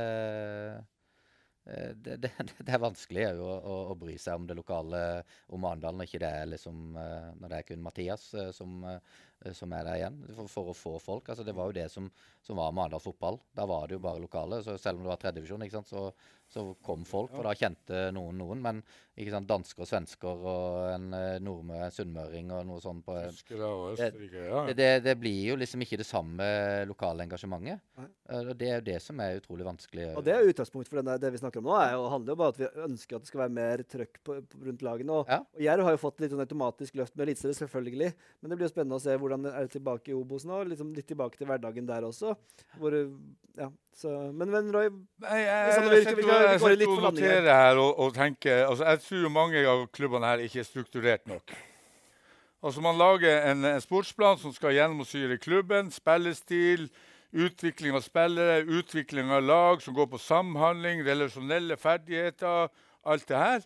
det, 1.63 2.15
det, 2.23 2.31
det 2.65 2.73
er 2.73 2.81
vanskelig 2.81 3.27
jo 3.37 3.45
å, 3.45 3.57
å, 3.61 3.75
å 3.91 3.97
bry 3.99 4.15
seg 4.19 4.39
om 4.39 4.47
det 4.49 4.55
lokale, 4.57 5.01
om 5.53 5.67
Arendal, 5.69 5.99
når 5.99 6.15
det 6.23 6.31
liksom 6.55 6.95
Når 6.95 7.45
det 7.51 7.59
er 7.59 7.67
kun 7.67 7.83
Mathias 7.85 8.23
som, 8.57 8.81
som 9.57 9.73
er 9.73 9.87
der 9.87 9.99
igjen. 9.99 10.19
For, 10.35 10.49
for 10.51 10.71
å 10.71 10.77
få 10.77 10.93
folk. 11.01 11.31
altså 11.31 11.45
Det 11.47 11.55
var 11.57 11.69
jo 11.69 11.77
det 11.79 11.87
som, 11.93 12.09
som 12.45 12.59
var 12.61 12.73
med 12.75 12.85
Arendal 12.85 13.03
fotball. 13.03 13.39
Da 13.57 13.65
var 13.69 13.87
det 13.87 13.97
jo 13.97 14.03
bare 14.05 14.21
lokale. 14.21 14.61
så 14.63 14.77
Selv 14.77 14.99
om 14.99 15.05
det 15.05 15.13
var 15.13 15.21
tredjedivisjon, 15.21 15.85
så, 15.89 16.05
så 16.51 16.65
kom 16.83 17.05
folk, 17.07 17.31
og 17.39 17.45
da 17.47 17.53
kjente 17.55 18.09
noen 18.15 18.37
noen. 18.41 18.59
Men 18.61 18.81
ikke 19.21 19.31
sant, 19.31 19.47
dansker 19.47 19.83
og 19.83 19.87
svensker 19.87 20.41
og 20.51 20.89
en 20.95 21.07
uh, 21.13 21.37
nordmø, 21.43 21.77
sunnmøring 21.93 22.49
og 22.55 22.65
noe 22.67 22.81
sånt 22.83 23.03
på 23.05 23.15
Det- 23.21 24.11
det, 24.67 24.75
det, 24.77 24.89
det 25.05 25.15
blir 25.19 25.49
jo 25.51 25.55
liksom 25.59 25.81
ikke 25.85 25.97
det 26.01 26.07
samme 26.07 26.43
lokale 26.89 27.23
engasjementet. 27.27 27.81
Eh, 27.99 28.39
og 28.51 28.53
det 28.57 28.69
er 28.69 28.79
jo 28.79 28.85
det 28.87 28.97
som 29.03 29.19
er 29.23 29.39
utrolig 29.41 29.65
vanskelig. 29.67 30.07
Og 30.17 30.23
det 30.25 30.33
er 30.35 30.47
utgangspunkt 30.51 30.87
for 30.89 31.01
denne, 31.01 31.17
det 31.21 31.31
vi 31.35 31.41
snakker 31.41 31.61
om 31.61 31.69
nå. 31.69 31.75
Er 31.81 31.93
jo, 31.97 32.07
handler 32.13 32.33
jo 32.33 32.39
bare 32.41 32.53
om 32.53 32.55
at 32.55 32.61
vi 32.63 32.83
ønsker 32.87 33.15
at 33.19 33.25
det 33.25 33.31
skal 33.31 33.43
være 33.45 33.55
mer 33.57 33.83
trøkk 33.95 34.19
på, 34.23 34.39
på, 34.51 34.63
rundt 34.69 34.81
lagene. 34.87 35.11
Og, 35.21 35.27
Ja. 35.31 35.39
og 35.43 35.61
Jerv 35.67 35.83
har 35.87 35.95
jo 35.97 36.01
fått 36.03 36.19
litt 36.23 36.31
sånn 36.35 36.43
automatisk 36.45 36.95
løft 36.99 37.15
med 37.15 37.27
Eliteserien, 37.27 37.59
selvfølgelig. 37.61 38.11
Men 38.41 38.49
det 38.49 38.57
blir 38.59 38.67
jo 38.69 38.73
spennende 38.75 38.99
å 38.99 39.03
se 39.03 39.15
hvordan 39.17 39.43
det 39.47 39.53
er 39.61 39.67
tilbake 39.75 40.11
i 40.11 40.17
Obos 40.17 40.45
nå. 40.47 40.63
Liksom 40.71 40.93
litt 40.95 41.07
tilbake 41.11 41.37
til 41.39 41.47
hverdagen 41.51 41.87
der 41.87 42.07
også. 42.07 42.35
Hvor, 42.79 42.95
ja, 43.59 43.69
så, 44.01 44.11
men, 44.33 44.49
men 44.51 44.69
Roy, 44.73 44.87
Nei, 45.23 45.39
jeg, 45.43 45.73
Sånn, 45.77 45.89
jeg, 45.93 46.15
vi- 46.17 46.75
litt 46.81 46.89
for 46.89 47.05
noterer 47.05 47.47
her 47.53 47.79
og, 47.81 47.91
og 48.01 48.13
tenker 48.17 48.65
altså, 48.65 48.87
Jeg 48.89 49.03
tror 49.05 49.33
mange 49.35 49.61
av 49.69 49.85
klubbene 49.93 50.31
her 50.31 50.43
ikke 50.45 50.61
er 50.63 50.67
strukturert 50.67 51.27
nok. 51.29 51.53
Altså 52.61 52.81
Man 52.85 52.97
lager 53.01 53.47
en, 53.51 53.63
en 53.65 53.81
sportsplan 53.81 54.37
som 54.41 54.53
skal 54.53 54.75
gjennomsyre 54.77 55.37
klubben. 55.41 55.89
Spillestil, 55.93 56.87
utvikling 57.31 57.95
av 57.97 58.03
spillere, 58.05 58.59
utvikling 58.67 59.31
av 59.33 59.41
lag 59.47 59.81
som 59.81 59.95
går 59.97 60.09
på 60.11 60.19
samhandling, 60.21 61.01
relasjonelle 61.07 61.77
ferdigheter, 61.79 62.69
alt 63.07 63.27
det 63.31 63.37
her. 63.39 63.65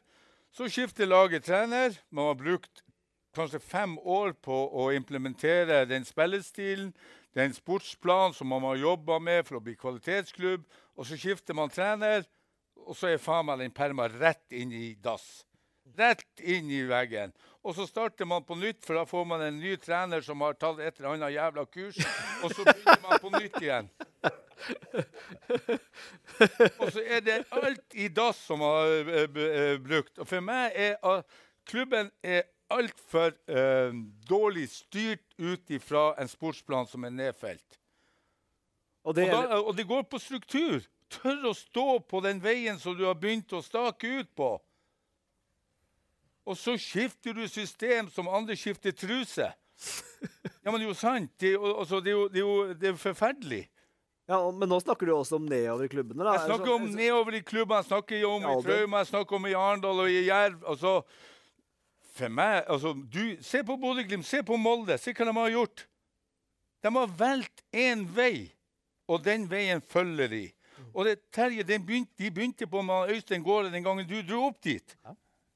Så 0.56 0.70
skifter 0.72 1.10
laget 1.12 1.44
trener. 1.50 1.98
Man 2.16 2.30
har 2.30 2.38
brukt 2.40 2.84
kanskje 3.36 3.60
fem 3.60 3.98
år 4.00 4.32
på 4.46 4.56
å 4.72 4.92
implementere 4.96 5.82
den 5.90 6.06
spillestilen, 6.08 6.94
den 7.36 7.54
sportsplan 7.54 8.34
som 8.34 8.48
man 8.48 8.64
har 8.64 8.76
jobba 8.80 9.20
med 9.20 9.44
for 9.48 9.60
å 9.60 9.64
bli 9.64 9.76
kvalitetsklubb. 9.80 10.64
Og 10.96 11.08
så 11.08 11.18
skifter 11.20 11.58
man 11.58 11.74
trener, 11.74 12.24
og 12.86 12.96
så 12.96 13.12
er 13.12 13.22
faen 13.22 13.48
meg 13.50 13.60
den 13.64 13.76
perma 13.76 14.08
rett 14.12 14.56
inn 14.56 14.72
i 14.72 14.96
dass. 15.04 15.44
Rett 15.98 16.42
inn 16.42 16.72
i 16.72 16.82
veggen. 16.88 17.36
Og 17.66 17.76
så 17.76 17.86
starter 17.90 18.26
man 18.30 18.46
på 18.46 18.56
nytt, 18.58 18.86
for 18.86 18.98
da 18.98 19.04
får 19.10 19.26
man 19.28 19.44
en 19.44 19.60
ny 19.60 19.76
trener 19.82 20.24
som 20.26 20.42
har 20.46 20.56
tatt 20.58 20.80
et 20.80 21.00
eller 21.00 21.16
annet 21.16 21.36
jævla 21.36 21.66
kurs. 21.66 22.00
Og 22.44 22.54
så 22.54 22.66
begynner 22.66 23.04
man 23.04 23.22
på 23.22 23.32
nytt 23.36 23.62
igjen. 23.62 23.92
Og 26.80 26.92
så 26.94 27.04
er 27.04 27.24
det 27.26 27.40
alt 27.52 27.98
i 27.98 28.08
dass 28.08 28.40
som 28.48 28.64
har 28.66 28.94
eh, 29.04 29.26
eh, 29.26 29.78
brukt. 29.82 30.18
Og 30.20 30.30
for 30.30 30.46
meg 30.46 30.78
er 30.78 30.96
uh, 31.04 31.22
klubben 31.68 32.12
er 32.24 32.46
altfor 32.74 33.34
eh, 33.52 33.94
dårlig 34.28 34.70
styrt 34.72 35.26
ut 35.38 35.70
ifra 35.70 36.16
en 36.22 36.30
sportsplan 36.30 36.88
som 36.90 37.06
er 37.06 37.14
nedfelt. 37.14 37.80
Og 39.06 39.16
det 39.16 39.28
Og, 39.30 39.50
da, 39.50 39.60
og 39.62 39.76
det 39.78 39.88
går 39.88 40.06
på 40.10 40.20
struktur. 40.20 40.86
Tør 41.14 41.52
å 41.52 41.54
stå 41.54 42.00
på 42.10 42.22
den 42.26 42.40
veien 42.42 42.80
som 42.82 42.96
du 42.98 43.06
har 43.06 43.18
begynt 43.20 43.54
å 43.54 43.62
stake 43.62 44.10
ut 44.22 44.32
på. 44.36 44.56
Og 46.46 46.58
så 46.58 46.76
skifter 46.78 47.34
du 47.34 47.46
system 47.50 48.10
som 48.14 48.30
andre 48.30 48.58
skifter 48.58 48.94
truse. 48.94 49.52
Ja, 50.66 50.72
men 50.72 50.80
det 50.80 50.86
er 50.86 50.90
jo 50.90 50.98
sant. 50.98 51.32
Det 51.42 51.54
altså, 51.58 52.00
det 52.02 52.12
er 52.14 52.18
jo, 52.18 52.28
det 52.30 52.42
er 52.42 52.46
jo 52.46 52.74
det 52.74 52.90
er 52.90 52.98
forferdelig. 52.98 53.64
ja, 54.30 54.40
men 54.52 54.70
nå 54.70 54.80
snakker 54.82 55.06
du 55.06 55.14
også 55.14 55.38
om 55.38 55.46
nedover 55.46 55.86
i 55.86 55.92
klubbene. 55.92 56.26
Da. 56.26 56.34
Jeg 56.40 56.50
snakker 56.50 56.74
om 56.74 56.90
nedover 56.90 57.38
i 57.38 57.42
klubbene, 57.46 57.82
jeg 57.84 57.90
snakker 57.92 58.26
om 58.26 58.42
Ja, 58.42 58.54
i 58.58 58.66
Trauma, 58.66 59.02
jeg 59.04 59.12
snakker 59.12 59.38
om 59.38 59.46
i 59.46 59.54
Arendal 59.54 60.02
og 60.06 60.10
i 60.10 60.24
Jerv. 60.26 60.62
Altså, 60.66 60.96
for 62.16 62.32
meg, 62.32 62.64
altså, 62.72 62.94
du, 63.12 63.36
Se 63.44 63.62
på 63.68 63.76
Bodø-Glimt, 63.82 64.26
se 64.28 64.42
på 64.46 64.58
Molde. 64.58 64.98
Se 65.02 65.14
hva 65.14 65.28
de 65.28 65.36
har 65.36 65.54
gjort. 65.56 65.86
De 66.86 66.92
har 66.96 67.14
valgt 67.20 67.64
én 67.74 68.06
vei, 68.16 68.52
og 69.10 69.24
den 69.26 69.48
veien 69.50 69.82
følger 69.82 70.32
de. 70.32 70.46
Og 70.94 71.06
det, 71.08 71.18
Terje, 71.34 71.64
den 71.64 71.84
begynte, 71.88 72.12
De 72.20 72.32
begynte 72.32 72.68
på 72.68 72.82
med 72.84 73.12
Øystein 73.16 73.44
Gaarde 73.44 73.72
den 73.72 73.84
gangen 73.84 74.08
du 74.08 74.20
dro 74.28 74.48
opp 74.50 74.60
dit. 74.64 74.96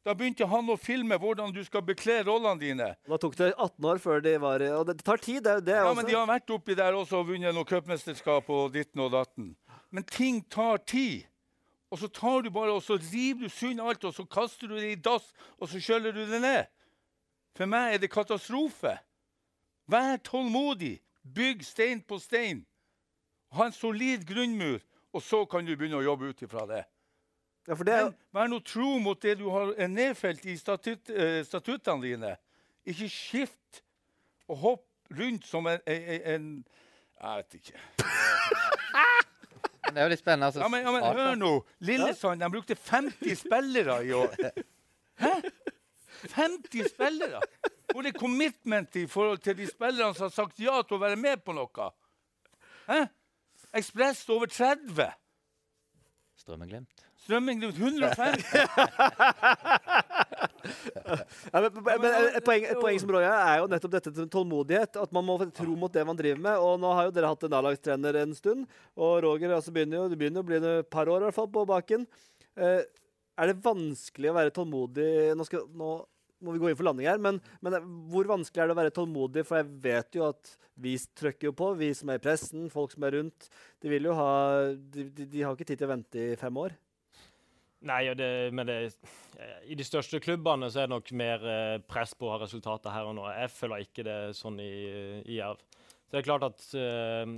Da 0.08 0.14
begynte 0.16 0.48
han 0.48 0.70
å 0.72 0.78
filme 0.80 1.18
hvordan 1.20 1.52
du 1.54 1.60
skal 1.68 1.84
bekle 1.86 2.22
rollene 2.26 2.60
dine. 2.60 2.88
Da 3.08 3.20
tok 3.20 3.36
det 3.38 3.52
18 3.52 3.88
år 3.92 4.00
før 4.02 4.24
de 4.24 4.38
var 4.42 4.64
Og 4.80 4.86
det 4.88 4.98
tar 5.04 5.20
tid, 5.22 5.44
det, 5.44 5.52
er 5.52 5.60
jo 5.60 5.66
det 5.68 5.76
Ja, 5.76 5.84
også. 5.90 5.96
men 6.00 6.08
De 6.08 6.16
har 6.16 6.28
vært 6.28 6.54
oppi 6.56 6.76
der 6.80 6.98
også 6.98 7.20
og 7.20 7.28
vunnet 7.30 7.56
noe 7.56 7.68
cupmesterskap 7.68 8.50
og 8.50 8.72
ditten 8.74 9.04
og 9.04 9.12
datten. 9.14 9.52
Men 9.92 10.08
ting 10.08 10.42
tar 10.50 10.80
tid. 10.88 11.28
Og 11.90 12.00
så 12.00 12.08
tar 12.08 12.42
du 12.46 12.50
bare 12.54 12.72
og 12.72 12.84
så 12.84 13.00
river 13.02 13.48
du 13.48 13.50
sund 13.50 13.82
alt, 13.82 14.04
og 14.04 14.14
så 14.14 14.26
kaster 14.26 14.68
du 14.68 14.76
det 14.78 14.92
i 14.92 14.96
dass, 14.96 15.34
og 15.58 15.70
så 15.70 15.82
skjøller 15.82 16.12
du 16.12 16.22
det 16.30 16.42
ned. 16.42 16.66
For 17.58 17.66
meg 17.66 17.94
er 17.94 18.04
det 18.04 18.12
katastrofe. 18.14 18.98
Vær 19.90 20.18
tålmodig. 20.24 21.00
Bygg 21.36 21.66
stein 21.66 22.02
på 22.02 22.20
stein. 22.20 22.66
Ha 23.52 23.66
en 23.66 23.74
solid 23.74 24.26
grunnmur, 24.30 24.80
og 25.14 25.22
så 25.22 25.44
kan 25.50 25.66
du 25.66 25.74
begynne 25.76 25.98
å 25.98 26.06
jobbe 26.06 26.30
ut 26.30 26.44
ifra 26.46 26.66
det. 26.70 26.84
Ja, 27.68 27.74
det 27.74 27.94
er, 27.94 28.04
Men 28.04 28.14
vær 28.34 28.48
nå 28.50 28.60
tro 28.66 28.98
mot 29.02 29.22
det 29.22 29.36
du 29.40 29.50
har 29.50 29.74
er 29.78 29.90
nedfelt 29.90 30.46
i 30.46 30.56
statut, 30.58 31.10
eh, 31.10 31.42
statuttene 31.46 32.06
dine. 32.06 32.36
Ikke 32.86 33.10
skift 33.10 33.84
og 34.48 34.58
hopp 34.58 34.86
rundt 35.18 35.46
som 35.46 35.68
en, 35.68 35.82
en, 35.86 36.22
en 36.34 36.66
Jeg 37.20 37.38
vet 37.38 37.54
ikke. 37.54 37.80
Men 39.90 39.98
det 39.98 40.02
er 40.04 40.08
jo 40.08 40.14
litt 40.14 40.22
spennende. 40.22 40.50
Altså, 40.50 40.62
Ja, 40.62 40.70
men, 40.72 40.86
ja, 40.86 40.92
men 40.94 41.18
hør 41.18 41.36
nå. 41.40 41.52
Lillesand 41.90 42.44
de 42.44 42.50
brukte 42.54 42.78
50 42.78 43.42
spillere 43.42 43.96
i 44.06 44.12
år. 44.14 44.36
Hæ? 45.20 45.32
50 46.36 46.92
spillere? 46.94 47.42
Hvor 47.90 48.06
er 48.06 48.14
commitment 48.14 48.96
i 49.02 49.08
forhold 49.10 49.42
til 49.42 49.58
de 49.58 49.66
spillerne 49.68 50.14
som 50.14 50.28
har 50.28 50.36
sagt 50.36 50.60
ja 50.62 50.78
til 50.86 51.00
å 51.00 51.02
være 51.02 51.18
med 51.20 51.42
på 51.46 51.56
noe? 51.58 51.90
Hæ? 52.90 53.02
Ekspress 53.80 54.24
over 54.34 54.50
30. 54.50 55.10
Strømmen-Glimt. 56.40 57.09
Strømming 57.30 57.62
rundt 57.62 57.78
150. 57.78 58.50
Ja, 61.50 61.62
men, 61.64 61.72
men, 61.82 62.06
et, 62.36 62.44
poeng, 62.46 62.66
et 62.68 62.78
poeng 62.78 62.98
som 63.02 63.12
Roya 63.14 63.32
er 63.32 63.62
jo 63.62 63.70
nettopp 63.72 63.94
dette 63.96 64.26
tålmodighet. 64.34 65.00
At 65.02 65.14
man 65.16 65.26
må 65.26 65.38
tro 65.56 65.74
mot 65.80 65.94
det 65.94 66.04
man 66.06 66.18
driver 66.18 66.42
med. 66.44 66.62
Og 66.62 66.82
nå 66.82 66.92
har 66.94 67.08
jo 67.08 67.14
dere 67.16 67.32
hatt 67.32 67.46
en 67.48 67.56
A-lagstrener 67.58 68.20
en 68.22 68.36
stund. 68.38 68.68
Og 69.00 69.16
Roger 69.26 69.56
altså 69.56 69.74
begynner 69.74 70.02
jo, 70.02 70.10
det 70.12 70.20
begynner 70.20 70.44
å 70.44 70.50
bli 70.50 70.60
et 70.60 70.90
par 70.92 71.10
år 71.10 71.24
i 71.24 71.30
hvert 71.30 71.38
fall 71.38 71.50
på 71.54 71.64
baken. 71.70 72.06
Eh, 72.60 72.82
er 73.40 73.50
det 73.50 73.64
vanskelig 73.64 74.30
å 74.30 74.36
være 74.36 74.52
tålmodig 74.52 75.10
Nå, 75.38 75.46
skal, 75.48 75.64
nå 75.80 75.94
må 76.44 76.56
vi 76.56 76.62
gå 76.62 76.70
inn 76.70 76.78
for 76.80 76.88
landing 76.88 77.08
her, 77.08 77.20
men, 77.24 77.40
men 77.64 77.78
hvor 78.12 78.28
vanskelig 78.28 78.64
er 78.64 78.70
det 78.70 78.76
å 78.76 78.82
være 78.82 78.96
tålmodig? 78.96 79.46
For 79.48 79.62
jeg 79.62 79.72
vet 79.86 80.20
jo 80.20 80.28
at 80.28 80.54
vi 80.80 80.94
trykker 81.20 81.50
jo 81.50 81.56
på, 81.56 81.72
vi 81.80 81.92
som 81.96 82.12
er 82.12 82.20
i 82.20 82.24
pressen, 82.24 82.68
folk 82.72 82.94
som 82.96 83.08
er 83.08 83.18
rundt. 83.20 83.50
De 83.84 83.92
vil 83.92 84.08
jo 84.08 84.16
ha 84.18 84.30
De, 84.76 85.08
de, 85.08 85.28
de 85.28 85.44
har 85.44 85.56
ikke 85.56 85.68
tid 85.72 85.82
til 85.82 85.90
å 85.90 85.96
vente 85.96 86.30
i 86.32 86.38
fem 86.40 86.62
år. 86.62 86.76
Nei, 87.88 88.02
det, 88.18 88.30
men 88.52 88.68
det, 88.68 88.78
I 89.72 89.76
de 89.80 89.86
største 89.88 90.20
klubbene 90.20 90.68
så 90.68 90.82
er 90.82 90.90
det 90.90 90.96
nok 90.98 91.12
mer 91.16 91.46
eh, 91.48 91.78
press 91.88 92.12
på 92.18 92.28
å 92.28 92.34
ha 92.34 92.42
resultater 92.42 92.92
her 92.92 93.08
og 93.08 93.16
nå. 93.16 93.28
Jeg 93.32 93.54
føler 93.56 93.86
ikke 93.86 94.04
det 94.08 94.20
sånn 94.36 94.60
i, 94.64 94.74
i 95.24 95.40
Jerv. 95.40 95.62
Så 96.10 96.18
det 96.18 96.24
er 96.24 96.26
klart 96.26 96.44
at 96.48 96.64
uh, 96.74 97.30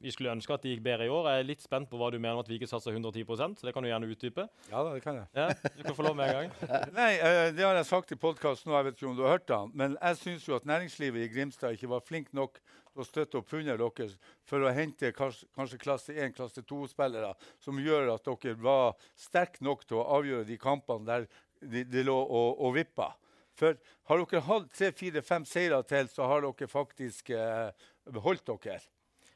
Vi 0.00 0.10
skulle 0.14 0.32
ønske 0.32 0.54
at 0.54 0.62
det 0.64 0.70
gikk 0.72 0.84
bedre 0.86 1.04
i 1.04 1.10
år. 1.12 1.26
Jeg 1.28 1.42
er 1.42 1.48
litt 1.50 1.64
spent 1.64 1.90
på 1.90 1.98
hva 2.00 2.08
du 2.08 2.16
mener 2.16 2.38
om 2.38 2.40
at 2.40 2.48
vi 2.48 2.56
ikke 2.56 2.70
satser 2.70 2.96
110 2.96 3.26
så 3.28 3.66
det 3.66 3.74
kan 3.76 3.84
du 3.84 3.90
gjerne 3.90 4.08
utdype. 4.08 4.46
Ja 4.70 4.80
det 4.86 5.02
kan 5.04 5.18
jeg. 5.20 5.28
Ja, 5.36 5.50
du 5.76 5.82
kan 5.84 5.98
få 5.98 6.06
lov 6.06 6.16
med 6.16 6.30
en 6.30 6.38
gang. 6.38 6.54
Nei, 6.98 7.10
eh, 7.20 7.50
det 7.52 7.66
har 7.66 7.76
jeg 7.76 7.90
sagt 7.90 8.14
i 8.16 8.16
podkasten 8.16 8.72
og 8.72 8.78
jeg 8.78 8.86
vet 8.88 8.96
ikke 8.96 9.10
om 9.10 9.18
du 9.18 9.22
har 9.26 9.36
hørt 9.36 9.48
den. 9.50 9.74
Men 9.76 9.98
jeg 10.00 10.20
syns 10.22 10.48
jo 10.48 10.56
at 10.56 10.64
næringslivet 10.72 11.26
i 11.26 11.28
Grimstad 11.34 11.76
ikke 11.76 11.92
var 11.92 12.00
flink 12.06 12.32
nok 12.32 12.62
til 12.92 13.02
å 13.02 13.06
støtte 13.08 13.40
opp 13.40 13.52
under 13.56 13.80
dere 13.80 14.08
for 14.48 14.64
å 14.64 14.72
hente 14.74 15.12
kanskje, 15.16 15.48
kanskje 15.56 15.80
klasse 15.80 16.14
1, 16.16 16.34
klasse 16.36 16.64
2-spillere 16.68 17.32
som 17.62 17.80
gjør 17.80 18.14
at 18.14 18.28
dere 18.28 18.58
var 18.60 18.94
sterke 19.18 19.64
nok 19.64 19.86
til 19.86 20.00
å 20.02 20.06
avgjøre 20.18 20.48
de 20.48 20.58
kampene 20.60 21.08
der 21.08 21.28
de, 21.62 21.84
de 21.86 22.04
lå 22.04 22.16
og, 22.16 22.60
og 22.60 22.74
vippa. 22.76 23.12
For 23.58 23.76
har 24.08 24.22
dere 24.22 24.46
hatt 24.48 24.72
tre-fire-fem 24.74 25.44
seire 25.48 25.82
til, 25.88 26.08
så 26.10 26.26
har 26.30 26.44
dere 26.44 26.68
faktisk 26.70 27.30
eh, 27.36 27.70
beholdt 28.12 28.48
dere. 28.48 28.80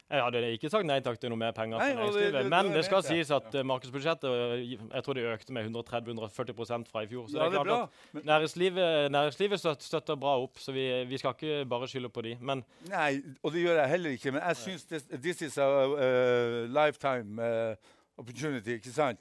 Jeg 0.09 0.23
hadde 0.23 0.41
ikke 0.55 0.69
sagt 0.71 0.87
nei 0.87 1.01
takk 1.03 1.17
til 1.19 1.33
noe 1.33 1.39
mer 1.41 1.51
penger 1.51 1.81
Nei, 1.83 1.95
og 1.99 2.13
det- 2.15 2.33
det- 2.33 2.47
Men 2.47 2.67
det 2.67 2.75
det 2.77 2.85
skal 2.85 3.03
sies 3.03 3.31
at 3.35 3.49
ja. 3.53 3.63
markedsbudsjettet 3.67 4.25
eh, 4.31 4.77
jeg 4.95 5.03
tror 5.03 5.15
det 5.19 5.25
økte 5.27 5.51
med 5.53 5.65
130-140 5.67 6.87
fra 6.93 7.03
i 7.03 7.07
fjor. 7.11 7.27
Så 7.27 7.37
Ja, 7.39 7.45
det 7.45 7.53
det 7.53 7.59
er 7.59 7.61
er 7.61 7.65
klart 7.65 7.91
at 8.15 8.25
næringslivet, 8.25 9.11
næringslivet 9.11 9.59
støtter 9.83 10.15
bra 10.15 10.37
opp, 10.43 10.59
så 10.59 10.73
vi, 10.73 11.05
vi 11.11 11.19
skal 11.19 11.35
ikke 11.35 11.67
bare 11.69 11.89
skylde 11.89 12.09
på 12.09 12.23
de. 12.23 12.37
Men 12.41 12.63
Nei, 12.89 13.21
og 13.43 13.53
det 13.53 13.65
gjør 13.67 13.81
jeg 13.81 13.89
heller 13.89 14.11
ikke. 14.11 14.33
Men 14.33 14.43
jeg 14.47 14.57
syns 14.57 14.85
this, 14.87 15.03
this 15.23 15.43
is 15.43 15.59
a 15.59 15.67
uh, 15.67 16.69
lifetime 16.71 17.43
uh, 17.43 17.75
opportunity. 18.17 18.79
ikke 18.79 18.93
sant? 18.95 19.19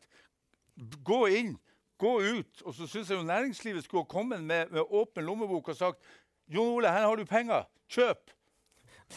Gå 1.03 1.25
inn, 1.33 1.57
gå 1.97 2.13
ut. 2.37 2.61
Og 2.65 2.73
så 2.77 2.85
syns 2.87 3.09
jeg 3.09 3.17
jo 3.17 3.23
næringslivet 3.25 3.83
skulle 3.83 4.03
ha 4.05 4.11
kommet 4.19 4.43
med, 4.43 4.69
med 4.69 4.81
åpen 4.91 5.25
lommebok 5.25 5.69
og 5.69 5.75
sagt 5.75 5.99
Jon 6.47 6.75
Ole, 6.77 6.87
her 6.93 7.07
har 7.07 7.15
du 7.15 7.25
penger. 7.25 7.63
Kjøp. 7.89 8.34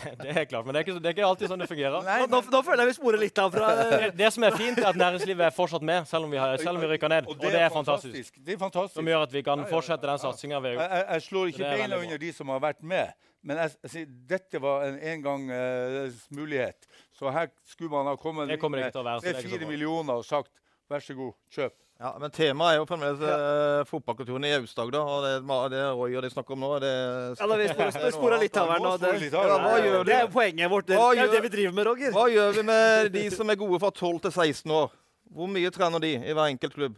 det 0.22 0.32
er 0.32 0.46
klart, 0.48 0.66
men 0.66 0.74
det 0.74 0.80
er, 0.80 0.86
ikke, 0.86 0.96
det 1.02 1.10
er 1.10 1.16
ikke 1.16 1.26
alltid 1.28 1.50
sånn 1.52 1.62
det 1.62 1.68
fungerer. 1.70 2.04
Nei, 2.06 2.18
Nå, 2.22 2.28
nå, 2.32 2.40
nå 2.52 2.60
føler 2.66 2.82
jeg 2.84 2.90
vi 2.90 2.96
sporer 2.98 3.22
litt 3.22 3.40
av 3.42 3.54
fra 3.54 3.70
Det, 3.92 4.10
det 4.18 4.30
som 4.34 4.46
er 4.48 4.56
fint, 4.56 4.80
er 4.80 4.90
at 4.90 4.98
næringslivet 5.00 5.46
er 5.48 5.54
fortsatt 5.54 5.86
med, 5.90 6.08
selv 6.10 6.28
om 6.28 6.34
vi, 6.34 6.40
har, 6.40 6.54
selv 6.62 6.76
om 6.76 6.84
vi 6.84 6.90
rykker 6.92 7.12
ned. 7.12 7.30
Og 7.30 7.40
det 7.42 7.54
er 7.58 7.72
fantastisk. 7.74 8.38
Det 8.38 8.56
er 8.56 8.60
fantastisk. 8.60 8.98
Som 9.00 9.10
gjør 9.10 9.26
at 9.28 9.34
vi 9.34 9.42
kan 9.46 9.64
fortsette 9.70 10.10
den 10.10 10.22
satsinga 10.22 10.60
Jeg, 10.66 10.76
jeg, 10.78 11.06
jeg 11.08 11.26
slår 11.28 11.52
ikke 11.52 11.64
Det 11.64 11.72
beina 11.82 12.02
under 12.04 12.22
de 12.24 12.32
som 12.36 12.54
har 12.54 12.62
vært 12.68 12.84
med. 12.94 13.26
Men 13.48 13.62
jeg, 13.62 13.74
jeg, 13.94 14.08
dette 14.28 14.60
var 14.62 14.86
en 14.88 14.98
engangs 15.14 16.24
mulighet. 16.34 16.88
Så 17.16 17.30
her 17.34 17.50
skulle 17.66 17.92
man 17.92 18.10
ha 18.10 18.16
kommet 18.20 18.50
med 18.50 18.60
kommer 18.60 18.82
det 18.82 18.90
inn 18.90 19.04
det 19.06 19.18
så 19.22 19.32
tre-fire 19.32 19.68
millioner 19.68 20.20
og 20.20 20.26
sagt 20.26 20.52
vær 20.88 21.04
så 21.04 21.14
god, 21.16 21.34
kjøp. 21.52 21.76
Ja, 21.98 22.12
men 22.22 22.30
Temaet 22.30 22.76
er 22.76 22.78
jo 22.78 22.84
fremdeles 22.86 23.22
eh, 23.26 23.80
fotballkulturen 23.90 24.44
i 24.46 24.52
Aust-Agder. 24.54 25.00
og 25.02 25.24
Det, 25.24 25.32
det 25.72 25.80
Roy 25.98 26.12
og 26.14 26.22
de 26.22 26.30
snakker 26.30 26.54
om 26.54 26.60
nå 26.62 26.68
det 26.84 26.92
Ja, 26.92 27.48
da, 27.50 27.56
vi 27.58 27.66
sporer 27.72 28.12
spora 28.14 28.38
litt 28.38 28.58
av 28.60 28.70
her 28.70 28.84
nå. 28.84 28.92
Nå 28.92 29.00
Det, 29.02 29.32
Ja, 29.34 30.04
det 30.06 30.14
er 30.20 30.30
poenget 30.30 30.70
vårt. 30.70 30.86
Det, 30.86 30.94
det 30.94 31.08
er 31.18 31.24
jo 31.24 31.32
det 31.32 31.42
vi 31.48 31.50
driver 31.56 31.74
med, 31.74 31.90
Roger. 31.90 32.14
Hva 32.14 32.28
gjør 32.30 32.54
vi 32.54 32.64
med 32.70 33.10
de 33.16 33.24
som 33.34 33.50
er 33.50 33.58
gode 33.58 33.80
fra 33.82 33.90
12 33.90 34.20
til 34.28 34.30
16 34.30 34.76
år? 34.78 34.94
Hvor 35.34 35.50
mye 35.50 35.74
trener 35.74 36.06
de 36.06 36.14
i 36.22 36.36
hver 36.38 36.46
enkelt 36.46 36.78
klubb? 36.78 36.94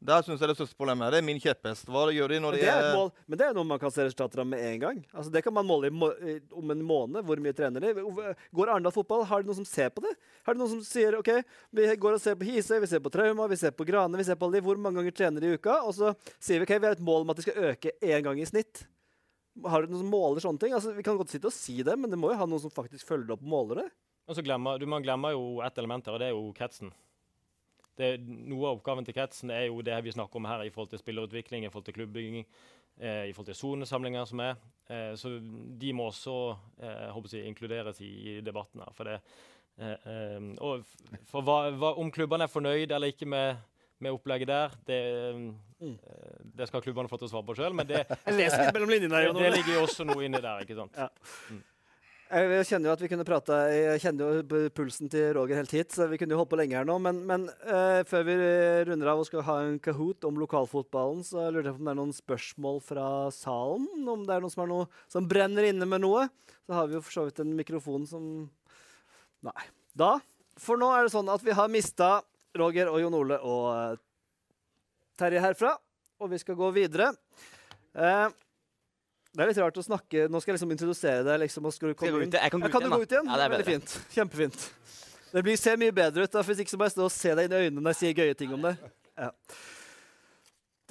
Der 0.00 0.22
syns 0.24 0.40
jeg 0.40 0.48
det 0.48 0.54
største 0.56 0.76
problemet. 0.80 1.10
Det 1.12 1.18
er 1.20 1.24
min 1.26 1.38
kjepphest. 1.40 1.84
Hva 1.92 2.06
gjør 2.08 2.32
de 2.32 2.38
når 2.40 2.54
de 2.56 2.60
det 2.62 2.68
er 2.72 2.86
er 2.88 3.10
men 3.28 3.36
det 3.38 3.46
er 3.50 3.52
noe 3.52 3.68
man 3.68 3.78
kan 3.82 3.90
se 3.92 4.06
resultater 4.06 4.40
av 4.40 4.46
med 4.48 4.62
en 4.64 4.78
gang. 4.80 5.00
Altså 5.12 5.30
Det 5.34 5.42
kan 5.44 5.52
man 5.52 5.66
måle 5.68 5.90
i 5.90 5.92
må 5.92 6.08
i- 6.24 6.40
om 6.56 6.70
en 6.72 6.80
måned. 6.82 7.20
Hvor 7.28 7.36
mye 7.36 7.52
trener 7.52 7.80
de? 7.84 7.92
Går 8.56 8.68
Arendal 8.72 8.92
fotball? 8.96 9.26
Har 9.28 9.42
de 9.42 9.48
noen 9.50 9.56
som 9.60 9.64
ser 9.68 9.90
på 9.92 10.00
det? 10.00 10.14
Har 10.46 10.54
de 10.54 10.58
noen 10.62 10.70
som 10.72 10.80
sier 10.80 11.18
OK, 11.18 11.28
vi 11.70 11.84
går 11.96 12.14
og 12.16 12.20
ser 12.20 12.34
på 12.34 12.48
Hisøy, 12.48 12.80
vi 12.80 12.86
ser 12.86 13.00
på 13.04 13.12
Trauma, 13.12 13.46
vi 13.46 13.56
ser 13.60 13.72
på 13.76 13.84
Grane, 13.84 14.16
vi 14.16 14.24
ser 14.24 14.36
på 14.40 14.46
alle 14.48 14.56
de. 14.56 14.64
Hvor 14.64 14.78
mange 14.80 14.96
ganger 15.02 15.12
trener 15.12 15.40
de 15.44 15.52
i 15.52 15.58
uka? 15.60 15.82
Og 15.84 15.92
så 15.92 16.14
sier 16.40 16.60
vi 16.60 16.64
OK, 16.64 16.80
vi 16.80 16.86
har 16.86 16.96
et 16.96 17.04
mål 17.04 17.20
om 17.28 17.30
at 17.30 17.36
de 17.36 17.42
skal 17.42 17.60
øke 17.74 17.92
én 18.00 18.22
gang 18.24 18.40
i 18.40 18.48
snitt. 18.48 18.86
Har 19.68 19.82
du 19.84 19.88
noen 19.92 20.00
som 20.00 20.10
måler 20.10 20.40
sånne 20.40 20.58
ting? 20.60 20.72
Altså 20.72 20.94
Vi 20.96 21.02
kan 21.04 21.18
godt 21.18 21.28
sitte 21.28 21.44
og 21.50 21.52
si 21.52 21.82
det, 21.82 21.98
men 21.98 22.08
det 22.08 22.16
må 22.18 22.30
jo 22.32 22.38
ha 22.40 22.46
noen 22.48 22.60
som 22.62 22.70
faktisk 22.72 23.04
følger 23.04 23.32
opp 23.36 23.42
og 23.44 23.48
måler 23.52 23.82
det. 23.84 23.90
Og 24.30 24.36
så 24.36 24.42
glemmer, 24.46 24.78
du 24.80 24.86
man 24.86 25.02
glemmer 25.02 25.32
jo 25.36 25.60
ett 25.60 25.76
element 25.76 26.06
her, 26.06 26.14
og 26.14 26.20
det 26.20 26.28
er 26.30 26.36
jo 26.36 26.52
kretsen. 26.56 26.90
Det, 27.98 28.14
noe 28.22 28.68
av 28.70 28.78
oppgaven 28.78 29.04
til 29.04 29.16
kretsen 29.16 29.50
er 29.52 29.66
jo 29.66 29.82
det 29.84 29.96
vi 30.06 30.12
snakker 30.14 30.40
om 30.40 30.46
her 30.48 30.62
i 30.64 30.70
forhold 30.72 30.92
til 30.92 31.00
spillerutvikling, 31.02 31.64
i 31.66 31.70
forhold 31.72 31.88
til 31.88 31.96
klubbbygging, 31.98 32.44
eh, 33.00 33.24
i 33.28 33.32
forhold 33.36 33.50
til 33.50 33.58
sonesamlinger 33.58 34.28
som 34.30 34.42
er. 34.44 34.60
Eh, 34.88 35.14
så 35.20 35.34
de 35.80 35.92
må 35.96 36.06
også 36.10 36.36
eh, 36.80 37.08
håper 37.12 37.36
jeg, 37.36 37.48
inkluderes 37.50 38.00
i, 38.00 38.12
i 38.36 38.40
debatten 38.46 38.80
her. 38.84 38.94
For, 38.96 39.10
det, 39.10 39.18
eh, 39.80 39.96
eh, 40.14 40.46
og 40.64 40.86
for 41.28 41.44
hva, 41.46 41.58
hva, 41.76 41.94
om 42.00 42.12
klubbene 42.14 42.46
er 42.48 42.52
fornøyd 42.54 42.94
eller 42.94 43.12
ikke 43.12 43.28
med, 43.28 43.60
med 44.00 44.16
opplegget 44.16 44.48
der, 44.48 44.78
det, 44.88 45.00
eh, 45.80 45.98
det 46.56 46.68
skal 46.70 46.82
klubbene 46.84 47.10
få 47.10 47.20
til 47.20 47.28
å 47.28 47.32
svare 47.34 47.48
på 47.50 47.58
sjøl. 47.58 47.76
Men 47.76 47.90
det, 47.90 48.06
Jeg 48.28 48.38
leser 48.38 48.64
litt 48.64 48.78
mellom 48.78 48.94
linjene. 48.94 49.18
her, 49.18 49.34
det, 49.34 49.44
det 49.44 49.52
ligger 49.58 49.76
jo 49.80 49.84
også 49.88 50.08
noe 50.08 50.24
inni 50.24 50.40
der. 50.40 50.64
ikke 50.64 50.78
sant? 50.78 50.96
Jeg 52.30 52.66
kjenner 52.68 52.86
jo 52.86 52.92
at 52.94 53.00
vi 53.02 53.08
kunne 53.10 53.24
prata 53.26 53.56
Jeg 53.74 54.00
kjenner 54.04 54.36
jo 54.38 54.58
pulsen 54.70 55.10
til 55.10 55.32
Roger 55.34 55.58
helt 55.58 55.72
hit, 55.74 55.90
så 55.90 56.06
vi 56.06 56.18
kunne 56.20 56.36
jo 56.36 56.38
holdt 56.38 56.52
på 56.52 56.58
lenge 56.60 56.76
her 56.78 56.86
nå. 56.86 56.94
Men, 57.02 57.24
men 57.26 57.48
uh, 57.66 58.06
før 58.06 58.22
vi 58.28 58.36
runder 58.86 59.10
av 59.10 59.22
og 59.22 59.26
skal 59.26 59.42
ha 59.48 59.56
en 59.64 59.80
Kahoot 59.82 60.28
om 60.28 60.38
lokalfotballen, 60.38 61.24
så 61.26 61.48
lurer 61.48 61.72
jeg 61.72 61.74
på 61.74 61.82
om 61.82 61.88
det 61.88 61.94
er 61.94 61.98
noen 61.98 62.14
spørsmål 62.14 62.78
fra 62.86 63.06
salen? 63.34 63.88
Om 64.14 64.22
det 64.28 64.36
er 64.36 64.44
noen 64.44 64.54
som, 64.54 64.62
er 64.62 64.70
noe, 64.70 64.86
som 65.10 65.26
brenner 65.26 65.66
inne 65.72 65.88
med 65.90 66.04
noe? 66.04 66.28
Så 66.68 66.76
har 66.78 66.86
vi 66.86 66.98
jo 67.00 67.02
for 67.02 67.16
så 67.16 67.26
vidt 67.26 67.42
en 67.42 67.56
mikrofon 67.58 68.06
som 68.06 68.24
Nei. 69.40 69.66
Da 69.96 70.18
For 70.60 70.78
nå 70.78 70.92
er 70.94 71.08
det 71.08 71.14
sånn 71.16 71.32
at 71.32 71.42
vi 71.42 71.56
har 71.56 71.72
mista 71.72 72.20
Roger 72.60 72.92
og 72.92 73.00
Jon 73.02 73.16
Ole 73.16 73.40
og 73.42 73.66
uh, 73.74 73.98
Terje 75.18 75.42
herfra, 75.42 75.74
og 76.22 76.30
vi 76.30 76.38
skal 76.40 76.56
gå 76.56 76.70
videre. 76.72 77.10
Eh, 77.92 78.30
det 79.30 79.44
er 79.44 79.50
litt 79.52 79.60
rart 79.62 79.76
å 79.78 79.82
snakke 79.84 80.24
Nå 80.30 80.40
skal 80.42 80.52
jeg 80.52 80.58
liksom 80.58 80.72
introdusere 80.74 81.22
deg. 81.26 81.40
Liksom, 81.44 81.66
og 81.68 81.74
skal 81.74 81.90
du 81.90 81.94
Skal 81.94 82.08
jeg 82.08 82.12
komme 82.12 82.18
gå 82.18 82.26
inn. 82.26 82.32
ut? 82.32 82.38
Jeg 82.40 82.50
kan 82.54 82.60
gå 82.60 82.66
Ja, 82.66 82.72
kan 82.72 82.82
du 82.82 82.86
igjen, 82.88 82.96
gå 82.96 83.02
ut 83.06 83.12
igjen? 83.14 83.28
Ja, 83.30 83.36
det 83.38 83.44
er 83.44 83.52
Veldig 83.54 83.68
fint. 83.68 83.92
Kjempefint. 84.16 84.70
Det 85.30 85.42
blir, 85.46 85.56
ser 85.60 85.76
mye 85.78 85.94
bedre 85.94 86.24
ut. 86.26 86.32
da, 86.32 86.42
Hvis 86.42 86.62
ikke 86.64 86.72
så 86.74 86.80
må 86.80 86.88
jeg 86.88 86.96
stå 86.96 87.04
og 87.06 87.12
se 87.14 87.34
deg 87.38 87.46
inn 87.46 87.54
i 87.54 87.60
øynene 87.66 87.84
når 87.84 87.94
jeg 87.94 88.00
sier 88.00 88.18
gøye 88.18 88.38
ting 88.40 88.54
om 88.56 88.66
deg. 88.66 88.82
Ja. 89.14 89.30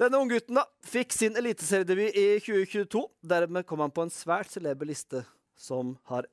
Denne 0.00 0.20
unggutten 0.22 0.56
fikk 0.88 1.12
sin 1.12 1.36
eliteseriedebut 1.36 2.16
i 2.16 2.26
2022. 2.40 3.02
Dermed 3.34 3.66
kom 3.68 3.82
han 3.84 3.92
på 3.92 4.06
en 4.06 4.12
svært 4.14 4.48
celeber 4.48 4.88
liste 4.88 5.20
som 5.60 5.92
har 6.08 6.24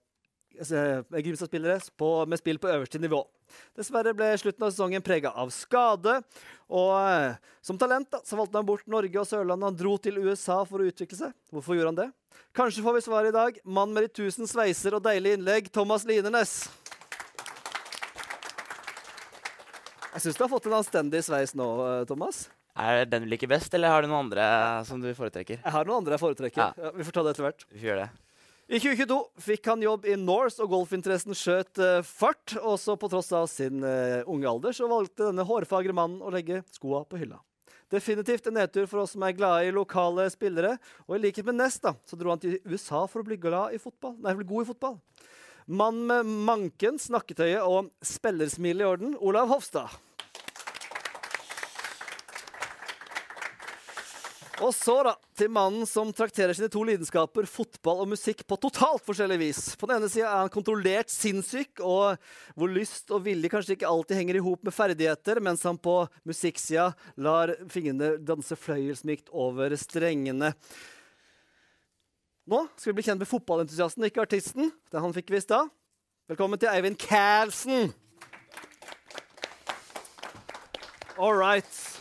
eh, 0.55 1.01
Grimstad-spillere 1.11 1.81
med 2.31 2.39
spill 2.39 2.61
på 2.63 2.71
øverste 2.71 3.01
nivå. 3.03 3.25
Dessverre 3.77 4.13
ble 4.17 4.29
slutten 4.41 4.65
av 4.67 4.71
sesongen 4.73 5.03
prega 5.05 5.31
av 5.31 5.51
skade. 5.53 6.17
Og 6.67 6.91
eh, 6.99 7.37
som 7.63 7.79
talent 7.79 8.09
da, 8.11 8.21
så 8.25 8.39
valgte 8.39 8.59
han 8.59 8.67
bort 8.67 8.87
Norge 8.89 9.21
og 9.21 9.29
Sørlandet. 9.29 9.69
Han 9.69 9.79
dro 9.79 9.95
til 10.01 10.19
USA 10.23 10.63
for 10.67 10.83
å 10.83 10.89
utvikle 10.89 11.19
seg. 11.19 11.37
Hvorfor 11.53 11.77
gjorde 11.77 11.93
han 11.93 12.01
det? 12.01 12.09
Kanskje 12.57 12.83
får 12.85 12.97
vi 12.97 13.05
svaret 13.05 13.31
i 13.31 13.37
dag. 13.37 13.61
Mann 13.63 13.93
med 13.93 14.07
de 14.07 14.13
tusen 14.23 14.49
sveiser 14.49 14.97
og 14.97 15.03
deilige 15.05 15.37
innlegg, 15.37 15.71
Thomas 15.73 16.05
Linernes. 16.09 16.59
Jeg 20.17 20.23
syns 20.23 20.37
du 20.39 20.45
har 20.47 20.49
fått 20.49 20.65
en 20.65 20.79
anstendig 20.79 21.21
sveis 21.27 21.53
nå, 21.53 21.65
eh, 21.85 22.05
Thomas. 22.09 22.47
Er 22.77 23.03
det 23.03 23.11
den 23.11 23.25
du 23.25 23.29
liker 23.31 23.49
best, 23.49 23.73
eller 23.73 23.89
har 23.89 24.01
du 24.01 24.09
noen 24.09 24.27
andre 24.27 24.45
som 24.85 25.01
du 25.01 25.09
foretrekker? 25.17 25.59
Jeg 25.63 25.73
har 25.73 25.85
noen 25.85 26.03
andre 26.03 26.17
jeg 26.17 26.23
foretrekker. 26.23 26.61
Ja. 26.61 26.73
Ja, 26.77 26.93
vi 26.93 27.05
får 27.05 27.15
ta 27.15 27.23
det 27.25 27.35
etter 27.35 27.45
hvert. 27.47 27.65
Vi 27.69 27.81
får 27.81 27.89
gjøre 27.91 28.05
det. 28.05 28.26
I 28.67 28.81
2022 28.83 29.17
fikk 29.39 29.67
han 29.71 29.83
jobb 29.83 30.05
i 30.11 30.17
Norse, 30.19 30.59
og 30.59 30.73
golfinteressen 30.73 31.31
skjøt 31.39 31.79
eh, 31.79 32.01
fart. 32.03 32.51
Også 32.59 32.97
på 32.99 33.07
tross 33.07 33.29
av 33.31 33.45
sin 33.47 33.79
eh, 33.87 34.27
unge 34.27 34.49
alder 34.49 34.75
så 34.75 34.89
valgte 34.91 35.29
denne 35.29 35.45
hårfagre 35.47 35.95
mannen 35.95 36.19
å 36.19 36.31
legge 36.33 36.59
skoa 36.75 37.05
på 37.07 37.21
hylla. 37.21 37.39
Definitivt 37.87 38.49
en 38.49 38.57
nedtur 38.59 38.83
for 38.91 39.05
oss 39.05 39.13
som 39.15 39.23
er 39.23 39.37
glade 39.37 39.69
i 39.69 39.71
lokale 39.71 40.25
spillere. 40.33 40.73
Og 41.07 41.15
i 41.15 41.21
likhet 41.23 41.47
med 41.47 41.61
Nest 41.61 41.85
da, 41.87 41.93
så 42.03 42.19
dro 42.19 42.33
han 42.33 42.43
til 42.43 42.57
USA 42.67 43.05
for 43.07 43.23
å 43.23 43.29
bli 43.29 43.39
glad 43.39 43.77
i 43.77 43.79
fotball. 43.79 44.17
Nei, 44.19 44.35
bli 44.35 44.49
god 44.51 44.65
i 44.65 44.69
fotball. 44.73 44.99
Mann 45.67 46.03
med 46.11 46.27
manken, 46.27 46.99
snakketøyet 46.99 47.63
og 47.63 47.93
spillersmil 48.03 48.83
i 48.83 48.89
orden, 48.89 49.15
Olav 49.23 49.47
Hofstad. 49.53 49.95
Og 54.57 54.71
så 54.73 54.95
da, 55.05 55.11
til 55.37 55.51
mannen 55.53 55.85
som 55.85 56.09
trakterer 56.15 56.55
sine 56.57 56.69
to 56.73 56.81
lidenskaper, 56.87 57.45
fotball 57.45 57.99
og 58.01 58.09
musikk, 58.15 58.41
på 58.49 58.57
totalt 58.57 59.03
forskjellig 59.05 59.37
vis. 59.37 59.59
På 59.77 59.85
den 59.85 59.99
ene 59.99 60.09
sida 60.09 60.31
er 60.31 60.39
han 60.41 60.53
kontrollert 60.53 61.13
sinnssyk, 61.13 61.83
og 61.85 62.17
hvor 62.57 62.73
lyst 62.73 63.13
og 63.13 63.21
vilje 63.27 63.51
kanskje 63.53 63.75
ikke 63.77 63.89
alltid 63.89 64.17
henger 64.17 64.39
i 64.39 64.41
hop 64.47 64.65
med 64.65 64.73
ferdigheter, 64.73 65.41
mens 65.45 65.65
han 65.67 65.77
på 65.77 65.99
musikksida 66.25 66.89
lar 67.21 67.53
fingrene 67.69 68.15
danse 68.25 68.57
fløyelsmykt 68.57 69.29
over 69.29 69.77
strengene. 69.77 70.55
Nå 72.49 72.63
skal 72.79 72.93
vi 72.93 72.97
bli 72.97 73.05
kjent 73.11 73.21
med 73.21 73.29
fotballentusiasten, 73.29 74.07
ikke 74.09 74.25
artisten. 74.25 74.71
Det 74.89 75.03
han 75.03 75.13
fikk 75.13 75.29
vi 75.35 75.43
stad. 75.43 75.69
Velkommen 76.31 76.57
til 76.57 76.71
Eivind 76.73 76.97
Carlsen. 76.97 77.93
All 81.17 81.37
right. 81.37 81.96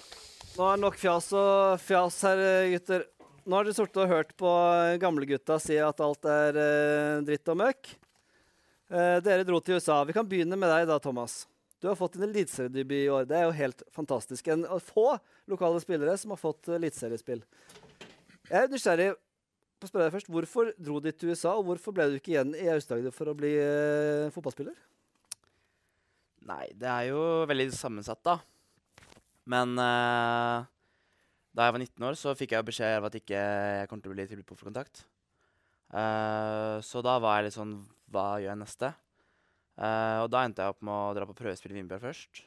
Nå 0.57 0.65
er 0.73 0.79
nok 0.81 0.95
fjas 0.97 1.27
og 1.37 1.83
fjas 1.85 2.17
her, 2.25 2.41
gutter. 2.73 3.03
Nå 3.45 3.59
har 3.59 3.67
dere 3.67 3.77
sittet 3.77 3.99
og 4.01 4.09
hørt 4.09 4.31
på 4.41 4.53
gamlegutta 5.03 5.59
si 5.61 5.77
at 5.77 6.01
alt 6.01 6.25
er 6.33 6.57
eh, 6.63 7.19
dritt 7.27 7.51
og 7.53 7.59
møkk. 7.61 7.91
Eh, 8.89 9.19
dere 9.21 9.45
dro 9.45 9.61
til 9.61 9.77
USA. 9.77 9.99
Vi 10.09 10.17
kan 10.17 10.25
begynne 10.25 10.57
med 10.57 10.73
deg 10.73 10.87
da, 10.89 10.97
Thomas. 11.03 11.43
Du 11.77 11.91
har 11.91 11.99
fått 12.01 12.17
en 12.17 12.25
eliteseriedebut 12.31 12.97
i 12.97 13.13
år. 13.13 13.29
Det 13.29 13.37
er 13.37 13.45
jo 13.45 13.53
helt 13.59 13.85
fantastisk. 13.93 14.49
En 14.49 14.65
av 14.65 14.81
få 14.81 15.05
lokale 15.53 15.85
spillere 15.85 16.17
som 16.17 16.33
har 16.33 16.41
fått 16.41 16.73
eliteseriespill. 16.79 17.45
Jeg 18.49 18.57
er 18.63 18.73
nysgjerrig 18.73 19.13
på 19.13 19.85
å 19.85 19.93
spørre 19.93 20.09
deg 20.09 20.17
først. 20.17 20.33
Hvorfor 20.39 20.73
dro 20.81 21.05
du 21.05 21.13
til 21.13 21.37
USA, 21.37 21.53
og 21.53 21.69
hvorfor 21.69 22.01
ble 22.01 22.09
du 22.09 22.17
ikke 22.17 22.33
igjen 22.33 22.57
i 22.57 22.73
Aust-Agder 22.73 23.13
for 23.13 23.29
å 23.29 23.37
bli 23.37 23.53
eh, 23.61 24.33
fotballspiller? 24.33 24.81
Nei, 26.49 26.65
det 26.73 26.89
er 26.89 27.11
jo 27.13 27.23
veldig 27.45 27.73
sammensatt, 27.77 28.25
da. 28.25 28.41
Men 29.47 29.77
uh, 29.79 30.67
da 31.57 31.67
jeg 31.69 31.77
var 31.77 31.83
19 31.83 32.09
år, 32.11 32.17
så 32.19 32.35
fikk 32.37 32.53
jeg 32.57 32.67
beskjed 32.69 32.99
om 33.01 33.07
at 33.09 33.17
ikke 33.17 33.41
jeg 33.41 33.91
kom 33.91 34.03
til 34.03 34.13
å 34.13 34.17
bli 34.17 34.27
tilbudt 34.29 34.51
på 34.51 34.67
kontakt. 34.67 35.07
Eh, 35.95 36.77
så 36.83 37.01
da 37.05 37.13
var 37.23 37.39
jeg 37.39 37.47
litt 37.47 37.55
sånn 37.55 37.77
Hva 38.11 38.41
gjør 38.43 38.51
jeg 38.51 38.59
neste? 38.59 38.89
Uh, 39.77 40.25
og 40.25 40.31
da 40.33 40.41
endte 40.43 40.65
jeg 40.65 40.73
opp 40.73 40.81
med 40.89 40.95
å 40.97 41.15
dra 41.15 41.27
på 41.29 41.37
prøvespill 41.37 41.75
i 41.75 41.77
Vindbjørn 41.77 42.03
først. 42.07 42.41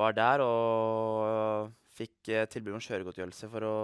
Var 0.00 0.14
der 0.16 0.42
og 0.44 1.74
fikk 1.98 2.30
eh, 2.30 2.46
tilbud 2.48 2.76
om 2.76 2.82
kjøregodtgjørelse 2.82 3.48
for 3.50 3.66
å 3.66 3.74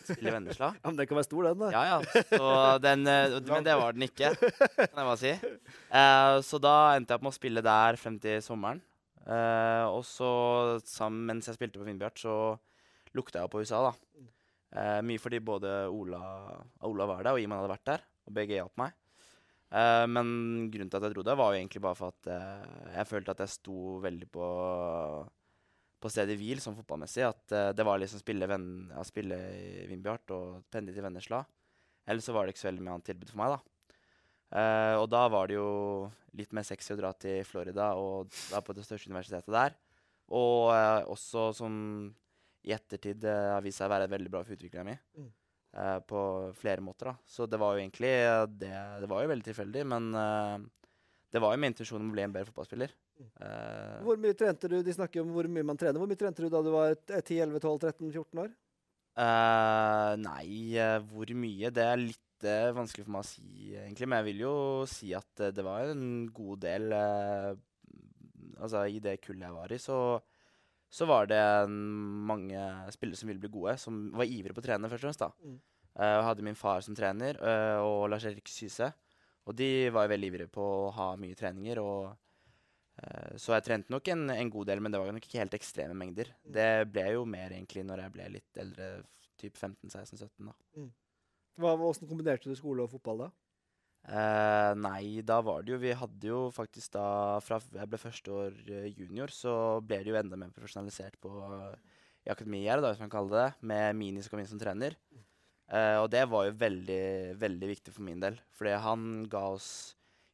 spille 0.00 0.32
Vennesla. 0.32 0.70
Ja, 0.78 0.86
men 0.88 0.98
Den 0.98 1.08
kan 1.10 1.18
være 1.18 1.28
stor, 1.28 1.46
den. 1.46 1.60
da. 1.60 1.68
Ja, 1.74 1.82
ja. 1.92 2.22
Så 2.32 2.52
den, 2.82 3.04
uh, 3.06 3.38
men 3.52 3.66
det 3.66 3.76
var 3.78 3.94
den 3.94 4.06
ikke, 4.08 4.32
kan 4.40 4.86
jeg 4.88 5.08
bare 5.10 5.18
si. 5.20 5.34
Uh, 5.92 6.38
så 6.48 6.60
da 6.62 6.74
endte 6.96 7.12
jeg 7.12 7.20
opp 7.20 7.26
med 7.28 7.34
å 7.34 7.38
spille 7.38 7.64
der 7.68 8.00
frem 8.00 8.18
til 8.22 8.40
sommeren. 8.44 8.82
Eh, 9.28 9.86
og 9.92 10.04
så, 10.08 10.30
sammen, 10.88 11.26
mens 11.28 11.48
jeg 11.48 11.58
spilte 11.58 11.80
på 11.80 11.86
Finnbjart, 11.88 12.20
så 12.22 12.34
lukta 13.16 13.42
jeg 13.42 13.52
på 13.52 13.60
USA, 13.62 13.90
da. 13.90 13.94
Uh, 14.68 14.98
mye 15.00 15.16
fordi 15.16 15.38
både 15.40 15.70
Ola, 15.88 16.20
Ola 16.84 17.06
var 17.08 17.22
der, 17.24 17.32
og 17.32 17.40
Iman 17.40 17.62
hadde 17.62 17.72
vært 17.72 17.86
der. 17.88 18.02
Og 18.28 18.34
begge 18.36 18.58
hjalp 18.58 18.74
meg. 18.80 18.96
Uh, 19.72 20.04
men 20.08 20.28
grunnen 20.72 20.92
til 20.92 21.00
at 21.00 21.06
jeg 21.08 21.16
dro 21.16 21.24
der, 21.24 21.38
var 21.40 21.52
jo 21.52 21.60
egentlig 21.60 21.82
bare 21.84 21.96
for 21.96 22.12
at 22.12 22.28
jeg 22.94 23.08
følte 23.08 23.32
at 23.32 23.42
jeg 23.44 23.54
sto 23.56 23.98
veldig 24.04 24.30
på 24.32 24.46
på 25.98 26.10
stedet 26.14 26.36
hvil 26.38 26.60
sånn 26.62 26.76
fotballmessig. 26.76 27.24
At 27.26 27.74
det 27.74 27.82
var 27.82 27.98
liksom 27.98 28.20
spille, 28.22 28.46
venn, 28.46 28.68
ja, 28.92 29.00
spille 29.02 29.38
i 29.50 29.86
Vindbjart 29.90 30.30
og 30.36 30.60
pendle 30.70 30.92
til 30.94 31.02
Vennesla. 31.02 31.40
Eller 32.06 32.22
så 32.22 32.36
var 32.36 32.46
det 32.46 32.54
ikke 32.54 32.62
så 32.62 32.68
veldig 32.68 32.84
mye 32.84 32.92
annet 32.94 33.08
tilbud 33.08 33.32
for 33.32 33.40
meg, 33.40 33.56
da. 33.56 33.77
Eh, 34.48 34.94
og 34.96 35.08
da 35.12 35.26
var 35.32 35.50
det 35.50 35.58
jo 35.58 35.70
litt 36.38 36.54
mer 36.56 36.64
sexy 36.66 36.94
å 36.94 37.00
dra 37.00 37.12
til 37.16 37.42
Florida 37.48 37.90
og 37.98 38.30
da 38.52 38.62
på 38.64 38.76
det 38.76 38.86
største 38.86 39.10
universitetet 39.10 39.52
der. 39.52 39.76
Og 40.28 40.68
uh, 40.76 41.08
også 41.08 41.48
som 41.56 41.74
i 42.68 42.74
ettertid 42.74 43.22
eh, 43.24 43.52
har 43.54 43.62
vist 43.64 43.80
seg 43.80 43.88
å 43.88 43.94
være 43.94 44.10
veldig 44.12 44.32
bra 44.32 44.42
for 44.44 44.58
utviklinga 44.58 44.84
mi. 44.84 44.96
Mm. 45.16 45.28
Uh, 45.78 45.98
på 46.04 46.20
flere 46.58 46.84
måter, 46.84 47.12
da. 47.12 47.14
Så 47.24 47.46
det 47.48 47.60
var 47.60 47.74
jo 47.74 47.80
egentlig 47.80 48.12
det, 48.60 48.74
det 49.00 49.08
var 49.08 49.24
jo 49.24 49.30
veldig 49.32 49.46
tilfeldig, 49.48 49.86
men 49.88 50.10
det 51.32 51.40
var 51.44 51.54
jo 51.54 51.60
med 51.60 51.72
intensjon 51.72 52.02
om 52.02 52.10
å 52.12 52.16
bli 52.16 52.24
en 52.24 52.34
bedre 52.34 52.50
fotballspiller. 52.50 52.92
Eh, 53.18 53.98
Hvor 54.06 54.20
mye 54.20 54.36
trente 54.38 54.70
du? 54.70 54.78
De 54.84 54.94
snakker 54.94 55.22
om 55.22 55.32
hvor 55.34 55.48
mye 55.50 55.66
man 55.66 55.78
trener. 55.80 55.98
Hvor 56.00 56.10
mye 56.10 56.20
trente 56.20 56.44
du 56.44 56.48
da 56.52 56.62
du 56.64 56.70
var 56.74 56.94
10-11-12-13-14 57.10 58.42
år? 58.44 58.54
Eh, 59.18 60.12
nei, 60.22 60.48
eh, 60.78 60.98
hvor 61.10 61.32
mye? 61.34 61.72
Det 61.74 61.84
er 61.84 62.00
litt 62.00 62.24
eh, 62.46 62.70
vanskelig 62.76 63.06
for 63.06 63.14
meg 63.14 63.24
å 63.24 63.28
si, 63.28 63.72
egentlig. 63.74 64.08
Men 64.08 64.20
jeg 64.20 64.28
vil 64.30 64.42
jo 64.44 64.54
si 64.90 65.12
at 65.16 65.42
uh, 65.42 65.52
det 65.54 65.64
var 65.66 65.90
en 65.92 66.26
god 66.34 66.64
del 66.66 66.92
uh, 66.94 67.52
Altså, 68.58 68.82
i 68.90 68.98
det 68.98 69.20
kullet 69.22 69.46
jeg 69.46 69.54
var 69.54 69.70
i, 69.70 69.76
så, 69.78 69.96
så 70.90 71.06
var 71.06 71.28
det 71.30 71.38
mm, 71.70 72.24
mange 72.26 72.62
spillere 72.90 73.20
som 73.20 73.30
ville 73.30 73.38
bli 73.38 73.50
gode, 73.54 73.76
som 73.78 74.00
var 74.18 74.26
ivrige 74.26 74.56
på 74.56 74.58
å 74.58 74.64
trene, 74.64 74.90
først 74.90 75.04
og 75.04 75.06
fremst. 75.06 75.22
da. 75.22 75.28
Mm. 75.46 75.60
Eh, 75.92 76.14
jeg 76.16 76.24
hadde 76.26 76.46
min 76.48 76.58
far 76.58 76.82
som 76.82 76.96
trener, 76.98 77.38
og 77.86 78.08
Lars-Erik 78.10 78.50
Syse. 78.50 78.88
Og 79.46 79.54
de 79.54 79.70
var 79.94 80.08
jo 80.08 80.12
veldig 80.16 80.32
ivrige 80.32 80.50
på 80.58 80.66
å 80.80 80.90
ha 80.96 81.12
mye 81.22 81.38
treninger. 81.38 81.78
og 81.78 82.18
så 83.38 83.54
jeg 83.54 83.68
trente 83.68 83.94
nok 83.94 84.10
en, 84.10 84.26
en 84.34 84.50
god 84.50 84.72
del, 84.72 84.82
men 84.82 84.90
det 84.90 85.04
var 85.04 85.14
nok 85.14 85.30
ikke 85.30 85.44
helt 85.44 85.54
ekstreme 85.54 85.94
mengder. 85.94 86.34
Det 86.42 86.70
ble 86.90 87.12
jo 87.14 87.22
mer 87.30 87.54
egentlig 87.54 87.86
når 87.86 88.08
jeg 88.08 88.16
ble 88.16 88.30
litt 88.40 88.58
eldre, 88.64 88.88
typ 89.38 89.54
15-16-17. 89.54 90.50
da. 90.50 90.56
Hva, 91.58 91.74
hvordan 91.74 92.08
kombinerte 92.08 92.50
du 92.50 92.56
skole 92.58 92.84
og 92.84 92.92
fotball 92.92 93.26
da? 93.26 93.28
Eh, 94.08 94.72
nei, 94.78 95.20
da 95.26 95.40
var 95.44 95.64
det 95.66 95.74
jo 95.74 95.78
Vi 95.82 95.90
hadde 96.00 96.28
jo 96.30 96.36
faktisk 96.54 96.94
da 96.94 97.40
Fra 97.44 97.58
jeg 97.60 97.90
ble 97.90 97.98
første 98.00 98.30
år 98.32 98.54
eh, 98.70 98.86
junior, 98.94 99.28
så 99.34 99.52
ble 99.84 99.98
det 100.00 100.14
jo 100.14 100.16
enda 100.20 100.38
mer 100.38 100.54
profesjonalisert 100.54 101.18
på 101.20 101.32
i 102.28 102.32
akademiet 102.32 102.82
da, 102.82 102.92
hvis 102.92 103.02
man 103.02 103.12
kaller 103.12 103.34
det 103.34 103.42
det, 103.44 103.66
med 103.70 103.96
Mini 103.96 104.22
som 104.22 104.34
kom 104.34 104.42
inn 104.42 104.50
som 104.50 104.60
trener. 104.60 104.96
Eh, 105.68 105.96
og 106.00 106.08
det 106.12 106.24
var 106.28 106.48
jo 106.48 106.56
veldig, 106.60 107.04
veldig 107.40 107.70
viktig 107.70 107.94
for 107.94 108.04
min 108.04 108.20
del. 108.20 108.36
Fordi 108.56 108.74
han 108.84 109.06
ga 109.32 109.44
oss 109.54 109.70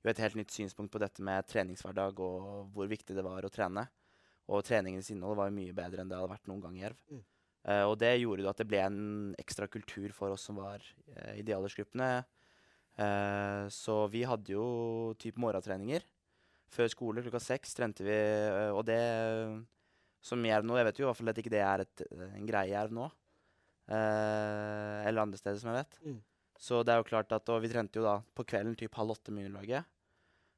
jo 0.04 0.10
et 0.10 0.22
helt 0.22 0.38
nytt 0.38 0.54
synspunkt 0.54 0.92
på 0.94 1.00
dette 1.02 1.22
med 1.24 1.46
treningshverdag 1.50 2.18
og 2.24 2.72
hvor 2.74 2.90
viktig 2.90 3.16
det 3.16 3.24
var 3.26 3.46
å 3.46 3.52
trene. 3.52 3.86
Og 4.52 4.64
treningens 4.66 5.08
innhold 5.14 5.38
var 5.38 5.48
jo 5.48 5.56
mye 5.56 5.76
bedre 5.76 6.02
enn 6.02 6.10
det 6.10 6.18
hadde 6.18 6.34
vært 6.34 6.50
noen 6.50 6.64
gang 6.64 6.76
i 6.76 6.82
Jerv. 6.82 6.98
Mm. 7.10 7.22
Eh, 7.64 7.84
og 7.88 7.96
det 8.00 8.12
gjorde 8.20 8.44
jo 8.44 8.50
at 8.50 8.60
det 8.60 8.68
ble 8.68 8.80
en 8.84 9.02
ekstra 9.40 9.68
kultur 9.72 10.12
for 10.16 10.34
oss 10.34 10.44
som 10.48 10.58
var 10.60 10.84
uh, 11.16 11.32
i 11.32 11.44
de 11.44 11.54
aldersgruppene. 11.56 12.10
Uh, 12.94 13.64
så 13.72 14.04
vi 14.12 14.22
hadde 14.28 14.52
jo 14.52 14.66
typ 15.18 15.40
morgentreninger. 15.40 16.04
Før 16.74 16.90
skole 16.90 17.22
klokka 17.22 17.40
seks 17.42 17.76
trente 17.76 18.04
vi, 18.06 18.14
eh, 18.14 18.70
og 18.74 18.82
det 18.88 19.00
som 20.24 20.40
Jerv 20.48 20.64
nå 20.66 20.78
Jeg 20.78 20.88
vet 20.88 21.00
jo 21.00 21.04
i 21.04 21.08
hvert 21.10 21.18
fall 21.18 21.30
at 21.34 21.40
ikke 21.42 21.52
det 21.52 21.60
er 21.62 21.84
et, 21.84 22.04
en 22.10 22.48
greie 22.48 22.72
Jerv 22.72 22.94
nå. 22.96 23.08
Eh, 23.92 25.00
eller 25.04 25.26
andre 25.26 25.38
steder, 25.38 25.60
som 25.60 25.70
jeg 25.70 25.82
vet. 25.82 25.98
Mm. 26.02 26.22
Så 26.64 26.80
det 26.86 26.94
er 26.94 27.02
jo 27.02 27.08
klart 27.10 27.34
at, 27.36 27.50
og 27.52 27.60
vi 27.62 27.70
trente 27.70 28.00
jo 28.00 28.06
da 28.06 28.16
på 28.34 28.46
kvelden 28.48 28.76
typ 28.80 28.96
halv 28.96 29.14
åtte 29.14 29.34
med 29.34 29.46
juniorlaget. 29.46 29.90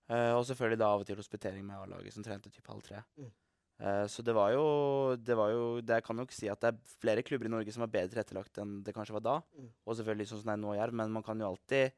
Eh, 0.07 0.33
og 0.37 0.45
selvfølgelig 0.47 0.81
da 0.81 0.93
av 0.95 1.03
og 1.03 1.09
til 1.09 1.19
hospitering 1.19 1.67
med 1.67 1.81
A-laget, 1.81 2.15
som 2.15 2.25
trente 2.25 2.53
typ 2.53 2.69
halv 2.71 2.85
tre. 2.87 3.03
Mm. 3.19 3.33
Eh, 3.77 4.05
så 4.09 4.25
det 4.25 4.33
var 4.33 4.55
jo 4.55 4.67
det 5.21 5.35
var 5.37 5.51
jo, 5.53 5.65
det 5.85 5.99
Jeg 5.99 6.05
kan 6.07 6.17
jo 6.17 6.25
ikke 6.25 6.39
si 6.39 6.49
at 6.49 6.63
det 6.63 6.71
er 6.73 6.95
flere 6.97 7.25
klubber 7.27 7.49
i 7.49 7.53
Norge 7.53 7.75
som 7.75 7.85
er 7.85 7.93
bedre 7.93 8.15
tilrettelagt 8.15 8.61
enn 8.63 8.79
det 8.87 8.95
kanskje 8.97 9.17
var 9.19 9.25
da. 9.27 9.39
Mm. 9.57 9.71
Og 9.85 9.99
selvfølgelig 9.99 10.29
sånn 10.31 10.43
som 10.43 10.53
det 10.53 10.57
er 10.57 10.63
nå 10.65 10.75
i 10.75 10.79
Jerv, 10.81 10.97
men 11.03 11.17
man 11.19 11.27
kan 11.27 11.41
jo 11.41 11.51
alltid 11.51 11.97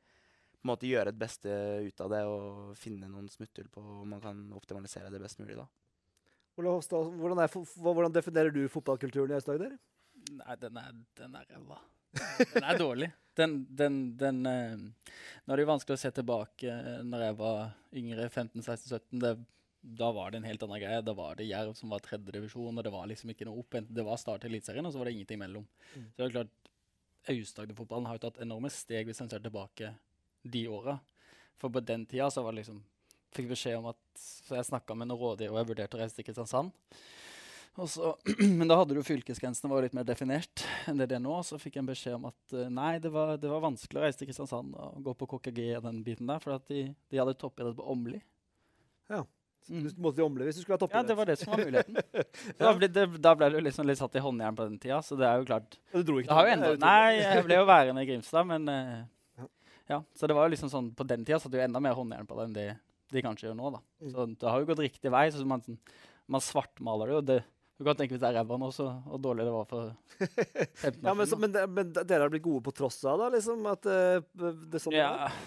på 0.59 0.67
en 0.67 0.73
måte 0.73 0.89
gjøre 0.91 1.13
et 1.13 1.21
beste 1.21 1.51
ut 1.87 2.01
av 2.03 2.11
det 2.11 2.25
og 2.27 2.73
finne 2.79 3.07
noen 3.11 3.29
smutthull 3.31 3.69
på 3.71 3.83
hvor 3.85 4.09
man 4.11 4.23
kan 4.23 4.41
optimalisere 4.59 5.13
det 5.13 5.21
best 5.23 5.39
mulig. 5.39 5.55
da. 5.61 5.69
Ole 6.59 6.73
Hofstad, 6.75 7.13
hvordan, 7.21 7.45
er, 7.45 7.55
hvordan 7.79 8.15
definerer 8.17 8.51
du 8.51 8.65
fotballkulturen 8.73 9.31
i 9.31 9.37
Aust-Agder? 9.37 9.77
Nei, 10.35 10.57
den 10.59 10.81
er, 10.83 10.97
den 11.21 11.37
er 11.39 11.47
ræva. 11.53 11.79
Den 12.57 12.67
er 12.67 12.81
dårlig. 12.81 13.13
Den, 13.39 13.61
den, 13.71 13.99
den 14.19 14.41
eh, 14.51 14.81
Nå 15.47 15.53
er 15.53 15.61
det 15.61 15.63
jo 15.63 15.71
vanskelig 15.71 15.95
å 15.95 16.01
se 16.03 16.11
tilbake 16.17 16.73
eh, 16.73 17.03
når 17.07 17.23
jeg 17.29 17.37
var 17.39 17.61
yngre, 18.01 18.27
15-16-17. 18.27 19.45
Da 19.81 20.11
var 20.13 20.31
det 20.31 20.41
en 20.41 20.49
helt 20.49 20.63
annen 20.67 20.81
greie. 20.83 21.03
Da 21.07 21.15
var 21.17 21.39
det 21.39 21.47
Jerv 21.49 21.77
som 21.79 21.93
var 21.93 22.03
tredjedivisjon, 22.05 22.79
og 22.79 22.85
det 22.85 22.93
var 22.93 23.07
liksom 23.11 23.31
ikke 23.33 23.47
noe 23.49 23.63
opp. 23.63 23.79
Det 23.87 24.05
var 24.05 24.19
Start 24.21 24.45
i 24.45 24.51
Eliteserien, 24.51 24.87
og 24.87 24.95
så 24.95 25.01
var 25.01 25.09
det 25.09 25.15
ingenting 25.17 25.41
mellom. 25.41 25.67
Mm. 25.95 26.09
Så 26.11 26.19
det 26.19 26.27
er 26.27 26.35
klart, 26.35 26.73
Aust-Agder-fotballen 27.29 28.09
har 28.09 28.19
jo 28.19 28.25
tatt 28.27 28.43
enorme 28.43 28.71
steg 28.73 29.09
hvis 29.09 29.21
en 29.23 29.31
ser 29.31 29.43
tilbake 29.45 29.93
de 30.43 30.65
åra. 30.73 30.99
For 31.59 31.73
på 31.75 31.83
den 31.85 32.07
tida 32.09 32.31
så 32.31 32.45
var 32.45 32.55
det 32.55 32.65
liksom 32.65 32.85
Fikk 33.37 33.51
beskjed 33.51 33.77
om 33.77 33.91
at 33.91 33.99
Så 34.17 34.57
jeg 34.57 34.65
snakka 34.71 34.95
med 34.97 35.11
noen 35.11 35.21
rådgivere, 35.21 35.53
og 35.53 35.59
jeg 35.61 35.69
vurderte 35.69 35.99
å 35.99 36.01
reise 36.01 36.17
til 36.17 36.25
Kristiansand. 36.25 36.73
Så, 37.87 38.15
men 38.59 38.67
da 38.67 38.79
hadde 38.81 38.97
jo 38.97 39.05
fylkesgrensene 39.07 39.71
var 39.71 39.85
litt 39.85 39.95
mer 39.95 40.07
definert 40.09 40.65
enn 40.89 40.99
det 40.99 41.11
det 41.13 41.19
er 41.19 41.23
nå. 41.23 41.37
Så 41.47 41.61
fikk 41.61 41.77
jeg 41.77 41.85
en 41.85 41.91
beskjed 41.91 42.17
om 42.17 42.27
at 42.31 42.55
eh, 42.57 42.71
nei, 42.73 42.97
det 43.05 43.13
var, 43.15 43.37
det 43.39 43.51
var 43.53 43.63
vanskelig 43.63 44.01
å 44.01 44.07
reise 44.07 44.19
til 44.19 44.31
Kristiansand 44.31 44.75
og 44.75 45.03
gå 45.07 45.15
på 45.21 45.29
KKG 45.35 45.61
og 45.77 45.85
den 45.87 46.01
biten 46.07 46.31
der, 46.31 46.43
for 46.43 46.57
de, 46.73 46.89
de 46.97 47.21
hadde 47.21 47.37
toppidrett 47.39 47.79
på 47.79 47.87
Åmli. 47.93 48.23
Ja. 49.13 49.23
Mm. 49.69 49.85
Du 49.85 50.01
måtte 50.03 50.17
til 50.23 50.47
hvis 50.49 50.59
du 50.59 50.63
skulle 50.65 50.79
ha 50.81 50.89
Ja, 50.97 51.03
det 51.05 51.17
var 51.19 51.29
det 51.29 51.37
som 51.41 51.53
var 51.53 51.61
muligheten. 51.61 52.01
Da, 52.61 52.73
ble 52.77 52.89
det, 52.89 53.07
da 53.23 53.35
ble 53.37 53.51
du 53.53 53.59
liksom 53.61 53.87
litt 53.89 54.01
satt 54.01 54.17
i 54.17 54.25
håndjern 54.25 54.57
på 54.57 54.67
den 54.69 54.81
tida, 54.81 55.03
så 55.05 55.19
det 55.21 55.29
er 55.29 55.43
jo 55.43 55.49
klart 55.51 55.79
Ja, 55.93 56.01
Du 56.01 56.09
dro 56.09 56.19
ikke 56.23 56.41
til 56.41 56.53
enda, 56.55 56.73
Nei, 56.83 57.21
jeg 57.21 57.47
ble 57.47 57.61
jo 57.61 57.69
værende 57.69 58.05
i 58.05 58.09
Grimstad, 58.09 58.49
men 58.49 58.69
uh, 58.73 58.99
Ja. 59.39 59.49
ja. 59.95 60.03
Så 60.17 60.31
det 60.31 60.37
var 60.39 60.49
jo 60.49 60.55
liksom 60.57 60.73
sånn 60.73 60.93
På 60.97 61.07
den 61.09 61.27
tida 61.29 61.41
satt 61.43 61.53
du 61.55 61.61
enda 61.61 61.83
mer 61.85 61.99
håndjern 61.99 62.29
på 62.29 62.39
det 62.41 62.49
enn 62.49 62.57
det 62.57 62.69
de 63.09 63.23
kanskje 63.25 63.47
gjør 63.49 63.55
nå, 63.57 63.71
da. 63.73 63.79
Mm. 64.03 64.11
Så 64.13 64.27
det 64.37 64.51
har 64.53 64.61
jo 64.61 64.69
gått 64.69 64.83
riktig 64.85 65.13
vei. 65.13 65.29
så 65.33 65.45
man, 65.49 65.63
man 66.29 66.45
svartmaler 66.45 67.09
det 67.09 67.15
jo. 67.15 67.23
Det, 67.31 67.39
du 67.79 67.87
kan 67.87 67.97
tenke 67.97 68.17
hvis 68.17 68.21
det 68.21 68.29
er 68.29 68.41
ræva 68.41 68.59
nå, 68.61 68.69
så 68.75 68.89
hvor 69.07 69.23
dårlig 69.23 69.47
det 69.49 69.55
var 69.55 69.69
for 69.71 69.95
15 70.19 70.99
Ja, 71.07 71.13
år 71.13 71.15
men, 71.15 71.25
så, 71.25 71.39
siden. 71.39 71.45
men, 71.47 71.73
men 71.77 71.95
dere 71.97 72.27
har 72.27 72.33
blitt 72.33 72.45
gode 72.45 72.65
på 72.67 72.75
tross 72.77 73.01
av 73.09 73.23
da, 73.23 73.31
liksom? 73.33 73.65
At 73.71 73.89
uh, 73.89 74.53
det 74.69 74.83
sånn 74.83 74.99
ja. 74.99 75.13
er? 75.29 75.39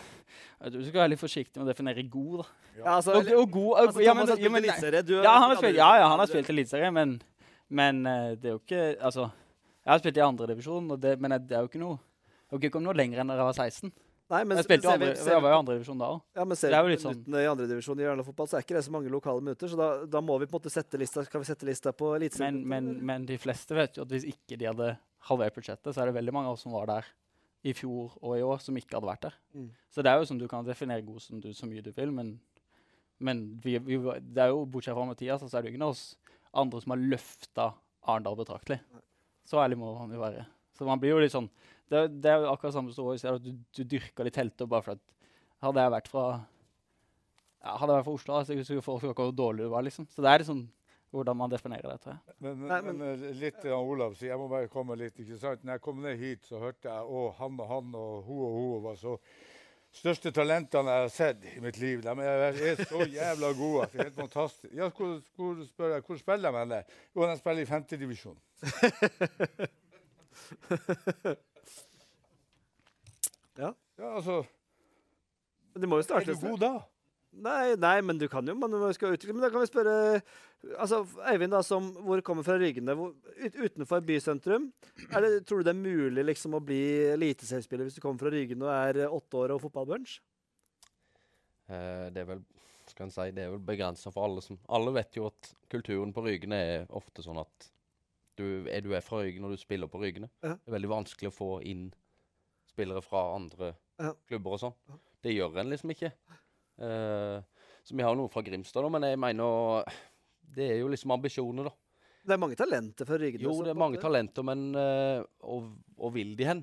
Du 0.72 0.78
skal 0.86 1.02
være 1.02 1.10
litt 1.14 1.22
forsiktig 1.22 1.58
med 1.58 1.66
å 1.66 1.72
definere 1.72 2.04
god, 2.10 2.44
da. 2.44 2.46
Ja, 2.78 2.86
altså, 2.98 3.16
Og, 3.18 3.32
og 3.42 3.52
god 3.52 3.70
og, 3.72 3.80
altså, 3.88 4.04
ja, 4.06 4.14
men, 4.14 4.28
ja, 4.28 4.50
men, 4.54 4.68
du 5.06 5.16
ja, 5.18 5.34
han 5.34 5.50
har 5.50 5.58
spilt 5.58 5.76
ja, 5.80 5.90
ja, 6.00 6.08
han 6.08 6.20
har 6.22 6.30
spilt 6.30 6.50
eliteserie, 6.54 6.92
men, 6.94 7.18
men 7.70 8.06
eh, 8.06 8.30
det 8.36 8.52
er 8.52 8.56
jo 8.56 8.62
ikke 8.62 8.84
Altså, 9.02 9.32
jeg 9.82 9.92
har 9.92 10.00
spilt 10.04 10.18
i 10.22 10.24
andredivisjon, 10.28 10.88
men 11.20 11.38
det 11.42 11.58
er 11.58 11.66
jo 11.66 11.72
ikke 11.72 11.82
noe 11.82 11.98
Jeg 11.98 12.54
har 12.54 12.62
ikke 12.62 12.74
kommet 12.78 12.92
noe 12.92 13.00
lenger 13.00 13.22
enn 13.24 13.32
da 13.32 13.40
jeg 13.40 13.48
var 13.50 13.58
16. 13.58 13.92
Nei, 14.32 14.44
men 14.48 14.58
Jeg 14.62 14.64
spilte 14.64 14.88
jo 14.88 14.92
vi- 14.92 14.96
andre, 14.96 15.16
ser 15.20 15.34
jeg 15.34 15.42
var 15.44 15.52
jo 15.52 15.56
på- 15.56 15.62
andredivisjon 15.66 16.00
da 16.00 16.08
òg. 16.14 16.20
Ja, 16.36 16.44
men 16.48 16.56
ser 16.56 16.72
er 16.72 16.84
vi 16.88 16.96
sånn- 16.96 17.16
minuttene 17.18 17.42
i 17.44 17.48
andredivisjon 17.52 18.00
i 18.00 18.04
Ørland 18.08 18.26
fotball, 18.26 18.48
så 18.48 18.58
er 18.58 18.64
ikke 18.64 18.76
det 18.78 18.84
så 18.86 18.92
mange 18.92 19.10
lokale 19.12 19.42
minutter. 19.44 19.68
Så 19.68 19.76
da, 19.76 20.06
da 20.06 20.22
må 20.22 20.38
vi 20.40 20.46
på 20.48 20.56
en 20.56 20.62
måte 20.62 20.72
sette 20.72 21.00
lista 21.00 21.26
kan 21.26 21.42
vi 21.42 21.50
sette 21.50 21.68
lista 21.68 21.92
på 21.92 22.14
Men, 22.40 22.62
men, 22.66 23.06
men 23.06 23.26
de 23.26 23.38
fleste 23.38 23.76
vet 23.76 23.98
jo 23.98 24.04
at 24.04 24.08
hvis 24.14 24.24
ikke 24.32 24.58
de 24.58 24.66
hadde 24.70 24.98
halvert 25.28 25.54
budsjettet, 25.56 25.92
så 25.94 26.02
er 26.02 26.06
det 26.06 26.16
veldig 26.16 26.32
mange 26.34 26.48
av 26.48 26.54
oss 26.54 26.62
som 26.64 26.72
var 26.72 26.86
der 26.88 27.06
i 27.62 27.74
fjor 27.78 28.16
og 28.22 28.38
i 28.38 28.46
år, 28.46 28.62
som 28.64 28.78
ikke 28.78 28.98
hadde 28.98 29.10
vært 29.10 29.26
der. 29.28 29.36
Mm. 29.54 29.68
Så 29.94 30.04
det 30.04 30.12
er 30.12 30.20
jo 30.20 30.30
sånn 30.30 30.42
du 30.42 30.48
kan 30.50 30.66
definere 30.66 31.06
god 31.06 31.22
som 31.24 31.42
du 31.42 31.52
så 31.54 31.70
mye 31.70 31.84
du 31.86 31.92
vil, 31.94 32.14
men, 32.16 32.34
men 33.22 33.44
vi, 33.62 33.76
vi, 33.86 34.00
det 34.22 34.48
er 34.48 34.54
jo, 34.54 34.64
bortsett 34.66 34.98
fra 34.98 35.06
Mathias, 35.10 35.46
så 35.46 35.60
er 35.60 35.68
det 35.68 35.76
jo 35.76 35.84
av 35.84 35.94
oss 35.94 36.06
andre 36.64 36.82
som 36.84 36.96
har 36.96 37.06
løfta 37.14 37.68
Arendal 38.10 38.40
betraktelig. 38.40 38.80
Så 39.46 39.62
ærlig 39.62 39.78
må 39.78 39.94
man 39.98 40.14
jo 40.14 40.22
være. 40.22 40.48
Så 40.78 40.88
man 40.88 41.02
blir 41.02 41.14
jo 41.14 41.22
litt 41.22 41.34
sånn 41.34 41.50
Det, 41.92 42.06
det 42.24 42.30
er 42.32 42.40
jo 42.42 42.52
akkurat 42.54 42.74
samme 42.74 42.94
som 42.96 43.10
at 43.12 43.44
du, 43.44 43.52
du 43.76 43.82
dyrker 43.84 44.26
litt 44.26 44.38
helter 44.40 44.70
bare 44.70 44.86
for 44.86 44.96
at 44.96 45.02
Hadde 45.62 45.84
jeg 45.84 45.94
vært 45.94 46.08
fra 46.10 46.24
ja, 46.32 47.76
Hadde 47.76 47.92
jeg 47.92 48.00
vært 48.00 48.08
fra 48.08 48.16
Oslo, 48.16 48.38
så 48.48 48.56
skulle 48.66 48.86
folk 48.86 49.04
snakka 49.04 49.28
hvor 49.28 49.36
dårlig 49.38 49.68
du 49.68 49.74
var, 49.74 49.84
liksom. 49.86 50.08
Så 50.10 50.24
det 50.24 50.32
er 50.32 50.42
liksom 50.42 50.64
hvordan 51.12 51.38
man 51.38 51.52
definerer 51.52 51.92
det, 51.92 52.00
tror 52.04 52.14
jeg. 52.16 52.36
Men, 52.40 52.60
Nei, 52.70 52.82
men, 52.88 53.00
men 53.02 53.24
litt 53.40 53.58
til 53.62 53.74
Olav 53.76 54.16
sier, 54.16 54.32
jeg 54.32 54.40
må 54.40 54.48
bare 54.52 54.70
komme 54.72 54.96
litt, 55.00 55.18
ikke 55.20 55.40
sant? 55.42 55.64
Når 55.68 55.78
jeg 55.78 55.84
kom 55.88 56.04
ned 56.04 56.20
hit, 56.22 56.46
så 56.48 56.62
hørte 56.62 56.88
jeg 56.88 57.02
å, 57.20 57.24
han 57.40 57.60
og 57.60 57.68
han 57.72 57.98
og 58.00 58.30
hun 58.30 58.46
og 58.48 58.56
hun 58.58 58.86
var 58.86 58.96
så 59.02 59.18
største 59.92 60.32
talentene 60.32 60.94
jeg 60.96 61.04
har 61.04 61.12
sett 61.12 61.44
i 61.52 61.60
mitt 61.64 61.78
liv. 61.82 62.00
De 62.06 62.16
er, 62.24 62.46
er 62.72 62.84
så 62.88 63.04
jævla 63.04 63.52
gode. 63.60 63.84
at 63.84 63.92
Det 63.92 64.00
er 64.00 64.08
helt 64.08 64.22
fantastisk. 64.22 64.72
Ja, 64.78 64.88
hvor, 64.88 65.20
hvor, 65.36 65.60
spør 65.68 65.98
jeg, 65.98 66.06
hvor 66.08 66.22
spiller 66.24 66.48
de 66.48 66.64
henne? 66.64 66.82
Jo, 67.12 67.28
de 67.28 67.38
spiller 67.44 67.62
i 67.66 67.72
femtedivisjon. 67.74 68.40
Ja. 73.60 73.74
Ja, 73.98 74.16
altså 74.16 74.44
Men 75.74 75.82
de 75.84 75.88
må 75.88 76.00
jo 76.00 76.06
starte 76.06 76.32
Er 76.32 76.36
du 76.36 76.48
god 76.48 76.62
da? 76.62 76.72
Nei, 77.32 77.76
nei, 77.80 77.98
men 78.04 78.18
du 78.20 78.26
kan 78.28 78.48
jo 78.48 78.54
man 78.60 78.74
skal 78.94 79.16
utvikle. 79.16 79.38
Men 79.38 79.46
da 79.46 79.50
kan 79.54 79.64
vi 79.64 79.70
spørre 79.70 79.94
altså, 80.78 81.02
Eivind, 81.32 81.54
da, 81.56 81.62
som, 81.64 81.88
hvor 82.04 82.22
kommer 82.28 82.44
fra 82.44 82.58
Ryggene, 82.60 82.96
hvor, 82.98 83.14
ut, 83.40 83.56
utenfor 83.56 84.04
bysentrum. 84.06 84.68
Det, 85.00 85.32
tror 85.48 85.62
du 85.62 85.70
det 85.70 85.74
er 85.74 85.80
mulig 85.80 86.26
liksom, 86.28 86.58
å 86.58 86.64
bli 86.64 86.82
eliteseriespiller 87.14 87.88
hvis 87.88 87.98
du 87.98 88.04
kommer 88.04 88.20
fra 88.22 88.34
Ryggene 88.34 88.68
og 88.68 88.74
er 88.76 89.06
åtte 89.08 89.40
år 89.40 89.56
og 89.56 89.64
fotballbunch? 89.64 90.18
Eh, 91.72 92.10
det 92.12 92.26
er 92.26 92.34
vel 92.34 92.44
skal 92.92 93.08
en 93.08 93.14
si, 93.14 93.28
det 93.32 93.46
er 93.46 93.54
vel 93.54 93.64
begrensa 93.64 94.12
for 94.12 94.26
alle 94.28 94.42
som 94.44 94.58
Alle 94.74 94.92
vet 94.96 95.16
jo 95.16 95.30
at 95.30 95.54
kulturen 95.72 96.12
på 96.12 96.26
Ryggene 96.26 96.58
er 96.58 96.90
ofte 96.98 97.24
sånn 97.24 97.40
at 97.40 97.70
du 98.40 98.68
er, 98.68 98.82
du 98.84 98.92
er 98.96 99.04
fra 99.06 99.22
Ryggene 99.22 99.48
og 99.48 99.56
du 99.56 99.62
spiller 99.62 99.90
på 99.92 100.02
Ryggene. 100.02 100.30
Ja. 100.44 100.56
Det 100.56 100.72
er 100.72 100.76
veldig 100.78 100.92
vanskelig 100.92 101.30
å 101.30 101.36
få 101.36 101.50
inn 101.68 101.90
spillere 102.72 103.04
fra 103.04 103.30
andre 103.36 103.74
Ja. 104.02 104.14
klubber 104.28 104.56
og 104.56 104.62
sånn. 104.64 105.00
Det 105.22 105.36
gjør 105.36 105.60
en 105.62 105.70
liksom 105.70 105.92
ikke. 105.94 106.12
Eh, 106.82 107.68
så 107.84 107.96
vi 107.98 108.06
har 108.06 108.18
noen 108.18 108.32
fra 108.32 108.44
Grimstad, 108.46 108.84
da, 108.86 108.90
men 108.94 109.06
jeg 109.06 109.20
mener 109.22 109.88
Det 110.42 110.68
er 110.68 110.82
jo 110.82 110.90
liksom 110.92 111.14
ambisjoner, 111.16 111.70
da. 111.70 111.76
Det 112.22 112.36
er 112.36 112.42
mange 112.42 112.58
talenter 112.60 113.08
fra 113.08 113.18
Rygge? 113.18 113.42
Jo, 113.42 113.54
det 113.66 113.72
er 113.72 113.80
mange 113.80 114.02
talenter, 114.02 114.46
men 114.46 114.68
uh, 114.78 115.24
og, 115.48 115.72
og 115.98 116.12
vil 116.14 116.36
de 116.38 116.46
hen? 116.46 116.60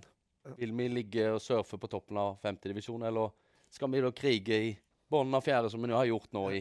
Vil 0.58 0.74
vi 0.76 0.86
ligge 0.92 1.24
og 1.32 1.40
surfe 1.42 1.80
på 1.80 1.90
toppen 1.90 2.20
av 2.20 2.36
femtedivisjon, 2.42 3.02
eller 3.08 3.32
skal 3.74 3.90
vi 3.90 4.02
da 4.04 4.12
krige 4.14 4.60
i 4.68 4.68
bunnen 5.10 5.34
av 5.34 5.42
fjerde, 5.42 5.72
som 5.72 5.82
vi 5.82 5.90
har 5.92 6.06
gjort 6.06 6.30
nå 6.36 6.44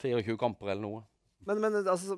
24 0.00 0.38
kamper 0.40 0.72
eller 0.72 0.84
noe? 0.86 1.02
Men, 1.44 1.60
men 1.60 1.76
altså, 1.82 2.16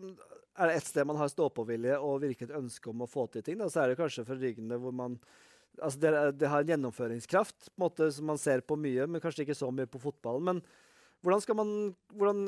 er 0.55 0.71
det 0.71 0.79
ett 0.79 0.87
sted 0.93 1.09
man 1.09 1.19
har 1.19 1.33
stå-på-vilje 1.33 1.99
og 1.99 2.23
virkelig 2.23 2.51
et 2.51 2.59
ønske 2.61 2.93
om 2.93 3.03
å 3.05 3.11
få 3.11 3.27
til 3.33 3.45
ting, 3.47 3.59
da, 3.59 3.69
så 3.73 3.83
er 3.83 3.93
det 3.93 3.99
kanskje 3.99 4.27
fra 4.29 4.39
Rygene 4.39 4.79
hvor 4.81 4.95
man 4.95 5.19
altså 5.79 6.01
det, 6.01 6.13
det 6.41 6.51
har 6.51 6.63
en 6.63 6.73
gjennomføringskraft 6.75 7.69
på 7.71 7.75
en 7.77 7.85
måte 7.87 8.11
som 8.15 8.29
man 8.31 8.41
ser 8.41 8.65
på 8.67 8.79
mye, 8.81 9.07
men 9.11 9.23
kanskje 9.23 9.47
ikke 9.47 9.59
så 9.59 9.71
mye 9.75 9.91
på 9.91 10.01
fotballen. 10.03 10.45
Men 10.49 10.63
hvordan 11.25 11.43
skal 11.45 11.59
man 11.59 11.71
hvordan, 12.15 12.43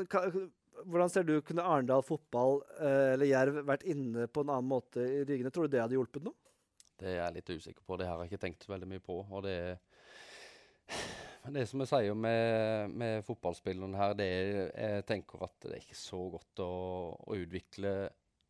hvordan 0.85 1.13
ser 1.13 1.27
du 1.29 1.39
kunne 1.45 1.65
Arendal 1.65 2.05
fotball 2.07 2.61
eh, 2.79 3.15
eller 3.15 3.31
Jerv 3.31 3.63
vært 3.69 3.87
inne 3.89 4.29
på 4.29 4.45
en 4.45 4.53
annen 4.53 4.71
måte 4.71 5.05
i 5.05 5.23
Rygene? 5.25 5.53
Tror 5.55 5.67
du 5.67 5.77
det 5.77 5.83
hadde 5.85 5.99
hjulpet 5.99 6.27
noe? 6.27 6.37
Det 6.97 7.13
er 7.13 7.19
jeg 7.21 7.37
litt 7.37 7.53
usikker 7.53 7.85
på. 7.85 7.99
Det 8.01 8.09
har 8.09 8.21
jeg 8.23 8.33
ikke 8.33 8.45
tenkt 8.47 8.69
veldig 8.69 8.89
mye 8.89 9.05
på. 9.05 9.21
og 9.25 9.43
det 9.45 9.57
er 9.57 9.81
det 11.55 11.67
som 11.71 11.83
jeg 11.83 11.91
sier 11.91 12.17
med, 12.19 12.95
med 12.99 13.25
fotballspillerne 13.27 13.99
her, 14.01 14.15
det 14.19 14.27
er 14.27 14.47
jeg 14.71 15.05
tenker 15.07 15.45
at 15.47 15.55
det 15.63 15.77
er 15.77 15.83
ikke 15.85 15.99
så 15.99 16.23
godt 16.33 16.63
å, 16.65 16.71
å 17.23 17.37
utvikle 17.39 17.93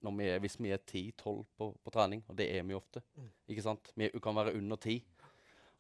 vi 0.01 0.29
er, 0.31 0.39
hvis 0.43 0.59
vi 0.61 0.71
er 0.71 0.79
10-12 0.79 1.45
på, 1.59 1.71
på 1.83 1.91
trening, 1.95 2.23
og 2.29 2.37
det 2.39 2.47
er 2.55 2.63
vi 2.63 2.77
ofte. 2.77 3.03
Mm. 3.17 3.31
ikke 3.49 3.63
sant? 3.65 3.93
Vi 3.97 4.11
kan 4.23 4.37
være 4.37 4.55
under 4.55 4.77
10. 4.77 5.01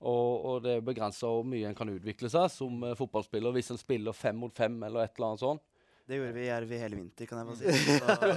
Og, 0.00 0.44
og 0.44 0.62
det 0.64 0.76
er 0.76 0.84
begrensa 0.84 1.26
hvor 1.30 1.46
mye 1.48 1.68
en 1.68 1.76
kan 1.76 1.88
utvikle 1.88 2.28
seg 2.28 2.50
som 2.52 2.82
uh, 2.84 2.92
fotballspiller 2.98 3.54
hvis 3.56 3.70
en 3.72 3.80
spiller 3.80 4.12
fem 4.12 4.36
mot 4.36 4.52
fem 4.52 4.76
eller 4.84 5.06
et 5.06 5.14
eller 5.16 5.32
annet 5.32 5.44
sånt. 5.44 5.62
Det 6.06 6.20
gjorde 6.20 6.34
vi 6.36 6.42
i 6.44 6.46
Jerv 6.46 6.70
i 6.70 6.78
hele 6.78 6.96
vinter, 7.00 7.26
kan 7.26 7.38
jeg 7.40 7.46
bare 7.48 7.56
si. 7.58 7.64
Så 7.66 7.72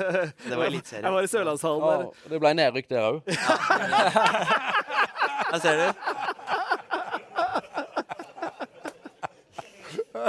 det 0.49 0.55
var 0.57 0.65
Jeg 0.73 1.11
var 1.13 1.21
i 1.21 1.27
Sørlandshallen 1.29 1.83
der. 1.85 2.05
og 2.07 2.31
det 2.31 2.39
ble 2.41 2.53
nedrykk 2.57 2.89
der 2.89 3.03
òg. 3.11 3.17
Der 5.49 5.59
ser 5.61 5.75
du. 5.77 5.85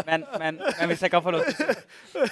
Men, 0.06 0.24
men, 0.39 0.60
men 0.78 0.86
hvis 0.86 1.02
jeg 1.02 1.10
kan 1.10 1.22
få 1.22 1.31
lov 1.31 1.40
til 1.48 1.66
Ja, 2.14 2.24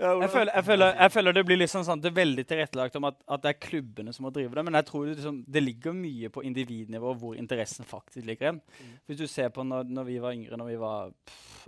jeg 0.00 0.30
føler, 0.32 0.50
jeg, 0.54 0.64
føler, 0.64 0.94
jeg 0.96 1.12
føler 1.12 1.34
det 1.36 1.42
blir 1.44 1.58
liksom 1.60 1.82
sånn, 1.84 2.00
det 2.00 2.08
er 2.08 2.16
veldig 2.16 2.44
tilrettelagt 2.48 2.94
om 2.96 3.06
at, 3.10 3.18
at 3.28 3.42
det 3.44 3.50
er 3.50 3.58
klubbene 3.60 4.14
som 4.16 4.24
må 4.24 4.32
drive 4.32 4.56
det. 4.56 4.64
Men 4.64 4.78
jeg 4.78 4.86
tror 4.88 5.04
det, 5.04 5.16
liksom, 5.18 5.40
det 5.44 5.62
ligger 5.62 5.96
mye 5.96 6.30
på 6.32 6.44
individnivå 6.48 7.12
hvor 7.20 7.36
interessen 7.40 7.88
faktisk 7.88 8.24
ligger 8.24 8.46
igjen. 8.48 8.60
Hvis 9.08 9.20
du 9.20 9.26
ser 9.28 9.50
på 9.52 9.64
når, 9.66 9.90
når 9.92 10.08
vi 10.08 10.18
var 10.24 10.36
yngre, 10.36 10.58
når 10.60 10.70
vi 10.70 10.78
var 10.80 11.10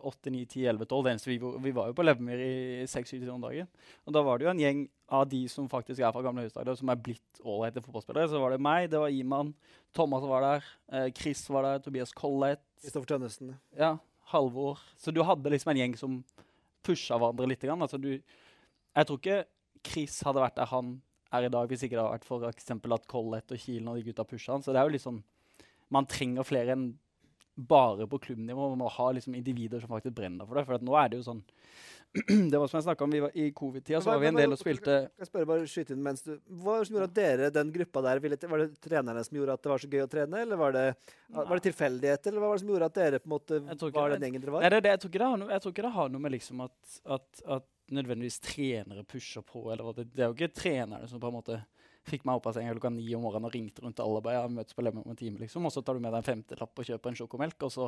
8, 0.00 0.32
9, 0.32 0.44
10, 0.46 0.64
11, 0.72 0.88
12 0.88 1.04
det 1.04 1.12
eneste 1.12 1.30
vi, 1.30 1.38
vi 1.66 1.74
var 1.76 1.90
jo 1.90 1.96
på 1.98 2.06
Levemyr 2.06 2.44
i 2.44 2.54
6-7 2.88 3.12
timer 3.18 3.34
om 3.34 3.44
dagen. 3.44 3.68
Og 4.06 4.16
da 4.16 4.22
var 4.24 4.40
det 4.40 4.48
jo 4.48 4.52
en 4.54 4.62
gjeng 4.62 4.84
av 5.12 5.26
de 5.28 5.42
som 5.52 5.68
faktisk 5.68 6.00
er 6.00 6.14
fra 6.14 6.22
gamle 6.24 6.46
Høyestadion, 6.46 6.78
som 6.78 6.92
er 6.92 7.02
blitt 7.04 7.42
ålreite 7.44 7.82
fotballspillere. 7.84 8.30
Så 8.32 8.40
var 8.40 8.54
det 8.54 8.62
meg, 8.64 8.88
det 8.92 9.02
var 9.02 9.12
Iman, 9.12 9.52
Thomas 9.92 10.24
var 10.24 10.46
der, 10.46 10.70
eh, 10.92 11.10
Chris 11.12 11.44
var 11.52 11.68
der, 11.68 11.84
Tobias 11.84 12.14
Collett. 12.16 12.64
Kristoffer 12.82 13.12
Tønnesen. 13.12 13.52
Ja, 13.78 13.98
Halvor. 14.32 14.80
Så 14.96 15.12
du 15.12 15.20
hadde 15.22 15.52
liksom 15.52 15.74
en 15.74 15.82
gjeng 15.82 15.98
som 16.00 16.22
pusha 16.84 17.18
hverandre 17.18 17.48
litt. 17.50 17.64
Altså, 17.64 18.00
du, 18.00 18.12
jeg 18.16 19.08
tror 19.08 19.20
ikke 19.20 19.38
Chris 19.86 20.20
hadde 20.26 20.42
vært 20.44 20.58
der 20.60 20.70
han 20.70 20.96
er 21.32 21.46
i 21.46 21.52
dag, 21.52 21.68
hvis 21.70 21.84
ikke 21.86 21.96
det 21.96 22.02
hadde 22.02 22.16
vært 22.18 22.28
for 22.28 22.48
eksempel 22.48 22.94
at 22.96 23.06
Collett 23.10 23.54
og 23.54 23.60
Kielen 23.60 23.88
og 23.90 23.98
de 23.98 24.06
gutta 24.10 24.26
pusha 24.28 24.56
han. 24.56 24.64
Så 24.64 24.74
det 24.74 24.82
er 24.82 24.88
jo 24.88 24.96
liksom 24.98 25.22
Man 25.92 26.06
trenger 26.08 26.46
flere 26.48 26.72
enn 26.72 26.86
bare 27.54 28.06
på 28.08 28.18
klubbnivå. 28.18 28.68
Man 28.72 28.78
må 28.78 28.88
ha 28.88 29.12
liksom 29.12 29.34
individer 29.34 29.80
som 29.80 29.92
faktisk 29.92 30.16
brenner 30.16 30.48
for 30.48 30.58
det. 30.58 30.66
For 30.68 30.78
at 30.78 30.84
nå 30.86 30.96
er 30.98 31.12
det 31.12 31.20
jo 31.20 31.26
sånn 31.30 31.42
Det 32.52 32.58
var 32.58 32.68
som 32.68 32.76
jeg 32.76 32.84
snakka 32.84 33.04
om, 33.04 33.12
vi 33.14 33.20
var, 33.24 33.30
i 33.34 33.46
covid-tida 33.56 34.00
så 34.04 34.10
var 34.10 34.18
vi 34.20 34.26
en 34.28 34.36
del 34.36 34.52
og 34.52 34.58
spilte 34.60 34.96
jeg 35.06 35.28
spørre 35.30 35.48
bare 35.48 35.68
skyte 35.70 35.94
inn 35.94 36.02
mens 36.04 36.20
du 36.26 36.34
Hva 36.60 36.74
som 36.84 36.98
gjorde 36.98 37.08
at 37.08 37.14
dere, 37.16 37.48
den 37.54 37.70
gruppa 37.72 38.02
der, 38.04 38.20
ville, 38.20 38.36
var 38.50 38.60
det 38.60 38.66
trenerne 38.84 39.22
som 39.24 39.38
gjorde 39.38 39.56
at 39.56 39.62
det 39.64 39.70
var 39.72 39.80
så 39.80 39.88
gøy 39.88 40.02
å 40.04 40.10
trene, 40.12 40.42
eller 40.44 40.60
var 40.60 40.76
det, 40.76 40.84
var 41.32 41.54
det 41.56 41.64
tilfeldigheter, 41.70 42.28
eller 42.28 42.44
hva 42.44 42.50
var 42.50 42.60
det 42.60 42.64
som 42.64 42.72
gjorde 42.74 42.90
at 42.90 42.98
dere 42.98 43.22
på 43.22 43.30
en 43.30 43.32
måte 43.32 43.62
var 43.96 44.12
den 44.12 44.26
gjengen 44.26 44.44
dere 44.44 44.52
Nei, 44.52 44.58
var? 44.58 44.66
det, 44.66 44.82
er 44.82 44.84
det, 44.84 44.92
jeg, 44.92 45.02
tror 45.04 45.12
ikke 45.12 45.22
det 45.22 45.30
har 45.30 45.40
noe, 45.40 45.52
jeg 45.54 45.64
tror 45.64 45.74
ikke 45.74 45.86
det 45.86 45.94
har 45.96 46.12
noe 46.12 46.26
med 46.26 46.34
liksom 46.36 46.64
at, 46.66 46.76
at, 47.16 47.44
at 47.56 47.68
nødvendigvis 47.96 48.40
trenere 48.44 49.06
pusher 49.08 49.46
på. 49.48 49.64
eller 49.72 49.86
hva 49.86 49.96
det, 49.96 50.10
det 50.12 50.26
er 50.26 50.28
jo 50.28 50.36
ikke 50.36 50.52
trenerne 50.60 51.08
som 51.08 51.22
på 51.22 51.32
en 51.32 51.38
måte 51.40 51.62
fikk 52.08 52.24
meg 52.26 52.38
opp 52.38 52.48
av 52.50 52.56
senga 52.56 52.72
klokka 52.74 52.90
ni 52.90 53.04
om 53.14 53.22
morgenen 53.22 53.46
og 53.46 53.54
ringte 53.54 53.84
rundt 53.84 54.00
alle. 54.02 54.22
bare, 54.24 54.40
ja, 54.40 54.48
møtes 54.50 54.74
på 54.74 54.82
Lemmen 54.82 55.04
om 55.04 55.12
en 55.12 55.18
time, 55.18 55.38
liksom, 55.42 55.66
Og 55.66 55.72
så 55.74 55.82
tar 55.82 55.94
du 55.94 56.02
med 56.02 56.10
deg 56.12 56.22
en 56.22 56.28
femtelapp 56.28 56.82
og 56.82 56.88
kjøper 56.88 57.12
en 57.12 57.18
sjokomelk, 57.20 57.68
og 57.68 57.72
så, 57.74 57.86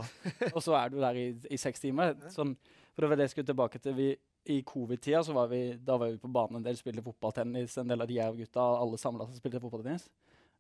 og 0.53 0.61
så 0.63 0.77
er 0.79 0.93
du 0.93 1.01
der 1.03 1.19
i, 1.19 1.27
i 1.51 1.59
seks 1.61 1.83
timer. 1.83 2.15
Sånn, 2.35 2.55
for 2.95 3.05
det 3.05 3.11
var 3.11 3.21
det 3.21 3.27
jeg 3.29 3.35
skulle 3.35 3.51
tilbake 3.51 3.81
til. 3.83 3.97
Vi, 3.99 4.09
I 4.55 4.61
covid-tida 4.69 5.25
så 5.27 5.35
var 5.35 5.51
vi, 5.51 5.63
da 5.83 5.99
var 6.01 6.13
vi 6.13 6.23
på 6.23 6.31
banen 6.31 6.61
en 6.61 6.69
del, 6.69 6.79
spilte 6.79 7.03
fotballtennis. 7.07 7.79
En 7.83 7.91
del 7.91 8.05
av 8.05 8.11
de 8.11 8.21
jerv-gutta, 8.21 8.69
alle 8.85 9.01
samla 9.03 9.27
seg 9.27 9.35
og 9.35 9.43
spilte 9.43 9.63
fotballtennis. 9.65 10.07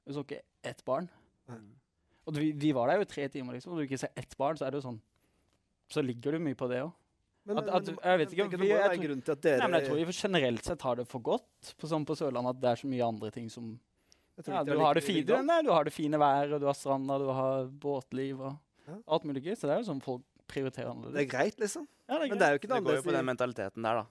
Vi 0.05 0.17
så 0.17 0.25
ikke 0.27 0.43
ett 0.67 0.83
barn. 0.85 1.07
Og 2.25 2.37
vi, 2.41 2.51
vi 2.57 2.73
var 2.75 2.91
der 2.91 2.99
jo 2.99 3.07
i 3.07 3.13
tre 3.15 3.29
timer, 3.29 3.57
liksom. 3.57 3.75
Og 3.75 3.81
du 3.83 3.87
ikke 3.87 4.01
ser 4.01 4.13
ett 4.19 4.35
barn, 4.41 4.59
så 4.59 4.67
er 4.67 4.75
det 4.75 4.81
jo 4.81 4.89
sånn 4.89 5.01
Så 5.93 6.01
ligger 6.03 6.33
du 6.33 6.41
mye 6.41 6.57
på 6.57 6.67
det 6.71 6.81
òg. 6.87 6.93
Men, 7.47 7.59
at- 7.59 7.69
at- 7.69 7.87
jeg 8.05 8.19
vet 8.19 8.31
ikke, 8.33 8.51
vi- 8.51 8.57
det 8.57 8.69
jeg 8.69 8.99
tror- 8.99 9.59
Nei, 9.59 9.67
men 9.69 9.81
jeg 9.81 9.89
tror 9.91 10.07
vi 10.07 10.13
generelt 10.13 10.65
sett 10.65 10.81
har 10.83 10.97
det 10.97 11.07
for 11.09 11.21
godt 11.21 11.75
på, 11.79 11.87
sånn 11.87 12.07
på 12.07 12.17
Sørlandet 12.17 12.51
at 12.57 12.61
det 12.61 12.71
er 12.71 12.77
så 12.77 12.89
mye 12.89 13.05
andre 13.07 13.31
ting 13.31 13.49
som 13.51 13.79
ja, 14.47 14.65
du, 14.65 14.79
har 14.79 14.95
det 14.95 15.05
fine, 15.05 15.43
nei, 15.45 15.63
du 15.63 15.71
har 15.71 15.85
det 15.85 15.93
fine 15.93 16.19
været, 16.19 16.59
du 16.59 16.67
har 16.67 16.75
stranda, 16.75 17.19
du 17.19 17.29
har 17.31 17.67
båtliv 17.67 18.41
og 18.41 18.57
Ja. 18.89 18.95
alt 19.09 19.23
mulig 19.25 19.45
gøy. 19.45 19.53
Så 19.57 19.63
det 19.69 19.71
er 19.77 19.83
jo 19.83 19.93
sånn 19.93 20.03
folk 20.03 20.23
prioriterer 20.49 21.13
Det 21.13 21.23
er 21.23 21.39
greit, 21.39 21.57
liksom. 21.61 21.87
Ja, 22.09 22.19
det 22.19 22.25
er 22.25 22.29
Men 22.29 22.29
greit. 22.29 22.39
det 22.39 22.43
er 22.43 22.53
jo 22.53 22.59
ikke 22.59 22.75
Det 22.75 22.85
går 22.85 22.97
jo 22.97 23.03
på 23.03 23.13
den 23.13 23.25
mentaliteten 23.27 23.83
der, 23.83 23.95
da. 23.95 24.07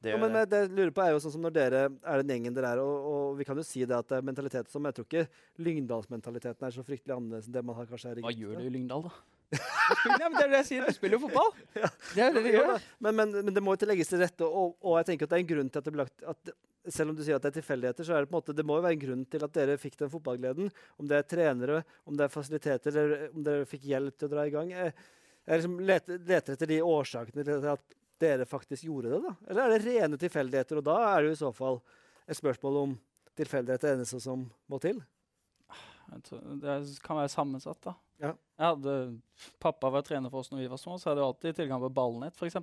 Det 0.00 0.10
Ja, 0.12 0.16
men 0.16 0.32
det. 0.32 0.48
det 0.50 0.68
jeg 0.68 0.76
lurer 0.76 0.90
på 0.92 1.02
er 1.06 1.10
jo 1.10 1.18
sånn 1.18 1.32
som 1.32 1.42
når 1.42 1.52
dere 1.52 1.90
er 2.04 2.22
den 2.22 2.28
gjengen 2.28 2.54
dere 2.54 2.72
er, 2.74 2.78
og, 2.78 3.32
og 3.32 3.36
vi 3.38 3.44
kan 3.44 3.56
jo 3.56 3.62
si 3.62 3.80
det 3.84 3.96
at 3.96 4.06
det 4.08 4.18
er 4.18 4.22
mentalitet 4.22 4.68
som 4.70 4.84
Jeg 4.84 4.94
tror 4.94 5.04
ikke 5.06 5.28
Lyngdalsmentaliteten 5.58 6.62
er 6.66 6.70
så 6.70 6.84
fryktelig 6.86 7.14
annerledes 7.16 7.46
enn 7.48 7.52
det 7.52 7.64
man 7.64 7.74
har 7.76 7.86
kanskje 7.86 8.08
her 8.10 8.18
i 8.18 8.22
Hva 8.22 8.32
gjør 8.34 8.58
du 8.58 8.66
i 8.66 8.70
Lyngdal, 8.70 9.02
da? 9.02 9.10
Spiller- 9.48 10.20
ja, 10.20 10.28
men 10.28 10.36
det 10.36 10.44
er 10.44 10.50
det 10.52 10.58
jeg 10.60 10.66
sier, 10.68 10.86
du 10.88 10.92
spiller 10.96 11.16
jo 11.16 11.22
fotball. 11.26 11.52
Det 12.14 12.20
er 12.24 12.34
det 12.36 12.42
du 12.44 12.48
gjør. 12.52 12.72
Men, 13.00 13.14
men, 13.16 13.30
men 13.46 13.54
det 13.56 13.62
må 13.64 13.72
jo 13.78 13.86
legges 13.88 14.10
til 14.10 14.20
rette, 14.20 14.44
og, 14.44 14.74
og 14.84 14.98
jeg 15.00 15.06
tenker 15.08 15.24
at 15.28 15.32
det 15.32 15.38
er 15.38 15.44
en 15.44 15.52
grunn 15.54 15.70
til 15.72 15.80
at 15.80 15.86
det 15.88 15.94
ble 15.94 16.04
lagt 16.04 16.26
at 16.34 16.50
Selv 16.92 17.12
om 17.12 17.16
du 17.16 17.22
sier 17.24 17.36
at 17.36 17.44
det 17.44 17.50
er 17.50 17.56
tilfeldigheter, 17.60 18.04
så 18.06 18.14
er 18.16 18.24
det 18.24 18.30
på 18.30 18.34
en 18.34 18.38
måte, 18.38 18.54
det 18.56 18.64
må 18.68 18.76
jo 18.78 18.84
være 18.84 18.96
en 18.96 19.02
grunn 19.02 19.24
til 19.28 19.42
at 19.44 19.52
dere 19.56 19.74
fikk 19.80 19.96
den 20.00 20.12
fotballgleden. 20.12 20.70
Om 21.00 21.08
det 21.10 21.16
er 21.18 21.26
trenere, 21.28 21.80
om 22.08 22.16
det 22.16 22.24
er 22.28 22.32
fasiliteter, 22.32 22.92
eller 23.02 23.26
om 23.34 23.42
dere 23.44 23.66
fikk 23.68 23.84
hjelp 23.90 24.16
til 24.16 24.28
å 24.28 24.32
dra 24.32 24.44
i 24.48 24.52
gang. 24.54 24.70
Jeg, 24.72 24.94
jeg 25.48 25.60
liksom 25.62 25.76
leter, 25.90 26.22
leter 26.30 26.56
etter 26.56 26.70
de 26.72 26.78
årsakene 26.84 27.44
til 27.44 27.68
at 27.74 27.96
dere 28.24 28.46
faktisk 28.48 28.84
gjorde 28.88 29.12
det, 29.16 29.20
da. 29.26 29.34
Eller 29.50 29.64
er 29.66 29.74
det 29.74 29.84
rene 29.84 30.20
tilfeldigheter? 30.20 30.80
Og 30.80 30.86
da 30.88 30.96
er 31.10 31.20
det 31.22 31.32
jo 31.32 31.36
i 31.36 31.42
så 31.44 31.52
fall 31.56 31.80
et 32.28 32.38
spørsmål 32.40 32.80
om 32.86 32.96
tilfeldighet 33.38 33.84
er 33.84 33.92
det 33.92 33.98
eneste 34.00 34.20
som 34.24 34.46
må 34.68 34.80
til. 34.82 34.98
Det 36.08 36.74
kan 37.04 37.18
være 37.18 37.30
sammensatt, 37.32 37.80
da. 37.84 37.94
Ja. 38.18 38.32
Hadde, 38.58 38.94
pappa 39.62 39.90
var 39.94 40.02
trener 40.06 40.32
for 40.32 40.42
oss 40.42 40.50
når 40.50 40.64
vi 40.64 40.70
var 40.72 40.80
små, 40.80 40.96
så 40.98 41.10
hadde 41.10 41.22
jeg 41.22 41.28
alltid 41.28 41.58
tilgang 41.60 41.82
på 41.84 41.92
ballnett, 41.94 42.34
f.eks. 42.38 42.56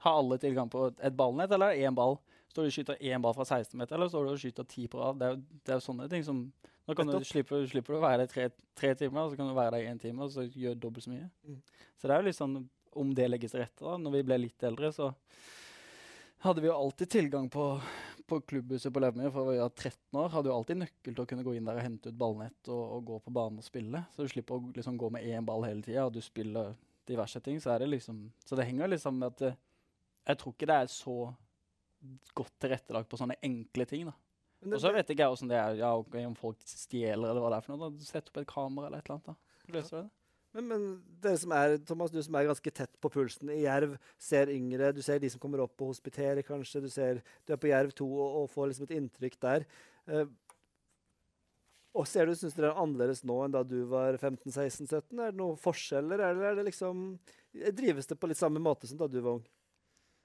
Har 0.00 0.18
alle 0.22 0.38
tilgang 0.40 0.70
på 0.72 0.88
et 0.90 1.16
ballnett, 1.16 1.52
eller 1.52 1.76
én 1.76 1.94
ball? 1.94 2.16
Står 2.50 2.66
du 2.66 2.70
og 2.70 2.74
skyter 2.74 3.04
én 3.06 3.22
ball 3.22 3.36
fra 3.36 3.46
16 3.46 3.78
meter, 3.78 3.94
eller 3.94 4.10
står 4.10 4.26
du 4.26 4.32
og 4.32 4.40
skyter 4.42 4.66
ti 4.66 4.88
på 4.90 4.98
rad? 4.98 5.20
Det 5.20 5.28
er 5.28 5.36
jo 5.36 5.42
det 5.60 5.74
er 5.74 5.78
jo 5.78 5.86
sånne 5.86 6.08
ting 6.10 6.26
som 6.26 6.44
Nå 6.88 6.94
kan 6.98 7.06
du, 7.06 7.20
slipper, 7.22 7.62
slipper 7.70 7.94
du 7.94 8.00
å 8.00 8.02
være 8.02 8.24
der 8.24 8.30
tre, 8.32 8.44
tre 8.74 8.88
timer, 8.98 9.22
og 9.22 9.30
så 9.30 9.38
kan 9.38 9.46
du 9.46 9.54
være 9.54 9.76
der 9.76 9.84
i 9.84 9.90
én 9.92 10.00
time, 10.00 10.24
og 10.24 10.32
så 10.34 10.42
gjør 10.48 10.78
dobbelt 10.80 11.04
så 11.04 11.12
mye. 11.12 11.28
Mm. 11.46 11.60
Så 12.00 12.08
det 12.08 12.14
er 12.16 12.22
jo 12.22 12.26
litt 12.26 12.38
sånn 12.38 12.56
om 12.98 13.12
det 13.14 13.28
legges 13.28 13.54
til 13.54 13.62
rette. 13.62 13.84
da. 13.84 13.94
Når 14.00 14.16
vi 14.16 14.22
ble 14.26 14.38
litt 14.40 14.64
eldre, 14.66 14.90
så 14.96 15.12
hadde 16.40 16.62
vi 16.64 16.68
jo 16.70 16.74
alltid 16.76 17.10
tilgang 17.10 17.48
på, 17.52 17.64
på 18.26 18.40
klubbhuset 18.40 18.92
på 18.94 19.00
Levmyr. 19.02 19.30
For 19.34 19.50
vi 19.50 19.58
var 19.60 19.72
13 19.74 20.20
år, 20.20 20.30
hadde 20.34 20.50
jo 20.50 20.56
alltid 20.56 20.80
nøkkel 20.80 21.16
til 21.16 21.24
å 21.24 21.28
kunne 21.32 21.44
gå 21.46 21.56
inn 21.56 21.68
der 21.68 21.80
og 21.80 21.84
hente 21.84 22.12
ut 22.12 22.20
ballnett 22.20 22.70
og, 22.72 22.80
og 22.96 23.04
gå 23.10 23.18
på 23.26 23.34
banen 23.36 23.60
og 23.60 23.66
spille. 23.66 24.04
Så 24.14 24.24
du 24.24 24.32
slipper 24.32 24.56
å 24.56 24.72
liksom 24.76 24.96
gå 25.00 25.10
med 25.12 25.26
én 25.28 25.46
ball 25.46 25.66
hele 25.68 25.84
tida, 25.84 26.06
og 26.06 26.16
du 26.16 26.22
spiller 26.24 26.72
diverse 27.10 27.42
ting. 27.44 27.60
Så 27.60 27.74
er 27.74 27.84
det 27.84 27.90
liksom 27.92 28.24
Så 28.46 28.56
det 28.56 28.68
henger 28.68 28.92
liksom 28.92 29.18
med 29.20 29.34
at 29.34 29.44
det, 29.44 29.54
Jeg 30.28 30.38
tror 30.40 30.54
ikke 30.54 30.70
det 30.70 30.80
er 30.80 30.90
så 30.92 31.18
godt 32.34 32.54
tilrettelagt 32.62 33.08
på 33.10 33.18
sånne 33.20 33.36
enkle 33.44 33.84
ting, 33.88 34.08
da. 34.08 34.16
Og 34.64 34.80
så 34.80 34.92
vet 34.92 35.08
ikke 35.12 35.24
jeg 35.24 35.32
åssen 35.34 35.48
det 35.48 35.56
er 35.56 35.78
ja, 35.80 35.90
om 35.96 36.36
folk 36.36 36.60
stjeler 36.68 37.30
eller 37.30 37.40
hva 37.40 37.52
det 37.52 37.60
er 37.60 37.64
for 37.64 37.74
noe. 37.74 37.88
da. 37.88 38.04
Sett 38.04 38.28
opp 38.28 38.40
et 38.40 38.48
kamera 38.48 38.88
eller 38.88 39.00
et 39.00 39.08
eller 39.08 39.20
annet. 39.20 39.30
da. 39.32 39.72
Løser 39.76 39.96
du 39.96 40.02
det? 40.02 40.19
Men, 40.56 40.66
men 40.66 40.84
dere 41.22 41.38
som 41.38 41.52
er, 41.54 41.76
Thomas, 41.86 42.10
du 42.10 42.18
som 42.26 42.34
er 42.34 42.48
ganske 42.48 42.72
tett 42.74 42.92
på 43.02 43.10
pulsen 43.12 43.52
i 43.54 43.62
Jerv, 43.62 43.94
ser 44.18 44.50
yngre, 44.50 44.90
du 44.96 45.02
ser 45.06 45.22
de 45.22 45.30
som 45.30 45.42
kommer 45.42 45.62
opp 45.62 45.76
og 45.78 45.92
hospiterer, 45.92 46.42
kanskje. 46.46 46.82
Du, 46.82 46.90
ser, 46.90 47.20
du 47.46 47.54
er 47.54 47.60
på 47.62 47.70
Jerv 47.70 47.94
2 47.94 48.08
og, 48.10 48.38
og 48.42 48.48
får 48.50 48.72
liksom 48.72 48.88
et 48.88 48.96
inntrykk 48.98 49.38
der. 49.46 49.66
Eh, 50.10 50.26
og 51.90 52.06
ser 52.06 52.28
du, 52.28 52.36
Syns 52.38 52.54
dere 52.54 52.70
er 52.70 52.82
annerledes 52.82 53.24
nå 53.26 53.36
enn 53.44 53.54
da 53.54 53.62
du 53.66 53.80
var 53.90 54.18
15-16-17? 54.18 55.14
Er 55.18 55.32
det 55.32 55.38
noen 55.40 55.58
forskjeller, 55.58 56.22
eller 56.22 56.50
er 56.50 56.58
det 56.60 56.68
liksom 56.68 57.08
Drives 57.74 58.06
det 58.06 58.18
på 58.20 58.28
litt 58.30 58.38
samme 58.38 58.62
måte 58.62 58.86
som 58.86 58.98
da 59.00 59.08
du 59.10 59.18
var 59.18 59.40
ung? 59.40 59.46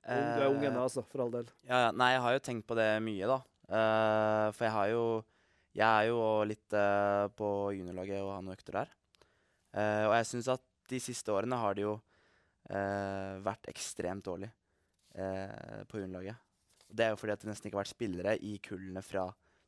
ung 0.05 0.27
du 0.37 0.41
er 0.43 0.49
ung 0.51 0.59
Eh, 0.61 0.67
ennå, 0.69 0.83
altså, 0.85 1.01
for 1.09 1.23
all 1.23 1.31
del. 1.33 1.47
Ja, 1.65 1.87
ja. 1.87 1.93
Nei, 1.97 2.11
jeg 2.13 2.21
har 2.21 2.35
jo 2.35 2.43
tenkt 2.45 2.67
på 2.69 2.77
det 2.77 2.89
mye, 3.01 3.29
da. 3.31 3.39
Uh, 3.65 4.51
for 4.53 4.67
jeg 4.67 4.73
har 4.75 4.89
jo 4.91 5.05
Jeg 5.75 5.87
er 5.89 6.05
jo 6.07 6.19
litt 6.45 6.75
uh, 6.77 7.25
på 7.35 7.47
juniorlaget 7.75 8.21
og 8.21 8.29
har 8.35 8.43
noen 8.45 8.53
økter 8.53 8.77
der. 8.77 8.93
Eh, 9.75 10.03
og 10.07 10.15
jeg 10.15 10.27
syns 10.31 10.51
at 10.55 10.63
de 10.89 10.99
siste 11.03 11.33
årene 11.33 11.57
har 11.59 11.75
det 11.75 11.83
jo 11.85 11.95
eh, 12.69 13.35
vært 13.43 13.69
ekstremt 13.71 14.25
dårlig 14.25 14.49
eh, 15.17 15.81
på 15.89 15.99
juniorlaget. 15.99 16.39
Det 16.85 17.07
er 17.07 17.13
jo 17.13 17.19
fordi 17.19 17.33
at 17.33 17.43
det 17.43 17.49
nesten 17.49 17.67
ikke 17.67 17.79
har 17.79 17.83
vært 17.83 17.95
spillere 17.95 18.35
i 18.45 18.55
kullene 18.63 19.03
fra 19.03 19.25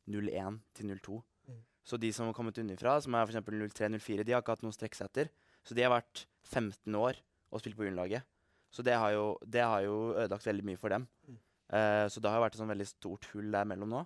01 0.08 0.62
til 0.78 0.94
02. 0.94 1.18
Mm. 1.50 1.62
Så 1.88 2.00
de 2.00 2.12
som 2.16 2.30
har 2.30 2.38
kommet 2.38 2.60
unnifra, 2.62 3.00
som 3.04 3.18
er 3.18 3.28
f.eks. 3.28 3.42
03-04, 3.76 4.24
de 4.24 4.36
har 4.36 4.44
ikke 4.44 4.56
hatt 4.56 4.64
noe 4.64 4.76
å 4.76 4.78
strekke 4.78 5.00
seg 5.00 5.10
etter. 5.10 5.32
Så 5.68 5.76
de 5.76 5.84
har 5.84 5.92
vært 5.92 6.28
15 6.48 6.96
år 6.96 7.20
og 7.52 7.64
spilt 7.64 7.80
på 7.80 7.88
juniorlaget. 7.88 8.28
Så 8.72 8.84
det 8.84 8.96
har, 9.00 9.12
jo, 9.16 9.34
det 9.44 9.64
har 9.64 9.84
jo 9.86 10.14
ødelagt 10.14 10.48
veldig 10.48 10.66
mye 10.68 10.80
for 10.80 10.94
dem. 10.94 11.08
Eh, 11.74 12.06
så 12.12 12.22
det 12.24 12.30
har 12.30 12.40
jo 12.40 12.46
vært 12.46 12.56
et 12.56 12.62
sånn 12.62 12.72
veldig 12.72 12.88
stort 12.88 13.28
hull 13.34 13.52
der 13.52 13.68
mellom 13.68 13.92
nå. 13.96 14.06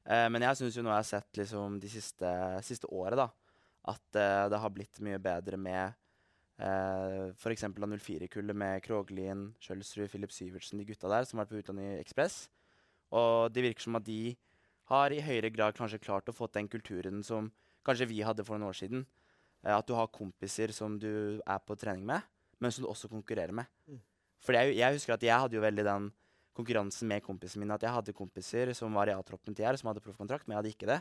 Uh, 0.00 0.26
men 0.32 0.40
jeg 0.42 0.56
syns 0.56 0.76
jo 0.78 0.82
nå 0.82 0.88
jeg 0.94 0.96
har 1.02 1.06
sett 1.06 1.38
liksom 1.38 1.74
de 1.78 1.88
siste, 1.92 2.28
siste 2.64 2.88
året, 2.88 3.18
da, 3.20 3.26
at 3.88 4.18
eh, 4.18 4.46
det 4.52 4.60
har 4.60 4.72
blitt 4.74 5.00
mye 5.04 5.18
bedre 5.22 5.56
med 5.60 5.94
uh, 6.60 7.30
f.eks. 7.32 7.64
04-kullet 7.64 8.56
med 8.56 8.82
Kroglin, 8.84 9.48
Kjølsrud, 9.62 10.10
Filip 10.12 10.34
Syvertsen, 10.34 10.80
de 10.80 10.88
gutta 10.88 11.08
der 11.08 11.28
som 11.28 11.38
har 11.38 11.46
vært 11.46 11.54
på 11.54 11.62
utlandet 11.62 11.86
i 11.86 12.02
Ekspress. 12.02 12.42
Og 13.16 13.48
det 13.54 13.64
virker 13.64 13.86
som 13.86 13.96
at 13.98 14.06
de 14.06 14.36
har 14.90 15.14
i 15.14 15.22
høyere 15.24 15.52
grad 15.54 15.78
kanskje 15.78 16.02
klart 16.02 16.28
å 16.28 16.36
få 16.36 16.50
den 16.52 16.68
kulturen 16.70 17.24
som 17.26 17.48
kanskje 17.86 18.10
vi 18.10 18.20
hadde 18.26 18.44
for 18.44 18.58
noen 18.58 18.70
år 18.70 18.80
siden. 18.82 19.06
Uh, 19.64 19.78
at 19.78 19.88
du 19.88 19.96
har 19.96 20.12
kompiser 20.12 20.74
som 20.76 20.98
du 21.00 21.40
er 21.40 21.64
på 21.64 21.78
trening 21.80 22.04
med, 22.08 22.24
men 22.60 22.72
som 22.74 22.84
du 22.84 22.90
også 22.92 23.08
konkurrerer 23.08 23.56
med. 23.56 23.70
Mm. 23.88 24.02
For 24.40 24.56
jeg, 24.56 24.76
jeg 24.76 24.96
husker 24.96 25.16
at 25.16 25.24
jeg 25.24 25.36
hadde 25.36 25.56
jo 25.56 25.64
veldig 25.64 25.84
den 25.84 26.10
konkurransen 26.56 27.08
med 27.08 27.24
kompisene 27.24 27.64
mine. 27.64 27.76
At 27.76 27.84
jeg 27.84 27.94
hadde 27.94 28.16
kompiser 28.16 28.72
som 28.76 28.94
var 28.96 29.10
i 29.10 29.16
A-troppen 29.16 29.56
til 29.56 29.66
her, 29.68 29.76
som 29.80 29.90
hadde 29.90 30.02
proffkontrakt, 30.04 30.46
men 30.46 30.56
jeg 30.56 30.60
hadde 30.62 30.72
ikke 30.74 30.90
det. 30.90 31.00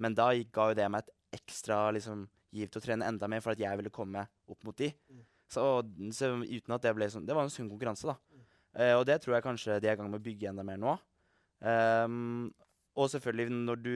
Men 0.00 0.16
da 0.16 0.30
ga 0.32 0.70
jo 0.70 0.78
det 0.78 0.86
meg 0.90 1.04
et 1.04 1.12
ekstra 1.34 1.90
liksom, 1.96 2.26
giv 2.54 2.70
til 2.70 2.80
å 2.80 2.84
trene 2.84 3.06
enda 3.10 3.28
mer 3.28 3.42
for 3.44 3.52
at 3.54 3.60
jeg 3.60 3.76
ville 3.80 3.90
komme 3.94 4.26
opp 4.48 4.64
mot 4.64 4.76
de. 4.78 4.92
Så, 5.50 5.62
så 6.16 6.30
uten 6.40 6.74
at 6.74 6.82
det 6.82 6.94
ble 6.96 7.06
sånn 7.12 7.26
Det 7.28 7.34
var 7.36 7.44
en 7.44 7.52
sunn 7.52 7.68
konkurranse, 7.70 8.06
da. 8.08 8.16
Eh, 8.74 8.94
og 8.98 9.04
det 9.06 9.20
tror 9.22 9.36
jeg 9.36 9.44
kanskje 9.44 9.76
de 9.82 9.86
er 9.90 9.94
i 9.94 9.98
gang 10.00 10.08
med 10.10 10.18
å 10.22 10.24
bygge 10.24 10.48
enda 10.50 10.64
mer 10.66 10.78
nå. 10.82 10.94
Um, 11.64 12.52
og 12.98 13.08
selvfølgelig 13.12 13.54
når 13.64 13.82
du 13.82 13.94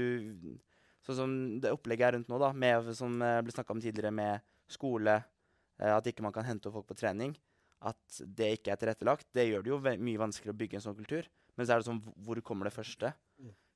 Sånn 1.07 1.17
som 1.17 1.35
det 1.63 1.71
opplegget 1.73 2.05
er 2.09 2.15
rundt 2.19 2.29
nå, 2.29 2.37
da, 2.43 2.51
med, 2.53 2.89
som 2.99 3.15
eh, 3.25 3.39
ble 3.41 3.53
snakka 3.55 3.73
om 3.73 3.79
tidligere, 3.81 4.11
med 4.13 4.43
skole, 4.69 5.15
eh, 5.81 5.93
at 5.95 6.05
ikke 6.11 6.25
man 6.27 6.35
kan 6.35 6.45
hente 6.45 6.69
opp 6.69 6.75
folk 6.75 6.89
på 6.91 6.97
trening, 7.01 7.33
at 7.89 8.19
det 8.37 8.51
ikke 8.59 8.75
er 8.75 8.81
tilrettelagt, 8.83 9.25
det 9.33 9.47
gjør 9.49 9.65
det 9.65 9.71
jo 9.73 9.79
mye 10.05 10.21
vanskeligere 10.21 10.53
å 10.53 10.59
bygge 10.61 10.77
en 10.81 10.85
sånn 10.85 10.99
kultur. 10.99 11.31
Men 11.57 11.65
så 11.65 11.73
er 11.77 11.81
det 11.81 11.89
sånn, 11.89 12.03
hvor- 12.05 12.19
hvor 12.27 12.41
kommer 12.51 12.69
det 12.69 12.75
første? 12.77 13.15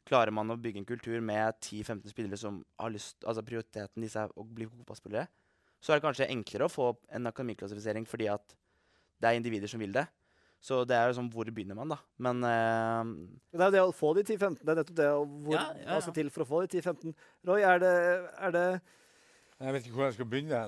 Klarer 0.08 0.34
man 0.34 0.50
å 0.50 0.58
bygge 0.58 0.82
en 0.82 0.88
kultur 0.88 1.20
med 1.22 1.54
10-15 1.60 2.10
spillere 2.10 2.38
som 2.40 2.58
har 2.80 2.90
lyst, 2.90 3.20
altså 3.22 3.44
prioriteten 3.46 4.02
i 4.02 4.10
er 4.10 4.32
å 4.34 4.46
bli 4.46 4.66
fotballspillere, 4.66 5.28
så 5.82 5.92
er 5.92 5.98
det 5.98 6.06
kanskje 6.06 6.30
enklere 6.30 6.66
å 6.66 6.72
få 6.72 6.88
en 7.14 7.30
akademiklassifisering 7.30 8.06
fordi 8.10 8.28
at 8.32 8.56
det 9.22 9.30
er 9.30 9.38
individer 9.38 9.70
som 9.70 9.82
vil 9.82 9.94
det. 9.94 10.06
Så 10.62 10.84
det 10.86 10.94
er 10.94 11.08
jo 11.10 11.16
sånn, 11.16 11.28
hvor 11.30 11.48
begynner 11.50 11.74
man, 11.74 11.90
da? 11.90 11.98
Men 12.22 12.42
uh, 12.46 13.02
Det 13.50 13.58
er 13.58 13.66
jo 13.66 13.74
det 13.74 13.82
å 13.82 13.94
få 13.98 14.12
de 14.14 14.22
10-15. 14.22 14.60
Det 14.60 14.70
er 14.70 14.78
nettopp 14.78 14.98
det 15.00 15.08
og 15.10 15.32
hvor, 15.42 15.56
Ja, 15.56 15.64
ja, 15.74 15.86
hva 15.88 15.98
skal 16.04 16.14
til 16.18 16.30
for 16.30 16.44
å 16.44 16.46
få 16.46 16.60
de 16.62 16.78
10-15. 16.78 17.16
Roy, 17.50 17.64
er 17.66 17.82
det, 17.82 17.94
er 18.38 18.54
det 18.54 18.66
Jeg 18.70 19.74
vet 19.74 19.88
ikke 19.88 19.96
hvor 19.96 20.06
jeg 20.06 20.14
skal 20.18 20.28
begynne. 20.30 20.60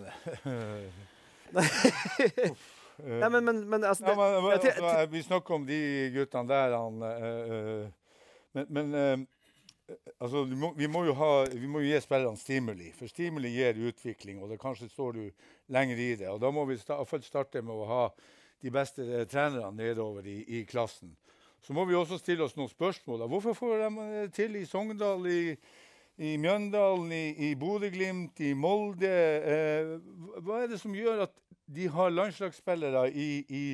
Nei, 2.94 3.28
men, 3.28 3.40
men, 3.42 3.62
men 3.70 3.86
altså, 3.86 4.06
det, 4.06 4.14
ja, 4.14 4.40
men, 4.42 4.50
altså, 4.54 5.06
vi 5.10 5.22
snakker 5.26 5.54
om 5.60 5.64
de 5.66 5.78
guttene 6.14 6.50
der. 6.50 6.74
Han, 6.74 6.98
uh, 7.02 7.08
eh, 7.14 7.86
men 8.54 8.66
men 8.74 8.94
eh, 8.94 9.24
altså, 10.18 10.44
vi, 10.44 10.56
må, 10.56 10.72
vi, 10.76 10.88
må 10.88 11.04
ha, 11.18 11.30
vi 11.52 11.68
må 11.70 11.82
jo 11.84 11.90
gi 11.92 12.00
spillerne 12.02 12.40
stimuli. 12.40 12.90
For 12.96 13.10
stimuli 13.10 13.52
gir 13.54 13.80
utvikling, 13.90 14.40
og 14.42 14.52
det 14.52 14.60
kanskje 14.62 14.90
står 14.92 15.18
du 15.18 15.24
lenger 15.74 16.00
i 16.00 16.10
det. 16.20 16.30
Og 16.32 16.40
da 16.42 16.52
må 16.54 16.66
vi 16.68 16.78
sta, 16.80 16.96
i 16.96 17.02
hvert 17.02 17.12
fall 17.12 17.26
starte 17.26 17.64
med 17.64 17.76
å 17.76 17.88
ha 17.90 18.04
de 18.64 18.72
beste 18.72 19.04
eh, 19.04 19.26
trenerne 19.30 19.74
nedover 19.76 20.26
i, 20.30 20.40
i 20.60 20.64
klassen. 20.68 21.14
Så 21.64 21.72
må 21.76 21.86
vi 21.88 21.96
også 21.96 22.18
stille 22.20 22.44
oss 22.44 22.56
noen 22.58 22.72
spørsmål. 22.72 23.22
da. 23.22 23.30
Hvorfor 23.32 23.56
får 23.56 23.78
de 23.82 23.90
det 23.98 24.24
til 24.36 24.56
i 24.60 24.66
Sogndal, 24.68 25.24
i, 25.28 25.54
i 26.20 26.34
Mjøndalen, 26.40 27.12
i, 27.12 27.50
i 27.50 27.54
Bodø-Glimt, 27.56 28.40
i 28.44 28.52
Molde? 28.56 29.12
Eh, 29.54 29.94
hva 30.44 30.62
er 30.62 30.72
det 30.72 30.80
som 30.80 30.96
gjør 30.96 31.26
at 31.28 31.40
de 31.74 31.88
har 31.88 32.12
landslagsspillere 32.12 33.06
i, 33.16 33.28
i 33.48 33.64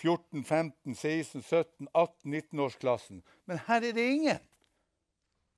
14, 0.00 0.44
15, 0.44 0.94
16, 0.96 1.42
17, 1.42 1.88
18, 1.94 2.34
19-årsklassen? 2.34 3.20
Men 3.46 3.60
her 3.66 3.84
er 3.90 3.92
det 3.96 4.06
ingen. 4.14 4.38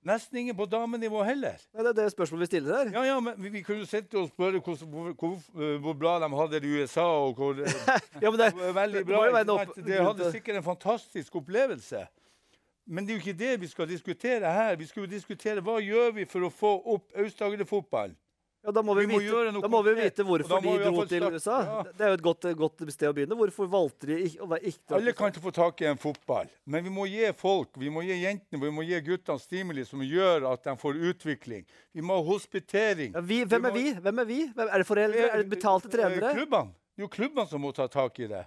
Nesten 0.03 0.39
ingen 0.41 0.57
på 0.59 0.65
damenivå 0.67 1.21
heller. 1.23 1.61
Nei, 1.71 1.83
det 1.87 1.91
er 1.93 1.99
det 2.01 2.09
spørsmålet 2.11 2.43
vi 2.43 2.49
stiller 2.51 2.75
her. 2.81 2.89
Ja, 2.97 3.03
ja, 3.07 3.19
men 3.23 3.37
vi, 3.39 3.53
vi 3.55 3.61
kunne 3.63 3.87
sitte 3.87 4.19
og 4.19 4.33
spørre 4.33 4.59
hvor, 4.59 4.81
hvor, 4.83 5.13
hvor, 5.21 5.37
eh, 5.63 5.77
hvor 5.85 5.95
bra 5.95 6.17
de 6.25 6.31
hadde 6.41 6.59
det 6.65 6.67
i 6.73 6.81
USA, 6.81 7.05
og 7.07 7.37
hvor 7.39 7.61
eh, 7.63 7.77
Ja, 8.25 8.33
men 8.33 8.41
det, 8.41 8.49
det 8.51 8.65
var 8.65 8.75
veldig 8.81 8.99
det 8.99 9.07
bra. 9.13 9.21
opp- 9.61 9.79
Det 9.79 10.01
hadde 10.03 10.33
sikkert 10.35 10.59
en 10.59 10.67
fantastisk 10.67 11.39
opplevelse. 11.39 12.03
Men 12.91 13.07
det 13.07 13.15
er 13.15 13.21
jo 13.21 13.23
ikke 13.23 13.39
det 13.45 13.53
vi 13.63 13.69
skal 13.71 13.87
diskutere 13.93 14.51
her. 14.57 14.75
Vi 14.81 14.89
skal 14.91 15.05
jo 15.05 15.11
diskutere 15.13 15.63
hva 15.63 15.79
gjør 15.79 16.11
vi 16.19 16.27
for 16.27 16.49
å 16.49 16.51
få 16.51 16.73
opp 16.97 17.15
Aust-Agder-fotballen. 17.23 18.17
Ja, 18.65 18.71
da 18.71 18.83
må 18.87 18.95
vi, 18.95 19.07
vi 19.07 19.13
må 19.13 19.19
vite, 19.19 19.61
da 19.61 19.69
må 19.69 19.81
vi 19.83 19.93
vite 19.97 20.23
hvorfor 20.23 20.61
de 20.63 20.73
dro 20.85 21.05
til 21.11 21.25
USA. 21.35 21.57
ja. 21.67 21.83
Det 21.99 22.05
er 22.07 22.13
jo 22.13 22.19
et 22.19 22.23
godt, 22.23 22.47
godt 22.61 22.85
sted 22.95 23.09
å 23.11 23.15
begynne. 23.17 23.35
Hvorfor 23.39 23.67
valgte 23.73 24.07
de 24.07 24.19
ikke 24.29 24.45
å 24.45 24.49
være 24.53 24.71
ikke 24.71 24.95
Alle 24.99 25.13
kan 25.19 25.33
ikke 25.33 25.43
få 25.43 25.53
tak 25.57 25.83
i 25.83 25.89
en 25.91 25.99
fotball, 25.99 26.47
men 26.67 26.85
vi 26.87 26.93
må 26.95 27.07
gi 27.11 27.27
folk, 27.35 27.71
vi 27.83 27.91
må 27.91 28.05
gi 28.07 28.21
jentene, 28.23 28.61
vi 28.63 28.71
må 28.71 28.85
gi 28.87 29.01
guttene 29.09 29.43
stimuli 29.43 29.85
som 29.89 30.01
gjør 30.07 30.47
at 30.53 30.63
de 30.69 30.77
får 30.79 31.01
utvikling. 31.11 31.67
Vi 31.93 32.01
må 32.07 32.21
ha 32.21 32.23
hospitering. 32.31 33.15
ja, 33.19 33.21
vi, 33.21 33.43
Hvem 33.45 33.65
er 33.67 33.71
må- 33.71 33.75
vi? 33.75 33.93
Hvem 33.95 34.19
er 34.19 34.25
vi? 34.31 34.41
Hvem, 34.55 34.69
er 34.69 34.79
det 34.79 34.87
foreldre? 34.87 35.29
Er 35.33 35.43
det 35.43 35.51
betalte 35.51 35.89
Eh, 35.89 35.97
trenere? 35.99 36.35
Klubbene. 36.39 36.71
Det 36.95 37.03
er 37.03 37.09
jo 37.09 37.09
klubbene 37.09 37.49
som 37.49 37.61
må 37.63 37.75
ta 37.75 37.87
tak 37.89 38.19
i 38.21 38.27
det. 38.29 38.47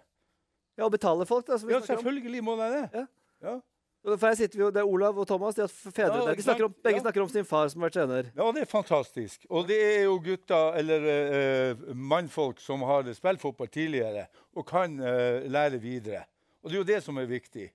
Ja, 0.78 0.86
og 0.86 0.92
betale 0.92 1.26
folk, 1.26 1.46
da. 1.48 1.54
Ja, 1.68 1.80
selvfølgelig 1.82 2.42
må 2.44 2.56
de 2.60 2.72
det. 2.72 2.90
Ja. 2.94 3.06
Ja. 3.44 3.60
Og 4.06 4.20
For 4.20 4.30
her 4.30 4.38
sitter 4.38 4.60
vi 4.60 4.68
Det 4.76 4.82
er 4.82 4.90
Olav 4.90 5.18
og 5.18 5.28
Thomas. 5.28 5.56
De, 5.58 5.66
har 5.66 5.72
fedre 5.74 6.20
Ja, 6.22 6.34
de 6.38 6.46
snakker 6.46 6.68
om, 6.68 6.74
begge 6.84 7.00
Ja. 7.00 7.02
snakker 7.02 7.22
om 7.22 7.30
sin 7.30 7.46
far 7.46 7.68
som 7.70 7.82
har 7.82 7.90
vært 7.90 7.98
trener. 7.98 8.30
Ja, 8.36 8.52
det 8.52 8.62
er 8.62 8.70
fantastisk. 8.70 9.46
Og 9.50 9.68
det 9.68 9.80
er 9.82 10.04
jo 10.04 10.20
gutter 10.20 10.78
eller 10.78 11.08
uh, 11.10 11.96
mannfolk 11.96 12.60
som 12.62 12.82
har 12.86 13.10
spilt 13.14 13.42
fotball 13.42 13.68
tidligere 13.68 14.28
og 14.56 14.68
kan 14.68 15.00
uh, 15.00 15.42
lære 15.50 15.82
videre. 15.82 16.26
Og 16.64 16.70
det 16.70 16.78
er 16.78 16.84
jo 16.84 16.94
det 16.94 17.04
som 17.04 17.18
er 17.18 17.26
viktig. 17.26 17.72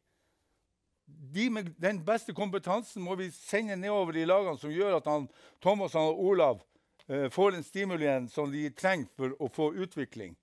De 1.34 1.50
med 1.50 1.74
den 1.82 2.04
beste 2.06 2.32
kompetansen 2.32 3.02
må 3.02 3.16
vi 3.18 3.30
sende 3.34 3.76
nedover 3.76 4.16
i 4.16 4.24
lagene, 4.24 4.58
som 4.58 4.70
gjør 4.70 5.00
at 5.00 5.06
han, 5.06 5.28
Thomas 5.60 5.94
og 5.94 6.22
Olav 6.22 6.62
uh, 7.10 7.28
får 7.30 7.50
den 7.50 7.66
stimulien 7.66 8.28
som 8.28 8.52
de 8.52 8.70
trenger 8.70 9.10
for 9.16 9.34
å 9.38 9.50
få 9.50 9.72
utvikling. 9.74 10.36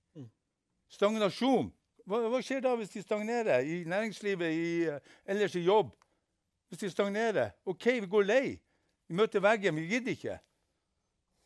Stagnasjon. 0.91 1.71
Hva, 2.07 2.21
hva 2.31 2.39
skjer 2.43 2.61
da 2.63 2.73
hvis 2.79 2.93
de 2.93 3.03
stagnerer 3.03 3.65
i 3.67 3.81
næringslivet, 3.89 4.53
i, 4.55 4.67
eh, 4.87 5.15
ellers 5.27 5.55
i 5.59 5.65
jobb? 5.65 5.91
Hvis 6.71 6.79
de 6.83 6.89
stagnerer. 6.91 7.51
OK, 7.67 7.85
vi 8.01 8.07
går 8.11 8.27
lei. 8.27 8.45
Vi 9.07 9.15
møter 9.15 9.43
veggen, 9.43 9.75
vi 9.75 9.87
gidder 9.87 10.15
ikke. 10.15 10.37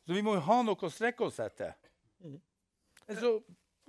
Så 0.08 0.14
vi 0.18 0.22
må 0.26 0.36
jo 0.38 0.44
ha 0.46 0.62
noe 0.66 0.78
å 0.78 0.90
strekke 0.94 1.26
oss 1.28 1.40
etter. 1.42 1.74
Altså, 3.08 3.40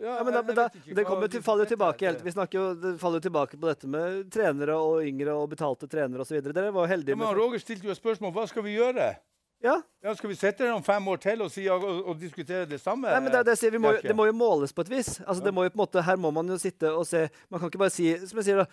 ja, 0.01 0.17
Ja, 0.19 0.25
men 0.25 0.35
da, 0.35 0.43
men 0.43 0.57
da, 0.57 0.67
det 0.73 1.05
kommer 1.07 1.29
til, 1.31 1.43
faller 1.45 1.69
tilbake 1.69 2.09
helt. 2.09 2.25
Vi 2.25 2.33
snakker 2.35 2.59
jo, 2.59 2.65
det 2.75 2.95
faller 3.01 3.21
tilbake 3.23 3.59
på 3.61 3.69
dette 3.69 3.89
med 3.89 4.31
trenere 4.33 4.75
og 4.81 5.05
yngre 5.07 5.37
og 5.37 5.51
betalte 5.53 5.87
trenere 5.89 6.25
osv. 6.25 6.41
Dere 6.49 6.73
var 6.75 6.89
heldige 6.91 7.15
Ja, 7.15 7.21
men 7.21 7.37
Roger 7.37 7.63
stilte 7.63 7.87
jo 7.87 7.95
et 7.95 8.01
spørsmål. 8.01 8.33
Hva 8.35 8.49
skal 8.51 8.65
vi 8.67 8.75
gjøre? 8.79 9.13
Ja, 9.63 9.81
Ja, 10.03 10.15
skal 10.19 10.33
vi 10.33 10.35
sette 10.35 10.65
her 10.65 10.73
om 10.75 10.83
fem 10.83 11.05
år 11.13 11.21
til 11.23 11.43
og, 11.45 11.51
si, 11.55 11.63
og, 11.71 11.85
og 12.11 12.17
diskutere 12.19 12.65
det 12.67 12.81
samme? 12.83 13.07
Nei, 13.07 13.21
men 13.23 13.31
det, 13.31 13.45
det, 13.47 13.55
sier, 13.61 13.71
vi 13.71 13.79
må, 13.79 13.93
det 14.03 14.17
må 14.19 14.25
jo 14.27 14.33
måles 14.35 14.73
på 14.75 14.83
et 14.83 14.91
vis. 14.91 15.21
Altså, 15.23 15.45
det 15.45 15.53
må 15.55 15.63
måte, 15.79 16.03
her 16.03 16.19
må 16.19 16.33
man 16.35 16.49
jo 16.51 16.57
sitte 16.59 16.91
og 16.91 17.07
se 17.07 17.29
Man 17.53 17.61
kan 17.61 17.71
ikke 17.71 17.79
bare 17.79 17.95
si 17.95 18.09
som 18.27 18.41
jeg 18.41 18.49
sier 18.49 18.59
da, 18.59 18.67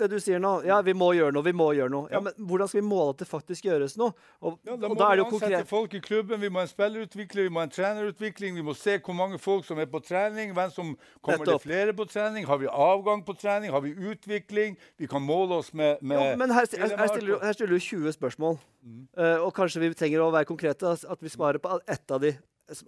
Det 0.00 0.08
du 0.10 0.16
sier 0.18 0.42
nå 0.42 0.64
Ja, 0.66 0.80
vi 0.82 0.96
må 0.98 1.12
gjøre 1.14 1.30
noe, 1.36 1.46
vi 1.46 1.52
må 1.54 1.68
gjøre 1.78 1.92
noe. 1.94 2.08
Ja, 2.10 2.18
Ja. 2.18 2.20
Men 2.26 2.48
hvordan 2.50 2.70
skal 2.72 2.80
vi 2.80 2.86
måle 2.88 3.14
at 3.14 3.22
det 3.22 3.28
faktisk 3.30 3.68
gjøres 3.68 3.94
noe? 4.00 4.16
Og, 4.42 4.58
Ja, 4.66 4.74
da 4.74 4.90
må 4.90 4.98
da 4.98 5.12
vi 5.12 5.22
ansette 5.22 5.38
konkret. 5.38 5.70
folk 5.70 5.94
i 5.94 6.00
klubben, 6.02 6.40
vi 6.42 6.50
må 6.50 6.58
ha 6.58 6.66
en 6.66 6.72
spillerutvikler, 6.72 7.46
vi 7.46 7.54
må 7.54 7.62
ha 7.62 7.68
en 7.68 7.74
trenerutvikling. 7.76 8.58
Vi 8.58 8.66
må 8.66 8.74
se 8.74 8.98
hvor 8.98 9.14
mange 9.14 9.38
folk 9.38 9.64
som 9.70 9.78
er 9.78 9.86
på 9.86 10.02
trening, 10.02 10.54
hvem 10.58 10.74
som 10.74 10.96
kommer 11.22 11.44
Nettopp. 11.44 11.62
det 11.62 11.68
flere 11.68 11.94
på 11.94 12.08
trening. 12.10 12.46
Har 12.50 12.58
vi 12.58 12.66
avgang 12.66 13.22
på 13.22 13.38
trening? 13.38 13.70
Har 13.70 13.80
vi 13.86 13.94
utvikling? 13.94 14.74
Vi 14.98 15.06
kan 15.06 15.22
måle 15.22 15.62
oss 15.62 15.70
med, 15.74 16.02
med 16.02 16.18
Jo, 16.18 16.36
men 16.42 16.50
her, 16.50 16.66
her, 16.74 16.96
her, 16.98 17.06
stiller, 17.14 17.38
her 17.38 17.52
stiller 17.52 17.78
du 17.78 17.78
20 17.78 18.12
spørsmål. 18.18 18.58
Mm. 18.84 19.06
Uh, 19.16 19.46
og 19.46 19.54
kanskje 19.56 19.80
vi 19.80 19.94
trenger 19.96 20.20
å 20.20 20.23
være 20.32 20.48
konkrete. 20.48 20.96
At 21.10 21.22
vi 21.22 21.32
svarer 21.32 21.60
på 21.62 21.78
ett 21.86 22.10
av 22.10 22.22
de. 22.24 22.34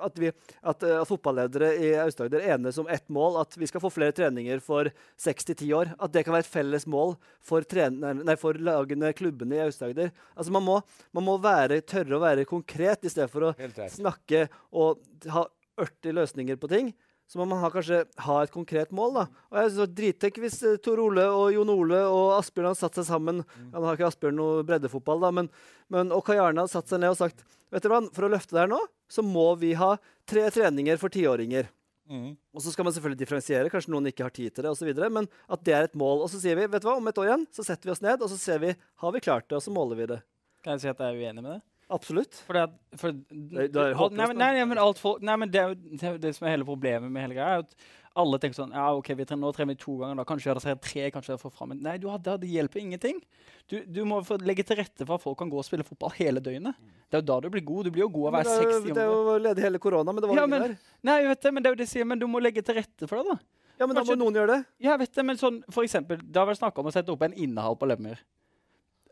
At, 0.01 0.15
vi, 0.17 0.31
at 0.65 0.85
uh, 0.89 1.03
fotballedere 1.05 1.75
i 1.85 1.91
Aust-Agder 2.01 2.47
enes 2.55 2.79
om 2.81 2.89
ett 2.89 3.05
mål. 3.13 3.37
At 3.43 3.59
vi 3.61 3.69
skal 3.69 3.83
få 3.85 3.91
flere 3.93 4.15
treninger 4.17 4.63
for 4.65 4.89
6-10 5.21 5.75
år. 5.77 5.93
At 5.99 6.15
det 6.15 6.25
kan 6.25 6.37
være 6.37 6.47
et 6.47 6.53
felles 6.55 6.89
mål 6.89 7.17
for, 7.45 7.67
nei, 7.93 8.39
for 8.41 8.57
lagene, 8.57 9.13
klubbene 9.17 9.59
i 9.59 9.67
Aust-Agder. 9.67 10.15
Altså 10.35 10.55
man 10.57 10.65
må, 10.65 10.79
man 11.17 11.29
må 11.29 11.37
være, 11.45 11.83
tørre 11.85 12.17
å 12.17 12.25
være 12.25 12.49
konkret 12.49 13.05
i 13.05 13.13
stedet 13.13 13.29
for 13.33 13.51
å 13.51 13.55
snakke 13.93 14.47
og 14.73 15.05
ha 15.35 15.45
40 15.77 16.17
løsninger 16.17 16.57
på 16.61 16.73
ting. 16.73 16.95
Så 17.27 17.40
må 17.40 17.47
man 17.51 17.59
ha, 17.59 17.70
kanskje 17.74 18.05
ha 18.23 18.36
et 18.43 18.53
konkret 18.55 18.93
mål. 18.94 19.16
da. 19.16 19.24
Og 19.51 19.59
jeg 19.59 19.70
synes 19.70 19.77
det 19.77 19.82
var 19.82 19.94
Drittenk 20.01 20.40
hvis 20.44 20.59
eh, 20.62 20.77
Tor 20.82 21.03
Ole 21.03 21.24
og 21.27 21.48
Jon 21.55 21.73
Ole 21.74 22.03
og 22.07 22.36
Asbjørn 22.36 22.70
hadde 22.70 22.81
satt 22.81 23.01
seg 23.01 23.09
sammen. 23.09 23.43
Ja, 23.73 23.81
nå 23.81 23.86
har 23.89 23.98
ikke 23.98 24.11
Asbjørn 24.12 24.39
noe 24.39 24.66
breddefotball, 24.66 25.24
da, 25.27 25.32
men, 25.40 25.51
men 25.93 26.15
og 26.15 26.23
Kai 26.27 26.39
Arne 26.39 26.62
hadde 26.62 26.74
satt 26.77 26.93
seg 26.93 27.03
ned 27.03 27.16
og 27.16 27.19
sagt 27.19 27.43
vet 27.74 27.82
du 27.82 27.90
hva, 27.90 27.98
for 28.15 28.28
å 28.28 28.31
løfte 28.31 28.55
det 28.55 28.62
her 28.62 28.70
nå, 28.70 28.78
så 29.11 29.24
må 29.27 29.48
vi 29.59 29.73
ha 29.78 29.97
tre 30.28 30.47
treninger 30.55 31.01
for 31.03 31.12
tiåringer. 31.12 31.66
Mm. 32.07 32.36
Og 32.55 32.62
så 32.62 32.70
skal 32.70 32.86
man 32.86 32.94
selvfølgelig 32.94 33.19
differensiere, 33.19 33.70
kanskje 33.73 33.90
noen 33.90 34.11
ikke 34.11 34.27
har 34.27 34.35
tid 34.35 34.55
til 34.55 34.66
det 34.66 34.73
osv. 34.73 34.90
Men 35.11 35.27
at 35.27 35.65
det 35.66 35.74
er 35.74 35.89
et 35.89 35.98
mål. 35.98 36.23
Og 36.24 36.31
så 36.31 36.40
sier 36.43 36.59
vi 36.59 36.69
vet 36.70 36.82
du 36.85 36.89
hva, 36.89 36.98
om 37.01 37.11
et 37.11 37.19
år 37.19 37.31
igjen 37.31 37.47
så 37.55 37.66
setter 37.66 37.90
vi 37.90 37.97
oss 37.97 38.05
ned 38.05 38.23
og 38.23 38.31
så 38.31 38.39
ser 38.40 38.62
vi 38.62 38.74
har 38.77 39.16
vi 39.16 39.24
klart 39.24 39.48
det, 39.48 39.59
og 39.59 39.65
så 39.65 39.74
måler 39.74 39.98
vi 39.98 40.11
det. 40.15 40.20
Kan 40.62 40.77
jeg 40.77 40.86
si 40.86 40.93
at 40.93 41.03
jeg 41.03 41.15
er 41.15 41.27
uenig 41.27 41.43
med 41.43 41.57
det? 41.57 41.61
Absolutt. 41.91 42.35
Fordi 42.47 42.63
at, 42.65 42.73
for, 42.99 43.13
Det- 43.13 43.71
det 43.73 43.77
er 43.77 43.95
alt- 43.95 44.13
nei, 44.13 44.27
men, 44.27 44.39
nei, 44.39 44.53
nei, 44.59 44.65
men 44.65 44.79
alt 44.79 44.99
folk, 44.99 45.23
nei, 45.23 45.37
men 45.37 45.51
det 45.51 45.63
det, 46.01 46.21
det 46.21 46.35
som 46.35 46.47
er 46.49 46.57
hele 46.57 46.65
problemet 46.67 47.11
med 47.11 47.23
hele 47.23 47.35
greia. 47.39 47.59
er 47.59 47.59
at 47.63 47.75
alle 48.17 48.39
tenker 48.41 48.57
sånn 48.57 48.73
ja, 48.73 48.87
ok, 48.97 49.09
vi 49.15 49.25
trener, 49.29 49.43
Nå 49.45 49.53
trener 49.55 49.75
vi 49.75 49.79
to 49.85 49.99
ganger, 50.01 50.17
da 50.17 50.25
kanskje 50.25 50.49
jeg 50.49 50.63
har 50.65 50.77
tre, 50.81 51.11
kanskje 51.13 51.35
jeg 51.37 51.41
får 51.43 51.53
fram 51.53 51.71
en 51.73 51.83
Nei, 51.83 51.99
du, 51.99 52.09
har- 52.09 52.19
det, 52.19 52.41
det 52.41 52.49
hjelper 52.51 52.81
ingenting. 52.81 53.21
Du, 53.69 53.85
du 53.85 54.05
må 54.05 54.23
få 54.25 54.39
legge 54.43 54.65
til 54.67 54.77
rette 54.81 55.05
for 55.07 55.15
at 55.15 55.23
folk 55.23 55.39
kan 55.39 55.51
gå 55.51 55.59
og 55.59 55.65
spille 55.69 55.85
fotball 55.85 56.11
hele 56.17 56.41
døgnet. 56.41 56.75
Det 57.11 57.19
er 57.19 57.23
jo 57.23 57.27
da 57.29 57.41
du 57.41 57.51
blir 57.51 57.63
god. 57.63 57.85
Du 57.85 57.91
blir 57.93 58.03
jo 58.03 58.09
god 58.09 58.27
av 58.27 58.33
å 58.33 58.37
være 58.39 58.57
er, 58.57 58.73
60 58.73 58.91
år. 58.91 58.95
det 58.95 59.03
er 59.05 59.13
jo 59.13 59.39
ledig 59.47 59.63
hele 59.63 59.79
korona, 59.79 60.13
men 60.13 60.23
det 60.23 60.29
var 60.31 60.37
Ja, 60.37 60.47
ingen 60.47 60.51
men- 60.59 60.69
der. 60.71 60.79
Nei, 61.05 61.23
vet 61.29 61.41
det, 61.43 61.53
men 61.55 61.63
det 61.63 61.69
er 61.71 61.75
jo 61.77 61.83
det 61.85 61.89
sier, 61.89 62.05
men 62.07 62.19
du 62.19 62.27
må 62.27 62.41
legge 62.43 62.65
til 62.65 62.75
rette 62.75 63.07
for 63.07 63.23
det, 63.23 63.27
da. 63.31 63.39
Ja, 63.79 63.87
men 63.87 63.95
da 63.95 64.03
må 64.03 64.17
noen 64.17 64.33
gjøre 64.35 64.49
det. 64.57 64.67
Ja, 64.81 64.97
vet 64.97 65.13
det, 65.13 65.23
men 65.25 65.37
sånn, 65.37 65.63
for 65.71 65.85
eksempel, 65.85 66.17
Det 66.25 66.35
har 66.41 66.47
vært 66.49 66.59
snakka 66.59 66.79
om 66.81 66.87
å 66.87 66.93
sette 66.93 67.13
opp 67.13 67.23
en 67.23 67.35
innehall 67.37 67.77
på 67.77 67.87
Lemmer. 67.87 68.17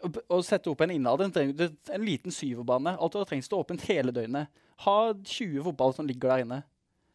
Å 0.05 0.39
sette 0.45 0.69
opp 0.71 0.83
en 0.85 0.93
innad 0.93 1.23
en 1.25 2.05
liten 2.05 2.35
syverbane. 2.35 2.97
Alt 3.01 3.17
du 3.17 3.25
trenger 3.25 3.47
stå 3.47 3.63
åpent 3.63 3.87
hele 3.89 4.13
døgnet. 4.13 4.53
Ha 4.85 4.99
20 5.15 5.65
fotball 5.69 5.95
som 5.97 6.07
ligger 6.09 6.35
der 6.35 6.45
inne. 6.45 6.61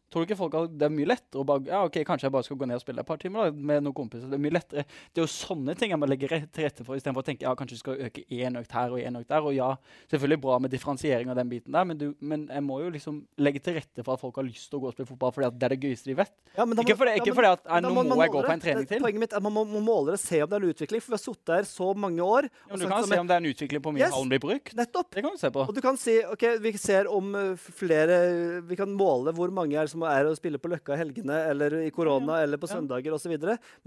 Tror 0.09 0.23
du 0.25 0.27
ikke 0.29 0.37
folk 0.39 0.53
har, 0.57 0.67
Det 0.67 0.85
er 0.87 0.89
mye 0.93 1.05
lettere 1.11 1.41
å 1.41 1.45
bare 1.45 1.65
ja, 1.69 1.83
ok, 1.85 1.99
Kanskje 2.07 2.25
jeg 2.27 2.33
bare 2.33 2.43
skal 2.47 2.57
gå 2.57 2.65
ned 2.69 2.79
og 2.79 2.81
spille 2.81 2.99
et 3.03 3.07
par 3.09 3.17
timer 3.21 3.45
da, 3.49 3.51
med 3.51 3.83
noen 3.85 3.93
kompiser. 3.93 4.27
Det 4.31 4.37
er 4.39 4.41
mye 4.41 4.55
lettere. 4.55 4.83
Det 5.13 5.21
er 5.21 5.25
jo 5.25 5.31
sånne 5.33 5.75
ting 5.77 5.91
jeg 5.93 5.99
må 6.01 6.09
legge 6.09 6.29
til 6.29 6.63
rette 6.65 6.85
for, 6.87 6.95
istedenfor 6.97 7.21
å 7.21 7.27
tenke 7.27 7.45
ja, 7.45 7.53
kanskje 7.59 7.77
vi 7.77 7.81
skal 7.83 8.01
øke 8.07 8.23
én 8.29 8.57
økt 8.59 8.71
her 8.73 8.95
og 8.95 8.99
én 8.99 9.19
økt 9.19 9.29
der. 9.29 9.45
Og 9.45 9.53
ja, 9.53 9.69
selvfølgelig 10.09 10.41
bra 10.41 10.57
med 10.59 10.71
differensiering 10.73 11.29
av 11.29 11.37
den 11.39 11.49
biten 11.51 11.71
der, 11.77 11.85
men, 11.85 11.97
du, 11.99 12.07
men 12.21 12.47
jeg 12.49 12.63
må 12.65 12.79
jo 12.83 12.89
liksom 12.95 13.21
legge 13.37 13.61
til 13.61 13.77
rette 13.77 14.03
for 14.05 14.15
at 14.17 14.23
folk 14.23 14.35
har 14.41 14.47
lyst 14.49 14.69
til 14.71 14.79
å 14.79 14.83
gå 14.83 14.89
og 14.91 14.97
spille 14.97 15.09
fotball 15.11 15.33
fordi 15.35 15.51
det 15.59 15.67
er 15.69 15.75
det 15.75 15.79
gøyeste 15.85 16.09
de 16.11 16.17
vet. 16.19 16.33
Ja, 16.57 16.65
men 16.65 16.75
da 16.79 16.83
Ikke 16.83 16.97
fordi, 16.97 17.13
fordi, 17.13 17.19
ja, 17.19 17.25
men- 17.29 17.37
fordi 17.39 17.51
at 17.53 17.65
eh, 17.69 17.81
nå 17.85 17.93
må 17.93 18.03
må 18.09 18.21
jeg 18.25 18.33
gå 18.33 18.41
på 18.45 18.53
en 18.55 18.63
trening 18.65 18.85
Det- 18.87 18.89
til. 18.95 19.01
Poenget 19.05 19.19
mitt 19.25 19.33
er 19.33 19.37
at 19.37 19.43
man 19.43 19.53
må, 19.53 19.65
må 19.69 19.79
måle 19.85 20.11
det, 20.15 20.19
se 20.19 20.41
om 20.41 20.49
det 20.49 20.57
er 20.57 20.65
en 20.65 20.73
utvikling. 20.73 21.01
For 21.05 21.13
vi 21.13 21.17
har 21.19 21.23
sittet 21.23 21.53
her 21.59 21.63
så 21.69 21.93
mange 21.95 22.19
år. 22.25 22.49
Ja, 22.49 22.73
men 22.73 22.79
du 22.79 22.87
kan 22.89 23.05
se 23.05 23.19
om 23.19 23.27
det 23.29 23.35
er 23.37 23.43
en 23.45 23.51
utvikling 23.53 23.81
på 23.83 23.89
hvor 23.91 23.93
mye 23.93 24.05
Yes. 24.07 24.13
hallen 24.15 24.29
blir 24.33 24.39
brukt. 24.41 24.73
Nettopp. 24.75 25.11
Det 25.13 25.21
kan 25.23 25.31
du 25.31 25.37
se 25.37 25.49
på. 25.53 25.67
Og 25.67 25.75
du 25.75 25.81
kan 25.81 25.97
si, 25.97 26.17
ok, 26.23 26.43
vi 26.59 26.71
ser 26.77 27.05
om 27.11 27.35
uh, 27.35 27.55
flere 27.55 28.61
Vi 28.65 28.75
kan 28.79 28.89
måle 28.95 29.33
hvor 29.35 29.51
mange 29.53 29.75
er 29.77 29.87
som 29.87 29.98
er 30.07 30.27
å 30.29 30.35
spille 30.37 30.59
på 30.61 30.69
Løkka 30.71 30.95
i 30.95 30.99
helgene 31.01 31.37
eller 31.49 31.75
i 31.81 31.89
korona 31.93 32.39
eller 32.43 32.59
på 32.61 32.69
søndager 32.69 33.15
osv. 33.15 33.33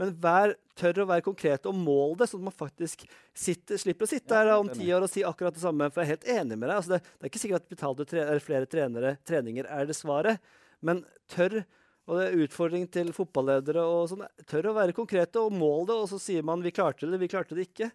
Men 0.01 0.12
vær 0.20 0.55
tør 0.78 1.02
å 1.02 1.09
være 1.09 1.24
konkret 1.24 1.68
og 1.70 1.76
mål 1.78 2.16
det, 2.20 2.28
sånn 2.30 2.43
at 2.43 2.48
man 2.51 2.56
faktisk 2.56 3.06
sitter, 3.32 3.80
slipper 3.80 4.09
å 4.09 4.12
sitte 4.12 4.39
her 4.39 4.52
om 4.55 4.70
ti 4.72 4.89
år 4.93 5.06
og 5.06 5.12
si 5.12 5.24
akkurat 5.26 5.56
det 5.56 5.64
samme. 5.64 5.89
For 5.93 6.02
jeg 6.02 6.09
er 6.09 6.14
helt 6.16 6.30
enig 6.40 6.59
med 6.59 6.68
deg. 6.68 6.76
Altså, 6.76 6.94
det, 6.94 7.01
det 7.16 7.26
er 7.26 7.32
ikke 7.32 7.43
sikkert 7.44 7.64
at 7.64 7.74
betalte 7.74 8.09
tre, 8.09 8.24
eller 8.26 8.44
flere 8.44 8.70
trenere, 8.76 9.14
treninger 9.28 9.70
er 9.72 9.89
det 9.89 9.98
svaret, 9.98 10.52
men 10.82 11.05
tør 11.32 11.62
Og 12.10 12.16
det 12.18 12.22
er 12.26 12.40
utfordring 12.43 12.89
til 12.90 13.12
fotballedere 13.14 13.82
og 13.86 14.09
sånn. 14.10 14.24
Tør 14.51 14.72
å 14.72 14.74
være 14.74 14.94
konkrete 14.97 15.39
og 15.39 15.55
mål 15.55 15.86
det, 15.86 15.98
og 16.02 16.09
så 16.10 16.18
sier 16.18 16.43
man 16.43 16.59
'vi 16.60 16.72
klarte 16.74 17.06
det', 17.06 17.20
'vi 17.20 17.28
klarte 17.30 17.55
det 17.55 17.68
ikke'. 17.70 17.93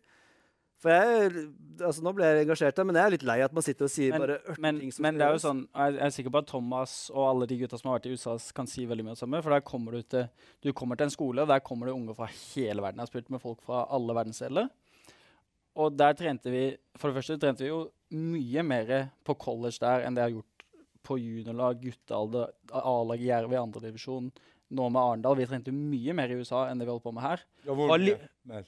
For 0.78 0.94
jeg, 0.94 1.32
altså 1.82 2.04
Nå 2.06 2.12
ble 2.14 2.28
jeg 2.28 2.44
engasjert 2.46 2.80
men 2.86 2.98
jeg 3.00 3.10
er 3.10 3.14
litt 3.16 3.24
lei 3.26 3.38
at 3.42 3.54
man 3.56 3.66
sitter 3.66 3.88
og 3.88 3.92
sier 3.94 4.12
Men- 4.14 4.22
bare 4.22 4.36
ørting 4.44 4.62
Men, 4.62 4.82
som 4.94 5.02
men 5.08 5.18
det 5.18 5.26
er 5.26 5.34
jo 5.34 5.42
sånn, 5.42 5.62
jeg 5.74 5.96
jeg 5.98 6.06
er 6.06 6.14
sikker 6.18 6.34
på 6.36 6.42
at 6.44 6.50
Thomas 6.52 6.94
og 7.14 7.24
alle 7.26 7.48
de 7.50 7.58
gutta 7.64 7.80
som 7.80 7.90
har 7.90 7.98
vært 7.98 8.06
i 8.10 8.14
USA, 8.14 8.36
kan 8.54 8.68
si 8.70 8.86
veldig 8.86 9.06
mye 9.08 9.16
om 9.16 9.18
det 9.18 9.24
samme. 9.24 9.42
For 9.42 9.56
der 9.56 9.66
kommer 9.66 9.98
du 9.98 10.02
til 10.04 10.28
du 10.62 10.74
kommer 10.74 10.96
til 11.00 11.06
en 11.10 11.16
skole, 11.16 11.42
og 11.42 11.48
der 11.50 11.60
kommer 11.66 11.88
det 11.90 11.96
unge 11.98 12.14
fra 12.16 12.28
hele 12.30 12.82
verden. 12.86 13.02
Jeg 13.02 13.08
har 13.08 13.14
spilt 13.14 13.30
med 13.34 13.42
folk 13.42 13.62
fra 13.66 13.88
alle 13.90 14.14
verdensdeler. 14.14 14.70
Og 15.78 15.98
der 15.98 16.14
trente 16.14 16.50
vi 16.54 16.78
For 16.98 17.10
det 17.12 17.18
første 17.24 17.40
trente 17.42 17.66
vi 17.66 17.70
jo 17.74 17.82
mye 18.12 18.64
mer 18.64 19.10
på 19.26 19.36
college 19.38 19.80
der 19.82 20.06
enn 20.06 20.16
det 20.16 20.22
jeg 20.24 20.30
har 20.32 20.38
gjort 20.38 20.54
på 21.08 21.18
juniorlag, 21.22 21.82
guttealder, 21.82 22.50
A-lag 22.74 23.20
i 23.22 23.30
Jerv 23.30 23.54
i 23.54 23.60
andredivisjon. 23.60 24.32
Nå 24.76 24.90
med 24.92 25.00
Arendal. 25.02 25.38
Vi 25.40 25.46
trente 25.48 25.72
mye 25.72 26.14
mer 26.14 26.28
i 26.30 26.38
USA 26.42 26.66
enn 26.68 26.78
det 26.80 26.86
vi 26.88 26.92
holdt 26.92 27.06
på 27.06 27.14
med 27.16 27.24
her. 27.24 27.44
Ja, 27.66 27.74
hvor 27.74 27.94
mye 27.98 28.18
mer? 28.46 28.66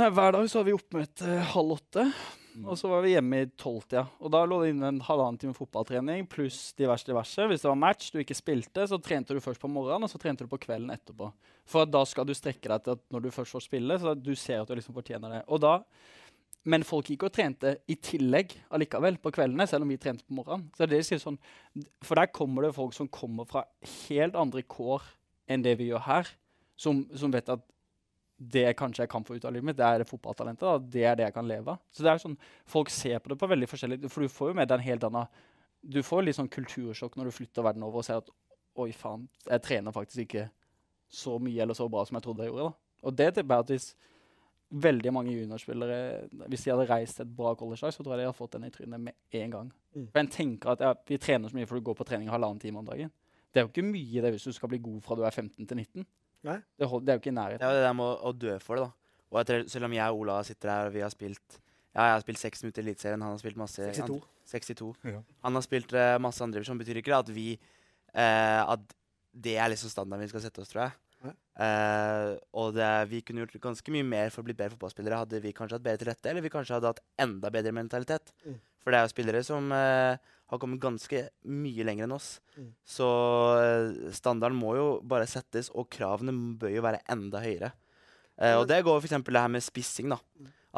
Nei, 0.00 0.08
Hver 0.08 0.32
dag 0.32 0.46
så 0.48 0.60
var 0.62 0.68
vi 0.70 0.76
oppmøte 0.76 1.34
halv 1.52 1.74
åtte, 1.78 2.06
Mm. 2.52 2.66
og 2.68 2.76
så 2.76 2.88
var 2.88 3.00
vi 3.00 3.14
hjemme 3.14 3.38
i 3.42 3.46
tolvtida. 3.56 4.02
Og 4.20 4.30
da 4.30 4.42
lå 4.44 4.58
det 4.60 4.74
inne 4.74 4.88
en 4.88 5.00
halvannen 5.00 5.38
time 5.40 5.54
fotballtrening 5.56 6.26
pluss 6.28 6.74
diverse 6.76 7.06
diverse. 7.08 7.46
Hvis 7.48 7.62
det 7.62 7.68
var 7.70 7.78
match 7.80 8.10
du 8.12 8.18
ikke 8.20 8.36
spilte, 8.36 8.84
så 8.88 8.98
trente 9.00 9.32
du 9.32 9.40
først 9.40 9.60
på 9.60 9.70
morgenen, 9.72 10.04
og 10.04 10.10
så 10.12 10.20
trente 10.20 10.44
du 10.44 10.48
på 10.52 10.60
kvelden 10.60 10.90
etterpå. 10.92 11.30
For 11.64 11.86
da 11.88 12.04
skal 12.04 12.26
du 12.28 12.34
strekke 12.36 12.68
deg 12.68 12.84
til 12.84 12.92
at 12.92 13.00
når 13.10 13.22
du 13.22 13.30
først 13.30 13.52
får 13.56 13.64
spille, 13.64 13.98
så 13.98 14.12
du 14.14 14.34
ser 14.34 14.60
at 14.60 14.68
du 14.68 14.74
liksom 14.74 14.92
fortjener 14.94 15.30
det. 15.32 15.42
Og 15.48 15.60
da, 15.64 15.78
men 16.64 16.84
folk 16.84 17.08
gikk 17.08 17.24
og 17.24 17.32
trente 17.32 17.78
i 17.88 17.96
tillegg 17.96 18.52
allikevel 18.70 19.16
på 19.16 19.32
kveldene, 19.32 19.66
selv 19.66 19.82
om 19.82 19.88
vi 19.88 19.96
trente 19.96 20.24
på 20.28 20.36
morgenen. 20.36 20.68
Så 20.76 20.86
det 20.86 21.00
er 21.00 21.18
sånn, 21.24 21.38
For 22.04 22.14
der 22.20 22.26
kommer 22.26 22.62
det 22.68 22.74
folk 22.76 22.92
som 22.92 23.08
kommer 23.08 23.48
fra 23.48 23.64
helt 24.10 24.36
andre 24.36 24.62
kår 24.62 25.00
enn 25.48 25.62
det 25.64 25.78
vi 25.78 25.88
gjør 25.88 26.04
her, 26.04 26.28
som, 26.76 27.06
som 27.16 27.32
vet 27.32 27.48
at 27.48 27.64
det 28.50 28.72
kanskje 28.78 29.04
jeg 29.04 29.10
kan 29.12 29.24
få 29.24 29.36
ut 29.36 29.44
av 29.44 29.52
livet 29.54 29.68
mitt, 29.70 29.78
det 29.78 29.86
er 29.86 30.04
fotballtalentet. 30.08 30.64
Da. 30.64 30.92
Det 30.94 31.04
er 31.06 31.18
det 31.18 31.26
jeg 31.28 31.34
kan 31.36 31.48
leve 31.48 31.74
av. 31.74 31.82
Så 31.94 32.04
det 32.04 32.12
er 32.12 32.22
sånn, 32.22 32.38
Folk 32.68 32.90
ser 32.90 33.20
på 33.22 33.32
det 33.32 33.38
på 33.38 33.48
veldig 33.50 33.68
forskjellig 33.70 33.98
For 34.10 34.24
du 34.24 34.32
får 34.32 34.52
jo 34.52 34.56
med 34.58 34.70
deg 34.70 34.80
en 34.80 34.86
helt 34.86 35.04
annen 35.08 35.42
Du 35.82 36.00
får 36.06 36.24
litt 36.24 36.38
sånn 36.38 36.50
kultursjokk 36.52 37.18
når 37.18 37.28
du 37.28 37.36
flytter 37.36 37.66
verden 37.66 37.84
over 37.86 38.02
og 38.02 38.06
ser 38.06 38.22
at 38.22 38.30
Oi, 38.80 38.88
faen, 38.96 39.26
jeg 39.44 39.62
trener 39.66 39.92
faktisk 39.92 40.24
ikke 40.24 40.46
så 41.12 41.36
mye 41.42 41.60
eller 41.60 41.76
så 41.76 41.90
bra 41.92 42.06
som 42.08 42.16
jeg 42.16 42.24
trodde 42.24 42.46
jeg 42.46 42.54
gjorde. 42.54 42.70
da. 42.70 42.92
Og 43.04 43.16
det 43.18 43.26
tipper 43.36 43.58
jeg 43.58 43.66
at 43.66 43.72
hvis 43.74 43.88
veldig 44.72 45.12
mange 45.12 45.34
juniorspillere 45.34 46.46
Hvis 46.48 46.64
de 46.64 46.70
hadde 46.72 46.86
reist 46.88 47.18
til 47.18 47.26
et 47.26 47.34
bra 47.36 47.52
collegelag, 47.54 47.92
så 47.92 48.02
tror 48.02 48.14
jeg 48.14 48.22
de 48.22 48.28
hadde 48.30 48.38
fått 48.38 48.54
den 48.56 48.64
i 48.64 48.70
trynet 48.72 49.00
med 49.00 49.42
en 49.42 49.50
gang. 49.50 49.72
Mm. 49.94 50.06
For 50.06 50.22
en 50.22 50.32
tenker 50.32 50.72
at 50.72 50.80
ja, 50.80 50.94
Vi 51.08 51.18
trener 51.20 51.52
så 51.52 51.58
mye 51.58 51.68
for 51.68 51.76
du 51.76 51.84
går 51.84 51.98
på 51.98 52.06
trening 52.08 52.32
halvannen 52.32 52.60
time 52.62 52.80
om 52.80 52.88
dagen. 52.88 53.12
Det 53.52 53.60
er 53.60 53.66
jo 53.66 53.72
ikke 53.74 53.84
mye 53.84 54.24
det 54.24 54.32
hvis 54.32 54.48
du 54.48 54.56
skal 54.56 54.72
bli 54.72 54.80
god 54.80 55.00
fra 55.04 55.16
du 55.18 55.26
er 55.26 55.30
15 55.30 55.66
til 55.66 55.76
19. 55.76 56.06
Nei. 56.46 56.58
Det, 56.78 56.88
hold, 56.90 57.04
det 57.06 57.12
er 57.12 57.18
jo 57.18 57.22
ikke 57.22 57.32
i 57.32 57.36
nærheten. 57.36 57.62
Det 57.62 57.68
er 57.68 57.74
jo 57.74 57.80
det 57.80 57.86
der 57.86 57.98
med 57.98 58.08
å, 58.08 58.14
å 58.30 58.32
dø 58.34 58.56
for 58.62 58.78
det, 58.78 58.86
da. 58.88 59.20
Og 59.32 59.38
jeg 59.40 59.48
tror, 59.48 59.68
selv 59.74 59.88
om 59.88 59.94
jeg 59.96 60.14
og 60.14 60.24
Ola 60.24 60.40
sitter 60.44 60.72
her 60.72 60.88
og 60.90 60.96
vi 60.96 61.04
har 61.04 61.12
spilt 61.12 61.60
Ja, 61.92 62.08
jeg 62.08 62.16
har 62.16 62.24
spilt 62.24 62.40
seks 62.40 62.64
minutter 62.64 62.82
i 62.82 62.86
Eliteserien, 62.86 63.22
han 63.24 63.32
har 63.32 63.40
spilt 63.40 63.60
masse 63.60 63.86
62. 63.96 64.18
Han, 64.18 64.50
62. 64.52 64.90
Ja. 65.12 65.22
Han 65.46 65.56
har 65.56 65.64
spilt 65.64 65.94
uh, 65.96 66.16
masse 66.20 66.50
som 66.68 66.80
Betyr 66.80 67.00
ikke 67.00 67.14
det 67.14 67.20
at 67.20 67.32
vi 67.32 67.46
uh, 67.56 68.60
At 68.74 68.84
det 69.32 69.56
er 69.56 69.72
liksom 69.72 69.88
standarden 69.88 70.26
vi 70.26 70.32
skal 70.34 70.44
sette 70.44 70.60
oss, 70.60 70.68
tror 70.68 70.84
jeg. 70.84 70.98
Eh, 71.60 72.32
og 72.56 72.72
det, 72.76 72.88
vi 73.10 73.20
kunne 73.24 73.44
gjort 73.44 73.58
ganske 73.68 73.92
mye 73.94 74.06
mer 74.06 74.32
for 74.32 74.42
å 74.42 74.46
bli 74.46 74.56
bedre 74.56 74.74
fotballspillere 74.74 75.20
hadde 75.20 75.40
vi 75.44 75.52
kanskje 75.56 75.76
hatt 75.76 75.84
bedre 75.84 76.00
til 76.00 76.10
rette, 76.10 76.30
eller 76.30 76.44
vi 76.44 76.52
kanskje 76.52 76.78
hadde 76.78 76.92
hatt 76.94 77.02
enda 77.20 77.50
bedre 77.52 77.74
mentalitet. 77.76 78.32
Mm. 78.46 78.58
For 78.82 78.92
det 78.92 78.98
er 78.98 79.06
jo 79.06 79.12
spillere 79.12 79.42
som 79.46 79.68
eh, 79.76 80.32
har 80.52 80.60
kommet 80.60 80.82
ganske 80.82 81.24
mye 81.48 81.86
lenger 81.88 82.06
enn 82.06 82.16
oss. 82.16 82.34
Mm. 82.58 82.70
Så 82.84 83.08
eh, 83.56 84.10
standarden 84.12 84.58
må 84.58 84.74
jo 84.76 84.88
bare 85.08 85.28
settes, 85.30 85.70
og 85.72 85.88
kravene 85.92 86.34
bør 86.60 86.74
jo 86.76 86.84
være 86.84 87.00
enda 87.12 87.40
høyere. 87.40 87.72
Eh, 88.36 88.56
og 88.58 88.66
det 88.68 88.82
går 88.84 89.00
f.eks. 89.00 89.16
det 89.24 89.40
her 89.40 89.52
med 89.52 89.64
spissing, 89.64 90.12
da. 90.12 90.20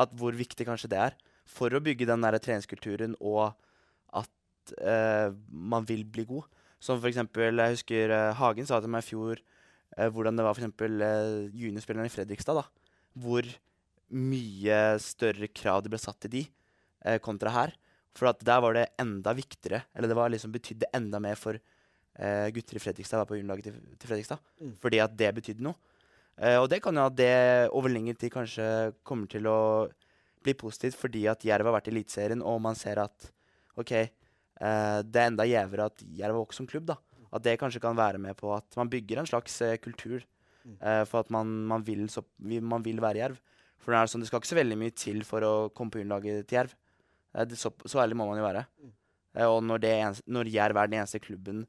At 0.04 0.14
hvor 0.18 0.36
viktig 0.36 0.66
kanskje 0.68 0.90
det 0.94 1.00
er. 1.08 1.18
For 1.50 1.74
å 1.74 1.82
bygge 1.82 2.06
den 2.08 2.22
der 2.24 2.38
treningskulturen 2.42 3.18
og 3.20 3.50
at 4.14 4.74
eh, 4.78 5.34
man 5.50 5.86
vil 5.88 6.06
bli 6.06 6.26
god. 6.28 6.46
Som 6.84 7.02
eksempel, 7.08 7.56
jeg 7.56 7.78
husker 7.78 8.12
eh, 8.12 8.30
Hagen 8.36 8.68
sa 8.68 8.80
til 8.82 8.92
meg 8.92 9.04
i 9.04 9.08
fjor 9.08 9.38
eh, 9.40 10.08
hvordan 10.12 10.36
det 10.36 10.44
var 10.44 10.56
for 10.56 10.62
eksempel 10.62 11.04
eh, 11.04 11.46
juniorspillerne 11.56 12.10
i 12.10 12.12
Fredrikstad. 12.12 12.60
da. 12.60 12.66
Hvor 13.16 13.48
mye 14.14 14.80
større 15.00 15.48
krav 15.48 15.82
det 15.82 15.94
ble 15.94 16.00
satt 16.02 16.20
til 16.22 16.32
de 16.34 16.42
kontra 17.24 17.50
her. 17.52 17.72
For 18.14 18.30
at 18.30 18.42
der 18.46 18.60
var 18.62 18.76
det 18.76 18.84
enda 19.02 19.32
viktigere, 19.34 19.82
eller 19.94 20.10
det 20.10 20.16
var 20.18 20.30
liksom 20.30 20.52
betydde 20.54 20.90
enda 20.94 21.18
mer 21.22 21.38
for 21.38 21.58
uh, 21.58 22.48
gutter 22.54 22.78
i 22.78 22.82
Fredrikstad 22.82 23.18
å 23.18 23.24
være 23.24 23.30
på 23.32 23.38
juniorlaget 23.40 23.68
til, 23.68 23.78
til 23.98 24.10
Fredrikstad. 24.10 24.42
Mm. 24.62 24.74
Fordi 24.84 25.00
at 25.02 25.16
det 25.18 25.30
betydde 25.40 25.66
noe. 25.66 25.74
Uh, 26.38 26.58
og 26.60 26.68
det 26.70 26.80
kan 26.84 26.94
jo 26.94 27.06
at 27.08 27.16
det 27.18 27.34
over 27.74 27.90
lengre 27.90 28.16
tid 28.18 28.32
kanskje 28.34 28.66
kommer 29.06 29.30
til 29.30 29.48
å 29.50 29.58
bli 30.44 30.54
positivt 30.58 30.98
fordi 31.00 31.24
at 31.30 31.46
Jerv 31.46 31.66
har 31.70 31.78
vært 31.78 31.88
i 31.90 31.94
Eliteserien, 31.94 32.42
og 32.44 32.60
man 32.62 32.78
ser 32.78 33.00
at 33.02 33.30
OK, 33.80 33.92
uh, 33.98 35.00
det 35.02 35.24
er 35.24 35.32
enda 35.32 35.48
gjevere 35.48 35.90
at 35.90 36.06
Jerv 36.06 36.36
er 36.36 36.42
vokst 36.44 36.62
som 36.62 36.70
klubb. 36.70 36.86
da. 36.92 37.00
At 37.34 37.42
det 37.42 37.58
kanskje 37.58 37.82
kan 37.82 37.98
være 37.98 38.20
med 38.22 38.38
på 38.38 38.52
at 38.54 38.78
man 38.78 38.90
bygger 38.92 39.22
en 39.22 39.30
slags 39.30 39.58
kultur 39.82 40.22
Mm. 40.64 40.78
for 41.04 41.20
at 41.20 41.28
man, 41.28 41.44
man, 41.68 41.82
vil 41.84 42.06
så, 42.08 42.22
man 42.40 42.80
vil 42.80 42.96
være 42.96 43.18
Jerv. 43.18 43.40
For 43.76 43.92
det 43.92 43.98
er 43.98 44.08
sånn, 44.08 44.22
det 44.24 44.30
skal 44.30 44.40
ikke 44.40 44.48
så 44.48 44.56
veldig 44.56 44.78
mye 44.80 44.94
til 44.96 45.18
for 45.28 45.44
å 45.44 45.50
komme 45.76 45.92
på 45.92 46.00
juniorlaget 46.00 46.46
til 46.48 46.56
Jerv. 46.56 46.72
Eh, 47.34 47.56
så, 47.58 47.72
så 47.84 48.02
ærlig 48.02 48.18
må 48.18 48.28
man 48.30 48.40
jo 48.40 48.46
være. 48.46 48.66
Eh, 49.34 49.46
og 49.48 49.62
når, 49.66 49.82
det 49.82 49.94
eneste, 49.98 50.26
når 50.30 50.52
Jerv 50.54 50.80
er 50.80 50.90
den 50.90 51.00
eneste 51.00 51.22
klubben, 51.22 51.64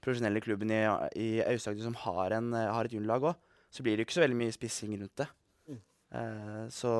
profesjonelle 0.00 0.42
klubben 0.44 0.72
i, 0.72 0.80
i 1.20 1.28
Aust-Agder 1.44 1.84
som 1.84 1.98
har, 2.06 2.36
en, 2.38 2.52
eh, 2.56 2.70
har 2.72 2.88
et 2.88 2.96
juniorlag 2.96 3.30
òg, 3.32 3.50
så 3.70 3.84
blir 3.86 3.96
det 3.96 4.06
ikke 4.06 4.18
så 4.18 4.24
veldig 4.24 4.38
mye 4.40 4.54
spissing 4.54 4.96
rundt 4.98 5.20
det. 5.20 5.28
Mm. 5.70 5.82
Eh, 6.20 6.62
så 6.74 6.92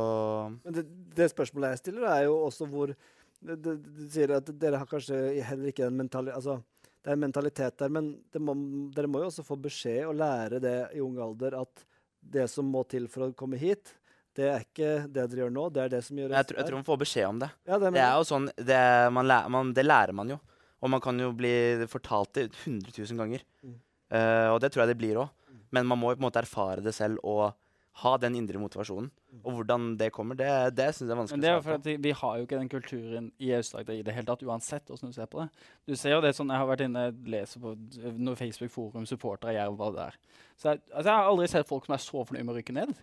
Men 0.60 0.76
det, 0.76 0.84
det 1.16 1.30
spørsmålet 1.32 1.74
jeg 1.74 1.84
stiller, 1.84 2.06
er 2.10 2.28
jo 2.28 2.36
også 2.44 2.68
hvor 2.70 2.94
Du 3.40 3.70
sier 4.12 4.34
at 4.36 4.50
dere 4.60 4.82
har 4.82 4.88
kanskje 4.88 5.40
heller 5.48 5.70
ikke 5.70 5.86
en 5.86 5.96
mentalitet 5.96 6.36
altså, 6.36 6.58
Det 7.00 7.08
er 7.08 7.16
en 7.16 7.22
mentalitet 7.22 7.78
der, 7.80 7.88
men 7.88 8.10
det 8.28 8.42
må, 8.44 8.52
dere 8.92 9.08
må 9.08 9.22
jo 9.22 9.30
også 9.30 9.46
få 9.46 9.56
beskjed 9.56 10.04
og 10.04 10.18
lære 10.20 10.60
det 10.60 10.74
i 10.92 11.00
ung 11.00 11.16
alder 11.24 11.56
at 11.62 11.86
det 12.20 12.44
som 12.52 12.68
må 12.68 12.82
til 12.84 13.08
for 13.08 13.24
å 13.24 13.32
komme 13.32 13.56
hit, 13.56 13.94
det 14.38 14.46
er 14.46 14.64
ikke 14.64 14.90
det 15.10 15.24
dere 15.32 15.42
gjør 15.44 15.52
nå, 15.54 15.64
det 15.74 15.82
er 15.84 15.92
det 15.96 16.00
som 16.06 16.18
gjøres 16.20 16.36
jeg, 16.36 16.46
tror- 16.50 16.60
jeg 16.60 16.68
tror 16.68 16.78
man 16.80 16.86
får 16.86 17.00
beskjed 17.02 17.26
om 17.28 17.40
det. 17.42 17.50
Ja, 17.66 17.78
det, 17.78 17.92
Det 17.96 18.04
er 18.04 18.14
jo 18.20 18.26
sånn, 18.28 18.46
det, 18.56 18.80
man 19.16 19.26
lærer, 19.30 19.52
man, 19.56 19.72
det 19.76 19.84
lærer 19.86 20.16
man 20.16 20.30
jo. 20.36 20.38
Og 20.80 20.88
man 20.94 21.02
kan 21.04 21.18
jo 21.20 21.32
bli 21.36 21.52
fortalt 21.92 22.32
det 22.38 22.46
100 22.64 22.94
000 22.96 23.18
ganger. 23.20 23.42
Mm. 23.66 23.74
Uh, 24.10 24.48
og 24.54 24.60
det 24.62 24.70
tror 24.72 24.86
jeg 24.86 24.94
det 24.94 25.00
blir 25.02 25.18
òg. 25.20 25.28
Men 25.74 25.86
man 25.86 26.00
må 26.00 26.10
jo 26.12 26.18
på 26.18 26.24
en 26.24 26.28
måte 26.30 26.40
erfare 26.40 26.82
det 26.82 26.94
selv 26.96 27.20
og 27.22 27.52
ha 28.00 28.12
den 28.22 28.36
indre 28.38 28.58
motivasjonen. 28.62 29.10
Og 29.44 29.52
hvordan 29.58 29.90
det 30.00 30.08
kommer, 30.14 30.38
det, 30.38 30.48
det 30.78 30.86
syns 30.94 31.10
jeg 31.10 31.12
er 31.12 31.18
vanskelig 31.20 31.36
Men 31.36 31.42
det 31.44 31.50
er 31.50 31.58
jo 31.58 31.74
at 31.76 31.88
vi, 32.06 32.12
har 32.16 32.38
jo 32.38 32.46
ikke 32.46 32.58
den 32.58 32.70
kulturen 32.72 33.26
i 33.38 33.50
Aust-Agder 33.58 33.98
i 33.98 34.02
det 34.06 34.14
hele 34.16 34.26
tatt, 34.30 34.42
uansett 34.46 34.88
hvordan 34.88 35.12
du 35.12 35.18
ser 35.18 35.28
på 35.30 35.42
det. 35.42 35.48
Du 35.86 35.94
ser 35.98 36.14
jo 36.14 36.22
det 36.24 36.32
sånn, 36.38 36.50
Jeg 36.50 36.62
har 36.62 36.70
vært 36.70 36.84
inne 36.86 37.04
og 37.10 37.28
leser 37.34 37.62
på 37.62 37.74
noe 38.16 38.38
Facebook-forum, 38.40 39.06
supportere 39.10 39.52
av 39.52 39.58
Jerv, 39.58 39.76
hva 39.78 39.90
det 39.94 40.06
er. 40.06 40.18
Så 40.56 40.72
jeg, 40.72 40.82
altså, 40.94 41.06
jeg 41.10 41.16
har 41.18 41.30
aldri 41.34 41.48
sett 41.52 41.68
folk 41.68 41.86
som 41.86 41.96
er 41.98 42.04
så 42.06 42.24
fornøyd 42.30 42.46
med 42.46 42.54
å 42.54 42.58
rykke 42.58 42.76
ned. 42.78 42.94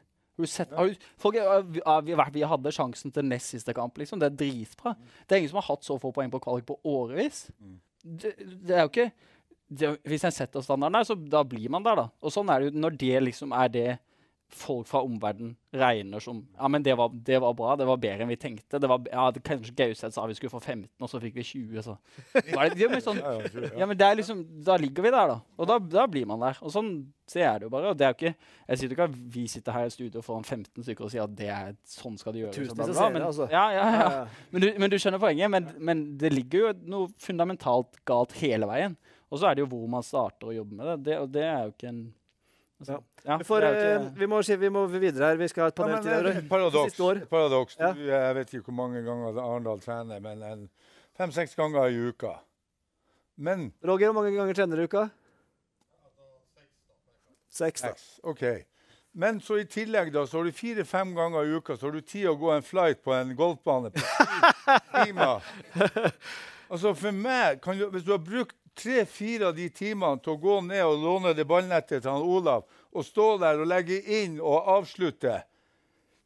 Sett, 0.45 0.69
har 0.77 0.85
du, 0.85 1.05
folk, 1.17 1.37
vi, 1.73 1.79
ja, 1.81 1.95
vi, 2.05 2.13
vi 2.35 2.43
hadde 2.45 2.73
sjansen 2.75 3.13
til 3.13 3.25
nest 3.25 3.55
siste 3.55 3.73
kamp, 3.73 3.97
liksom. 3.97 4.19
Det 4.21 4.27
er 4.29 4.35
dritbra. 4.37 4.93
Det 5.25 5.33
er 5.33 5.41
ingen 5.41 5.49
som 5.49 5.61
har 5.61 5.69
hatt 5.71 5.87
så 5.87 5.97
få 6.01 6.11
poeng 6.13 6.29
på 6.33 6.41
kvalik 6.43 6.67
på 6.67 6.77
årevis. 6.85 7.47
Mm. 7.57 7.79
Det, 8.03 8.33
det 8.67 8.75
er 8.75 8.85
jo 8.85 8.91
ikke 8.91 9.07
det, 9.67 9.89
Hvis 10.07 10.23
en 10.23 10.35
setter 10.35 10.63
standarden 10.63 10.99
der, 10.99 11.07
så 11.09 11.17
da 11.17 11.41
blir 11.43 11.71
man 11.73 11.83
der, 11.83 11.97
da. 11.99 12.05
Og 12.21 12.31
sånn 12.31 12.51
er 12.53 12.61
det 12.61 12.69
jo 12.69 12.83
når 12.85 12.99
det 13.01 13.23
liksom 13.25 13.55
er 13.57 13.73
det 13.73 13.87
folk 14.53 14.87
fra 14.87 15.01
omverdenen 15.03 15.55
regner 15.75 16.19
som 16.23 16.39
Ja, 16.57 16.67
men 16.67 16.83
det 16.83 16.95
var, 16.97 17.11
det 17.13 17.39
var 17.43 17.53
bra. 17.53 17.75
Det 17.75 17.85
var 17.87 17.99
bedre 18.01 18.23
enn 18.23 18.31
vi 18.31 18.37
tenkte. 18.39 18.79
Det 18.79 18.89
var, 18.89 19.03
ja, 19.11 19.25
det, 19.31 19.43
kanskje 19.45 19.75
Gauseth 19.75 20.15
sa 20.15 20.25
vi 20.27 20.37
skulle 20.37 20.53
få 20.53 20.61
15, 20.61 20.87
og 21.03 21.11
så 21.11 21.19
fikk 21.21 21.35
vi 21.37 21.43
20. 21.43 21.83
Så. 21.83 21.97
Var 22.55 22.71
det, 22.71 22.87
men 22.89 23.03
sånn, 23.03 23.19
Ja, 23.77 23.85
men 23.85 23.97
det 23.99 24.09
liksom, 24.21 24.45
Da 24.65 24.77
ligger 24.79 25.05
vi 25.05 25.11
der, 25.11 25.33
da. 25.33 25.37
Og 25.57 25.69
da, 25.69 25.77
da 25.79 26.07
blir 26.09 26.27
man 26.29 26.41
der. 26.41 26.59
Og 26.63 26.73
sånn 26.73 26.91
så 27.27 27.41
er 27.43 27.59
det 27.59 27.67
jo 27.67 27.71
bare. 27.73 27.91
Og 27.91 27.99
det 27.99 28.07
er 28.07 28.13
jo 28.13 28.17
ikke, 28.17 28.51
jeg 28.69 28.79
sier 28.79 28.95
ikke 28.95 29.09
at 29.09 29.17
vi 29.35 29.43
sitter 29.51 29.75
her 29.75 29.89
i 29.89 29.93
studio 29.93 30.23
foran 30.23 30.47
15 30.47 30.85
stykker 30.85 31.07
og 31.07 31.11
sier 31.11 31.25
at 31.25 31.35
det 31.35 31.49
er 31.51 31.73
sånn 31.91 32.15
skal 32.19 32.35
det 32.35 32.45
gjøres. 32.45 32.71
bla, 32.71 32.87
bla, 32.87 33.09
men, 33.11 33.25
altså. 33.27 33.49
ja, 33.51 33.65
ja, 33.75 33.83
ja. 33.83 33.97
Ja, 33.97 34.13
ja. 34.21 34.45
Men, 34.53 34.63
du, 34.63 34.69
men 34.79 34.93
du 34.93 34.97
skjønner 35.01 35.21
poenget. 35.21 35.51
Men, 35.51 35.67
men 35.77 36.05
det 36.21 36.31
ligger 36.31 36.63
jo 36.69 36.73
noe 36.95 37.11
fundamentalt 37.21 37.99
galt 38.07 38.37
hele 38.39 38.69
veien. 38.69 38.95
Og 39.27 39.41
så 39.41 39.49
er 39.49 39.57
det 39.57 39.65
jo 39.65 39.71
hvor 39.73 39.89
man 39.91 40.05
starter 40.07 40.53
å 40.53 40.55
jobbe 40.55 40.79
med 40.79 40.87
det. 40.93 40.97
det 41.09 41.19
og 41.19 41.33
det 41.35 41.43
er 41.43 41.59
jo 41.65 41.75
ikke 41.75 41.91
en 41.91 42.05
altså, 42.79 42.97
ja, 43.25 43.37
Vi, 43.37 43.43
får, 43.49 43.59
det 43.61 43.67
er 43.69 43.77
jo 43.77 43.99
eh, 43.99 44.05
ikke, 44.07 44.19
vi, 44.19 44.25
må, 44.33 44.41
si- 44.43 44.55
vi 44.61 44.69
må 44.69 44.85
videre 44.91 45.31
her. 45.31 45.37
Vi 45.41 45.47
skal 45.51 45.63
ha 45.63 45.67
et 45.71 45.77
Ja, 45.79 45.83
panel 45.83 45.95
men 45.95 46.03
til. 46.03 46.25
det 46.27 46.35
er 46.43 46.49
paradoks. 46.49 46.97
Paradoks. 47.31 47.77
Ja. 47.79 47.91
Du, 47.93 48.01
jeg 48.07 48.35
vet 48.35 48.53
ikke 48.53 48.69
hvor 48.71 48.77
mange 48.83 49.01
ganger 49.05 49.39
Arendal 49.43 49.79
trener, 49.83 50.19
men 50.23 50.43
en 50.43 50.69
fem-seks 51.17 51.55
ganger 51.57 51.89
i 51.89 51.97
uka. 52.09 52.35
Men 53.37 53.71
Roger, 53.85 54.11
hvor 54.11 54.21
mange 54.23 54.37
ganger 54.37 54.53
trener 54.57 54.75
du 54.77 54.81
i 54.81 54.89
uka? 54.91 55.07
Seks, 57.57 57.81
da. 57.81 57.93
OK. 58.29 58.43
Men 59.17 59.39
så 59.41 59.55
i 59.57 59.65
tillegg 59.65 60.11
da, 60.13 60.27
så 60.29 60.37
har 60.37 60.45
du 60.45 60.53
fire-fem 60.53 61.15
ganger 61.17 61.47
i 61.47 61.55
uka 61.57 61.73
så 61.77 61.87
har 61.87 61.95
du 61.97 62.01
tid 62.05 62.27
å 62.29 62.35
gå 62.37 62.51
en 62.53 62.61
flight 62.65 62.99
på 63.01 63.15
en 63.17 63.31
golfbane 63.39 63.89
på 63.95 64.03
ti 64.03 64.75
timer. 65.07 65.41
Altså 66.69 66.91
for 66.99 67.15
meg, 67.15 67.61
kan 67.63 67.79
du, 67.79 67.87
Hvis 67.95 68.03
du 68.05 68.11
har 68.13 68.21
brukt 68.21 68.53
tre-fire 68.77 69.49
av 69.49 69.57
de 69.57 69.67
timene 69.73 70.21
til 70.21 70.35
å 70.35 70.41
gå 70.41 70.59
ned 70.65 70.83
og 70.85 71.03
låne 71.03 71.33
det 71.37 71.47
ballnettet 71.49 72.03
til 72.03 72.11
han 72.11 72.25
Olav, 72.25 72.67
og 72.93 73.05
stå 73.05 73.33
der 73.41 73.61
og 73.61 73.69
legge 73.69 73.99
inn 74.21 74.39
og 74.41 74.69
avslutte, 74.77 75.41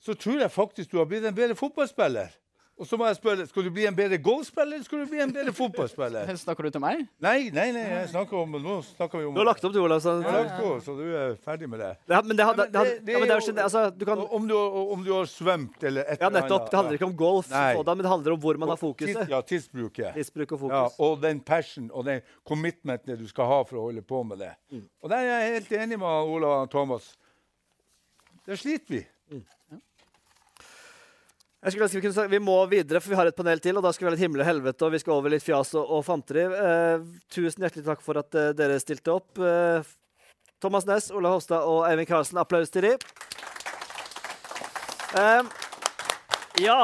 så 0.01 0.15
tror 0.17 0.41
jeg 0.41 0.53
faktisk 0.53 0.91
du 0.91 0.99
har 0.99 1.09
blitt 1.09 1.25
en 1.27 1.37
bedre 1.37 1.57
fotballspiller. 1.57 2.31
Og 2.81 2.87
så 2.89 2.97
må 2.97 3.05
jeg 3.05 3.17
spørre, 3.19 3.45
Skal 3.45 3.67
du 3.67 3.69
bli 3.73 3.83
en 3.85 3.95
bedre 3.95 4.17
golfspiller 4.17 4.73
eller 4.79 4.85
skal 4.87 5.03
du 5.03 5.09
bli 5.11 5.19
en 5.21 5.31
bedre 5.35 5.53
fotballspiller? 5.53 6.31
Snakker 6.41 6.65
du 6.65 6.73
til 6.73 6.81
meg? 6.81 7.03
Nei, 7.21 7.51
nei, 7.53 7.67
nei, 7.75 7.83
jeg 7.91 8.07
snakker 8.09 8.39
om, 8.39 8.55
nå 8.57 8.77
snakker 8.87 9.21
vi 9.21 9.27
om 9.29 9.35
Du 9.35 9.41
har 9.43 9.47
lagt 9.51 9.67
opp, 9.67 9.75
du, 9.75 9.77
Olav. 9.83 10.01
Så, 10.01 10.15
ja, 10.25 10.39
ja. 10.47 10.71
så 10.81 10.95
du 10.97 11.03
er 11.13 11.35
ferdig 11.45 11.69
med 11.69 11.83
det. 11.83 11.91
Ja, 12.09 12.23
men 12.25 12.33
det, 12.39 12.47
Ja, 12.47 12.55
det, 12.57 12.65
hadde, 12.79 12.95
det- 13.05 13.13
ja, 13.13 13.21
jo 13.21 13.53
altså, 13.67 13.83
du 13.93 14.05
kan, 14.09 14.23
om, 14.25 14.47
du, 14.49 14.55
om 14.57 15.05
du 15.05 15.11
har 15.13 15.29
svømt 15.29 15.85
eller 15.85 16.07
et 16.07 16.17
eller 16.17 16.31
annet. 16.31 16.39
Ja, 16.41 16.47
nettopp. 16.47 16.71
Det 16.71 16.79
handler 16.81 16.97
ikke 16.97 17.09
om 17.11 17.15
golf, 17.21 17.53
Nei. 17.53 17.69
men 17.77 18.01
det 18.01 18.13
handler 18.15 18.35
om 18.37 18.41
hvor 18.47 18.61
man 18.65 18.73
har 18.73 18.81
fokuset. 18.81 19.29
ja, 19.29 19.41
tidsbruket. 19.53 20.17
Tidsbruk 20.17 20.57
og 20.57 20.65
Ja, 20.65 20.83
fokus. 20.89 20.99
og 21.05 21.21
den 21.21 21.43
passion 21.45 21.91
og 21.93 22.09
den 22.09 22.25
commitmenten 22.47 23.17
du 23.21 23.27
skal 23.29 23.45
ha 23.51 23.61
for 23.69 23.77
å 23.77 23.87
holde 23.91 24.01
på 24.01 24.25
med 24.25 24.41
det. 24.41 24.51
Mm. 24.73 24.87
Og 25.03 25.13
der 25.13 25.21
er 25.21 25.45
jeg 25.45 25.53
helt 25.59 25.77
enig 25.85 26.01
med 26.01 26.33
Olav 26.33 26.63
og 26.65 26.71
Thomas. 26.73 27.13
Der 28.49 28.57
sliter 28.57 28.97
vi. 28.97 29.05
Jeg 31.61 31.73
skulle 31.75 31.85
ønske 31.85 31.99
vi, 31.99 32.01
kunne, 32.07 32.15
sagt- 32.17 32.31
vi 32.33 32.39
må 32.41 32.55
videre, 32.71 32.97
for 33.03 33.13
vi 33.13 33.17
har 33.19 33.29
et 33.29 33.35
panel 33.37 33.59
til, 33.61 33.77
og 33.77 33.83
da 33.85 33.91
skal 33.93 34.07
vi 34.07 34.09
ha 34.09 34.15
litt 34.15 34.23
himmel 34.23 34.41
og 34.41 34.47
helvete, 34.47 34.81
og 34.87 34.95
vi 34.95 34.99
skal 35.03 35.13
over 35.13 35.29
litt 35.29 35.43
fjas 35.45 35.75
og, 35.77 35.91
og 35.93 36.01
fanteri. 36.07 36.47
Eh, 36.49 37.03
tusen 37.29 37.61
hjertelig 37.61 37.85
takk 37.85 38.01
for 38.01 38.17
at 38.17 38.33
eh, 38.33 38.47
dere 38.57 38.79
stilte 38.81 39.13
opp. 39.13 39.37
Eh, 39.37 39.85
Thomas 40.61 40.87
Næss, 40.89 41.11
Ola 41.13 41.29
Hofstad 41.35 41.67
og 41.69 41.83
Eivind 41.85 42.09
Karlsen, 42.09 42.39
applaus 42.41 42.73
til 42.73 42.87
de. 42.87 42.95
Eh, 45.21 45.43
ja. 46.65 46.79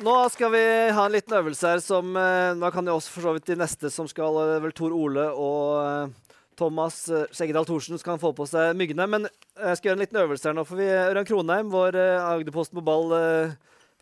Nå 0.00 0.14
skal 0.32 0.52
vi 0.54 0.62
ha 0.96 1.02
en 1.08 1.12
liten 1.12 1.34
øvelse 1.36 1.74
her 1.74 1.82
som 1.84 2.14
eh, 2.16 2.54
Nå 2.56 2.70
kan 2.72 2.86
jo 2.88 2.94
også 2.96 3.10
for 3.12 3.26
så 3.26 3.32
vidt 3.36 3.50
de 3.50 3.56
neste 3.60 3.90
som 3.92 4.06
skal 4.08 4.38
eh, 4.46 4.54
vel 4.64 4.72
Tor 4.76 4.94
Ole 4.96 5.26
og 5.34 6.14
Thomas 6.56 7.02
Skjeggedal 7.34 7.66
Thorsen 7.68 7.98
skal 8.00 8.20
få 8.22 8.30
på 8.36 8.46
seg 8.48 8.76
myggene. 8.78 9.06
Men 9.10 9.26
jeg 9.26 9.80
skal 9.80 9.90
gjøre 9.90 9.98
en 9.98 10.04
liten 10.06 10.22
øvelse 10.22 10.48
her 10.48 10.56
nå. 10.56 10.64
For 10.68 10.78
vi, 10.80 10.86
Ørjan 10.92 11.26
Kronheim, 11.28 11.74
vår 11.74 11.98
Agderposten 12.36 12.78
på 12.80 12.86
ball 12.86 13.14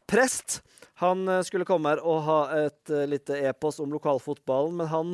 prest, 0.08 0.62
han 0.98 1.28
eh, 1.28 1.42
skulle 1.46 1.66
komme 1.68 1.92
her 1.92 2.00
og 2.02 2.24
ha 2.26 2.38
et 2.58 2.90
eh, 2.90 3.06
lite 3.06 3.36
epos 3.46 3.78
om 3.78 3.92
lokalfotballen. 3.94 4.80
Men 4.80 4.90
han, 4.90 5.12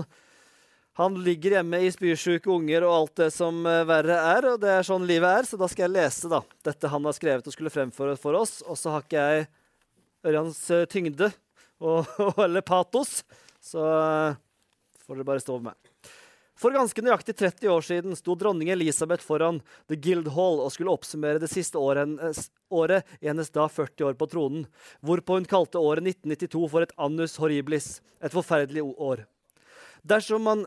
han 0.96 1.18
ligger 1.26 1.58
hjemme 1.58 1.82
i 1.84 1.90
spysjuke 1.92 2.48
unger 2.48 2.86
og 2.86 2.94
alt 2.94 3.16
det 3.20 3.30
som 3.34 3.58
eh, 3.68 3.82
verre 3.88 4.16
er. 4.16 4.48
Og 4.54 4.62
det 4.62 4.72
er 4.72 4.88
sånn 4.88 5.04
livet 5.08 5.42
er, 5.42 5.48
så 5.50 5.60
da 5.60 5.68
skal 5.68 5.88
jeg 5.88 5.96
lese 5.98 6.32
da, 6.32 6.40
dette 6.64 6.88
han 6.88 7.04
har 7.04 7.16
skrevet 7.16 7.50
og 7.50 7.56
skulle 7.56 7.74
fremføre 7.74 8.16
for 8.20 8.40
oss. 8.40 8.62
Og 8.64 8.80
så 8.80 8.94
har 8.94 9.04
ikke 9.04 9.28
jeg 9.28 9.48
Ørjans 10.24 10.60
tyngde 10.88 11.28
og, 11.84 12.08
eller 12.40 12.64
patos, 12.64 13.18
så 13.60 13.82
får 15.04 15.18
dere 15.18 15.28
bare 15.34 15.44
stå 15.44 15.58
med 15.58 15.74
meg. 15.74 15.93
For 16.55 16.70
ganske 16.70 17.02
nøyaktig 17.02 17.35
30 17.35 17.70
år 17.72 17.82
siden 17.82 18.14
sto 18.18 18.36
dronning 18.39 18.70
Elisabeth 18.70 19.24
foran 19.26 19.59
The 19.90 19.98
Guildhall 19.98 20.60
og 20.62 20.70
skulle 20.72 20.93
oppsummere 20.94 21.40
det 21.43 21.51
siste 21.51 21.81
året, 21.81 22.06
hennes- 22.06 22.51
året 22.70 23.02
hennes 23.20 23.51
da 23.51 23.66
40 23.66 24.06
år 24.06 24.14
på 24.14 24.28
tronen, 24.31 24.66
hvorpå 25.02 25.40
hun 25.40 25.48
kalte 25.51 25.82
året 25.82 26.06
1992 26.06 26.70
for 26.70 26.86
et 26.86 26.94
annus 26.97 27.36
horribilis, 27.43 28.01
et 28.22 28.32
forferdelig 28.32 28.85
år. 28.97 29.24
Dersom 30.06 30.43
man 30.47 30.66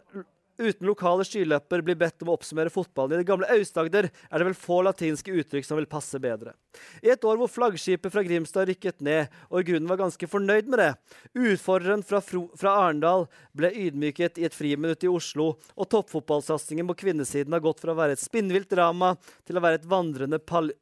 uten 0.58 0.88
lokale 0.90 1.26
skiløper 1.28 1.84
blir 1.86 1.98
bedt 2.00 2.24
om 2.24 2.32
å 2.32 2.38
oppsummere 2.38 2.74
fotballen 2.74 3.18
i 3.18 3.22
det 3.22 3.28
gamle 3.30 3.50
Aust-Agder, 3.54 4.10
er 4.10 4.38
det 4.38 4.48
vel 4.48 4.58
få 4.58 4.80
latinske 4.86 5.34
uttrykk 5.42 5.68
som 5.68 5.80
vil 5.80 5.90
passe 5.90 6.20
bedre. 6.22 6.56
I 7.02 7.12
et 7.14 7.28
år 7.28 7.40
hvor 7.40 7.52
flaggskipet 7.52 8.14
fra 8.14 8.24
Grimstad 8.26 8.70
rykket 8.70 9.04
ned, 9.06 9.34
og 9.52 9.62
i 9.62 9.68
grunnen 9.70 9.90
var 9.90 10.02
ganske 10.02 10.30
fornøyd 10.30 10.72
med 10.72 10.82
det. 10.84 10.90
Utfordreren 11.38 12.06
fra, 12.06 12.22
Fro 12.26 12.48
fra 12.58 12.76
Arendal 12.84 13.28
ble 13.58 13.72
ydmyket 13.86 14.42
i 14.42 14.48
et 14.48 14.58
friminutt 14.58 15.06
i 15.06 15.12
Oslo, 15.12 15.54
og 15.76 15.92
toppfotballsatsingen 15.94 16.90
på 16.90 17.00
kvinnesiden 17.06 17.56
har 17.56 17.64
gått 17.66 17.84
fra 17.84 17.94
å 17.94 18.00
være 18.00 18.18
et 18.18 18.24
spinnvilt 18.24 18.72
drama 18.74 19.16
til 19.48 19.60
å 19.60 19.64
være 19.64 19.82
et 19.82 19.90
vandrende 19.90 20.42
pall 20.42 20.74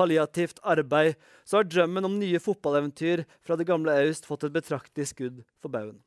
palliativt 0.00 0.60
arbeid, 0.62 1.16
så 1.44 1.60
har 1.60 1.66
drømmen 1.68 2.06
om 2.06 2.18
nye 2.20 2.40
fotballeventyr 2.40 3.24
fra 3.42 3.58
det 3.58 3.66
gamle 3.68 3.96
Aust 4.04 4.28
fått 4.28 4.46
et 4.46 4.54
betraktelig 4.54 5.10
skudd 5.10 5.42
for 5.60 5.72
baugen. 5.72 5.98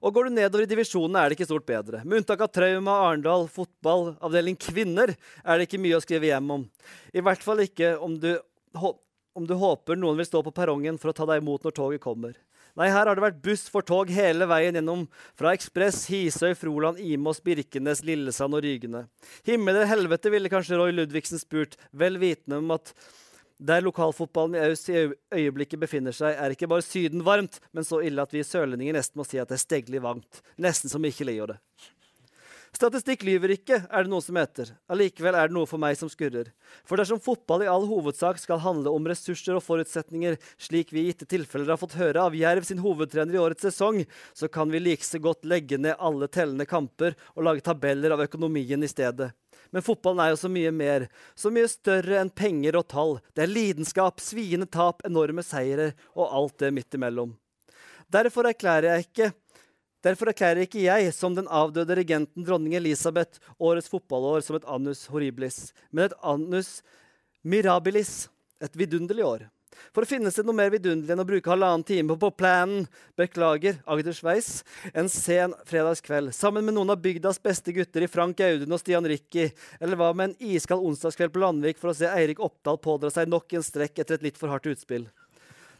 Og 0.00 0.14
går 0.16 0.28
du 0.28 0.36
nedover 0.38 0.64
i 0.64 0.70
divisjonene, 0.70 1.20
er 1.20 1.30
det 1.30 1.36
ikke 1.36 1.48
stort 1.50 1.66
bedre. 1.68 2.00
Med 2.08 2.22
unntak 2.22 2.40
av 2.40 2.52
Trauma 2.54 2.96
Arendal 3.04 3.44
fotball, 3.52 4.14
avdeling 4.24 4.56
kvinner, 4.56 5.12
er 5.44 5.60
det 5.60 5.68
ikke 5.68 5.80
mye 5.84 5.98
å 5.98 6.04
skrive 6.04 6.30
hjem 6.30 6.54
om. 6.56 6.68
I 7.12 7.24
hvert 7.24 7.44
fall 7.44 7.60
ikke 7.66 7.96
om 8.00 8.16
du, 8.20 8.32
om 8.80 9.48
du 9.48 9.56
håper 9.60 10.00
noen 10.00 10.20
vil 10.20 10.28
stå 10.30 10.40
på 10.46 10.54
perrongen 10.56 11.00
for 11.00 11.12
å 11.12 11.16
ta 11.16 11.28
deg 11.28 11.44
imot 11.44 11.68
når 11.68 11.76
toget 11.76 12.04
kommer. 12.04 12.38
Nei, 12.78 12.86
her 12.88 13.08
har 13.08 13.18
det 13.18 13.24
vært 13.24 13.40
buss 13.44 13.64
for 13.68 13.84
tog 13.84 14.10
hele 14.14 14.46
veien 14.48 14.78
gjennom 14.78 15.02
fra 15.38 15.52
Ekspress, 15.56 16.04
Hisøy, 16.08 16.54
Froland, 16.56 17.00
Imås, 17.02 17.42
Birkenes, 17.44 18.04
Lillesand 18.06 18.56
og 18.56 18.62
Rygene. 18.64 19.04
Himmel 19.44 19.74
eller 19.74 19.90
helvete, 19.90 20.30
ville 20.32 20.52
kanskje 20.52 20.78
Roy 20.78 20.94
Ludvigsen 20.94 21.42
spurt, 21.42 21.76
vel 21.90 22.16
vitende 22.22 22.60
om 22.62 22.70
at 22.76 22.94
der 23.60 23.84
lokalfotballen 23.84 24.56
i 24.56 24.64
Aust 24.70 24.88
i 24.88 25.04
øyeblikket 25.36 25.82
befinner 25.82 26.16
seg, 26.16 26.32
er 26.32 26.54
ikke 26.54 26.68
bare 26.70 26.84
Syden 26.84 27.24
varmt, 27.26 27.60
men 27.76 27.84
så 27.84 28.00
ille 28.04 28.24
at 28.24 28.32
vi 28.32 28.44
sørlendinger 28.46 28.96
nesten 28.96 29.20
må 29.20 29.26
si 29.28 29.40
at 29.40 29.50
det 29.50 29.58
er 29.58 29.66
stegelig 29.66 30.00
varmt. 30.04 30.40
Nesten 30.56 30.92
som 30.92 31.04
ikke 31.04 31.28
liker 31.28 31.54
det. 31.54 31.60
Statistikk 32.70 33.24
lyver 33.26 33.50
ikke, 33.56 33.80
er 33.90 34.06
det 34.06 34.10
noe 34.12 34.22
som 34.22 34.36
heter. 34.38 34.68
Allikevel 34.92 35.34
er 35.34 35.50
det 35.50 35.56
noe 35.56 35.66
for 35.66 35.82
meg 35.82 35.96
som 35.98 36.08
skurrer. 36.08 36.52
For 36.86 37.00
dersom 37.00 37.18
fotball 37.20 37.64
i 37.64 37.70
all 37.70 37.82
hovedsak 37.88 38.38
skal 38.38 38.62
handle 38.62 38.92
om 38.94 39.08
ressurser 39.10 39.58
og 39.58 39.64
forutsetninger, 39.66 40.38
slik 40.54 40.94
vi 40.94 41.02
i 41.02 41.10
gitte 41.10 41.26
tilfeller 41.28 41.74
har 41.74 41.80
fått 41.82 41.98
høre 41.98 42.22
av 42.22 42.36
Jerv 42.38 42.68
sin 42.68 42.80
hovedtrener 42.84 43.34
i 43.34 43.42
årets 43.42 43.66
sesong, 43.66 44.04
så 44.32 44.48
kan 44.48 44.70
vi 44.70 44.80
like 44.80 45.04
så 45.04 45.18
godt 45.18 45.48
legge 45.50 45.80
ned 45.82 45.98
alle 45.98 46.30
tellende 46.30 46.68
kamper 46.70 47.18
og 47.34 47.44
lage 47.48 47.66
tabeller 47.66 48.14
av 48.14 48.22
økonomien 48.28 48.86
i 48.86 48.92
stedet. 48.92 49.32
Men 49.70 49.84
fotballen 49.86 50.22
er 50.24 50.32
jo 50.32 50.40
så 50.40 50.50
mye 50.52 50.72
mer. 50.74 51.06
Så 51.38 51.52
mye 51.54 51.68
større 51.70 52.18
enn 52.20 52.32
penger 52.34 52.78
og 52.80 52.88
tall. 52.90 53.18
Det 53.34 53.44
er 53.44 53.52
lidenskap, 53.52 54.22
sviende 54.22 54.66
tap, 54.66 55.04
enorme 55.06 55.44
seire 55.46 55.92
og 56.16 56.26
alt 56.26 56.58
det 56.62 56.72
midt 56.74 56.98
imellom. 56.98 57.36
Derfor 58.10 58.50
erklærer 58.50 58.94
jeg 58.94 59.08
ikke 59.10 59.30
Derfor 60.00 60.30
erklærer 60.30 60.64
ikke 60.64 60.80
jeg, 60.80 61.10
som 61.12 61.34
den 61.36 61.48
avdøde 61.52 61.92
regenten 61.98 62.44
dronning 62.46 62.72
Elisabeth, 62.78 63.36
årets 63.60 63.90
fotballår 63.92 64.40
som 64.46 64.56
et 64.56 64.64
annus 64.64 65.02
horribilis, 65.12 65.74
men 65.92 66.06
et 66.06 66.14
annus 66.24 66.78
mirabilis, 67.44 68.30
et 68.64 68.78
vidunderlig 68.80 69.26
år. 69.26 69.44
For 69.94 70.06
finnes 70.06 70.36
det 70.36 70.44
noe 70.46 70.56
mer 70.56 70.70
vidunderlig 70.72 71.14
enn 71.14 71.22
å 71.22 71.26
bruke 71.26 71.50
halvannen 71.50 71.84
time 71.86 72.16
på 72.20 72.30
planen, 72.34 72.84
beklager, 73.18 73.78
Agdersveis, 73.90 74.64
en 74.94 75.10
sen 75.10 75.54
fredagskveld, 75.68 76.34
sammen 76.36 76.66
med 76.66 76.76
noen 76.76 76.92
av 76.94 77.00
bygdas 77.02 77.40
beste 77.42 77.74
gutter 77.74 78.06
i 78.06 78.10
Frank 78.10 78.42
Audun 78.46 78.76
og 78.76 78.82
Stian 78.82 79.06
Rikki, 79.06 79.48
eller 79.80 79.98
hva 79.98 80.12
med 80.14 80.30
en 80.30 80.52
iskald 80.54 80.84
onsdagskveld 80.86 81.34
på 81.34 81.42
Landvik 81.42 81.80
for 81.80 81.92
å 81.92 81.96
se 81.96 82.10
Eirik 82.10 82.42
Oppdal 82.42 82.78
pådra 82.82 83.10
seg 83.14 83.30
nok 83.30 83.56
en 83.56 83.66
strekk 83.66 84.02
etter 84.02 84.18
et 84.18 84.30
litt 84.30 84.40
for 84.40 84.52
hardt 84.52 84.70
utspill. 84.70 85.08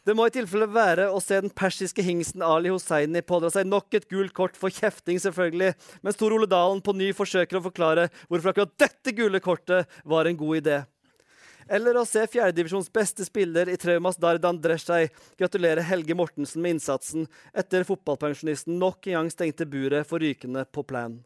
Det 0.01 0.15
må 0.17 0.25
i 0.25 0.31
tilfelle 0.33 0.65
være 0.65 1.11
å 1.13 1.19
se 1.21 1.37
den 1.43 1.51
persiske 1.53 2.01
hingsten 2.01 2.41
Ali 2.41 2.71
Hosseini 2.73 3.21
pådra 3.21 3.51
seg 3.53 3.67
nok 3.69 3.93
et 3.93 4.07
gult 4.09 4.33
kort 4.33 4.55
for 4.57 4.73
kjefting, 4.73 5.19
selvfølgelig, 5.21 5.75
mens 6.01 6.17
Tor 6.17 6.33
Ole 6.33 6.49
Dalen 6.49 6.81
på 6.81 6.95
ny 6.97 7.11
forsøker 7.13 7.59
å 7.59 7.67
forklare 7.67 8.07
hvorfor 8.25 8.49
akkurat 8.49 8.73
dette 8.81 9.13
gule 9.13 9.43
kortet 9.43 10.01
var 10.01 10.25
en 10.25 10.39
god 10.39 10.63
idé. 10.63 10.79
Eller 11.71 11.95
å 11.95 12.03
se 12.03 12.25
fjerdedivisjons 12.27 12.89
beste 12.91 13.23
spiller 13.23 13.69
i 13.71 13.77
Traumas 13.79 14.17
Dardan 14.19 14.57
Dreshei 14.59 15.05
gratulere 15.39 15.85
Helge 15.87 16.17
Mortensen 16.19 16.59
med 16.63 16.75
innsatsen 16.75 17.29
etter 17.55 17.85
fotballpensjonisten 17.87 18.75
nok 18.79 19.07
en 19.07 19.21
gang 19.21 19.29
stengte 19.31 19.67
buret 19.71 20.09
for 20.09 20.19
rykende 20.19 20.65
på 20.67 20.83
plan. 20.83 21.21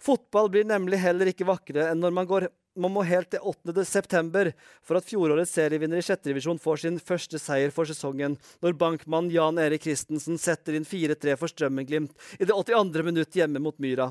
Fotball 0.00 0.48
blir 0.54 0.64
nemlig 0.64 1.02
heller 1.02 1.28
ikke 1.28 1.48
vakrere 1.48 1.90
enn 1.90 2.00
når 2.00 2.16
man 2.16 2.30
går 2.30 2.48
man 2.76 2.92
må 2.92 3.04
helt 3.08 3.30
til 3.32 3.40
8. 3.40 3.72
september 3.88 4.50
for 4.84 4.98
at 4.98 5.06
fjorårets 5.08 5.54
serievinner 5.56 6.00
i 6.00 6.04
sjette 6.04 6.28
divisjon 6.28 6.60
får 6.60 6.82
sin 6.82 6.98
første 7.00 7.40
seier 7.40 7.72
for 7.72 7.88
sesongen, 7.88 8.36
når 8.60 8.76
bankmann 8.80 9.30
Jan 9.32 9.60
Erik 9.60 9.86
Christensen 9.86 10.36
setter 10.40 10.76
inn 10.76 10.84
4-3 10.88 11.38
for 11.40 11.52
Strømmen-Glimt 11.52 12.12
i 12.36 12.44
det 12.44 12.52
82. 12.52 13.04
minutt 13.06 13.40
hjemme 13.40 13.64
mot 13.64 13.80
Myra. 13.80 14.10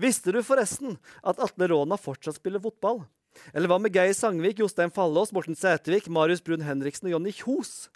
Visste 0.00 0.32
du 0.32 0.40
forresten 0.42 0.96
at 1.22 1.40
Atle 1.44 1.68
Råna 1.70 2.00
fortsatt 2.00 2.40
spiller 2.40 2.64
fotball? 2.64 3.04
Eller 3.52 3.70
hva 3.70 3.80
med 3.82 3.94
Geir 3.94 4.14
Sangvik, 4.16 4.62
Jostein 4.62 4.92
Fallås, 4.94 5.32
Morten 5.34 5.58
Sætervik, 5.58 6.08
Marius 6.12 6.44
Brun 6.44 6.64
Henriksen 6.64 7.10
og 7.10 7.16
Jonny 7.16 7.34
Kjos? 7.34 7.88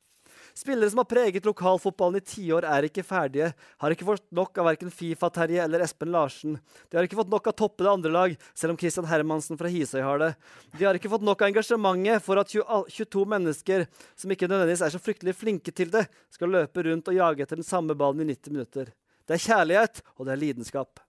Spillere 0.59 0.91
som 0.91 0.99
har 0.99 1.07
preget 1.07 1.45
lokalfotballen 1.47 2.19
i 2.19 2.25
tiår, 2.27 2.65
er 2.67 2.89
ikke 2.89 3.05
ferdige. 3.07 3.53
Har 3.79 3.95
ikke 3.95 4.09
fått 4.09 4.25
nok 4.35 4.59
av 4.59 4.67
verken 4.67 4.91
Fifa-Terje 4.91 5.63
eller 5.63 5.85
Espen 5.85 6.11
Larsen. 6.11 6.57
De 6.91 6.99
har 6.99 7.07
ikke 7.07 7.21
fått 7.21 7.31
nok 7.31 7.47
av 7.47 7.55
toppede 7.61 7.93
andrelag, 7.93 8.35
selv 8.59 8.75
om 8.75 8.81
Christian 8.81 9.07
Hermansen 9.07 9.61
fra 9.61 9.71
Hisøy 9.71 10.03
har 10.03 10.19
det. 10.23 10.33
De 10.75 10.89
har 10.89 10.99
ikke 10.99 11.13
fått 11.13 11.27
nok 11.27 11.45
av 11.45 11.53
engasjementet 11.53 12.25
for 12.27 12.43
at 12.43 12.51
22 12.51 13.27
mennesker, 13.37 13.87
som 14.19 14.35
ikke 14.35 14.51
nødvendigvis 14.51 14.87
er 14.89 14.97
så 14.97 15.03
fryktelig 15.03 15.37
flinke 15.39 15.75
til 15.75 15.93
det, 15.95 16.09
skal 16.35 16.51
løpe 16.59 16.89
rundt 16.89 17.13
og 17.13 17.21
jage 17.21 17.47
etter 17.47 17.63
den 17.63 17.69
samme 17.69 17.95
ballen 17.99 18.27
i 18.27 18.33
90 18.33 18.57
minutter. 18.57 18.91
Det 19.29 19.39
er 19.39 19.47
kjærlighet, 19.47 20.03
og 20.17 20.27
det 20.27 20.35
er 20.35 20.43
lidenskap. 20.43 21.08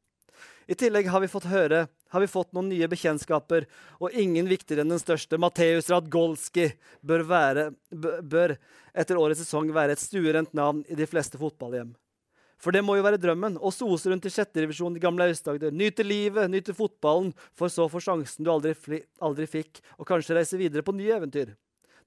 I 0.70 0.78
tillegg 0.78 1.08
har 1.10 1.24
vi 1.24 1.32
fått 1.32 1.50
høre 1.50 1.88
har 2.10 2.22
vi 2.22 2.28
fått 2.28 2.52
noen 2.54 2.72
nye 2.72 2.88
bekjentskaper, 2.90 3.68
og 4.02 4.14
ingen 4.18 4.50
viktigere 4.50 4.82
enn 4.82 4.94
den 4.94 5.02
største, 5.02 5.38
Mateus 5.41 5.90
Radgolski, 5.94 6.72
bør, 7.06 7.24
være, 7.30 7.66
bør 7.94 8.56
etter 8.98 9.20
årets 9.20 9.44
sesong 9.44 9.70
være 9.76 9.94
et 9.94 10.02
stuerent 10.02 10.56
navn 10.58 10.82
i 10.90 10.98
de 10.98 11.06
fleste 11.10 11.38
fotballhjem. 11.41 11.94
For 12.60 12.76
det 12.76 12.82
må 12.84 12.98
jo 12.98 13.06
være 13.06 13.22
drømmen 13.22 13.60
å 13.62 13.72
sose 13.72 14.10
rundt 14.12 14.26
i 14.28 14.34
sjettedivisjon 14.34 14.98
i 14.98 15.04
gamle 15.04 15.30
Aust-Agder, 15.30 15.72
nyte 15.72 16.04
livet, 16.04 16.50
nyte 16.52 16.76
fotballen, 16.76 17.30
for 17.56 17.72
så 17.72 17.86
å 17.86 17.94
få 17.94 18.02
sjansen 18.04 18.44
du 18.44 18.52
aldri, 18.52 18.74
aldri 19.22 19.48
fikk, 19.48 19.80
og 20.02 20.10
kanskje 20.10 20.41
reise 20.41 20.60
videre 20.60 20.84
på 20.84 20.98
nye 20.98 21.14
eventyr. 21.22 21.54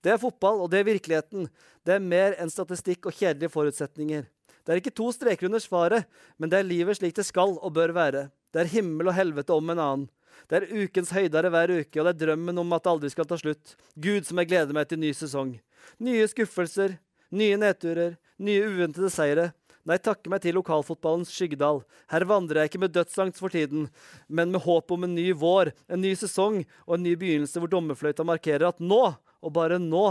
Det 0.03 0.13
er 0.13 0.21
fotball, 0.21 0.61
og 0.65 0.69
det 0.69 0.83
er 0.83 0.91
virkeligheten. 0.91 1.47
Det 1.87 1.95
er 1.95 2.05
mer 2.05 2.35
enn 2.43 2.51
statistikk 2.51 3.07
og 3.07 3.15
kjedelige 3.15 3.55
forutsetninger. 3.55 4.27
Det 4.63 4.75
er 4.75 4.83
ikke 4.83 4.95
to 4.99 5.09
streker 5.15 5.47
under 5.47 5.63
svaret, 5.63 6.11
men 6.37 6.51
det 6.51 6.59
er 6.59 6.69
livet 6.69 6.99
slik 6.99 7.15
det 7.17 7.25
skal 7.31 7.55
og 7.55 7.75
bør 7.79 7.95
være. 7.95 8.27
Det 8.53 8.63
er 8.63 8.73
himmel 8.75 9.09
og 9.09 9.17
helvete 9.17 9.55
om 9.57 9.73
en 9.73 9.81
annen. 9.81 10.11
Det 10.51 10.59
er 10.59 10.85
ukens 10.85 11.13
høydere 11.15 11.49
hver 11.53 11.71
uke, 11.79 11.97
og 12.01 12.05
det 12.05 12.13
er 12.13 12.21
drømmen 12.27 12.59
om 12.61 12.75
at 12.77 12.85
det 12.85 12.93
aldri 12.93 13.11
skal 13.13 13.29
ta 13.29 13.39
slutt. 13.41 13.75
Gud 13.97 14.27
som 14.29 14.41
jeg 14.41 14.51
gleder 14.51 14.77
meg 14.77 14.91
til 14.91 15.01
ny 15.01 15.13
sesong. 15.17 15.55
Nye 16.03 16.27
skuffelser, 16.29 16.99
nye 17.33 17.59
nedturer, 17.61 18.19
nye 18.43 18.67
uventede 18.69 19.09
seire. 19.13 19.51
Nei, 19.89 19.97
takke 19.99 20.31
meg 20.31 20.45
til 20.45 20.55
lokalfotballens 20.59 21.33
skyggedal. 21.35 21.81
Her 22.13 22.27
vandrer 22.29 22.63
jeg 22.63 22.71
ikke 22.71 22.83
med 22.85 22.95
dødsangst 22.95 23.41
for 23.43 23.55
tiden, 23.55 23.89
men 24.29 24.53
med 24.55 24.63
håp 24.63 24.93
om 24.95 25.09
en 25.09 25.17
ny 25.17 25.31
vår, 25.35 25.73
en 25.91 26.05
ny 26.05 26.13
sesong 26.19 26.61
og 26.85 26.97
en 26.99 27.07
ny 27.07 27.17
begynnelse 27.19 27.63
hvor 27.63 27.73
dommerfløyta 27.73 28.27
markerer 28.27 28.69
at 28.69 28.83
nå, 28.83 29.03
og 29.43 29.55
bare 29.57 29.81
nå, 29.83 30.07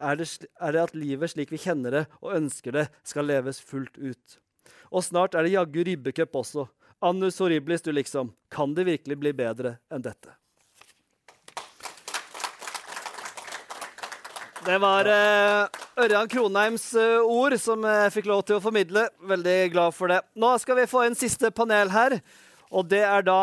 er 0.00 0.16
det, 0.16 0.30
er 0.56 0.72
det 0.72 0.84
at 0.86 0.96
livet 0.96 1.34
slik 1.34 1.50
vi 1.52 1.60
kjenner 1.60 1.92
det 1.92 2.04
og 2.22 2.38
ønsker 2.38 2.78
det, 2.78 2.86
skal 3.04 3.28
leves 3.28 3.60
fullt 3.60 3.98
ut. 4.00 4.38
Og 4.88 5.04
snart 5.04 5.36
er 5.36 5.44
det 5.44 5.52
jaggu 5.52 5.82
ribbecup 5.84 6.40
også. 6.40 6.64
Annus 7.00 7.38
horriblis, 7.40 7.82
du 7.82 7.92
liksom. 7.92 8.32
Kan 8.52 8.74
det 8.74 8.84
virkelig 8.84 9.16
bli 9.18 9.32
bedre 9.32 9.78
enn 9.88 10.02
dette? 10.04 10.34
Det 14.66 14.76
var 14.82 15.08
uh, 15.08 15.78
Ørjan 15.96 16.28
Kronheims 16.28 16.90
uh, 16.92 17.24
ord 17.24 17.56
som 17.56 17.86
jeg 17.88 18.12
fikk 18.12 18.28
lov 18.28 18.42
til 18.44 18.58
å 18.58 18.60
formidle. 18.60 19.06
Veldig 19.24 19.56
glad 19.72 19.96
for 19.96 20.12
det. 20.12 20.20
Nå 20.36 20.52
skal 20.60 20.82
vi 20.82 20.90
få 20.90 21.06
en 21.06 21.16
siste 21.16 21.48
panel 21.56 21.88
her, 21.94 22.18
og 22.68 22.90
det 22.92 23.00
er 23.08 23.24
da 23.24 23.40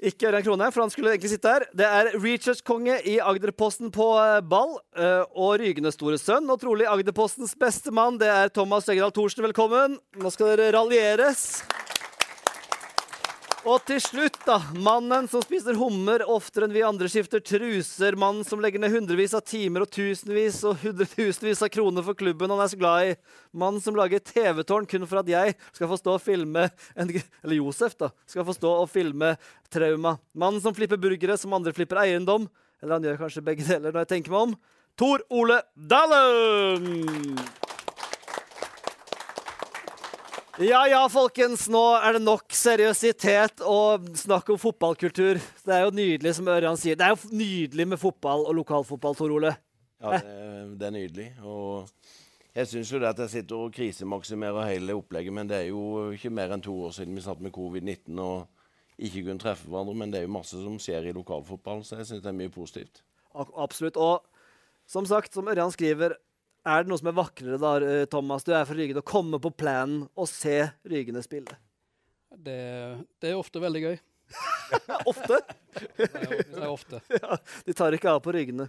ikke 0.00 0.30
Ørjan 0.30 0.44
Krone, 0.46 0.70
for 0.72 0.84
han 0.84 0.92
skulle 0.92 1.12
egentlig 1.12 1.32
sitte 1.34 1.52
her. 1.52 1.66
Det 1.76 1.84
er 1.86 2.12
Reachers-konge 2.16 2.96
i 3.08 3.18
Agderposten 3.20 3.92
på 3.92 4.06
eh, 4.22 4.40
ball. 4.40 4.78
Eh, 4.96 5.22
og 5.36 5.60
Rygende 5.60 5.92
store 5.92 6.18
sønn, 6.20 6.48
og 6.48 6.62
trolig 6.62 6.88
Agderpostens 6.88 7.52
beste 7.60 7.92
mann, 7.92 8.18
det 8.20 8.30
er 8.32 8.52
Thomas 8.54 8.88
Øgedal 8.88 9.12
Thorsen. 9.12 9.44
Velkommen. 9.50 9.98
Nå 10.20 10.32
skal 10.32 10.54
dere 10.54 10.72
raljeres. 10.78 11.60
Og 13.68 13.82
til 13.84 13.98
slutt, 14.00 14.38
da. 14.46 14.54
Mannen 14.80 15.26
som 15.28 15.42
spiser 15.44 15.76
hummer 15.76 16.22
oftere 16.32 16.64
enn 16.64 16.72
vi 16.72 16.80
andre 16.86 17.10
skifter 17.12 17.42
truser. 17.44 18.16
Mannen 18.16 18.46
som 18.46 18.62
legger 18.62 18.80
ned 18.80 18.94
hundrevis 18.94 19.34
av 19.36 19.44
timer 19.44 19.84
og 19.84 19.92
tusenvis 19.92 20.62
og 20.64 20.80
hundretusenvis 20.80 21.60
av 21.66 21.68
kroner 21.74 22.06
for 22.06 22.16
klubben 22.16 22.54
han 22.54 22.62
er 22.64 22.72
så 22.72 22.80
glad 22.80 23.10
i. 23.10 23.12
Mannen 23.52 23.84
som 23.84 23.98
lager 23.98 24.24
TV-tårn 24.24 24.88
kun 24.88 25.04
for 25.04 25.20
at 25.20 25.28
jeg 25.28 25.58
skal 25.74 25.92
få 25.92 26.00
stå 26.00 26.16
og 26.16 26.24
filme 26.24 26.70
en, 26.96 27.12
Eller 27.44 27.60
Josef, 27.60 27.98
da. 28.00 28.08
Skal 28.24 28.48
få 28.48 28.56
stå 28.56 28.72
og 28.80 28.88
filme 28.88 29.34
trauma. 29.68 30.16
Mannen 30.32 30.64
som 30.64 30.76
flipper 30.76 31.00
burgere 31.00 31.36
som 31.36 31.52
andre 31.52 31.76
flipper 31.76 32.00
eiendom. 32.06 32.48
Eller 32.80 32.96
han 32.96 33.10
gjør 33.10 33.26
kanskje 33.26 33.44
begge 33.44 33.68
deler 33.68 33.92
når 33.92 34.06
jeg 34.06 34.14
tenker 34.16 34.32
meg 34.32 34.48
om. 34.48 34.60
Tor 34.96 35.20
Ole 35.28 35.60
Dalen! 35.76 37.59
Ja 40.60 40.82
ja, 40.84 40.98
folkens. 41.08 41.62
Nå 41.72 41.80
er 42.04 42.18
det 42.18 42.20
nok 42.20 42.52
seriøsitet 42.52 43.62
og 43.64 44.10
snakk 44.20 44.50
om 44.52 44.58
fotballkultur. 44.60 45.38
Det 45.64 45.72
er 45.72 45.86
jo 45.86 45.92
nydelig, 45.96 46.34
som 46.36 46.50
Ørjan 46.52 46.76
sier. 46.76 46.98
Det 47.00 47.06
er 47.06 47.14
jo 47.14 47.30
nydelig 47.32 47.86
med 47.88 48.00
fotball 48.02 48.44
og 48.44 48.58
lokalfotball, 48.58 49.16
Tor 49.16 49.32
Ole. 49.32 49.54
Ja, 50.04 50.18
det, 50.18 50.34
det 50.82 50.88
er 50.90 50.92
nydelig. 50.92 51.26
Og 51.48 51.88
jeg 52.52 52.68
syns 52.68 52.92
jo 52.92 53.00
det 53.00 53.08
at 53.08 53.22
jeg 53.24 53.32
sitter 53.38 53.56
og 53.56 53.72
krisemaksimerer 53.72 54.68
hele 54.68 54.98
opplegget, 55.00 55.32
men 55.32 55.48
det 55.48 55.62
er 55.62 55.70
jo 55.70 56.10
ikke 56.12 56.34
mer 56.36 56.52
enn 56.52 56.66
to 56.66 56.76
år 56.90 56.92
siden 56.98 57.16
vi 57.16 57.24
satt 57.24 57.40
med 57.40 57.56
covid-19 57.56 58.20
og 58.20 59.00
ikke 59.00 59.24
kunne 59.30 59.40
treffe 59.40 59.70
hverandre. 59.72 59.96
Men 59.96 60.12
det 60.12 60.20
er 60.20 60.28
jo 60.28 60.34
masse 60.36 60.60
som 60.60 60.76
skjer 60.76 61.08
i 61.08 61.16
lokalfotballen, 61.16 61.88
så 61.88 62.02
jeg 62.02 62.10
syns 62.10 62.26
det 62.26 62.34
er 62.34 62.40
mye 62.42 62.52
positivt. 62.52 63.00
Absolutt. 63.32 63.96
Og 63.96 64.28
som 64.84 65.08
sagt, 65.08 65.32
som 65.32 65.48
Ørjan 65.48 65.72
skriver, 65.72 66.20
er 66.66 66.84
det 66.84 66.92
noe 66.92 67.00
som 67.00 67.08
er 67.10 67.16
vakrere 67.16 67.58
da, 67.60 67.72
eh, 67.80 68.04
Thomas? 68.10 68.44
Du 68.44 68.52
er 68.52 68.66
fra 68.68 68.76
Rygen. 68.76 69.00
Å 69.00 69.06
komme 69.06 69.40
på 69.40 69.52
planen 69.54 70.04
og 70.14 70.28
se 70.28 70.62
Rygene 70.88 71.22
spille. 71.24 71.56
Det, 72.30 72.60
det, 73.18 73.32
er 73.32 73.38
ofte 73.38 73.62
veldig 73.62 73.82
gøy. 73.86 73.96
ofte? 75.10 75.40
det, 75.96 76.06
er, 76.06 76.36
det 76.44 76.60
er 76.60 76.70
ofte. 76.70 77.00
Ja, 77.22 77.40
de 77.66 77.74
tar 77.76 77.96
ikke 77.96 78.12
av 78.12 78.20
på 78.24 78.34
Ryggene. 78.36 78.68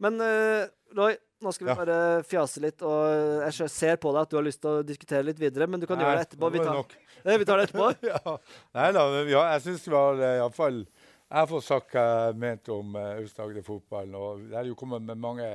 Men 0.00 0.16
uh, 0.20 0.64
Roy, 0.96 1.14
nå 1.44 1.52
skal 1.52 1.66
vi 1.66 1.72
ja. 1.72 1.76
bare 1.78 1.98
fjase 2.28 2.62
litt. 2.64 2.82
og 2.84 3.44
Jeg 3.46 3.70
ser 3.72 4.00
på 4.00 4.12
deg 4.14 4.24
at 4.24 4.32
du 4.32 4.38
har 4.38 4.46
lyst 4.46 4.62
til 4.64 4.80
å 4.80 4.86
diskutere 4.86 5.26
litt 5.28 5.40
videre, 5.40 5.68
men 5.70 5.80
du 5.80 5.86
kan 5.88 6.00
Nei, 6.00 6.06
gjøre 6.06 6.20
det 6.20 6.26
etterpå. 6.28 6.50
Vi 6.54 6.64
tar, 6.64 6.96
det, 7.24 7.36
vi 7.42 7.48
tar 7.48 7.60
det 7.60 7.68
etterpå. 7.68 7.92
ja. 8.10 8.34
Nei 8.76 8.88
da, 8.96 9.06
ja, 9.28 9.44
jeg 9.54 9.64
syns 9.68 9.86
det 9.86 9.94
har 9.96 10.24
eh, 10.24 10.40
iallfall 10.40 10.80
Jeg 10.82 11.38
har 11.38 11.48
fått 11.52 11.68
sagt 11.68 11.94
hva 11.94 12.06
jeg 12.08 12.40
mente 12.42 12.74
om 12.74 12.98
uh, 12.98 13.06
Aust-Agder-fotballen. 13.20 14.18
og 14.18 14.44
Det 14.50 14.60
er 14.60 14.68
jo 14.72 14.78
kommet 14.78 15.06
med 15.06 15.20
mange 15.20 15.52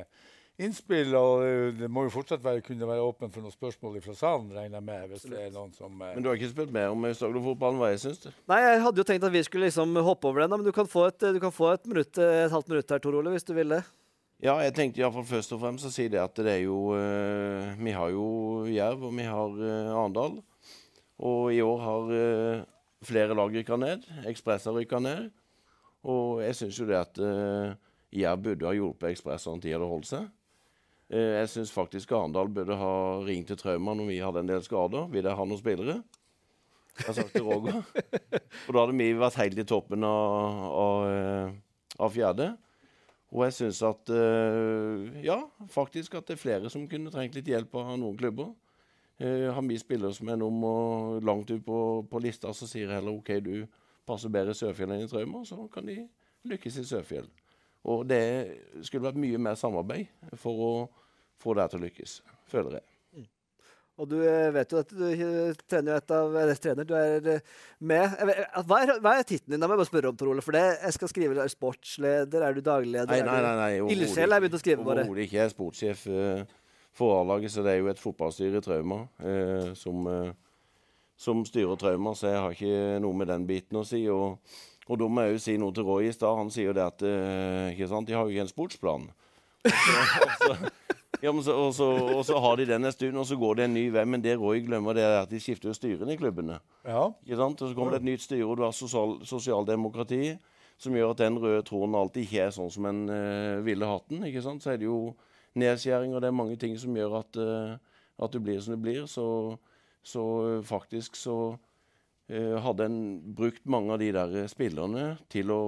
innspill. 0.61 1.11
Og 1.17 1.75
det 1.79 1.89
må 1.91 2.05
jo 2.05 2.13
fortsatt 2.13 2.43
være, 2.43 2.63
kunne 2.65 2.87
være 2.89 3.03
åpen 3.05 3.33
for 3.33 3.43
noen 3.45 3.55
spørsmål 3.55 3.99
fra 4.05 4.15
salen, 4.19 4.53
regner 4.55 4.79
jeg 4.79 4.87
med. 4.91 5.09
hvis 5.11 5.27
det 5.27 5.41
er 5.47 5.51
noen 5.55 5.73
som... 5.75 5.91
Eh... 6.01 6.15
Men 6.15 6.23
du 6.23 6.31
har 6.31 6.39
ikke 6.39 6.53
spurt 6.53 6.73
mer 6.75 6.93
om 6.93 7.09
Aust-Agder-fotballen, 7.09 7.81
hva 7.81 7.91
jeg 7.93 8.05
syns? 8.05 8.31
Nei, 8.51 8.61
jeg 8.63 8.81
hadde 8.87 9.03
jo 9.03 9.09
tenkt 9.11 9.27
at 9.27 9.35
vi 9.35 9.43
skulle 9.47 9.69
liksom 9.69 9.99
hoppe 10.05 10.31
over 10.31 10.45
den, 10.45 10.57
men 10.57 10.67
du 10.67 10.73
kan 10.75 10.89
få 10.89 11.09
et, 11.11 11.29
kan 11.43 11.53
få 11.53 11.75
et, 11.75 11.85
minutt, 11.91 12.17
et 12.17 12.51
halvt 12.53 12.73
minutt 12.73 12.95
her, 12.95 13.03
Tor 13.03 13.19
Ole, 13.19 13.35
hvis 13.35 13.47
du 13.47 13.55
vil 13.57 13.77
det. 13.77 13.85
Ja, 14.43 14.57
jeg 14.59 14.73
tenkte 14.75 14.99
iallfall 14.99 15.23
først 15.27 15.53
og 15.55 15.61
fremst 15.61 15.87
å 15.87 15.93
si 15.93 16.09
det 16.11 16.19
at 16.19 16.35
det 16.43 16.57
er 16.57 16.65
jo 16.65 16.91
uh, 16.91 17.71
Vi 17.79 17.93
har 17.95 18.11
jo 18.11 18.27
Jerv, 18.67 19.07
og 19.07 19.15
vi 19.15 19.27
har 19.29 19.55
uh, 19.55 19.95
Arendal. 19.95 20.41
Og 21.23 21.53
i 21.55 21.61
år 21.63 21.79
har 21.79 22.11
uh, 22.11 22.65
flere 23.05 23.37
lag 23.37 23.55
rykka 23.55 23.79
ned. 23.79 24.03
Ekspress 24.27 24.67
har 24.67 24.75
rykka 24.75 24.99
ned. 24.99 25.29
Og 26.05 26.43
jeg 26.43 26.57
syns 26.59 26.77
jo 26.81 26.85
det 26.85 26.99
at 26.99 27.17
Jerv 28.13 28.43
burde 28.45 28.67
ha 28.67 28.73
hjulpet 28.77 29.15
Ekspress 29.15 29.47
sånn 29.47 29.57
at 29.57 29.63
de 29.65 29.71
hadde 29.73 29.87
holdt 29.89 30.09
seg. 30.11 30.27
Eh, 31.13 31.35
jeg 31.39 31.49
syns 31.53 31.73
faktisk 31.73 32.15
Arendal 32.17 32.49
burde 32.49 32.77
ha 32.79 32.93
ringt 33.25 33.51
til 33.51 33.59
Trauma 33.59 33.93
når 33.93 34.09
vi 34.09 34.21
hadde 34.23 34.41
en 34.41 34.49
del 34.49 34.63
skader. 34.65 35.09
Vil 35.13 35.27
jeg 35.27 35.37
ha 35.37 35.45
noen 35.45 35.61
spillere? 35.61 35.99
Jeg 36.95 37.07
har 37.09 37.17
sagt 37.17 37.33
til 37.35 37.45
Roger. 37.45 37.81
For 38.65 38.73
da 38.73 38.85
hadde 38.85 38.97
vi 38.97 39.11
vært 39.19 39.39
helt 39.41 39.59
i 39.61 39.67
toppen 39.67 40.05
av, 40.07 40.61
av, 40.81 41.07
eh, 41.11 41.89
av 41.99 42.13
fjerde. 42.13 42.51
Og 43.35 43.43
jeg 43.45 43.57
syns 43.57 43.81
at 43.85 44.13
eh, 44.15 45.21
Ja, 45.25 45.41
faktisk 45.69 46.15
at 46.17 46.29
det 46.29 46.37
er 46.37 46.41
flere 46.41 46.71
som 46.73 46.87
kunne 46.89 47.13
trengt 47.13 47.37
litt 47.37 47.51
hjelp 47.51 47.75
av 47.81 47.97
noen 47.99 48.17
klubber. 48.19 48.53
Har 49.15 49.63
vi 49.63 49.77
spillere 49.79 50.11
som 50.11 50.27
er 50.27 50.35
nummer 50.35 51.21
langt 51.23 51.47
ut 51.47 51.61
på, 51.63 51.77
på, 52.11 52.19
lista, 52.19 52.49
så 52.51 52.67
sier 52.67 52.89
jeg 52.89 52.97
heller 52.97 53.15
OK, 53.15 53.29
du 53.39 53.63
passer 54.03 54.27
bedre 54.27 54.51
i 54.51 54.57
Sørfjell 54.59 54.91
enn 54.91 55.05
i 55.05 55.07
Trauma, 55.07 55.39
så 55.47 55.55
kan 55.71 55.87
de 55.87 56.01
lykkes 56.51 56.81
i 56.81 56.83
Sørfjell. 56.83 57.29
Og 57.85 58.05
det 58.09 58.23
skulle 58.85 59.05
vært 59.05 59.21
mye 59.21 59.39
mer 59.41 59.57
samarbeid 59.59 60.33
for 60.41 60.65
å 60.65 60.73
få 61.41 61.53
det 61.57 61.69
til 61.71 61.81
å 61.81 61.85
lykkes, 61.85 62.17
føler 62.49 62.79
jeg. 62.79 62.85
Mm. 63.13 63.27
Og 64.01 64.09
du 64.09 64.15
eh, 64.25 64.49
vet 64.55 64.73
jo 64.73 64.81
at 64.81 64.93
du 64.95 65.03
eh, 65.11 65.59
trener 65.69 65.93
jo 65.93 65.97
et 66.01 66.13
av 66.17 66.37
eller, 66.41 66.61
trener, 66.61 66.87
du 66.87 66.95
er 66.97 67.29
eh, 67.35 67.55
med. 67.85 68.15
Hva 68.65 68.81
er, 68.81 68.93
hva 69.03 69.15
er 69.19 69.27
tittelen 69.27 69.55
din? 69.55 69.61
Da 69.61 69.69
må 69.69 69.75
jeg 69.75 69.83
bare 69.83 69.91
spørre 69.91 70.11
om, 70.11 70.19
Tor 70.19 70.33
Ole. 70.33 70.45
For 70.45 70.57
det, 70.57 70.63
jeg 70.81 70.97
skal 70.97 71.11
skrive 71.13 71.37
er 71.43 71.53
sportsleder, 71.53 72.47
er 72.47 72.57
du 72.57 72.63
dagleder? 72.65 73.11
Nei, 73.11 73.21
nei, 73.27 73.41
nei. 73.45 73.55
nei 73.61 73.95
Ildsjel 73.95 74.25
har 74.25 74.39
jeg 74.39 74.47
begynt 74.47 74.59
å 74.59 74.63
skrive, 74.63 74.87
bare. 74.87 75.05
Overhodet 75.05 75.27
ikke. 75.27 75.37
Jeg 75.37 75.45
er 75.45 75.53
sportssjef 75.53 76.07
for 76.95 77.19
A-laget, 77.19 77.51
så 77.51 77.61
det 77.65 77.75
er 77.75 77.83
jo 77.83 77.91
et 77.91 77.99
fotballstyre 77.99 78.61
i 78.61 78.63
Trauma 78.63 79.01
som, 79.75 80.05
som 81.19 81.41
styrer 81.43 81.75
Trauma, 81.75 82.13
så 82.15 82.29
jeg 82.31 82.39
har 82.39 82.55
ikke 82.55 83.01
noe 83.03 83.19
med 83.19 83.27
den 83.27 83.43
biten 83.49 83.81
å 83.81 83.83
si. 83.83 83.99
Og, 84.13 84.39
og 84.85 84.99
da 85.01 85.07
må 85.09 85.25
jeg 85.25 85.35
jo 85.35 85.41
si 85.41 85.55
noe 85.57 85.73
til 85.73 85.87
Roy 85.87 86.09
i 86.09 86.13
stad. 86.13 86.37
Han 86.37 86.51
sier 86.53 86.69
jo 86.69 86.75
det 86.77 86.83
at 86.85 87.05
eh, 87.05 87.71
ikke 87.73 87.89
sant? 87.89 88.07
de 88.07 88.13
har 88.13 88.25
jo 88.25 88.33
ikke 88.35 88.45
en 88.45 88.51
sportsplan. 88.51 89.07
Og 89.65 89.71
så, 89.81 90.01
og 90.21 90.33
så, 90.37 90.57
ja, 91.23 91.31
og, 91.31 91.73
så, 91.73 91.85
og 92.13 92.25
så 92.27 92.39
har 92.39 92.59
de 92.59 92.67
den 92.69 92.85
en 92.85 92.91
stund, 92.91 93.17
og 93.17 93.25
så 93.25 93.37
går 93.39 93.55
det 93.57 93.65
en 93.65 93.73
ny 93.73 93.85
vei. 93.93 94.03
Men 94.05 94.23
det 94.23 94.35
Roy 94.37 94.61
glemmer, 94.65 94.93
det 94.93 95.05
er 95.05 95.21
at 95.23 95.31
de 95.31 95.39
skifter 95.41 95.71
jo 95.71 95.73
styrene 95.77 96.13
i 96.13 96.19
klubbene. 96.19 96.59
Ja. 96.85 97.07
Ikke 97.25 97.39
sant? 97.39 97.61
Og 97.61 97.71
så 97.71 97.77
kommer 97.77 97.95
det 97.95 98.03
et 98.03 98.09
nytt 98.11 98.25
styre, 98.25 98.45
og 98.45 98.59
du 98.59 98.65
har 98.65 98.75
sosial, 98.75 99.17
sosialdemokrati, 99.25 100.35
som 100.77 100.95
gjør 100.97 101.15
at 101.15 101.23
den 101.23 101.39
røde 101.39 101.63
tråden 101.65 101.95
alltid 101.95 102.27
ikke 102.27 102.43
er 102.45 102.53
sånn 102.53 102.73
som 102.73 102.89
en 102.89 103.05
uh, 103.09 103.63
ville 103.65 103.89
hatt 103.89 104.09
den. 104.11 104.25
ikke 104.27 104.43
sant? 104.43 104.63
Så 104.63 104.73
er 104.73 104.81
det 104.81 104.89
jo 104.89 105.15
nedskjæringer, 105.55 106.19
det 106.19 106.29
er 106.29 106.41
mange 106.43 106.57
ting 106.59 106.75
som 106.77 106.97
gjør 106.97 107.21
at, 107.23 107.39
uh, 107.39 108.01
at 108.21 108.35
du 108.35 108.43
blir 108.43 108.59
som 108.61 108.75
du 108.75 108.83
blir. 108.83 109.05
Så, 109.09 109.25
så 110.03 110.25
uh, 110.59 110.65
faktisk 110.67 111.15
så 111.17 111.55
hadde 112.33 112.87
en 112.89 112.99
brukt 113.37 113.65
mange 113.69 113.93
av 113.93 114.01
de 114.01 114.09
der 114.15 114.35
eh, 114.41 114.49
spillerne 114.49 115.11
til 115.29 115.51
å 115.53 115.61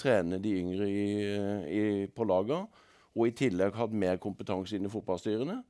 trene 0.00 0.38
de 0.42 0.52
yngre 0.60 0.86
i, 0.86 1.06
eh, 1.26 1.64
i, 1.66 1.82
på 2.06 2.26
laga, 2.28 2.62
og 3.10 3.26
i 3.26 3.34
tillegg 3.36 3.74
hatt 3.74 3.92
mer 3.92 4.20
kompetanse 4.22 4.76
inn 4.76 4.86
i 4.86 4.92
fotballstyrene, 4.92 5.60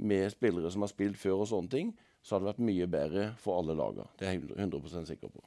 med 0.00 0.32
spillere 0.32 0.70
som 0.72 0.84
har 0.84 0.92
spilt 0.92 1.18
før 1.20 1.42
og 1.44 1.50
sånne 1.50 1.72
ting, 1.72 1.94
så 2.20 2.36
hadde 2.36 2.46
det 2.46 2.52
vært 2.52 2.68
mye 2.68 2.90
bedre 2.92 3.24
for 3.40 3.60
alle 3.60 3.76
laga. 3.76 4.06
Det 4.16 4.28
er 4.28 4.36
jeg 4.36 4.52
100% 4.56 5.08
sikker 5.08 5.32
på. 5.32 5.42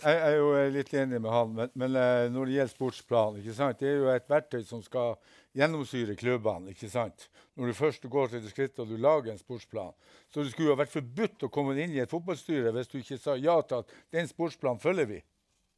Jeg 0.00 0.20
er 0.26 0.36
jo 0.38 0.48
eh, 0.56 0.70
litt 0.72 0.90
enig 0.96 1.18
med 1.20 1.30
han, 1.32 1.50
men, 1.56 1.70
men 1.78 1.96
eh, 1.98 2.28
når 2.32 2.46
det 2.48 2.54
gjelder 2.56 2.72
sportsplan, 2.74 3.38
ikke 3.40 3.54
sant? 3.56 3.78
det 3.82 3.88
er 3.90 3.98
jo 4.00 4.08
et 4.12 4.28
verktøy 4.30 4.62
som 4.64 4.80
skal 4.84 5.16
gjennomsyre 5.58 6.14
klubbene. 6.16 6.70
ikke 6.72 6.88
sant? 6.92 7.26
Når 7.58 7.72
du 7.72 7.76
først 7.76 8.06
går 8.12 8.30
til 8.32 8.44
det 8.44 8.52
skrittet 8.52 8.80
og 8.84 8.88
du 8.92 8.96
lager 9.02 9.32
en 9.34 9.40
sportsplan. 9.40 9.92
Så 10.32 10.44
det 10.44 10.52
skulle 10.54 10.70
jo 10.72 10.78
vært 10.80 10.94
forbudt 10.94 11.44
å 11.44 11.50
komme 11.52 11.74
inn 11.76 11.92
i 11.96 12.00
et 12.00 12.10
fotballstyre 12.12 12.72
hvis 12.76 12.88
du 12.92 12.98
ikke 13.02 13.18
sa 13.20 13.34
ja 13.36 13.58
til 13.66 13.82
at 13.82 13.92
den 14.14 14.30
sportsplanen 14.30 14.80
følger 14.80 15.10
vi. 15.10 15.20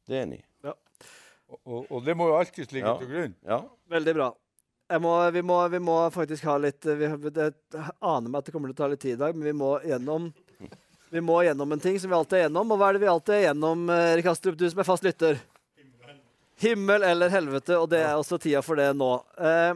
Det 0.07 0.19
er 0.19 0.27
enig. 0.27 0.43
Ja. 0.67 0.77
Og, 1.53 1.59
og, 1.65 1.81
og 1.91 2.05
det 2.07 2.15
må 2.17 2.29
jo 2.31 2.39
alltid 2.39 2.73
ligge 2.77 2.89
Ja. 2.93 2.97
til 3.01 3.11
grunn. 3.11 3.35
Ja. 3.49 3.61
Veldig 3.93 4.15
bra. 4.21 4.31
Jeg 4.93 5.01
må, 5.01 5.13
vi, 5.33 5.41
må, 5.47 5.57
vi 5.73 5.79
må 5.81 5.95
faktisk 6.13 6.45
ha 6.51 6.59
litt 6.61 6.85
vi, 6.85 7.07
Det 7.33 7.47
aner 8.05 8.29
meg 8.29 8.43
at 8.43 8.49
det 8.49 8.53
kommer 8.53 8.69
til 8.69 8.77
å 8.77 8.81
ta 8.83 8.89
litt 8.93 9.01
tid 9.01 9.15
i 9.17 9.21
dag, 9.23 9.35
men 9.37 9.47
vi 9.49 9.55
må 9.57 9.71
gjennom 9.89 10.27
vi 11.13 11.21
må 11.21 11.43
gjennom 11.45 11.73
en 11.73 11.81
ting 11.81 11.99
som 12.01 12.09
vi 12.09 12.17
alltid 12.17 12.39
er 12.39 12.47
gjennom. 12.47 12.71
Og 12.73 12.79
hva 12.81 12.89
er 12.89 12.97
det 12.97 13.03
vi 13.03 13.13
alltid 13.13 13.35
er 13.37 13.43
gjennom, 13.51 13.89
eh, 13.93 14.11
Erik 14.15 14.29
Astrup, 14.33 14.57
du 14.57 14.65
som 14.71 14.81
er 14.81 14.89
fast 14.89 15.05
lytter? 15.05 15.41
Himmel 16.63 17.03
eller 17.05 17.29
helvete, 17.29 17.77
og 17.77 17.91
det 17.91 18.01
er 18.01 18.15
også 18.17 18.39
tida 18.41 18.63
for 18.65 18.81
det 18.81 18.93
nå. 18.97 19.11
Eh, 19.37 19.75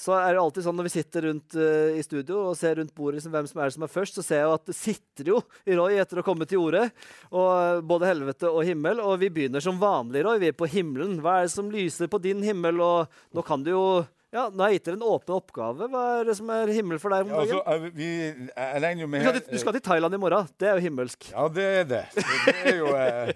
så 0.00 0.14
er 0.16 0.32
det 0.32 0.40
alltid 0.40 0.64
sånn 0.64 0.78
når 0.78 0.86
vi 0.86 0.92
sitter 0.94 1.26
rundt 1.26 1.56
eh, 1.58 1.98
i 1.98 2.04
studio 2.06 2.44
og 2.46 2.56
ser 2.56 2.78
rundt 2.78 2.94
bordet 2.94 3.18
liksom, 3.18 3.34
hvem 3.34 3.48
som 3.50 3.60
er 3.60 3.68
det 3.68 3.74
som 3.74 3.84
er 3.84 3.92
først, 3.92 4.16
så 4.16 4.24
ser 4.24 4.40
jeg 4.44 4.54
at 4.54 4.70
det 4.70 4.76
sitter 4.78 5.30
jo 5.32 5.40
i 5.66 5.76
Roy 5.76 5.98
etter 6.00 6.22
å 6.22 6.24
komme 6.24 6.46
til 6.48 6.62
ordet. 6.62 6.86
Og 7.34 7.84
både 7.90 8.08
helvete 8.08 8.48
og 8.48 8.64
himmel. 8.64 9.02
Og 9.04 9.18
vi 9.20 9.28
begynner 9.34 9.60
som 9.60 9.82
vanlig, 9.82 10.22
Roy. 10.24 10.38
Vi 10.40 10.54
er 10.54 10.56
på 10.56 10.70
himmelen. 10.70 11.18
Hva 11.20 11.40
er 11.40 11.50
det 11.50 11.52
som 11.52 11.68
lyser 11.74 12.08
på 12.08 12.22
din 12.22 12.40
himmel? 12.46 12.80
Og 12.80 13.20
nå 13.36 13.44
kan 13.44 13.66
du 13.66 13.74
jo 13.74 13.84
ja, 14.30 14.46
Nå 14.46 14.62
har 14.62 14.70
jeg 14.70 14.78
gitt 14.78 14.88
dere 14.88 14.98
en 15.00 15.06
åpen 15.10 15.34
oppgave. 15.34 15.86
Hva 15.90 16.02
er 16.20 16.28
det 16.28 16.36
som 16.38 16.50
er 16.54 16.70
himmel 16.70 17.00
for 17.02 17.10
deg 17.10 17.26
om 17.26 17.32
Ja, 17.34 17.62
altså, 17.64 17.90
vi, 17.96 18.10
jeg 18.30 18.82
regner 18.84 19.02
jo 19.02 19.08
Du 19.08 19.12
med 19.16 19.24
skal, 19.24 19.38
til, 19.40 19.46
du 19.50 19.62
skal 19.64 19.76
til 19.76 19.84
Thailand 19.88 20.14
i 20.14 20.20
morgen. 20.22 20.52
Det 20.54 20.68
er 20.70 20.78
jo 20.78 20.84
himmelsk. 20.86 21.30
Ja, 21.32 21.48
det 21.50 21.66
er 21.80 21.88
det. 21.90 22.04
Det 22.14 22.54
er 22.62 22.78
jo 22.78 22.92
eh, 22.94 23.32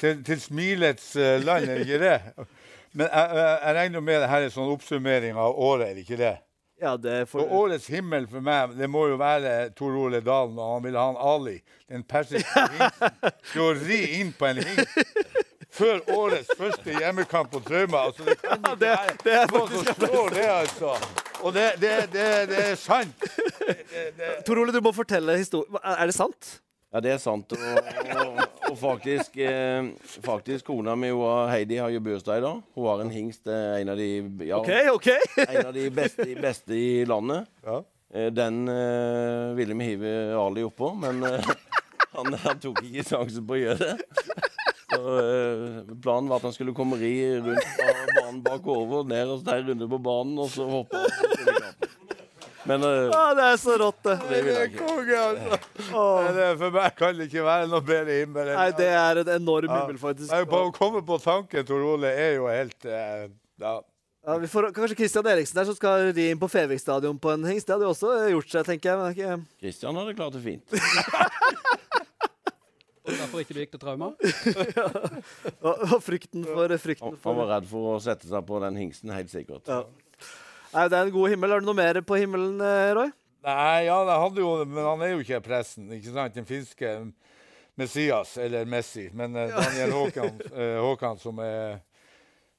til, 0.00 0.24
til 0.24 0.40
smilets 0.40 1.10
eh, 1.20 1.36
land, 1.44 1.68
er 1.68 1.82
det 1.82 1.84
ikke 1.84 2.00
det? 2.00 2.48
Men 2.94 3.08
jeg, 3.10 3.36
jeg, 3.42 3.76
regner 3.76 4.00
jo 4.00 4.04
med 4.08 4.20
det 4.22 4.32
her 4.32 4.46
er 4.46 4.54
sånn 4.54 4.72
oppsummering 4.72 5.38
av 5.44 5.60
året, 5.68 5.90
er 5.90 5.98
det 5.98 6.06
ikke 6.06 6.20
det? 6.22 6.34
Ja, 6.80 6.96
det 6.96 7.20
Og 7.26 7.30
får 7.34 7.54
årets 7.60 7.86
himmel 7.92 8.26
for 8.30 8.44
meg, 8.44 8.74
det 8.78 8.88
må 8.90 9.06
jo 9.10 9.20
være 9.20 9.70
Tor 9.76 9.94
Ole 9.98 10.24
Dalen, 10.24 10.56
og 10.56 10.76
han 10.78 10.86
vil 10.88 10.98
ha 10.98 11.08
en 11.12 11.20
Ali. 11.20 11.58
Den 11.90 12.04
persiske 12.08 12.64
hingsten. 12.78 13.32
Til 13.52 13.82
ri 13.84 14.00
inn 14.22 14.32
på 14.38 14.48
en 14.48 14.64
hingst 14.64 15.43
før 15.74 16.00
årets 16.14 16.50
første 16.58 16.96
hjemmekamp 16.96 17.52
på 17.52 17.62
Trauma. 17.66 18.06
Altså, 18.08 18.26
det 18.28 18.38
kan 18.42 18.58
ikke 18.58 18.80
være 18.80 19.16
det 19.24 19.36
er 19.38 19.54
noen 19.54 20.34
det, 20.34 20.48
altså. 20.48 20.96
Og 21.44 21.54
det, 21.54 21.70
det, 21.82 21.94
det, 22.12 22.28
det 22.50 22.60
er 22.70 22.76
sant. 22.80 23.24
Tor 24.46 24.60
Ole, 24.62 24.72
du 24.72 24.80
må 24.84 24.94
fortelle 24.96 25.36
historien. 25.40 25.80
Er 25.82 26.06
det 26.08 26.16
sant? 26.16 26.58
Ja, 26.94 27.00
det 27.02 27.10
er 27.10 27.18
sant. 27.18 27.50
Og, 27.52 27.88
og, 28.14 28.36
og 28.70 28.76
faktisk, 28.78 29.34
eh, 29.42 29.88
faktisk 30.22 30.68
kona 30.70 30.94
mi 30.94 31.10
Heidi 31.50 31.80
har 31.82 31.90
jo 31.90 32.00
bursdag 32.00 32.38
i 32.38 32.44
dag. 32.44 32.60
Hun 32.76 32.86
har 32.86 33.02
en 33.02 33.10
hingst, 33.10 33.42
eh, 33.50 33.80
en 33.80 33.90
av 33.90 33.98
de, 33.98 34.08
ja, 34.46 34.60
okay, 34.60 34.88
okay. 34.94 35.18
en 35.48 35.66
av 35.66 35.74
de 35.74 35.88
beste, 35.90 36.28
beste 36.38 36.78
i 36.78 37.04
landet. 37.04 37.50
Ja. 37.66 37.80
Eh, 38.14 38.30
den 38.30 38.68
eh, 38.68 39.56
ville 39.58 39.74
vi 39.74 39.90
hive 39.90 40.14
Ali 40.38 40.62
oppå, 40.62 40.92
men 40.94 41.18
eh, 41.26 41.50
han, 42.14 42.38
han 42.46 42.62
tok 42.62 42.84
ikke 42.86 43.08
sjansen 43.10 43.42
på 43.48 43.58
å 43.58 43.62
gjøre 43.64 43.90
det. 43.90 44.53
Så, 44.94 45.16
eh, 45.20 45.94
planen 46.04 46.28
var 46.30 46.36
at 46.40 46.46
han 46.48 46.54
skulle 46.56 46.74
komme 46.76 46.96
ri 47.00 47.12
rundt 47.42 47.68
ba- 47.78 48.06
banen 48.20 48.40
bakover, 48.46 49.04
ned 49.10 49.28
og 49.34 49.44
der 49.46 49.62
runde 49.66 49.88
på 49.90 49.98
banen, 50.06 50.38
og 50.38 50.48
så 50.54 50.66
hoppe 50.70 51.02
kampen. 51.10 51.90
Men 52.64 52.80
uh, 52.80 53.10
Ah, 53.12 53.34
det 53.36 53.44
er 53.44 53.58
så 53.60 53.74
rått, 53.76 53.98
det. 54.06 54.14
det 54.30 54.38
Det 54.46 54.52
er 54.56 54.70
konge, 54.78 55.16
altså. 55.20 55.58
Men, 55.84 56.38
eh, 56.46 56.52
For 56.62 56.70
meg 56.72 56.94
kan 56.96 57.18
det 57.18 57.26
ikke 57.28 57.42
være 57.44 57.66
noe 57.68 57.84
bedre 57.84 58.14
himmel. 58.22 58.48
Nei, 58.56 58.70
det 58.78 58.86
er 58.88 59.20
en 59.20 59.32
enorm 59.34 59.68
Ja. 59.68 59.80
himmel, 59.82 59.98
faktisk. 60.00 60.30
Nei, 60.32 60.44
Bare 60.48 60.70
å 60.70 60.72
komme 60.72 61.02
på 61.04 61.18
tanken, 61.20 61.66
Tor 61.68 61.84
Ole, 61.90 62.08
er 62.08 62.38
jo 62.38 62.46
helt 62.48 62.86
uh, 62.88 63.26
ja. 63.60 63.74
Ja, 64.24 64.38
vi 64.40 64.48
får, 64.48 64.70
kanskje 64.72 64.96
Christian 64.96 65.26
Eriksen 65.28 65.58
der 65.58 65.66
som 65.68 65.76
skal 65.76 66.06
ri 66.16 66.30
inn 66.32 66.38
på 66.40 66.48
Fevik 66.48 66.80
stadion 66.80 67.18
på 67.20 67.34
en 67.34 67.44
hingst. 67.44 67.66
Det 67.68 67.74
hadde 67.76 67.84
jo 67.84 67.92
også 67.92 68.14
gjort 68.32 68.54
seg, 68.54 68.64
tenker 68.70 68.88
jeg. 68.88 68.96
Men 68.96 69.12
ikke 69.12 69.60
Christian 69.60 70.00
hadde 70.00 70.14
klart 70.16 70.32
det 70.32 70.40
fint. 70.46 70.64
Og 73.04 73.12
derfor 73.12 73.42
ikke 73.42 73.56
du 73.56 73.60
gikk 73.60 73.74
til 73.74 73.82
trauma. 73.82 74.12
og, 75.66 75.72
og 75.74 75.98
frykten 76.02 76.46
for 76.46 76.64
Han, 76.64 76.80
frykten 76.80 77.10
han 77.10 77.20
for 77.20 77.40
var 77.40 77.50
redd 77.56 77.68
for 77.68 77.90
å 77.92 77.98
sette 78.02 78.30
seg 78.30 78.46
på 78.48 78.60
den 78.64 78.80
hingsten, 78.80 79.12
helt 79.12 79.32
sikkert. 79.32 79.68
Ja. 79.68 79.82
Nei, 80.74 80.86
det 80.90 80.98
er 80.98 81.10
en 81.10 81.14
god 81.14 81.34
himmel. 81.34 81.52
Har 81.52 81.62
du 81.62 81.68
noe 81.68 81.78
mer 81.78 82.00
på 82.06 82.18
himmelen, 82.18 82.56
eh, 82.64 82.90
Roy? 82.96 83.12
Nei, 83.44 83.84
ja, 83.86 83.98
det 84.08 84.20
hadde 84.24 84.40
jo, 84.40 84.52
men 84.64 84.88
han 84.88 85.04
er 85.04 85.12
jo 85.12 85.24
ikke 85.24 85.42
presten, 85.44 85.90
ikke 85.92 86.14
sant? 86.14 86.34
Den 86.34 86.48
finske 86.48 86.94
Messias, 87.76 88.38
eller 88.40 88.64
Messi. 88.64 89.10
Men 89.12 89.36
uh, 89.36 89.50
Daniel 89.52 89.92
Håkan, 89.98 90.40
uh, 90.48 90.78
Håkan 90.88 91.20
som 91.20 91.42
er 91.44 91.82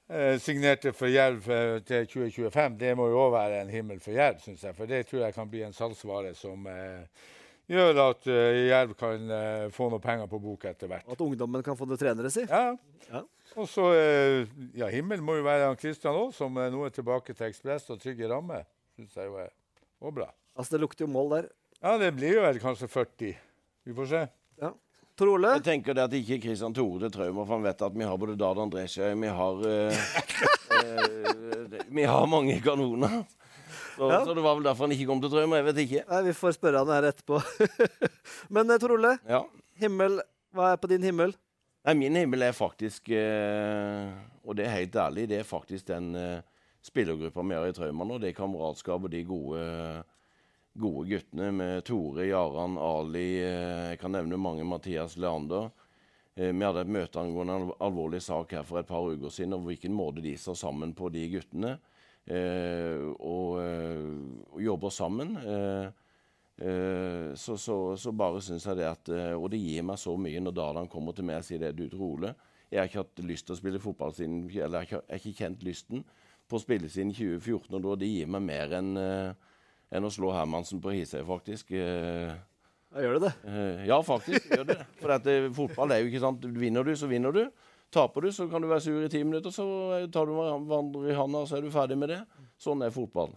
eh, 0.10 0.40
signerte 0.40 0.94
for 0.94 1.08
Jerv 1.08 1.50
eh, 1.50 1.80
til 1.86 2.08
2025, 2.08 2.78
det 2.80 2.94
må 2.98 3.08
jo 3.10 3.22
òg 3.26 3.34
være 3.36 3.62
en 3.64 3.74
himmel 3.74 4.02
for 4.04 4.16
Jerv, 4.16 4.42
syns 4.44 4.64
jeg. 4.64 4.76
For 4.78 4.90
det 4.90 5.06
tror 5.10 5.26
jeg 5.26 5.38
kan 5.38 5.50
bli 5.50 5.64
en 5.66 5.76
salgsvare 5.76 6.36
som 6.38 6.68
eh, 6.70 7.26
gjør 7.72 8.00
at 8.04 8.28
uh, 8.30 8.58
Jerv 8.70 8.94
kan 9.00 9.32
uh, 9.32 9.66
få 9.74 9.90
noe 9.92 10.02
penger 10.04 10.30
på 10.32 10.40
bok 10.42 10.68
etter 10.70 10.90
hvert. 10.92 11.08
At 11.10 11.22
ungdommen 11.26 11.64
kan 11.66 11.78
få 11.78 11.88
det 11.90 12.00
trenere 12.02 12.32
si? 12.34 12.46
Ja. 12.50 12.76
Ja. 13.10 13.22
Og 13.56 13.70
så 13.70 13.90
uh, 13.94 14.56
Ja, 14.78 14.90
himmel 14.94 15.24
må 15.26 15.38
jo 15.40 15.46
være 15.48 15.70
han 15.70 15.80
Kristian 15.80 16.18
òg, 16.18 16.34
som 16.36 16.54
nå 16.56 16.86
er 16.86 16.96
tilbake 16.96 17.36
til 17.36 17.50
Ekspress 17.50 17.90
og 17.94 18.02
trygge 18.02 18.30
rammer. 18.32 18.66
Syns 18.96 19.18
jeg 19.18 19.30
jo 19.30 19.38
er 19.42 19.52
også 20.00 20.16
bra. 20.22 20.32
Altså, 20.56 20.76
det 20.76 20.82
lukter 20.86 21.06
jo 21.06 21.12
mål 21.12 21.38
der. 21.38 21.52
Ja, 21.82 21.98
det 22.02 22.14
blir 22.16 22.38
jo 22.38 22.46
vel 22.46 22.62
kanskje 22.64 22.90
40. 22.90 23.36
Vi 23.86 23.96
får 23.96 24.12
se. 24.14 24.26
Tor 25.16 25.30
Ole? 25.32 25.54
Jeg 25.56 25.64
tenker 25.64 25.96
det 25.96 26.04
at 26.10 26.14
ikke 26.18 26.42
Kristian 26.44 26.74
Tore 26.76 27.06
til 27.06 27.12
Trauma, 27.14 27.46
for 27.46 27.56
han 27.56 27.64
vet 27.64 27.84
at 27.88 27.94
vi 27.96 28.04
har 28.04 28.18
både 28.20 28.34
Dard 28.36 28.60
Andresjø, 28.60 29.14
vi 29.16 29.30
har 29.32 29.62
Vi 31.96 32.04
har 32.04 32.26
mange 32.28 32.58
kanoner. 32.60 33.22
Så, 33.96 34.10
Ja. 34.12 34.22
så 34.26 34.34
det 34.36 34.44
var 34.44 34.56
vel 34.58 34.64
derfor 34.68 34.86
han 34.88 34.92
ikke 34.96 35.08
kom 35.08 35.22
til 35.24 35.32
Trauma. 35.32 35.56
Jeg 35.62 35.66
vet 35.70 35.78
ikke. 35.86 36.02
Nei, 36.10 36.22
Vi 36.28 36.34
får 36.36 36.56
spørre 36.58 36.82
han 36.84 36.92
her 36.92 37.10
etterpå. 37.12 37.40
Men 38.54 38.70
eh, 38.72 38.78
Tor 38.82 38.96
Ole, 38.98 39.18
Ja. 39.30 39.44
himmel, 39.80 40.20
hva 40.56 40.74
er 40.74 40.78
på 40.82 40.90
din 40.92 41.04
himmel? 41.04 41.36
Nei, 41.86 41.94
min 41.94 42.16
himmel 42.18 42.42
er 42.48 42.56
faktisk 42.58 43.10
eh, 43.14 44.10
Og 44.44 44.56
det 44.58 44.66
er 44.66 44.74
helt 44.74 44.96
ærlig, 44.98 45.28
det 45.30 45.40
er 45.40 45.48
faktisk 45.48 45.86
den 45.92 46.16
eh, 46.18 46.42
spillergruppa 46.86 47.42
vi 47.46 47.56
har 47.56 47.68
i 47.70 47.74
Trauma 47.78 48.06
nå. 48.06 48.18
Det 48.22 48.30
er 48.32 48.38
kameratskap 48.38 49.06
og 49.06 49.12
de 49.14 49.24
gode, 49.26 49.64
gode 50.78 51.08
guttene 51.10 51.52
med 51.56 51.84
Tore, 51.88 52.26
Jaran, 52.28 52.76
Ali 52.82 53.40
eh, 53.42 53.92
Jeg 53.94 54.00
kan 54.02 54.12
nevne 54.18 54.38
mange. 54.42 54.66
Mathias 54.68 55.16
Leander. 55.18 55.72
Vi 56.36 56.52
hadde 56.66 56.82
et 56.84 56.90
møte 56.92 57.16
angående 57.22 57.54
en 57.56 57.70
alvorlig 57.80 58.20
sak 58.22 58.52
her 58.52 58.66
for 58.68 58.82
et 58.82 58.88
par 58.90 59.06
uker 59.08 59.32
siden, 59.32 59.54
og 59.56 59.62
hvilken 59.70 59.94
måte 59.96 60.20
de 60.20 60.34
står 60.36 60.58
sammen 60.60 60.92
på, 60.94 61.08
de 61.14 61.22
guttene. 61.32 61.78
Eh, 62.26 63.06
og, 63.22 63.60
eh, 63.62 64.10
og 64.56 64.66
jobber 64.66 64.94
sammen. 64.94 65.38
Eh, 65.38 65.94
Eh, 66.56 67.34
så, 67.36 67.58
så, 67.58 67.98
så 68.00 68.12
bare 68.16 68.40
syns 68.40 68.64
jeg 68.64 68.78
det 68.80 68.86
at 68.88 69.10
Og 69.36 69.50
det 69.52 69.58
gir 69.60 69.84
meg 69.84 69.98
så 70.00 70.14
mye 70.16 70.40
når 70.40 70.54
Dardan 70.56 70.88
kommer 70.88 71.12
til 71.12 71.28
meg 71.28 71.42
og 71.42 71.44
sier 71.44 71.60
det 71.60 71.74
du 71.76 71.90
tror 71.92 72.14
Ole. 72.14 72.30
Jeg 72.72 72.80
har 72.80 72.88
ikke 72.88 73.02
hatt 73.02 73.24
lyst 73.28 73.50
til 73.50 73.58
å 73.58 73.60
spille 73.60 73.82
fotball 73.84 74.16
siden 74.16 74.46
Eller 74.48 74.86
jeg 74.86 75.02
har 75.02 75.20
ikke, 75.20 75.34
kjent 75.36 75.66
lysten 75.68 76.06
på 76.48 76.56
å 76.56 76.64
spille 76.64 76.88
siden 76.88 77.12
2014, 77.12 77.76
og 77.76 77.84
da 77.84 77.98
det 78.00 78.08
gir 78.08 78.32
meg 78.32 78.48
mer 78.48 78.78
enn 78.78 78.96
enn 78.96 80.08
å 80.08 80.14
slå 80.16 80.32
Hermansen 80.32 80.80
på 80.80 80.94
Hisøy, 80.96 81.26
faktisk. 81.28 81.76
Ja, 81.76 83.02
gjør 83.04 83.18
det 83.20 83.28
det? 83.28 83.54
ja, 83.90 83.98
faktisk 84.06 84.48
gjør 84.54 84.68
det. 84.70 84.78
For 85.02 85.16
eh, 85.18 85.50
fotball 85.56 85.92
er 85.92 86.04
jo 86.04 86.12
ikke 86.12 86.22
sant 86.24 86.46
Vinner 86.56 86.88
du, 86.88 86.94
så 86.96 87.10
vinner 87.12 87.36
du. 87.36 87.42
Taper 87.94 88.26
du, 88.26 88.32
så 88.36 88.48
kan 88.52 88.64
du 88.64 88.70
være 88.70 88.84
sur 88.84 89.04
i 89.06 89.12
ti 89.12 89.22
minutter, 89.24 89.54
så 89.54 89.66
tar 90.12 90.28
du 90.28 90.34
hverandre 90.36 91.12
i 91.12 91.16
handa, 91.16 91.46
så 91.48 91.60
er 91.60 91.66
du 91.66 91.74
ferdig 91.74 91.98
med 92.00 92.12
det. 92.12 92.22
Sånn 92.60 92.84
er 92.84 92.94
fotball. 92.96 93.36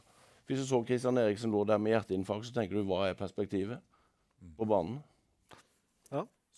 Hvis 0.49 0.65
du 0.65 0.67
så 0.71 0.81
Kristian 0.89 1.21
Eriksen 1.21 1.53
lå 1.53 1.63
der 1.69 1.79
med 1.83 1.95
hjerteinfarkt, 1.95 2.49
så 2.49 2.57
tenker 2.57 2.79
du 2.79 2.89
hva 2.89 3.05
er 3.11 3.19
perspektivet 3.19 3.85
på 4.57 4.67
banen? 4.69 4.99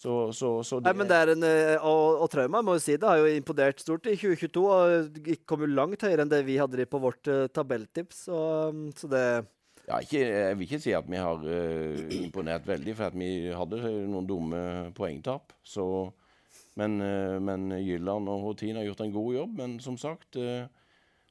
Så, 0.00 0.32
så, 0.32 0.62
så 0.64 0.78
Nei, 0.80 0.94
men 0.96 1.08
det 1.10 1.16
er 1.20 1.30
en, 1.34 1.42
eh, 1.44 1.82
og, 1.84 2.22
og 2.24 2.28
Trauma 2.32 2.62
må 2.64 2.78
jo 2.78 2.80
si 2.80 2.94
det 2.96 3.04
har 3.04 3.20
jo 3.20 3.28
imponert 3.36 3.82
stort 3.82 4.06
i 4.08 4.14
2022. 4.16 4.62
og 4.64 5.10
det 5.12 5.42
kom 5.44 5.60
jo 5.60 5.68
langt 5.68 6.00
høyere 6.06 6.24
enn 6.24 6.30
det 6.30 6.40
vi 6.46 6.56
hadde 6.56 6.86
på 6.88 7.00
vårt 7.02 7.28
uh, 7.28 7.44
tabelltips. 7.52 8.22
Så, 8.30 8.38
um, 8.72 8.86
så 8.96 9.10
det 9.12 9.24
Ja, 9.90 9.98
ikke, 9.98 10.22
jeg 10.22 10.56
vil 10.56 10.64
ikke 10.64 10.80
si 10.80 10.94
at 10.96 11.10
vi 11.10 11.20
har 11.20 11.44
uh, 11.44 12.00
imponert 12.16 12.64
veldig, 12.64 12.94
for 12.96 13.10
at 13.10 13.18
vi 13.20 13.52
hadde 13.52 13.92
noen 14.08 14.30
dumme 14.30 14.62
poengtap. 14.96 15.52
Så, 15.60 15.84
men, 16.78 17.00
eh, 17.02 17.38
men 17.42 17.70
Jylland 17.82 18.28
og 18.30 18.44
Hortin 18.44 18.78
har 18.78 18.86
gjort 18.86 19.02
en 19.04 19.14
god 19.14 19.34
jobb. 19.34 19.56
Men 19.58 19.78
som 19.82 19.96
sagt 20.00 20.38
eh, 20.38 20.68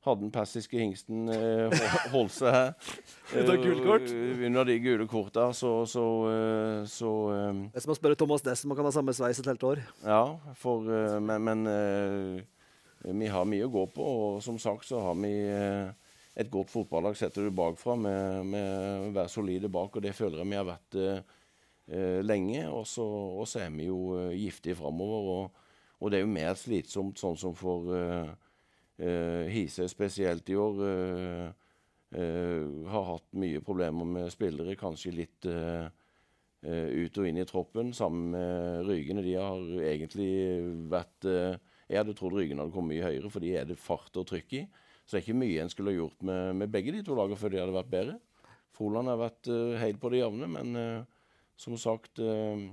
hadde 0.06 0.24
den 0.26 0.34
persiske 0.34 0.80
hingsten 0.80 1.30
eh, 1.34 1.80
holdt 2.14 2.36
seg 2.36 2.54
her 2.56 2.74
av 3.54 3.64
gult 3.64 3.84
kort. 3.86 4.08
eh, 4.12 4.44
under 4.50 4.68
de 4.68 4.78
gule 4.84 5.08
korta, 5.10 5.50
så, 5.56 5.74
så, 5.90 6.06
så 6.90 7.14
Det 7.72 7.80
er 7.80 7.86
som 7.88 7.96
å 7.96 8.00
spørre 8.00 8.20
Thomas 8.20 8.46
Ness 8.48 8.66
om 8.66 8.74
han 8.74 8.82
kan 8.82 8.90
ha 8.92 8.96
samme 8.96 9.16
sveis 9.16 9.42
et 9.42 9.50
helt 9.52 9.66
år. 9.68 9.84
Ja, 10.04 10.24
for, 10.60 10.88
men, 11.24 11.48
men 11.48 12.46
vi 13.20 13.32
har 13.32 13.48
mye 13.48 13.68
å 13.68 13.74
gå 13.74 13.88
på, 13.96 14.04
og 14.04 14.44
som 14.44 14.60
sagt 14.60 14.88
så 14.90 15.02
har 15.04 15.18
vi 15.20 15.34
et 16.40 16.52
godt 16.52 16.72
fotballag 16.72 17.18
setter 17.20 17.48
du 17.48 17.52
bakfra 17.52 17.98
med, 18.00 18.46
med 18.48 19.08
å 19.10 19.12
være 19.16 19.32
solide 19.32 19.72
bak, 19.72 19.96
og 19.98 20.04
det 20.04 20.16
føler 20.16 20.40
jeg 20.40 20.52
vi 20.52 20.60
har 20.60 20.68
vært 20.68 21.00
lenge. 22.24 22.66
Og 22.70 22.86
så, 22.88 23.06
og 23.06 23.48
så 23.50 23.64
er 23.66 23.72
vi 23.76 23.88
jo 23.90 24.18
eh, 24.20 24.36
giftige 24.38 24.78
framover, 24.80 25.32
og, 25.34 25.66
og 26.00 26.12
det 26.12 26.20
er 26.20 26.26
jo 26.26 26.36
mer 26.36 26.54
slitsomt 26.60 27.20
sånn 27.20 27.36
som 27.40 27.56
for 27.58 27.90
uh, 27.92 28.30
uh, 29.04 29.46
Hisøy 29.52 29.90
spesielt 29.92 30.48
i 30.50 30.56
år. 30.56 30.78
Uh, 30.80 31.70
eh, 32.16 32.90
har 32.90 33.08
hatt 33.14 33.28
mye 33.38 33.62
problemer 33.66 34.08
med 34.08 34.30
spillere, 34.34 34.78
kanskje 34.80 35.16
litt 35.16 35.48
eh, 35.50 35.90
eh, 36.66 36.88
ut 37.06 37.20
og 37.20 37.28
inn 37.30 37.42
i 37.42 37.48
troppen 37.50 37.94
sammen 37.96 38.32
med 38.36 38.88
Rygene. 38.90 39.26
De 39.26 39.36
har 39.38 39.84
egentlig 39.92 40.30
vært 40.92 41.30
eh, 41.30 41.58
Jeg 41.90 42.04
hadde 42.04 42.14
trodd 42.18 42.38
Rygene 42.38 42.66
hadde 42.66 42.76
kommet 42.76 42.96
mye 42.96 43.08
høyere, 43.08 43.30
for 43.34 43.44
de 43.44 43.54
er 43.58 43.70
det 43.70 43.80
fart 43.82 44.18
og 44.20 44.28
trykk 44.30 44.58
i. 44.60 44.66
Så 45.06 45.16
det 45.16 45.22
er 45.22 45.28
ikke 45.28 45.42
mye 45.42 45.62
en 45.64 45.72
skulle 45.74 45.94
ha 45.94 45.98
gjort 45.98 46.26
med, 46.26 46.58
med 46.62 46.74
begge 46.74 46.94
de 46.94 47.00
to 47.06 47.16
lagene 47.18 47.40
før 47.40 47.54
de 47.54 47.62
hadde 47.64 47.74
vært 47.74 47.94
bedre. 47.94 48.20
Froland 48.78 49.10
har 49.10 49.18
vært 49.20 49.50
eh, 49.50 49.80
helt 49.82 50.02
på 50.02 50.12
det 50.14 50.22
jevne, 50.22 50.50
men 50.54 50.78
eh, 50.78 51.18
som 51.60 51.76
sagt 51.80 52.22
eh, 52.24 52.64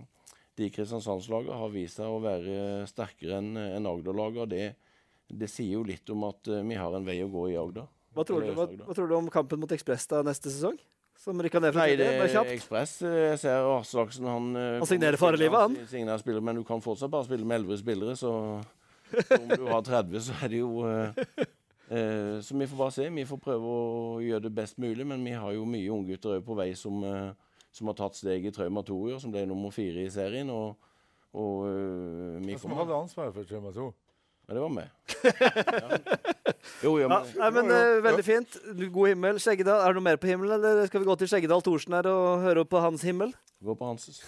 De 0.56 0.70
Kristiansandslagene 0.72 1.58
har 1.58 1.72
vist 1.74 1.98
seg 1.98 2.08
å 2.08 2.20
være 2.22 2.86
sterkere 2.88 3.40
enn 3.42 3.56
en 3.60 3.88
Agder-lagene. 3.90 4.46
og 4.46 4.52
Det, 4.52 4.68
det 5.42 5.48
sier 5.52 5.74
jo 5.76 5.82
litt 5.84 6.08
om 6.14 6.22
at 6.30 6.48
eh, 6.48 6.62
vi 6.64 6.78
har 6.78 6.94
en 6.96 7.04
vei 7.06 7.18
å 7.24 7.30
gå 7.32 7.48
i 7.52 7.58
Agder. 7.60 7.88
Hva 8.16 8.24
tror, 8.24 8.40
du, 8.46 8.52
hva, 8.56 8.64
hva 8.86 8.94
tror 8.96 9.10
du 9.10 9.16
om 9.18 9.26
kampen 9.28 9.60
mot 9.60 9.72
Ekspress 9.74 10.06
da 10.08 10.22
neste 10.24 10.48
sesong? 10.48 10.78
Som 11.20 11.40
rykka 11.40 11.60
ned 11.60 11.72
fra 11.72 11.84
Nei, 11.84 11.96
det 11.96 12.06
er. 12.12 12.48
Ekspress. 12.54 12.98
eh, 13.04 13.18
Jeg 13.32 13.42
ser 13.42 13.66
Aslaksen 13.74 14.26
han 14.28 14.48
eh, 14.56 14.78
Han 14.80 14.88
signerer 14.88 15.16
farelivet, 15.20 15.50
for 15.52 15.58
livet, 15.58 15.60
han. 15.60 15.74
Signerer 15.76 15.92
signere 15.92 16.22
spillere, 16.22 16.44
Men 16.48 16.58
du 16.60 16.64
kan 16.68 16.82
fortsatt 16.84 17.12
bare 17.12 17.24
spille 17.28 17.44
med 17.48 17.64
11 17.64 17.82
spillere, 17.82 18.16
så 18.16 18.32
så 19.06 19.36
om 19.38 19.48
du 19.52 19.66
har 19.70 19.84
30, 19.86 20.18
så 20.26 20.34
er 20.42 20.50
det 20.50 20.58
jo 20.58 20.70
eh, 20.88 21.20
eh, 21.90 22.40
Så 22.42 22.56
vi 22.58 22.66
får 22.66 22.80
bare 22.80 22.94
se. 22.96 23.08
Vi 23.14 23.24
får 23.28 23.38
prøve 23.44 23.74
å 23.76 24.20
gjøre 24.24 24.42
det 24.48 24.54
best 24.56 24.80
mulig, 24.82 25.06
men 25.06 25.22
vi 25.24 25.34
har 25.38 25.52
jo 25.54 25.64
mye 25.68 25.92
unggutter 25.94 26.38
òg 26.38 26.44
på 26.48 26.56
vei 26.58 26.72
som, 26.76 27.04
eh, 27.06 27.30
som 27.76 27.90
har 27.90 27.96
tatt 27.98 28.16
steg 28.16 28.48
i 28.48 28.52
Trauma 28.54 28.82
2 28.86 28.98
i 29.08 29.14
år, 29.14 29.20
som 29.22 29.32
ble 29.34 29.44
nummer 29.48 29.74
fire 29.74 30.06
i 30.06 30.10
serien. 30.12 30.48
Og, 30.52 30.74
og 31.36 31.66
uh, 31.68 32.40
vi 32.40 32.54
Hvem 32.54 32.62
som 32.62 32.76
hadde 32.78 32.96
ansvaret 33.04 33.36
for 33.36 33.48
Trauma 33.48 33.72
2? 33.74 33.90
Ja, 34.46 34.54
det 34.54 34.62
var 34.62 34.72
meg. 34.72 34.90
Ja. 35.26 36.00
Jo, 36.82 36.90
jo, 36.98 37.06
Ja, 37.06 37.08
men 37.08 37.28
nei, 37.38 37.46
men 37.54 37.70
eh, 37.72 38.02
Veldig 38.04 38.24
fint. 38.26 38.56
God 38.92 39.08
himmel. 39.08 39.38
Skjeggedal. 39.40 39.80
Er 39.80 39.94
det 39.94 39.98
noe 40.00 40.04
mer 40.04 40.18
på 40.20 40.28
himmelen, 40.28 40.58
eller 40.58 40.88
skal 40.90 41.00
vi 41.02 41.08
gå 41.08 41.14
til 41.18 41.30
Skjeggedal 41.30 41.62
Thorsen 41.64 41.94
her 41.96 42.08
og 42.10 42.42
høre 42.42 42.64
opp 42.64 42.72
på 42.74 42.82
hans 42.82 43.06
himmel? 43.06 43.32
gå 43.64 43.78
på 43.78 43.88
hans. 43.92 44.10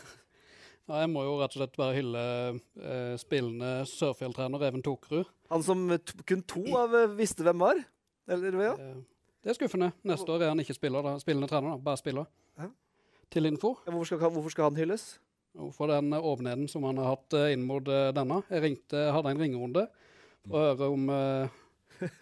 Ja, 0.89 1.03
jeg 1.03 1.11
må 1.13 1.21
jo 1.21 1.35
rett 1.37 1.53
og 1.53 1.61
slett 1.61 1.75
bare 1.77 1.93
hylle 1.99 2.21
eh, 2.49 3.11
spillende 3.21 3.83
Sørfjell-trener 3.91 4.63
Even 4.71 4.81
Tokerud. 4.81 5.29
Han 5.53 5.65
som 5.67 5.83
t 6.01 6.15
kun 6.25 6.41
to 6.49 6.63
av 6.81 6.95
visste 7.19 7.45
hvem 7.45 7.61
var? 7.61 7.83
Eller 8.33 8.57
ja? 8.63 8.71
Det 9.45 9.53
er 9.53 9.59
skuffende. 9.59 9.91
Neste 10.09 10.33
år 10.33 10.47
er 10.47 10.55
han 10.55 10.63
ikke 10.65 10.79
spiller, 10.79 11.05
da. 11.05 11.13
spillende 11.21 11.51
trener, 11.51 11.75
da. 11.75 11.83
bare 11.91 12.01
spiller. 12.01 12.31
Ja. 12.57 12.71
Til 13.33 13.49
info. 13.49 13.75
Hvorfor 13.85 14.09
skal, 14.09 14.31
hvorfor 14.33 14.53
skal 14.55 14.71
han 14.71 14.81
hylles? 14.81 15.07
For 15.75 15.91
den 15.91 16.13
eh, 16.15 16.25
åpenheten 16.25 16.69
som 16.71 16.85
han 16.89 17.01
har 17.01 17.15
hatt 17.17 17.35
eh, 17.37 17.53
inn 17.55 17.65
mot 17.67 17.89
eh, 17.91 18.11
denne. 18.17 18.43
Jeg 18.49 18.65
ringte, 18.65 19.09
hadde 19.13 19.33
en 19.35 19.41
ringerunde 19.43 19.87
for 20.49 20.57
å 20.57 20.67
høre 20.71 20.91
om 20.95 21.09
eh, 21.13 21.57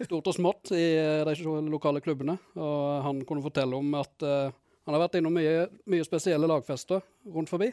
stort 0.06 0.30
og 0.32 0.36
smått 0.36 0.72
i 0.74 0.86
eh, 0.98 1.26
de 1.26 1.58
lokale 1.70 2.02
klubbene. 2.02 2.38
Og 2.58 3.02
han 3.06 3.20
kunne 3.28 3.44
fortelle 3.44 3.78
om 3.78 3.92
at 4.00 4.26
eh, 4.26 4.54
han 4.86 4.94
har 4.94 5.02
vært 5.02 5.18
innom 5.20 5.34
mye, 5.34 5.66
mye 5.90 6.06
spesielle 6.06 6.48
lagfester 6.50 7.02
rundt 7.34 7.50
forbi. 7.52 7.72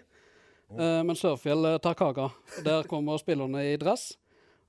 Eh, 0.74 1.02
men 1.06 1.18
Sørfjell 1.18 1.70
eh, 1.70 1.80
tar 1.82 1.98
kaka. 1.98 2.30
Der 2.66 2.90
kommer 2.90 3.22
spillerne 3.22 3.66
i 3.72 3.78
dress 3.82 4.12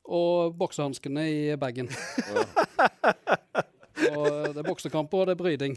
og 0.05 0.57
boksehanskene 0.61 1.29
i 1.33 1.45
bagen. 1.57 1.89
og 4.13 4.27
det 4.55 4.61
er 4.61 4.67
boksekamper 4.67 5.23
og 5.23 5.29
det 5.29 5.35
er 5.35 5.41
bryding. 5.41 5.77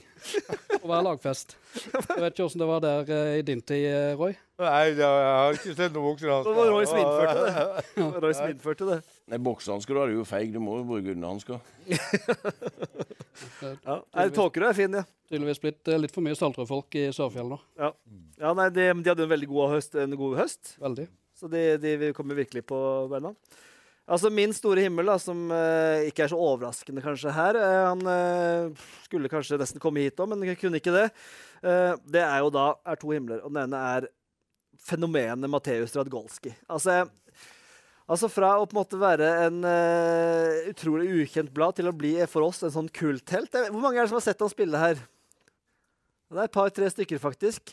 Og 0.77 0.85
hver 0.89 1.03
lagfest. 1.05 1.55
Jeg 1.77 2.21
vet 2.21 2.33
ikke 2.33 2.45
åssen 2.45 2.61
det 2.61 2.67
var 2.69 2.83
der 2.83 3.11
eh, 3.13 3.39
i 3.39 3.45
din 3.47 3.61
tid, 3.61 3.85
eh, 3.89 4.13
Roy. 4.19 4.35
Nei, 4.61 4.85
jeg 4.97 5.05
har 5.05 5.57
ikke 5.57 5.75
sett 5.77 5.93
noen 5.95 6.07
boksehansker. 6.11 6.31
hans. 6.33 6.47
Det 6.47 6.55
var 6.57 6.71
Roy 6.73 6.87
som 6.89 7.01
innførte 7.01 7.37
det. 7.43 7.51
Det 7.97 8.07
var 8.07 8.25
Roy 8.25 8.33
som 8.37 8.51
innførte 8.53 8.89
det. 8.89 8.97
Nei, 9.27 9.39
boksehansker, 9.49 9.97
da 9.97 10.05
er 10.05 10.13
du 10.13 10.17
jo 10.19 10.25
feig. 10.27 10.53
Du 10.55 10.59
må 10.63 10.79
jo 10.79 10.87
bruke 10.93 11.13
underhansker. 11.13 11.61
Ja. 13.85 13.99
Nei, 14.15 14.27
Tåkerud 14.33 14.69
er 14.69 14.75
fin, 14.77 14.97
ja. 14.97 15.03
Tydeligvis 15.29 15.61
blitt 15.61 15.91
eh, 15.91 15.99
litt 15.99 16.13
for 16.15 16.25
mye 16.25 16.37
Saltrød-folk 16.39 16.97
i 16.97 17.07
Sørfjell 17.15 17.49
nå. 17.51 17.59
Ja, 17.79 17.91
ja 18.41 18.53
nei, 18.57 18.67
de, 18.73 18.89
de 19.03 19.11
hadde 19.11 19.25
en 19.27 19.33
veldig 19.33 19.49
god 19.51 19.73
høst. 19.75 19.97
En 19.99 20.15
god 20.19 20.37
høst. 20.39 20.75
Veldig. 20.81 21.07
Så 21.37 21.49
de, 21.51 21.63
de 21.81 22.11
kommer 22.17 22.39
virkelig 22.39 22.63
på 22.65 22.79
beina. 23.11 23.33
Altså 24.07 24.31
Min 24.31 24.53
store 24.55 24.85
himmel, 24.85 25.09
da, 25.09 25.17
som 25.19 25.49
uh, 25.51 25.99
ikke 26.07 26.23
er 26.23 26.31
så 26.31 26.39
overraskende 26.39 27.03
kanskje 27.03 27.33
her 27.35 27.57
uh, 27.59 27.87
Han 27.89 28.05
uh, 28.07 28.85
skulle 29.03 29.31
kanskje 29.31 29.59
nesten 29.59 29.83
komme 29.83 30.05
hit 30.05 30.19
òg, 30.23 30.31
men 30.31 30.55
kunne 30.55 30.79
ikke 30.79 30.95
det. 30.95 31.09
Det 31.57 32.21
er 32.21 32.41
jo 32.43 32.51
da 32.53 32.67
er 32.85 32.99
to 33.01 33.09
himler. 33.09 33.39
Og 33.41 33.49
den 33.49 33.63
ene 33.63 33.79
er 33.97 34.07
fenomenet 34.87 35.49
Mateus 35.49 35.95
Radgolski. 35.97 36.51
Altså, 36.69 36.99
altså 38.05 38.29
fra 38.29 38.51
å 38.59 38.67
på 38.67 38.75
en 38.75 38.79
måte 38.83 38.99
være 39.01 39.31
en 39.47 39.65
utrolig 40.69 41.09
ukjent 41.23 41.49
blad 41.55 41.79
til 41.79 41.89
å 41.89 41.95
bli 41.97 42.13
for 42.29 42.45
oss 42.45 42.61
en 42.61 42.75
sånn 42.75 42.91
kulthelt. 42.93 43.57
Hvor 43.71 43.81
mange 43.81 43.97
er 43.97 44.05
det 44.05 44.11
som 44.13 44.19
har 44.19 44.27
sett 44.27 44.45
han 44.45 44.53
spille 44.53 44.83
her? 44.83 45.01
Det 46.27 46.41
er 46.41 46.49
et 46.49 46.55
par-tre 46.55 46.89
stykker, 46.91 47.19
faktisk. 47.23 47.71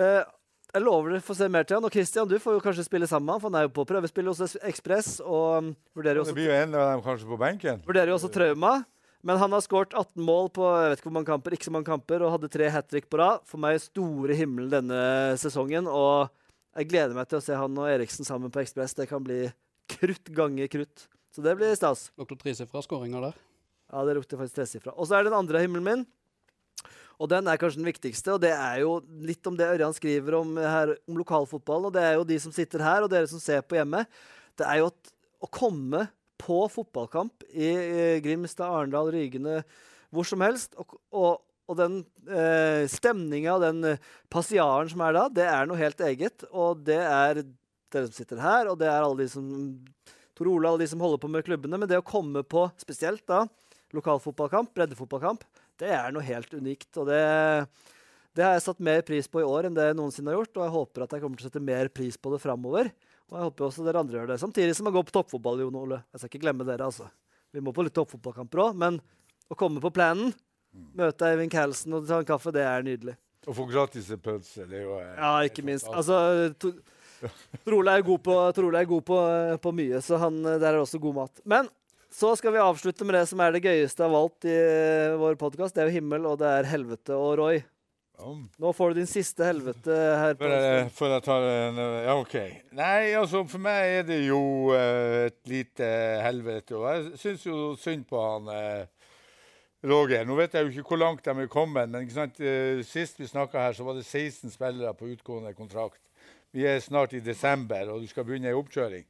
Eh, 0.00 0.22
jeg 0.74 0.82
lover 0.84 1.10
dere 1.16 1.24
får 1.26 1.36
se 1.40 1.48
mer 1.50 1.64
til 1.66 1.76
han. 1.78 1.84
Og 1.88 1.92
Christian, 1.94 2.28
du 2.30 2.36
får 2.38 2.56
jo 2.58 2.62
kanskje 2.64 2.84
spille 2.86 3.08
sammen 3.10 3.26
med 3.26 3.34
han, 3.36 3.42
for 3.42 3.50
han 3.50 3.58
er 3.60 3.66
jo 3.68 3.72
på 3.74 3.84
prøvespill 3.88 4.28
hos 4.30 4.40
Es- 4.46 4.56
Ekspress. 4.70 5.20
Og 5.24 5.64
um, 5.64 5.70
vurderer 5.96 6.20
jo 6.20 6.24
Det 6.28 6.34
blir 6.38 6.50
jo 6.50 6.56
en 6.56 6.74
av 6.78 6.88
dem 6.94 7.02
kanskje 7.06 7.28
på 7.30 7.38
benken. 7.40 7.82
vurderer 7.86 8.12
jo 8.12 8.18
også 8.20 8.30
trauma. 8.34 8.84
Men 9.22 9.36
han 9.36 9.52
har 9.52 9.60
skåret 9.60 9.92
18 9.92 10.22
mål 10.24 10.46
på 10.56 10.64
jeg 10.80 10.92
vet 10.94 11.00
ikke 11.02 11.08
hvor 11.10 11.16
mange 11.18 11.28
kamper, 11.28 11.52
ikke 11.52 11.66
så 11.68 11.72
mange 11.74 11.90
kamper, 11.90 12.22
og 12.24 12.30
hadde 12.38 12.48
tre 12.48 12.70
hat 12.72 12.86
trick 12.88 13.10
på 13.12 13.18
rad. 13.20 13.42
For 13.44 13.60
meg 13.60 13.76
store 13.84 14.32
himmelen 14.38 14.70
denne 14.72 15.00
sesongen. 15.42 15.90
Og 15.90 16.30
jeg 16.78 16.88
gleder 16.88 17.12
meg 17.18 17.28
til 17.28 17.36
å 17.40 17.44
se 17.44 17.58
han 17.58 17.76
og 17.76 17.90
Eriksen 17.90 18.24
sammen 18.24 18.48
på 18.54 18.62
Ekspress. 18.62 18.94
Det 18.96 19.08
kan 19.10 19.20
bli 19.26 19.42
krutt 19.92 20.30
ganger 20.32 20.70
krutt. 20.72 21.04
Så 21.36 21.44
det 21.44 21.52
blir 21.60 21.74
stas. 21.76 22.08
Lukter 22.18 22.38
tresifra 22.40 22.80
skåringer 22.82 23.28
der. 23.28 23.36
Ja, 23.92 24.06
det 24.08 24.16
lukter 24.16 24.38
faktisk 24.40 24.56
tresifra. 24.56 24.94
Og 24.96 25.06
så 25.10 25.18
er 25.18 25.22
det 25.26 25.32
den 25.34 25.38
andre 25.42 25.60
himmelen 25.66 25.84
min. 25.84 26.06
Og 27.20 27.28
den 27.28 27.48
er 27.50 27.60
kanskje 27.60 27.82
den 27.82 27.90
viktigste, 27.90 28.32
og 28.32 28.40
det 28.40 28.54
er 28.54 28.78
jo 28.80 28.94
litt 29.28 29.44
om 29.48 29.56
det 29.58 29.68
Ørjan 29.68 29.92
skriver 29.92 30.38
om 30.38 30.54
her 30.56 30.94
om 31.04 31.18
lokalfotballen. 31.20 31.90
Og 31.90 31.92
det 31.92 32.04
er 32.06 32.14
jo 32.16 32.24
de 32.30 32.38
som 32.40 32.54
sitter 32.54 32.80
her, 32.84 33.04
og 33.04 33.12
dere 33.12 33.28
som 33.28 33.42
ser 33.42 33.60
på 33.60 33.76
hjemme. 33.76 34.06
Det 34.56 34.64
er 34.64 34.80
jo 34.80 34.88
at 34.88 35.12
å 35.40 35.50
komme 35.52 36.06
på 36.40 36.62
fotballkamp 36.72 37.44
i, 37.52 37.68
i 37.68 38.08
Grimstad, 38.24 38.72
Arendal, 38.72 39.12
Rygene, 39.12 39.60
hvor 40.10 40.26
som 40.26 40.40
helst, 40.44 40.72
og, 40.80 40.96
og, 41.12 41.42
og 41.68 41.78
den 41.78 42.00
eh, 42.24 42.88
stemninga 42.90 43.58
og 43.58 43.66
den 43.66 43.92
eh, 43.92 44.10
passiaren 44.32 44.88
som 44.90 45.04
er 45.04 45.18
da, 45.18 45.28
det 45.36 45.46
er 45.46 45.68
noe 45.68 45.80
helt 45.80 46.00
eget. 46.08 46.48
Og 46.50 46.80
det 46.88 46.98
er 47.04 47.44
dere 47.44 48.08
som 48.08 48.16
sitter 48.16 48.40
her, 48.40 48.72
og 48.72 48.80
det 48.80 48.88
er 48.88 49.04
alle 49.04 49.20
de 49.20 49.28
som 49.30 49.46
Tor 50.38 50.48
Ola, 50.48 50.72
alle 50.72 50.86
de 50.86 50.88
som 50.88 51.02
holder 51.04 51.20
på 51.20 51.28
med 51.28 51.44
klubbene. 51.44 51.76
Men 51.76 51.90
det 51.90 52.00
å 52.00 52.06
komme 52.06 52.40
på, 52.48 52.64
spesielt 52.80 53.26
da, 53.28 53.44
lokalfotballkamp, 53.92 54.72
breddefotballkamp, 54.72 55.44
det 55.80 55.90
er 55.96 56.12
noe 56.14 56.24
helt 56.26 56.52
unikt. 56.54 56.90
Og 57.00 57.08
det, 57.08 57.20
det 58.36 58.44
har 58.46 58.56
jeg 58.56 58.66
satt 58.66 58.82
mer 58.84 59.04
pris 59.06 59.28
på 59.30 59.42
i 59.42 59.46
år 59.46 59.68
enn 59.68 59.76
det 59.76 59.90
jeg 59.90 59.98
noensinne 59.98 60.32
har 60.32 60.40
gjort. 60.40 60.52
Og 60.58 60.66
jeg 60.66 60.74
håper 60.76 61.06
at 61.06 61.16
jeg 61.16 61.24
kommer 61.24 61.40
til 61.40 61.48
å 61.48 61.50
sette 61.50 61.64
mer 61.70 61.90
pris 61.94 62.20
på 62.20 62.34
det 62.34 62.42
framover. 62.42 62.92
Og 63.30 63.38
jeg 63.38 63.46
håper 63.46 63.66
også 63.68 63.86
dere 63.86 64.02
andre 64.02 64.20
gjør 64.20 64.30
det. 64.32 64.40
Samtidig 64.42 64.76
som 64.76 64.88
jeg 64.88 64.96
går 64.98 65.08
på 65.08 65.14
toppfotball, 65.14 65.64
Jon 65.64 65.80
Ole. 65.80 66.02
Jeg 66.10 66.22
skal 66.22 66.32
ikke 66.32 66.44
glemme 66.44 66.66
dere, 66.66 66.90
altså. 66.90 67.06
Vi 67.54 67.62
må 67.62 67.74
på 67.74 67.84
litt 67.86 67.94
toppfotballkamper 67.94 68.62
òg, 68.64 68.78
men 68.78 68.98
å 69.50 69.56
komme 69.58 69.82
på 69.82 69.90
planen, 69.94 70.32
møte 70.98 71.26
Eivind 71.26 71.50
Carlsen 71.50 71.94
og 71.96 72.06
ta 72.06 72.20
en 72.20 72.28
kaffe, 72.28 72.52
det 72.54 72.62
er 72.66 72.86
nydelig. 72.86 73.16
Å 73.48 73.54
få 73.56 73.64
gratis 73.70 74.10
pølse, 74.22 74.66
det 74.68 74.82
er 74.82 74.84
jo 74.84 74.96
eh, 75.00 75.14
Ja, 75.16 75.30
ikke 75.48 75.64
minst. 75.66 75.88
Altså, 75.88 76.50
to, 76.60 76.74
er 77.24 78.04
god, 78.06 78.20
på, 78.26 78.36
er 78.68 78.90
god 78.90 79.06
på, 79.06 79.20
på 79.64 79.72
mye, 79.78 80.02
så 80.04 80.20
han, 80.20 80.42
der 80.44 80.68
er 80.74 80.82
også 80.82 81.00
god 81.02 81.22
mat. 81.22 81.42
Men 81.48 81.70
så 82.10 82.32
skal 82.36 82.52
vi 82.54 82.62
avslutte 82.62 83.06
med 83.06 83.14
det 83.14 83.26
som 83.30 83.40
er 83.42 83.54
det 83.54 83.62
gøyeste 83.62 84.02
av 84.02 84.14
alt 84.18 84.46
i 84.48 84.54
eh, 84.54 85.18
vår 85.20 85.36
podkast. 85.38 85.76
Det 85.76 85.84
er 85.84 85.90
jo 85.90 85.98
himmel, 86.00 86.26
og 86.26 86.40
det 86.40 86.48
er 86.50 86.68
helvete 86.70 87.14
og 87.14 87.36
Roy. 87.40 87.60
Nå 88.60 88.72
får 88.76 88.90
du 88.90 88.98
din 88.98 89.08
siste 89.08 89.46
helvete 89.46 89.94
her. 89.94 90.34
på 90.36 90.48
Før 90.92 91.14
jeg, 91.14 91.22
tar 91.24 91.46
en 91.48 91.78
Ja, 91.80 92.16
OK. 92.18 92.34
Nei, 92.76 93.14
altså, 93.16 93.46
for 93.48 93.62
meg 93.64 94.00
er 94.00 94.08
det 94.10 94.18
jo 94.26 94.40
eh, 94.76 95.30
et 95.30 95.38
lite 95.48 95.88
helvete. 96.26 96.76
Og 96.76 96.88
jeg 96.90 97.22
syns 97.22 97.46
jo 97.46 97.60
synd 97.80 98.04
på 98.10 98.20
han 98.20 98.50
eh, 98.52 99.14
Roger. 99.88 100.26
Nå 100.28 100.36
vet 100.36 100.58
jeg 100.58 100.66
jo 100.66 100.74
ikke 100.74 100.92
hvor 100.92 101.00
langt 101.00 101.24
de 101.24 101.32
er 101.32 101.52
kommet, 101.52 101.88
men 101.94 102.10
sant? 102.12 102.42
Sist 102.90 103.22
vi 103.22 103.30
snakka 103.30 103.70
her, 103.70 103.78
så 103.78 103.86
var 103.86 103.96
det 103.96 104.04
16 104.04 104.52
spillere 104.52 104.92
på 104.98 105.08
utgående 105.14 105.54
kontrakt. 105.56 106.02
Vi 106.52 106.66
er 106.66 106.82
snart 106.82 107.14
i 107.14 107.22
desember, 107.24 107.94
og 107.94 108.02
du 108.02 108.10
skal 108.10 108.26
begynne 108.26 108.50
ei 108.50 108.58
oppkjøring. 108.58 109.06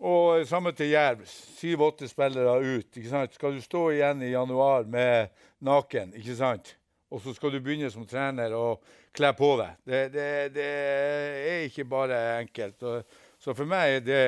Og 0.00 0.46
samme 0.48 0.72
til 0.72 0.94
Jerv. 0.94 1.26
Syv-åtte 1.28 2.08
spillere 2.08 2.56
ut. 2.60 2.96
ikke 2.96 3.08
sant? 3.08 3.34
Skal 3.36 3.56
du 3.56 3.60
stå 3.64 3.90
igjen 3.92 4.22
i 4.24 4.32
januar 4.32 4.88
med 4.88 5.28
naken, 5.60 6.14
ikke 6.16 6.36
sant? 6.38 6.76
og 7.10 7.22
så 7.22 7.34
skal 7.34 7.54
du 7.54 7.58
begynne 7.62 7.90
som 7.90 8.06
trener 8.06 8.54
og 8.54 8.84
kle 9.16 9.32
på 9.34 9.50
deg. 9.58 9.78
Det, 9.82 10.02
det, 10.14 10.26
det 10.54 10.66
er 10.66 11.64
ikke 11.66 11.86
bare 11.90 12.20
enkelt. 12.38 12.84
Og, 12.86 13.16
så 13.42 13.54
for 13.56 13.68
meg 13.68 13.96
er 13.98 14.04
det 14.04 14.20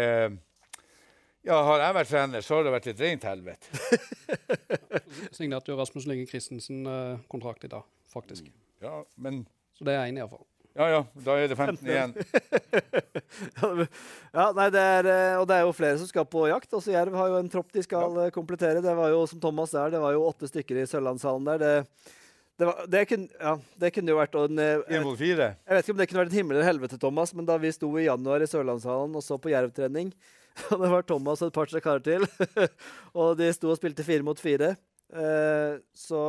ja, 1.43 1.57
Har 1.67 1.81
jeg 1.83 1.95
vært 1.97 2.11
trener, 2.11 2.45
så 2.47 2.55
har 2.55 2.67
det 2.67 2.75
vært 2.75 2.91
et 2.93 3.01
rent 3.03 3.25
helvete. 3.27 3.71
Signerte 5.37 5.73
jo 5.73 5.79
Rasmus 5.79 6.07
Lynge 6.07 6.29
Christensen 6.31 6.87
eh, 6.87 7.25
kontrakt 7.31 7.67
i 7.67 7.71
dag, 7.71 7.83
faktisk. 8.13 8.47
Ja, 8.83 9.01
men 9.19 9.43
Så 9.75 9.87
det 9.87 9.97
er 9.97 10.07
én, 10.07 10.21
iallfall. 10.21 10.45
Ja, 10.73 10.87
ja. 10.89 11.01
Da 11.25 11.35
er 11.37 11.51
det 11.51 11.57
15 11.59 11.85
igjen. 11.85 12.15
ja, 14.39 14.47
nei, 14.57 14.69
det 14.73 14.81
er, 14.81 15.09
eh, 15.13 15.37
og 15.41 15.45
det 15.49 15.59
er 15.59 15.67
jo 15.67 15.75
flere 15.77 15.99
som 16.01 16.09
skal 16.09 16.25
på 16.29 16.47
jakt. 16.49 16.71
Også 16.79 16.95
Jerv 16.95 17.17
har 17.19 17.29
jo 17.29 17.41
en 17.43 17.51
tropp 17.53 17.73
de 17.75 17.85
skal 17.85 18.17
ja. 18.17 18.33
komplettere. 18.33 18.81
Det 18.85 18.95
var 18.97 19.13
jo 19.13 19.23
som 19.29 19.41
Thomas 19.43 19.75
der, 19.77 19.93
det 19.93 20.01
var 20.03 20.17
jo 20.17 20.25
åtte 20.31 20.49
stykker 20.49 20.81
i 20.81 20.87
Sørlandshallen 20.89 21.51
der. 21.51 21.61
Det, 21.61 22.13
det, 22.63 22.69
var, 22.69 22.85
det, 22.95 23.03
kunne, 23.11 23.29
ja, 23.37 23.57
det 23.85 23.91
kunne 23.97 24.15
jo 24.15 24.21
vært 24.21 24.39
en, 24.41 24.63
eh, 24.65 25.11
fire. 25.21 25.51
Jeg 25.61 25.77
vet 25.77 25.85
ikke 25.85 25.97
om 25.97 26.01
det 26.01 26.07
kunne 26.11 26.23
vært 26.23 26.33
en 26.33 26.39
himmel 26.41 26.57
eller 26.57 26.71
helvete, 26.71 27.01
Thomas, 27.03 27.35
men 27.37 27.49
da 27.49 27.59
vi 27.61 27.73
sto 27.75 27.91
i 27.99 28.07
januar 28.07 28.45
i 28.45 28.49
Sørlandshallen 28.49 29.19
og 29.19 29.27
så 29.27 29.37
på 29.41 29.53
Jerv-trening 29.53 30.15
og 30.71 30.81
Det 30.83 30.89
var 30.93 31.05
Thomas 31.09 31.41
og 31.41 31.49
et 31.49 31.57
par-tre 31.57 31.81
karer 31.85 32.03
til, 32.05 32.25
og 33.21 33.37
de 33.39 33.49
sto 33.57 33.71
og 33.73 33.79
spilte 33.81 34.05
fire 34.05 34.25
mot 34.25 34.41
fire. 34.41 34.75
Eh, 35.13 35.77
så, 35.97 36.23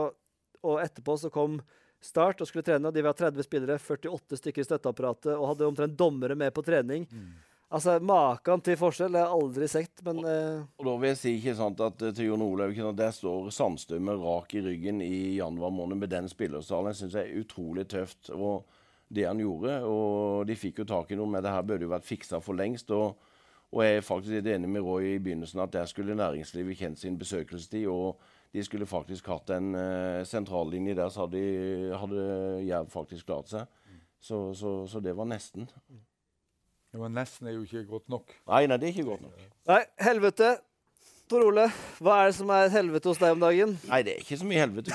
og 0.64 0.84
etterpå 0.84 1.16
så 1.20 1.32
kom 1.32 1.62
Start 2.04 2.44
og 2.44 2.50
skulle 2.50 2.66
trene, 2.68 2.92
de 2.92 3.04
var 3.06 3.16
30 3.16 3.46
spillere, 3.46 3.80
48 3.80 4.40
stykker 4.42 4.64
i 4.64 4.68
støtteapparatet, 4.68 5.34
og 5.38 5.54
hadde 5.54 5.68
omtrent 5.70 5.98
dommere 5.98 6.36
med 6.36 6.52
på 6.56 6.64
trening. 6.66 7.08
Altså, 7.74 7.96
Maken 8.04 8.62
til 8.62 8.78
forskjell 8.78 9.16
har 9.16 9.24
jeg 9.24 9.38
aldri 9.40 9.68
sett, 9.72 10.04
men 10.06 10.20
og, 10.22 10.68
Og 10.78 10.88
da 10.90 10.96
vil 11.00 11.10
jeg 11.14 11.22
si 11.22 11.36
ikke 11.40 11.56
sant, 11.58 11.80
at 11.82 12.04
eh, 12.06 12.14
til 12.14 12.30
Jon 12.30 12.44
Olav 12.46 12.74
ikke 12.74 12.92
Der 13.00 13.16
står 13.16 13.50
sandstømme 13.56 14.14
rak 14.20 14.54
i 14.54 14.62
ryggen 14.62 15.02
i 15.02 15.40
januar 15.40 15.74
måned 15.74 15.98
med 16.04 16.12
den 16.12 16.30
spillersalen. 16.30 16.92
Jeg 16.92 17.02
syns 17.02 17.16
det 17.16 17.24
er 17.24 17.40
utrolig 17.42 17.88
tøft. 17.90 18.30
Og 18.36 18.68
det 19.14 19.26
han 19.26 19.42
gjorde, 19.42 19.80
og 19.88 20.46
de 20.50 20.58
fikk 20.58 20.84
jo 20.84 20.90
tak 20.90 21.12
i 21.14 21.18
noe 21.18 21.30
med 21.30 21.44
det 21.46 21.54
her, 21.54 21.66
burde 21.66 21.88
jo 21.88 21.94
vært 21.94 22.10
fiksa 22.10 22.42
for 22.44 22.58
lengst. 22.58 22.92
og 22.92 23.16
og 23.74 23.82
jeg 23.82 23.98
er 23.98 24.06
faktisk 24.06 24.36
litt 24.36 24.48
enig 24.54 24.70
med 24.70 24.86
Roy 24.86 25.16
i 25.16 25.22
begynnelsen 25.22 25.64
at 25.64 25.72
der 25.74 25.88
skulle 25.90 26.14
næringslivet 26.14 26.78
kjent 26.78 27.00
sin 27.02 27.18
besøkelsestid. 27.18 27.88
Og 27.90 28.20
de 28.54 28.64
skulle 28.64 28.86
faktisk 28.86 29.28
hatt 29.32 29.50
en 29.56 29.74
uh, 29.76 30.22
sentrallinje 30.30 30.96
der, 30.98 31.10
så 31.10 31.26
hadde, 31.26 31.40
hadde 31.98 32.26
Jerv 32.68 32.92
faktisk 32.94 33.26
klart 33.30 33.50
seg. 33.50 33.70
Så, 34.24 34.54
så, 34.56 34.76
så, 34.88 35.02
det 35.04 35.16
var 35.18 35.28
nesten. 35.28 35.66
Det 36.94 37.02
var 37.02 37.10
nesten 37.12 37.50
er 37.50 37.58
jo 37.58 37.66
ikke 37.66 37.84
godt 37.90 38.06
nok. 38.14 38.36
Nei, 38.48 38.68
nei, 38.70 38.78
det 38.80 38.88
er 38.88 38.94
ikke 38.94 39.10
godt 39.10 39.26
nok. 39.26 39.42
Nei, 39.68 39.82
helvete. 40.06 40.54
Tor 41.32 41.48
Ole, 41.48 41.66
hva 42.04 42.20
er 42.22 42.30
det 42.30 42.36
som 42.38 42.52
er 42.54 42.70
helvete 42.72 43.10
hos 43.10 43.20
deg 43.20 43.34
om 43.34 43.42
dagen? 43.42 43.74
Nei, 43.90 44.00
det 44.06 44.14
er 44.14 44.22
ikke 44.22 44.38
så 44.38 44.48
mye 44.48 44.62
helvete. 44.62 44.94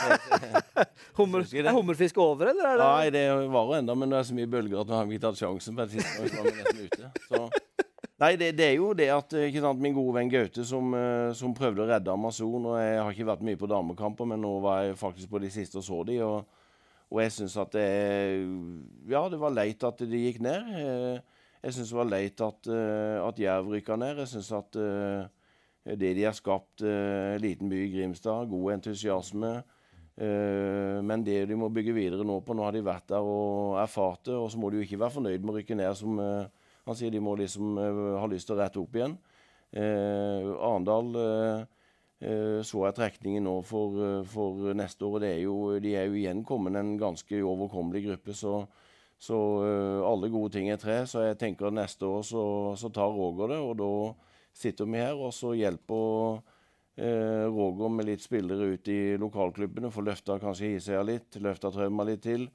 Hummer, 1.18 1.44
er 1.50 1.72
hummerfisk 1.74 2.20
over, 2.22 2.52
eller 2.52 2.68
er 2.68 2.78
det 2.78 2.86
Nei, 2.86 3.10
det 3.16 3.24
varer 3.50 3.80
ennå, 3.80 3.96
men 3.98 4.12
det 4.12 4.20
er 4.20 4.28
så 4.28 4.36
mye 4.38 4.50
bølger 4.52 4.84
at 4.84 4.90
vi 4.90 4.96
har 4.96 5.10
ikke 5.10 5.24
tatt 5.24 5.40
sjansen 5.40 5.76
på 5.76 5.86
et 5.86 5.96
tidspunkt. 5.96 7.00
så 7.26 7.48
Nei, 8.18 8.32
det, 8.34 8.48
det, 8.58 8.64
er 8.66 8.80
jo 8.80 8.88
det 8.98 9.06
at 9.14 9.34
ikke 9.46 9.60
sant, 9.62 9.78
min 9.78 9.94
gode 9.94 10.16
venn 10.16 10.30
Gaute 10.32 10.64
som, 10.66 10.90
som, 11.38 11.52
prøvde 11.54 11.84
å 11.84 11.86
redde 11.86 12.10
Amazon 12.10 12.64
og 12.66 12.74
Jeg 12.80 12.96
har 12.98 13.14
ikke 13.14 13.28
vært 13.28 13.44
mye 13.46 13.60
på 13.60 13.68
damekamper, 13.70 14.26
men 14.26 14.42
nå 14.42 14.56
var 14.64 14.88
jeg 14.88 14.98
faktisk 14.98 15.30
på 15.30 15.40
de 15.44 15.50
siste 15.54 15.78
og 15.78 15.86
så 15.86 16.00
de, 16.08 16.16
og, 16.26 16.48
og 17.12 17.22
jeg 17.22 17.36
syns 17.36 17.54
at 17.62 17.76
det 17.78 17.86
Ja, 19.06 19.22
det 19.30 19.38
var 19.38 19.54
leit 19.54 19.86
at 19.86 20.02
de 20.02 20.24
gikk 20.24 20.42
ned. 20.42 20.66
Jeg 21.62 21.76
syns 21.76 21.94
det 21.94 22.00
var 22.00 22.10
leit 22.10 22.42
at, 22.42 22.72
at 23.22 23.40
Jerv 23.44 23.70
rykka 23.76 23.94
ned. 24.02 24.18
Jeg 24.24 24.34
syns 24.34 24.50
at 24.64 24.82
det 25.88 26.12
de 26.18 26.26
har 26.26 26.34
skapt, 26.36 26.82
liten 27.38 27.70
by 27.70 27.84
i 27.86 27.90
Grimstad, 27.94 28.50
god 28.50 28.80
entusiasme. 28.80 29.56
men 30.18 31.22
det 31.22 31.44
de 31.46 31.54
må 31.54 31.70
bygge 31.70 31.94
videre 31.94 32.24
nå 32.26 32.40
på 32.42 32.54
Nå 32.54 32.66
har 32.66 32.74
de 32.74 32.82
vært 32.82 33.12
der 33.14 33.22
og 33.22 33.78
erfart 33.78 34.26
det, 34.26 34.34
og 34.34 34.50
så 34.50 34.58
må 34.58 34.70
de 34.70 34.82
jo 34.82 34.88
ikke 34.88 34.98
være 35.06 35.14
fornøyd 35.22 35.44
med 35.44 35.54
å 35.54 35.60
rykke 35.62 35.78
ned 35.78 35.94
som 35.94 36.18
han 36.88 36.96
sier 36.96 37.12
de 37.12 37.20
må 37.20 37.34
liksom 37.36 37.76
uh, 37.76 38.16
ha 38.22 38.28
lyst 38.30 38.48
til 38.48 38.56
å 38.56 38.62
rette 38.62 38.80
opp 38.80 38.96
igjen. 38.96 39.18
Eh, 39.68 40.46
Arendal 40.64 41.10
eh, 41.20 42.60
så 42.64 42.86
jeg 42.86 42.94
trekningen 42.96 43.44
nå 43.44 43.58
for, 43.68 43.98
for, 44.32 44.70
neste 44.72 45.04
år. 45.04 45.18
og 45.18 45.26
er 45.28 45.40
jo, 45.42 45.56
De 45.84 45.92
er 45.92 46.06
jo 46.08 46.16
igjen 46.16 46.40
kommet 46.48 46.78
en 46.80 46.94
ganske 46.98 47.42
overkommelig 47.44 48.06
gruppe. 48.06 48.34
Så, 48.34 48.62
så 49.20 49.36
alle 50.08 50.30
gode 50.32 50.56
ting 50.56 50.70
er 50.72 50.80
tre. 50.80 51.02
Så 51.06 51.26
jeg 51.26 51.38
tenker 51.38 51.68
at 51.68 51.76
neste 51.76 52.08
år 52.08 52.24
så, 52.26 52.44
så 52.80 52.90
tar 52.90 53.12
Roger 53.12 53.52
det. 53.52 53.60
Og 53.60 53.76
da 53.78 53.92
sitter 54.56 54.88
vi 54.88 55.04
her, 55.04 55.14
og 55.14 55.30
så 55.36 55.52
hjelper 55.54 56.40
Roger 57.54 57.94
med 57.94 58.08
litt 58.08 58.24
spillere 58.24 58.72
ut 58.72 58.90
i 58.90 59.14
lokalklubbene. 59.20 59.92
Får 59.94 60.08
løfta 60.08 60.40
kanskje 60.42 60.72
Hisøya 60.72 61.04
litt, 61.06 61.38
løfta 61.38 61.70
Trauma 61.70 62.08
litt 62.08 62.24
til. 62.26 62.48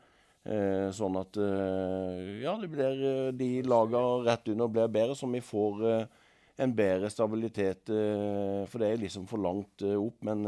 Eh, 0.43 0.89
sånn 0.91 1.15
at 1.15 1.37
eh, 1.39 2.41
ja, 2.43 2.57
det 2.59 2.67
blir, 2.71 3.03
eh, 3.07 3.29
de 3.31 3.47
lagene 3.63 4.25
rett 4.25 4.49
under 4.51 4.67
blir 4.67 4.89
bedre, 4.91 5.15
så 5.15 5.29
vi 5.31 5.39
får 5.39 5.85
eh, 5.87 6.25
en 6.65 6.73
bedre 6.75 7.11
stabilitet. 7.11 7.87
Eh, 7.87 8.65
for 8.67 8.83
det 8.83 8.89
er 8.91 9.03
liksom 9.05 9.29
for 9.29 9.39
langt 9.43 9.85
eh, 9.87 9.95
opp. 9.95 10.19
Men, 10.27 10.43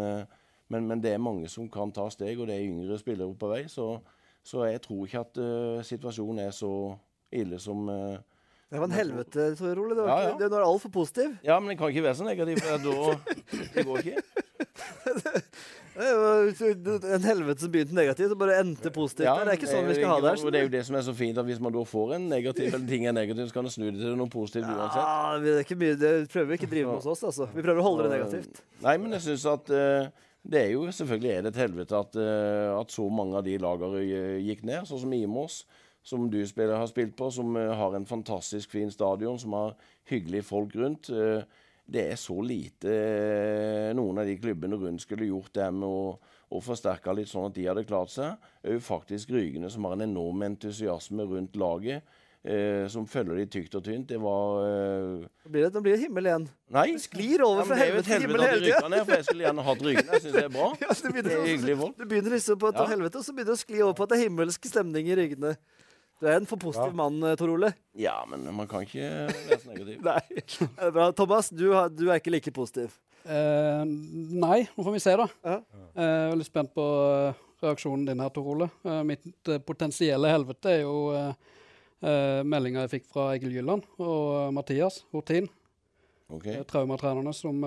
men, 0.68 0.90
men, 0.90 1.02
det 1.04 1.16
er 1.16 1.24
mange 1.24 1.48
som 1.52 1.72
kan 1.72 1.96
ta 1.96 2.10
steg, 2.12 2.36
og 2.40 2.52
det 2.52 2.60
er 2.60 2.68
yngre 2.68 3.00
spillere 3.00 3.40
på 3.40 3.52
vei. 3.54 3.64
Så, 3.72 3.94
så 4.44 4.68
jeg 4.68 4.84
tror 4.84 5.08
ikke 5.08 5.24
at 5.24 5.44
situasjonen 5.88 6.44
er 6.44 6.56
så 6.56 6.72
ille 7.36 7.60
som 7.60 7.88
det 8.66 8.80
var 8.82 8.90
en 8.90 8.96
helvete, 8.98 9.44
Tor 9.56 9.78
Ole. 9.80 9.94
Det 9.96 10.04
er 10.04 10.10
ja, 10.10 10.38
ja. 10.42 10.62
Altfor 10.66 10.90
positiv. 10.92 11.36
Ja, 11.46 11.60
men 11.62 11.70
det 11.70 11.78
kan 11.80 11.94
ikke 11.94 12.04
være 12.04 12.18
så 12.18 12.26
negativ, 12.26 12.58
for 12.60 12.82
da 12.82 13.60
Det 13.76 13.86
går 13.86 14.02
ikke. 14.02 14.24
En 15.95 17.24
helvete 17.24 17.64
som 17.64 17.72
begynte 17.72 17.95
negativt 17.95 18.34
og 18.34 18.40
bare 18.41 18.57
endte 18.60 18.91
positivt. 18.91 19.30
Ja, 19.30 19.36
det 19.40 19.53
er 19.53 19.60
ikke 19.62 19.70
sånn 19.70 19.86
vi 19.88 19.94
skal 19.95 20.12
ha 20.12 20.18
det 20.20 20.34
her. 20.34 20.49
Det 20.52 20.60
er 20.60 20.66
jo 20.66 20.72
det 20.74 20.82
som 20.90 20.98
er 20.99 21.06
så 21.07 21.14
fint, 21.16 21.40
at 21.40 21.48
hvis 21.48 21.62
man 21.64 21.72
da 21.72 21.84
får 21.88 22.18
en 22.18 22.26
negativ 22.34 22.68
eller 22.68 22.90
ting 22.90 23.06
er 23.07 23.16
negativt, 23.16 23.48
så 23.48 23.56
kan 23.56 23.64
man 23.68 23.72
snu 23.72 23.86
det 23.88 24.02
til 24.02 24.18
noe 24.20 24.32
positivt 24.34 24.68
uansett. 24.68 24.99
Ja, 24.99 25.38
det, 25.40 25.53
er 25.53 25.64
ikke 25.64 25.80
mye, 25.80 25.95
det 26.02 26.12
prøver 26.34 26.52
vi 26.52 26.60
ikke 26.60 26.68
å 26.68 26.74
drive 26.74 26.90
med 26.90 26.99
hos 26.99 27.07
oss, 27.14 27.24
altså. 27.32 27.48
Vi 27.56 27.64
prøver 27.64 27.80
å 27.80 27.88
holde 27.88 28.10
det 28.10 28.18
negativt. 28.18 28.62
Nei, 28.84 28.98
men 28.99 29.16
jeg 29.16 29.26
syns 29.30 29.48
at 29.53 29.72
uh, 29.72 30.28
det 30.44 30.62
er 30.66 30.70
jo 30.74 30.84
selvfølgelig 30.99 31.32
er 31.32 31.45
det 31.45 31.53
et 31.53 31.64
helvete 31.64 32.03
at, 32.03 32.20
uh, 32.20 32.76
at 32.82 32.91
så 32.91 33.07
mange 33.22 33.40
av 33.40 33.48
de 33.48 33.56
lagene 33.64 34.03
gikk 34.44 34.68
ned, 34.68 34.91
sånn 34.91 35.06
som 35.07 35.16
Imos 35.16 35.64
som 36.06 36.28
du 36.30 36.41
spiller, 36.45 36.76
har 36.78 36.91
spilt 36.91 37.16
på, 37.18 37.32
som 37.34 37.56
uh, 37.57 37.72
har 37.74 37.95
en 37.95 38.06
fantastisk 38.06 38.76
fin 38.76 38.91
stadion, 38.94 39.40
som 39.41 39.56
har 39.57 39.80
hyggelige 40.12 40.45
folk 40.45 40.76
rundt. 40.78 41.10
Uh, 41.10 41.48
det 41.86 42.06
er 42.12 42.18
så 42.18 42.36
lite 42.41 42.90
eh, 42.90 43.91
noen 43.98 44.22
av 44.22 44.26
de 44.26 44.38
klubbene 44.41 44.78
rundt 44.82 45.03
skulle 45.06 45.30
gjort 45.30 45.53
det 45.53 45.68
med 45.76 45.86
å, 45.86 46.16
å 46.49 46.62
forsterke 46.64 47.14
litt 47.14 47.30
sånn 47.30 47.52
at 47.52 47.57
de 47.57 47.68
hadde 47.70 47.86
klart 47.86 48.14
seg. 48.14 48.41
Òg 48.66 48.82
faktisk 48.82 49.34
Rygene, 49.36 49.70
som 49.70 49.86
har 49.86 49.98
en 49.98 50.07
enorm 50.07 50.45
entusiasme 50.48 51.28
rundt 51.30 51.60
laget. 51.62 52.06
Eh, 52.45 52.88
som 52.94 53.07
følger 53.10 53.40
de 53.40 53.45
tykt 53.49 53.74
og 53.74 53.82
tynt. 53.88 54.06
Det 54.12 54.20
var 54.22 54.60
eh... 54.68 55.24
Nå 55.26 55.49
blir 55.49 55.64
det, 55.66 55.82
blir 55.82 55.95
det 55.95 56.02
himmel 56.03 56.28
igjen. 56.30 56.44
Nei. 56.76 56.84
Det 56.94 57.02
sklir 57.07 57.41
over 57.41 57.64
ja, 57.64 57.66
fra 57.72 57.78
helvete 57.80 58.06
til 58.06 58.22
himmel 58.22 58.44
hele 58.45 58.60
tida. 58.68 58.99
For 58.99 59.14
jeg 59.16 59.26
skulle 59.26 59.48
gjerne 59.48 59.66
hatt 59.66 59.82
Rygene. 59.88 60.12
Jeg 60.12 60.24
syns 60.28 60.36
det 60.36 60.44
er 60.44 60.52
bra. 60.53 60.68
ja, 60.84 60.98
det, 60.99 61.24
det, 61.26 61.34
er 61.34 61.48
hyggelig 61.49 61.78
folk. 61.80 61.95
Du 61.98 62.06
begynner 62.12 62.36
liksom 62.38 62.60
på 62.62 62.70
et 62.70 62.78
ja. 62.78 62.86
helvete, 62.91 63.18
og 63.18 63.26
så 63.26 63.34
begynner 63.34 63.49
det 63.49 63.57
å 63.57 63.64
skli 63.64 63.82
over 63.82 63.98
på 63.98 64.06
at 64.06 64.14
det 64.14 64.20
er 64.20 64.24
himmelsk 64.28 64.70
stemning 64.70 65.10
i 65.10 65.18
Rygene. 65.18 65.56
Du 66.22 66.28
er 66.30 66.38
en 66.40 66.48
for 66.48 66.62
positiv 66.62 66.94
ja. 66.94 66.96
mann, 66.96 67.24
Tor 67.40 67.52
Ole. 67.52 67.74
Ja, 68.00 68.16
men 68.30 68.46
man 68.56 68.70
kan 68.72 68.86
ikke 68.86 69.10
være 69.28 69.58
så 69.60 69.72
negativ. 69.74 69.98
nei. 70.10 70.92
Bra. 70.96 71.10
Thomas, 71.18 71.50
du, 71.52 71.66
har, 71.74 71.90
du, 71.92 72.08
er 72.08 72.22
ikke 72.22 72.32
like 72.32 72.54
positiv. 72.56 72.96
Eh, 73.26 73.82
nei, 73.84 74.62
nå 74.76 74.86
får 74.86 74.96
vi 74.96 75.02
se, 75.04 75.16
da. 75.20 75.26
Ja. 75.44 75.58
Jeg 75.96 76.14
er 76.14 76.32
veldig 76.32 76.48
spent 76.48 76.72
på 76.78 76.86
uh, 76.86 77.44
reaksjonen 77.66 78.06
din 78.08 78.24
her, 78.24 78.32
Tor 78.36 78.48
Ole. 78.54 78.70
Uh, 78.86 79.02
mitt 79.08 79.52
uh, 79.52 79.60
potensielle 79.66 80.32
helvete 80.32 80.72
er 80.78 80.82
jo 80.86 80.96
uh, 81.12 81.52
meldinga 82.46 82.86
jeg 82.86 82.94
fikk 82.98 83.12
fra 83.12 83.30
Egil 83.34 83.56
Gylland 83.56 83.86
og 84.04 84.54
Mathias 84.54 85.02
Hortin. 85.16 85.50
Okay. 86.30 86.60
Traumatrenerne 86.70 87.32
som 87.38 87.62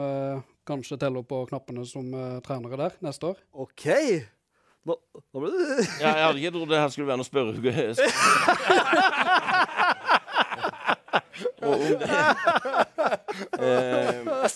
kanskje 0.66 0.98
teller 1.00 1.24
på 1.26 1.40
knappene 1.48 1.84
som 1.88 2.10
trenere 2.46 2.78
der 2.80 2.98
neste 3.06 3.32
år. 3.32 3.40
OK! 3.54 3.86
Nå, 4.86 4.94
nå 5.34 5.42
ble 5.42 5.50
det 5.52 5.64
ja, 6.00 6.12
Jeg 6.12 6.24
hadde 6.26 6.38
ikke 6.42 6.54
trodd 6.54 6.70
det 6.70 6.82
her 6.82 6.90
skulle 6.94 7.08
være 7.10 7.20
noe 7.20 7.28
spørre... 7.28 7.54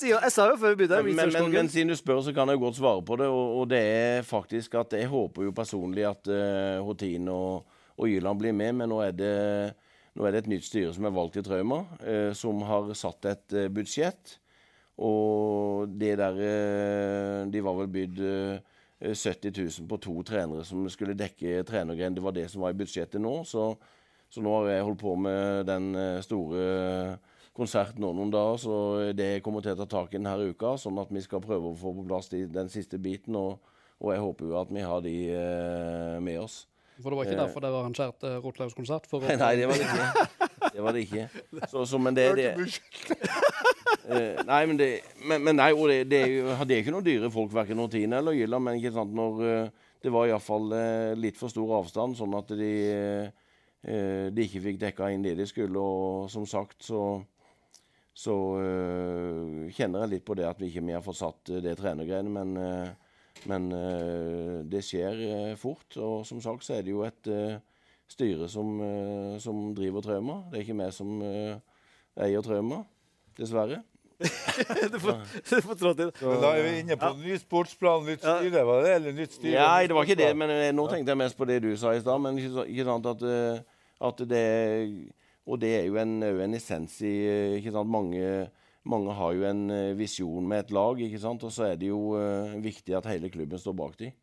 jeg, 0.03 0.31
sa 0.33 0.47
jo 0.49 0.57
før 0.59 0.73
vi 0.73 0.77
begynte 0.83 1.03
Men, 1.05 1.33
men, 1.33 1.51
men, 1.53 1.69
siden 1.71 1.93
du 1.93 1.97
spør, 1.99 2.23
så 2.25 2.33
kan 2.35 2.49
jeg 2.51 2.61
godt 2.63 2.79
svare 2.79 3.03
på 3.07 3.17
det. 3.21 3.29
Og, 3.31 3.47
og 3.61 3.65
det 3.71 3.83
er 3.83 4.27
faktisk 4.27 4.75
at 4.81 4.97
jeg 4.97 5.11
håper 5.11 5.47
jo 5.49 5.55
personlig 5.57 6.05
at 6.09 6.29
uh, 6.31 6.83
Hotin 6.87 7.29
og, 7.33 7.67
og 7.97 8.09
Jyland 8.09 8.41
blir 8.41 8.55
med, 8.57 8.73
men 8.81 8.91
nå 8.93 9.01
er 9.05 9.13
det 9.17 9.37
nå 10.13 10.27
er 10.27 10.35
det 10.35 10.43
et 10.43 10.51
nytt 10.53 10.67
styre 10.67 10.93
som 10.93 11.07
er 11.09 11.15
valgt 11.15 11.39
i 11.41 11.45
Trauma, 11.45 11.85
eh, 12.05 12.33
som 12.37 12.61
har 12.69 12.91
satt 12.99 13.31
et 13.31 13.55
eh, 13.57 13.71
budsjett. 13.73 14.35
Og 15.01 15.89
det 15.89 16.19
der 16.21 16.37
eh, 16.37 17.39
De 17.49 17.63
var 17.65 17.79
vel 17.79 17.89
bydd 17.95 18.21
eh, 18.21 18.59
70 19.03 19.51
000 19.59 19.89
på 19.91 19.99
to 20.05 20.15
trenere 20.23 20.63
som 20.65 20.85
skulle 20.93 21.17
dekke 21.19 21.65
trenergren. 21.67 22.15
Det 22.15 22.23
var 22.23 22.33
det 22.37 22.47
som 22.53 22.63
var 22.63 22.71
i 22.75 22.79
budsjettet 22.79 23.21
nå. 23.21 23.33
Så, 23.49 23.67
så 24.31 24.41
nå 24.45 24.53
har 24.61 24.69
jeg 24.77 24.85
holdt 24.87 25.01
på 25.03 25.17
med 25.19 25.67
den 25.67 25.91
eh, 25.99 26.21
store 26.23 27.19
konserten 27.53 28.01
nå 28.01 28.13
noen 28.17 28.31
dager. 28.33 28.61
Så 28.63 28.75
det 29.19 29.43
kommer 29.45 29.61
til 29.65 29.75
å 29.75 29.81
ta 29.83 29.89
tak 29.99 30.15
i 30.15 30.21
denne 30.21 30.37
uka, 30.55 30.77
sånn 30.81 31.01
at 31.03 31.11
vi 31.13 31.21
skal 31.25 31.43
prøve 31.45 31.73
å 31.73 31.77
få 31.79 31.93
på 31.99 32.07
plass 32.09 32.31
de, 32.33 32.45
den 32.49 32.71
siste 32.73 32.97
biten. 33.03 33.37
Og, 33.37 33.59
og 34.03 34.15
jeg 34.15 34.23
håper 34.23 34.49
jo 34.53 34.61
at 34.63 34.71
vi 34.73 34.87
har 34.87 35.03
de 35.05 35.17
eh, 35.35 36.21
med 36.23 36.41
oss. 36.47 36.63
For 37.03 37.11
det 37.11 37.17
var 37.19 37.27
ikke 37.27 37.35
Eh. 37.41 37.43
derfor 37.47 37.63
det 37.65 37.71
var 37.73 37.83
arrangert 37.83 38.25
uh, 38.29 38.37
Rotlaugs 38.45 38.75
konsert? 38.77 39.07
For 39.11 39.25
å- 39.25 39.37
Nei, 39.43 39.53
det 39.59 39.67
var 39.67 39.81
det 39.81 39.87
ikke. 39.89 40.49
Det 40.73 40.83
var 40.85 40.95
det 40.95 41.01
ikke. 41.09 41.25
Så, 41.73 41.83
så, 41.89 41.99
men 41.99 42.15
det, 42.15 42.27
det 42.39 42.51
Eh, 44.03 44.41
Nei, 44.49 44.63
men, 44.67 44.77
det, 44.81 44.89
men, 45.23 45.43
men 45.47 45.57
nei, 45.59 45.71
og 45.77 45.87
det, 45.91 46.03
det, 46.11 46.23
det 46.67 46.75
er 46.75 46.81
ikke 46.83 46.95
noen 46.95 47.07
dyre 47.07 47.31
folk, 47.33 47.53
verken 47.55 47.83
Ortine 47.83 48.19
eller 48.19 48.35
Gylla, 48.35 48.59
Men 48.59 48.81
ikke 48.81 48.95
sant, 48.97 49.13
når 49.15 49.43
eh, 49.47 49.89
det 50.03 50.11
var 50.11 50.27
iallfall 50.27 50.73
uh, 50.75 51.13
litt 51.15 51.39
for 51.39 51.53
stor 51.53 51.77
avstand, 51.79 52.17
sånn 52.19 52.35
at 52.35 52.49
de, 52.59 52.73
eh, 53.87 54.27
de 54.35 54.47
ikke 54.47 54.65
fikk 54.65 54.81
dekka 54.81 55.13
inn 55.15 55.23
det 55.23 55.37
de 55.39 55.47
skulle. 55.47 55.79
Og 55.79 56.31
som 56.33 56.47
sagt 56.51 56.83
så, 56.83 57.05
så 58.11 58.37
eh, 58.59 59.71
kjenner 59.77 60.05
jeg 60.05 60.15
litt 60.17 60.27
på 60.27 60.37
det 60.39 60.49
at 60.49 60.59
vi 60.61 60.73
ikke 60.73 60.85
mer 60.85 61.05
fått 61.07 61.21
satt 61.21 61.53
eh, 61.55 61.63
det 61.63 61.77
trenergreiene. 61.79 62.33
Men, 62.35 62.57
eh, 62.59 63.21
men 63.51 63.71
eh, 63.77 64.57
det 64.71 64.83
skjer 64.87 65.23
eh, 65.29 65.53
fort. 65.61 65.87
Og 66.03 66.27
som 66.27 66.43
sagt 66.43 66.67
så 66.67 66.81
er 66.81 66.87
det 66.87 66.97
jo 66.97 67.05
et 67.07 67.31
eh, 67.31 67.61
styre 68.11 68.51
som, 68.51 68.75
eh, 68.83 69.37
som 69.43 69.69
driver 69.77 70.05
Trauma. 70.05 70.43
Det 70.51 70.59
er 70.61 70.67
ikke 70.67 70.81
vi 70.83 70.91
som 70.99 71.15
eh, 71.27 71.63
eier 72.27 72.45
Trauma, 72.45 72.83
dessverre. 73.39 73.83
du 74.93 74.99
får, 75.03 75.17
du 75.49 75.57
får 75.65 75.79
trå 75.81 75.93
til. 75.99 76.13
Så 76.21 76.37
da 76.43 76.53
er 76.55 76.63
vi 76.63 76.75
inne 76.83 76.97
på 77.01 77.11
ny 77.19 77.35
sportsplan, 77.41 78.05
nytt 78.07 78.23
styre. 78.23 78.63
Var 78.69 78.85
det 78.85 78.95
eller 78.99 79.17
nytt 79.17 79.35
styre? 79.35 79.57
Nei, 79.59 79.89
det 79.91 79.97
var 79.97 80.07
ikke 80.07 80.21
det. 80.21 80.31
Men 80.39 80.55
eh, 80.55 80.71
nå 80.77 80.87
tenkte 80.91 81.15
jeg 81.15 81.21
mest 81.25 81.39
på 81.39 81.49
det 81.51 81.59
du 81.65 81.73
sa 81.81 81.95
i 81.97 82.03
stad. 82.05 82.23
Men 82.23 82.39
ikke, 82.39 82.67
ikke 82.71 82.87
sant 82.87 83.09
at, 83.11 83.27
eh, 83.27 83.85
at 84.09 84.25
det 84.31 84.47
Og 85.43 85.59
det 85.59 85.73
er 85.81 85.87
jo 85.89 85.99
en, 85.99 86.21
en 86.23 86.55
essens 86.55 87.01
i 87.03 87.15
eh, 87.27 87.57
ikke 87.59 87.73
sant, 87.75 87.91
mange, 87.91 88.47
mange 88.87 89.15
har 89.19 89.33
jo 89.35 89.47
en 89.49 89.65
visjon 89.99 90.47
med 90.47 90.69
et 90.69 90.71
lag, 90.71 91.01
ikke 91.03 91.19
sant? 91.19 91.43
og 91.43 91.51
så 91.51 91.73
er 91.73 91.81
det 91.81 91.89
jo 91.91 92.15
viktig 92.63 92.95
at 92.95 93.09
hele 93.11 93.31
klubben 93.31 93.59
står 93.59 93.75
bak 93.75 93.99
dem. 93.99 94.15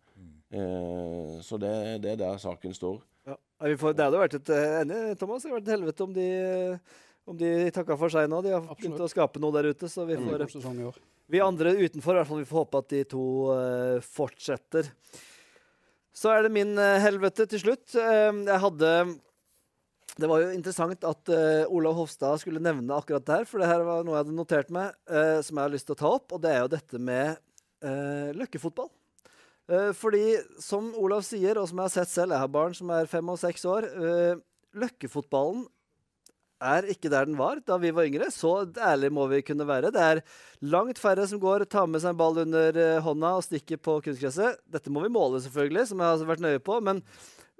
Eh, 0.52 1.42
så 1.42 1.58
det, 1.58 2.00
det 2.04 2.12
er 2.12 2.22
der 2.24 2.38
saken 2.42 2.74
står. 2.74 3.02
Ja. 3.28 3.36
Nei, 3.62 3.74
vi 3.74 3.78
får, 3.78 3.94
det 3.94 4.08
hadde 4.08 4.22
vært 4.24 4.38
et 4.40 4.52
enig, 4.56 5.02
Thomas. 5.20 5.44
Det 5.44 5.52
hadde 5.52 5.60
vært 5.60 5.68
et 5.68 5.76
helvete 5.76 6.06
om 6.06 6.16
de, 6.16 6.30
om 7.30 7.38
de 7.38 7.70
takker 7.74 7.98
for 8.00 8.12
seg 8.14 8.30
nå. 8.32 8.42
De 8.46 8.56
har 8.56 8.66
begynt 8.66 9.00
å 9.02 9.10
skape 9.12 9.42
noe 9.42 9.54
der 9.56 9.70
ute. 9.72 9.90
Så 9.92 10.06
vi 10.10 10.18
får. 10.18 11.00
Vi 11.30 11.42
andre 11.46 11.76
utenfor, 11.78 12.16
i 12.16 12.20
hvert 12.20 12.30
fall, 12.30 12.42
vi 12.42 12.50
får 12.50 12.64
håpe 12.64 12.80
at 12.82 12.94
de 12.94 13.04
to 13.12 13.26
uh, 13.54 14.06
fortsetter. 14.18 14.90
Så 16.20 16.32
er 16.34 16.44
det 16.44 16.52
min 16.52 16.74
eh, 16.82 17.00
helvete 17.00 17.46
til 17.48 17.62
slutt. 17.62 17.94
Eh, 17.96 18.30
jeg 18.34 18.62
hadde 18.66 18.94
Det 20.20 20.28
var 20.28 20.42
jo 20.42 20.50
interessant 20.52 21.06
at 21.08 21.30
uh, 21.32 21.70
Olav 21.72 21.96
Hofstad 21.96 22.42
skulle 22.42 22.60
nevne 22.60 22.92
akkurat 22.92 23.24
det 23.24 23.38
her, 23.38 23.46
for 23.48 23.62
det 23.62 23.70
her 23.70 23.86
var 23.88 24.02
noe 24.04 24.18
jeg 24.18 24.26
hadde 24.26 24.36
notert 24.36 24.74
meg, 24.76 24.98
uh, 25.08 25.40
som 25.46 25.56
jeg 25.56 25.64
har 25.64 25.72
lyst 25.72 25.88
til 25.88 25.96
å 25.96 26.00
ta 26.02 26.10
opp, 26.18 26.34
og 26.36 26.42
det 26.44 26.52
er 26.52 26.66
jo 26.66 26.72
dette 26.74 27.00
med 27.00 27.38
uh, 27.86 28.34
løkkefotball. 28.36 28.90
Uh, 29.70 29.94
fordi, 29.96 30.26
som 30.60 30.90
Olav 31.00 31.24
sier, 31.24 31.62
og 31.62 31.70
som 31.70 31.80
jeg 31.80 31.88
har 31.88 31.94
sett 31.94 32.12
selv, 32.12 32.36
jeg 32.36 32.44
har 32.44 32.52
barn 32.52 32.76
som 32.76 32.92
er 32.92 33.08
fem 33.08 33.32
og 33.32 33.40
seks 33.40 33.64
år 33.70 33.88
Løkkefotballen 34.76 35.64
er 36.60 36.88
ikke 36.92 37.12
der 37.12 37.28
den 37.30 37.38
var 37.40 37.62
da 37.66 37.78
vi 37.82 37.92
var 37.96 38.08
yngre. 38.10 38.30
Så 38.34 38.54
ærlig 38.78 39.12
må 39.16 39.28
vi 39.32 39.42
kunne 39.46 39.68
være. 39.68 39.92
Det 39.96 40.04
er 40.04 40.22
langt 40.62 41.00
færre 41.02 41.28
som 41.30 41.42
går, 41.42 41.66
tar 41.72 41.88
med 41.88 42.04
seg 42.04 42.14
en 42.14 42.22
ball 42.22 42.42
under 42.44 42.80
eh, 42.80 43.02
hånda 43.04 43.36
og 43.40 43.46
stikker 43.48 43.82
på 43.82 44.00
kunstgresset. 44.06 44.60
Dette 44.70 44.94
må 44.94 45.04
vi 45.06 45.14
måle, 45.14 45.42
selvfølgelig, 45.44 45.90
som 45.92 46.04
jeg 46.04 46.12
har 46.12 46.30
vært 46.30 46.46
nøye 46.46 46.64
på. 46.64 46.80
Men 46.86 47.04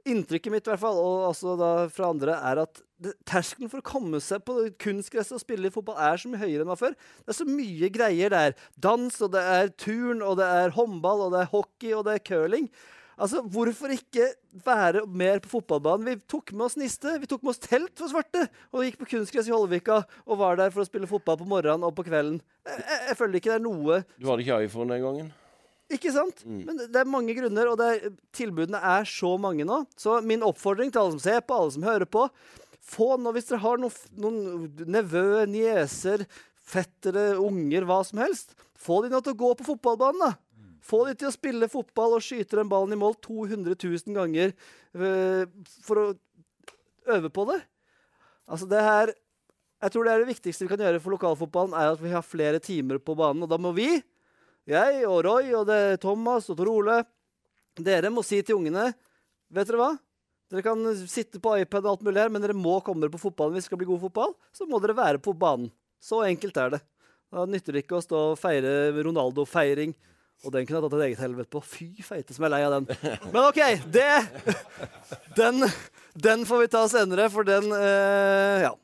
inntrykket 0.08 0.54
mitt, 0.54 0.68
i 0.68 0.72
hvert 0.74 0.82
fall, 0.82 1.00
og 1.00 1.30
også 1.30 1.56
da 1.60 1.72
fra 1.94 2.12
andre, 2.14 2.36
er 2.52 2.64
at 2.64 2.84
terskelen 3.28 3.72
for 3.72 3.82
å 3.82 3.86
komme 3.86 4.20
seg 4.24 4.44
på 4.48 4.56
kunstgresset 4.82 5.38
og 5.38 5.44
spille 5.44 5.70
i 5.70 5.74
fotball 5.74 6.00
er 6.04 6.20
så 6.20 6.32
mye 6.32 6.42
høyere 6.42 6.66
enn 6.66 6.72
var 6.72 6.80
før. 6.80 6.96
Det 7.24 7.34
er 7.34 7.40
så 7.40 7.48
mye 7.48 7.92
greier 7.96 8.34
Det 8.34 8.46
er 8.50 8.56
Dans, 8.76 9.22
og 9.24 9.34
det 9.36 9.44
er 9.56 9.74
turn, 9.80 10.24
og 10.26 10.40
det 10.40 10.48
er 10.60 10.76
håndball, 10.76 11.28
og 11.28 11.36
det 11.36 11.44
er 11.44 11.54
hockey, 11.54 11.94
og 11.96 12.08
det 12.08 12.18
er 12.18 12.26
curling. 12.32 12.68
Altså, 13.20 13.42
Hvorfor 13.44 13.92
ikke 13.94 14.30
være 14.66 15.04
mer 15.08 15.42
på 15.44 15.52
fotballbanen? 15.52 16.06
Vi 16.08 16.16
tok 16.32 16.54
med 16.56 16.66
oss 16.70 16.78
niste, 16.80 17.18
vi 17.20 17.28
tok 17.30 17.44
med 17.44 17.52
oss 17.54 17.60
telt 17.64 17.92
for 18.00 18.12
svarte, 18.12 18.46
og 18.72 18.86
gikk 18.86 19.02
på 19.02 19.10
kunstgress 19.12 19.50
i 19.50 19.54
Holvika 19.54 20.00
og 20.26 20.40
var 20.40 20.56
der 20.60 20.72
for 20.72 20.86
å 20.86 20.88
spille 20.88 21.10
fotball 21.10 21.38
på 21.42 21.48
morgenen 21.50 21.84
og 21.88 21.94
på 21.98 22.06
kvelden. 22.08 22.40
Jeg, 22.64 22.80
jeg, 22.86 23.02
jeg 23.12 23.20
føler 23.20 23.42
ikke 23.42 23.52
det 23.52 23.58
er 23.60 23.66
noe 23.66 24.00
Du 24.16 24.30
hadde 24.30 24.46
ikke 24.46 24.62
iPhone 24.70 24.96
den 24.96 25.04
gangen? 25.04 25.30
Ikke 25.90 26.12
sant? 26.14 26.44
Mm. 26.46 26.64
Men 26.68 26.80
det- 26.84 26.96
er 27.02 27.08
mange 27.10 27.34
grunner, 27.36 27.68
og 27.72 27.78
det 27.82 27.88
er, 27.90 28.16
tilbudene 28.38 28.78
er 28.78 29.08
så 29.10 29.34
mange 29.42 29.66
nå. 29.66 29.82
Så 29.98 30.20
min 30.24 30.44
oppfordring 30.46 30.92
til 30.94 31.02
alle 31.02 31.16
som 31.18 31.24
ser 31.24 31.42
på, 31.42 31.58
alle 31.58 31.76
som 31.76 31.88
hører 31.88 32.06
på 32.10 32.28
Få 32.90 33.20
nå, 33.22 33.30
hvis 33.36 33.46
dere 33.50 33.60
har 33.62 33.78
noen, 33.78 33.92
noen 34.18 34.86
nevø, 34.90 35.44
nieser, 35.52 36.24
fettere, 36.66 37.36
unger, 37.38 37.86
hva 37.86 38.00
som 38.08 38.22
helst, 38.24 38.56
få 38.80 39.02
de 39.04 39.12
nå 39.12 39.20
til 39.22 39.36
å 39.36 39.38
gå 39.38 39.50
på 39.60 39.68
fotballbanen, 39.68 40.24
da. 40.24 40.32
Få 40.90 41.04
de 41.08 41.16
til 41.18 41.30
å 41.30 41.36
spille 41.36 41.70
fotball 41.70 42.18
og 42.18 42.26
skyte 42.26 42.58
den 42.58 42.70
ballen 42.72 42.96
i 42.96 43.00
mål 43.00 43.16
200 43.22 43.78
000 43.78 44.16
ganger 44.18 44.54
uh, 44.98 45.46
for 45.86 46.02
å 46.02 46.06
øve 47.14 47.30
på 47.34 47.46
det. 47.52 47.60
Altså, 48.50 48.70
det 48.70 48.82
her 48.82 49.14
Jeg 49.80 49.94
tror 49.94 50.04
det 50.04 50.12
er 50.12 50.20
det 50.20 50.34
viktigste 50.34 50.66
vi 50.66 50.70
kan 50.74 50.82
gjøre 50.84 51.00
for 51.00 51.16
lokalfotballen, 51.16 51.72
er 51.72 51.94
at 51.94 52.02
vi 52.04 52.10
har 52.12 52.26
flere 52.26 52.60
timer 52.60 52.98
på 53.00 53.14
banen. 53.16 53.46
Og 53.46 53.48
da 53.48 53.56
må 53.56 53.70
vi, 53.72 53.88
jeg 54.68 55.06
og 55.08 55.22
Roy 55.24 55.54
og 55.56 55.72
Thomas 56.04 56.50
og 56.52 56.58
Tor 56.60 56.68
Ole, 56.68 56.98
dere 57.80 58.12
må 58.12 58.26
si 58.28 58.42
til 58.44 58.60
ungene 58.60 58.90
Vet 59.50 59.70
dere 59.70 59.80
hva? 59.80 59.94
Dere 60.50 60.66
kan 60.66 60.82
sitte 61.10 61.40
på 61.42 61.56
iPad 61.62 61.86
og 61.86 61.92
alt 61.94 62.04
mulig 62.06 62.22
her, 62.22 62.30
men 62.34 62.44
dere 62.44 62.58
må 62.58 62.76
komme 62.86 63.02
dere 63.02 63.14
på 63.14 63.22
fotballen 63.22 63.56
hvis 63.56 63.66
det 63.66 63.72
skal 63.72 63.80
bli 63.82 63.88
god 63.90 64.04
fotball. 64.04 64.36
Så 64.54 64.68
må 64.70 64.82
dere 64.82 64.98
være 64.98 65.22
på 65.22 65.34
banen. 65.38 65.72
Så 66.02 66.24
enkelt 66.26 66.58
er 66.58 66.76
det. 66.76 66.80
Da 67.30 67.46
nytter 67.46 67.76
det 67.76 67.84
ikke 67.84 68.00
å 68.00 68.04
stå 68.04 68.22
og 68.32 68.40
feire 68.42 68.90
Ronaldo-feiring. 69.06 69.94
Og 70.46 70.54
den 70.56 70.66
kunne 70.66 70.80
jeg 70.80 70.86
tatt 70.86 70.96
et 71.00 71.06
eget 71.10 71.22
helvete 71.24 71.52
på. 71.52 71.62
Fy 71.68 71.88
feite 72.06 72.36
som 72.36 72.46
jeg 72.46 72.50
er 72.50 72.54
lei 72.54 72.62
av 72.68 72.76
den. 72.78 72.86
Men 73.34 73.42
OK, 73.50 73.60
det 73.92 74.06
Den, 75.36 75.66
den 76.16 76.46
får 76.48 76.64
vi 76.64 76.70
ta 76.72 76.86
senere, 76.92 77.28
for 77.34 77.48
den 77.48 77.68
eh, 77.76 78.68
Ja. 78.68 78.76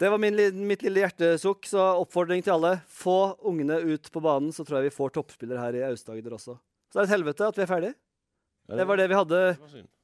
Det 0.00 0.08
var 0.10 0.18
min, 0.18 0.34
mitt 0.66 0.80
lille 0.82 1.04
hjertesukk, 1.04 1.68
så 1.70 1.82
oppfordring 2.00 2.40
til 2.42 2.56
alle. 2.56 2.72
Få 2.90 3.36
ungene 3.46 3.76
ut 3.78 4.08
på 4.10 4.20
banen, 4.24 4.50
så 4.52 4.64
tror 4.66 4.80
jeg 4.80 4.88
vi 4.88 4.96
får 4.96 5.12
toppspillere 5.14 5.62
her 5.62 5.76
i 5.78 5.84
Aust-Agder 5.86 6.34
også. 6.34 6.56
Så 6.90 6.98
det 6.98 7.04
er 7.04 7.06
et 7.06 7.14
helvete 7.14 7.46
at 7.46 7.60
vi 7.60 7.62
er 7.62 7.70
ferdig. 7.70 7.92
Det 8.74 8.86
var 8.88 8.98
det 8.98 9.06
vi 9.12 9.16
hadde. 9.20 9.40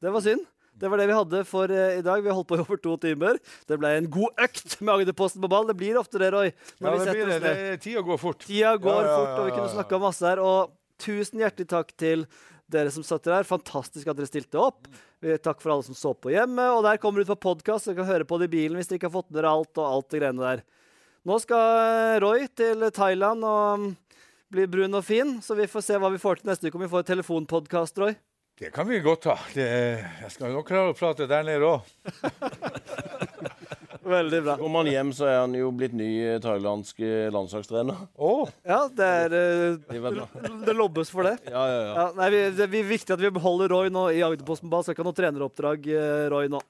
Det 0.05 0.13
var 0.15 0.23
synd. 0.25 0.47
Det 0.81 0.89
var. 0.89 1.01
Det 1.01 1.09
vi 1.11 1.17
hadde 1.17 1.43
for 1.49 1.73
uh, 1.73 1.99
i 1.99 2.03
dag. 2.05 2.23
Vi 2.25 2.31
har 2.31 2.39
holdt 2.39 2.49
på 2.49 2.59
i 2.59 2.63
over 2.65 2.81
to 2.81 2.97
timer. 3.03 3.41
Det 3.69 3.79
ble 3.81 3.93
en 3.99 4.09
god 4.13 4.45
økt 4.47 4.79
med 4.81 4.95
Agderposten 4.95 5.45
på 5.45 5.51
ball. 5.53 5.69
Det 5.69 5.77
blir 5.81 5.99
ofte 6.01 6.21
det, 6.23 6.31
Roy. 6.33 6.53
Ja, 6.79 6.95
det 6.97 7.17
blir 7.17 7.33
det. 7.35 7.41
det. 7.45 7.77
Tida 7.85 8.05
går 8.07 8.21
fort. 8.21 8.47
Tida 8.47 8.77
går 8.81 9.03
Ja, 9.05 9.11
ja, 9.11 9.19
fort, 9.19 9.35
og 9.37 9.51
vi 9.51 9.57
kunne 9.59 9.75
snakka 9.75 10.01
masse 10.01 10.27
her. 10.27 10.41
Og 10.41 10.73
tusen 11.01 11.45
hjertelig 11.45 11.69
takk 11.71 11.93
til 12.01 12.25
dere 12.71 12.93
som 12.95 13.05
satt 13.05 13.29
her. 13.29 13.47
Fantastisk 13.49 14.09
at 14.09 14.19
dere 14.19 14.31
stilte 14.31 14.61
opp. 14.61 14.89
Takk 15.21 15.61
for 15.61 15.75
alle 15.75 15.85
som 15.85 15.97
så 15.99 16.15
på 16.17 16.33
hjemme. 16.33 16.65
Og 16.77 16.85
der 16.87 17.01
kommer 17.03 17.21
det 17.21 17.29
ut 17.29 17.35
på 17.35 17.51
podkast, 17.51 17.85
så 17.85 17.93
dere 17.93 18.01
kan 18.03 18.13
høre 18.15 18.29
på 18.29 18.41
det 18.41 18.49
i 18.49 18.55
bilen 18.57 18.81
hvis 18.81 18.89
dere 18.89 19.01
ikke 19.01 19.11
har 19.11 19.19
fått 19.19 19.31
med 19.31 19.41
dere 19.43 19.53
alt 19.53 19.81
og 19.81 19.89
alt 19.89 20.09
det 20.13 20.23
greiene 20.23 20.47
der. 20.47 20.65
Nå 21.29 21.37
skal 21.43 22.17
Roy 22.25 22.47
til 22.57 22.87
Thailand 22.97 23.45
og 23.45 23.83
mm, 23.83 23.91
bli 24.55 24.65
brun 24.73 24.97
og 24.97 25.05
fin, 25.05 25.37
så 25.45 25.53
vi 25.59 25.69
får 25.69 25.85
se 25.85 26.01
hva 26.01 26.09
vi 26.15 26.23
får 26.23 26.41
til 26.41 26.49
neste 26.49 26.71
uke. 26.71 26.79
Om 26.79 26.87
vi 26.87 26.93
får 26.95 27.09
telefonpodkast, 27.11 28.01
Roy. 28.01 28.17
Det 28.61 28.69
kan 28.71 28.89
vi 28.89 28.99
godt 29.01 29.23
ta. 29.25 29.39
Det, 29.55 29.65
jeg 30.21 30.31
skal 30.35 30.51
nok 30.53 30.67
klare 30.69 30.91
å 30.93 30.97
prate 30.97 31.25
der 31.25 31.47
nede 31.49 31.65
òg. 31.65 31.87
Veldig 34.11 34.41
bra. 34.45 34.57
Kommer 34.61 34.83
han 34.83 34.91
hjem, 34.91 35.13
så 35.17 35.31
er 35.31 35.39
han 35.39 35.55
jo 35.57 35.71
blitt 35.73 35.95
ny 35.97 36.09
eh, 36.27 36.37
thailandsk 36.45 37.01
eh, 37.07 37.31
landslagstrener. 37.33 38.03
Oh. 38.21 38.51
Ja, 38.69 38.83
det 38.93 39.09
er 39.23 39.37
eh, 39.39 39.79
Det. 39.89 40.53
Det 40.67 40.77
lobbes 40.77 41.09
for 41.09 41.25
det. 41.25 41.39
Ja, 41.49 41.65
ja, 41.73 41.81
ja. 41.87 41.97
Ja, 42.03 42.07
nei, 42.21 42.29
vi, 42.37 42.45
det 42.59 42.69
er 42.69 42.87
viktig 42.91 43.17
at 43.17 43.25
vi 43.25 43.33
beholder 43.41 43.73
Roy 43.73 43.89
nå 43.97 44.05
i 44.13 44.21
Agderposten 44.29 44.69
Ball, 44.69 44.85
så 44.85 44.93
jeg 44.93 45.01
kan 45.01 45.09
ha 45.09 45.15
noe 45.15 45.21
treneroppdrag, 45.23 45.91
Roy, 46.37 46.53
nå. 46.53 46.61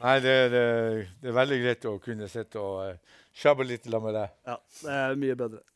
Nei, 0.00 0.18
det, 0.24 0.36
det, 0.56 0.66
det 1.20 1.28
er 1.28 1.40
veldig 1.44 1.62
greit 1.68 1.88
å 1.92 1.96
kunne 2.08 2.32
sitte 2.32 2.64
og 2.64 3.16
sjabbe 3.36 3.68
litt 3.68 3.84
sammen 3.84 4.08
med 4.08 4.22
deg. 4.22 4.36
Ja, 4.48 4.60
det 4.80 5.00
er 5.04 5.24
mye 5.28 5.42
bedre. 5.44 5.66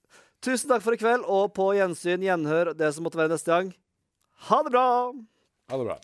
Tusen 0.40 0.72
takk 0.72 0.88
for 0.88 0.96
i 0.96 1.04
kveld, 1.04 1.28
og 1.28 1.52
på 1.52 1.74
gjensyn, 1.76 2.24
gjenhør, 2.24 2.72
det 2.72 2.94
som 2.96 3.04
måtte 3.04 3.20
være 3.20 3.36
neste 3.36 3.52
gang. 3.52 3.74
Ha 4.48 4.64
det 4.64 4.72
bra! 4.72 4.86
Ha 5.70 5.76
det 5.76 5.84
bra. 5.84 5.98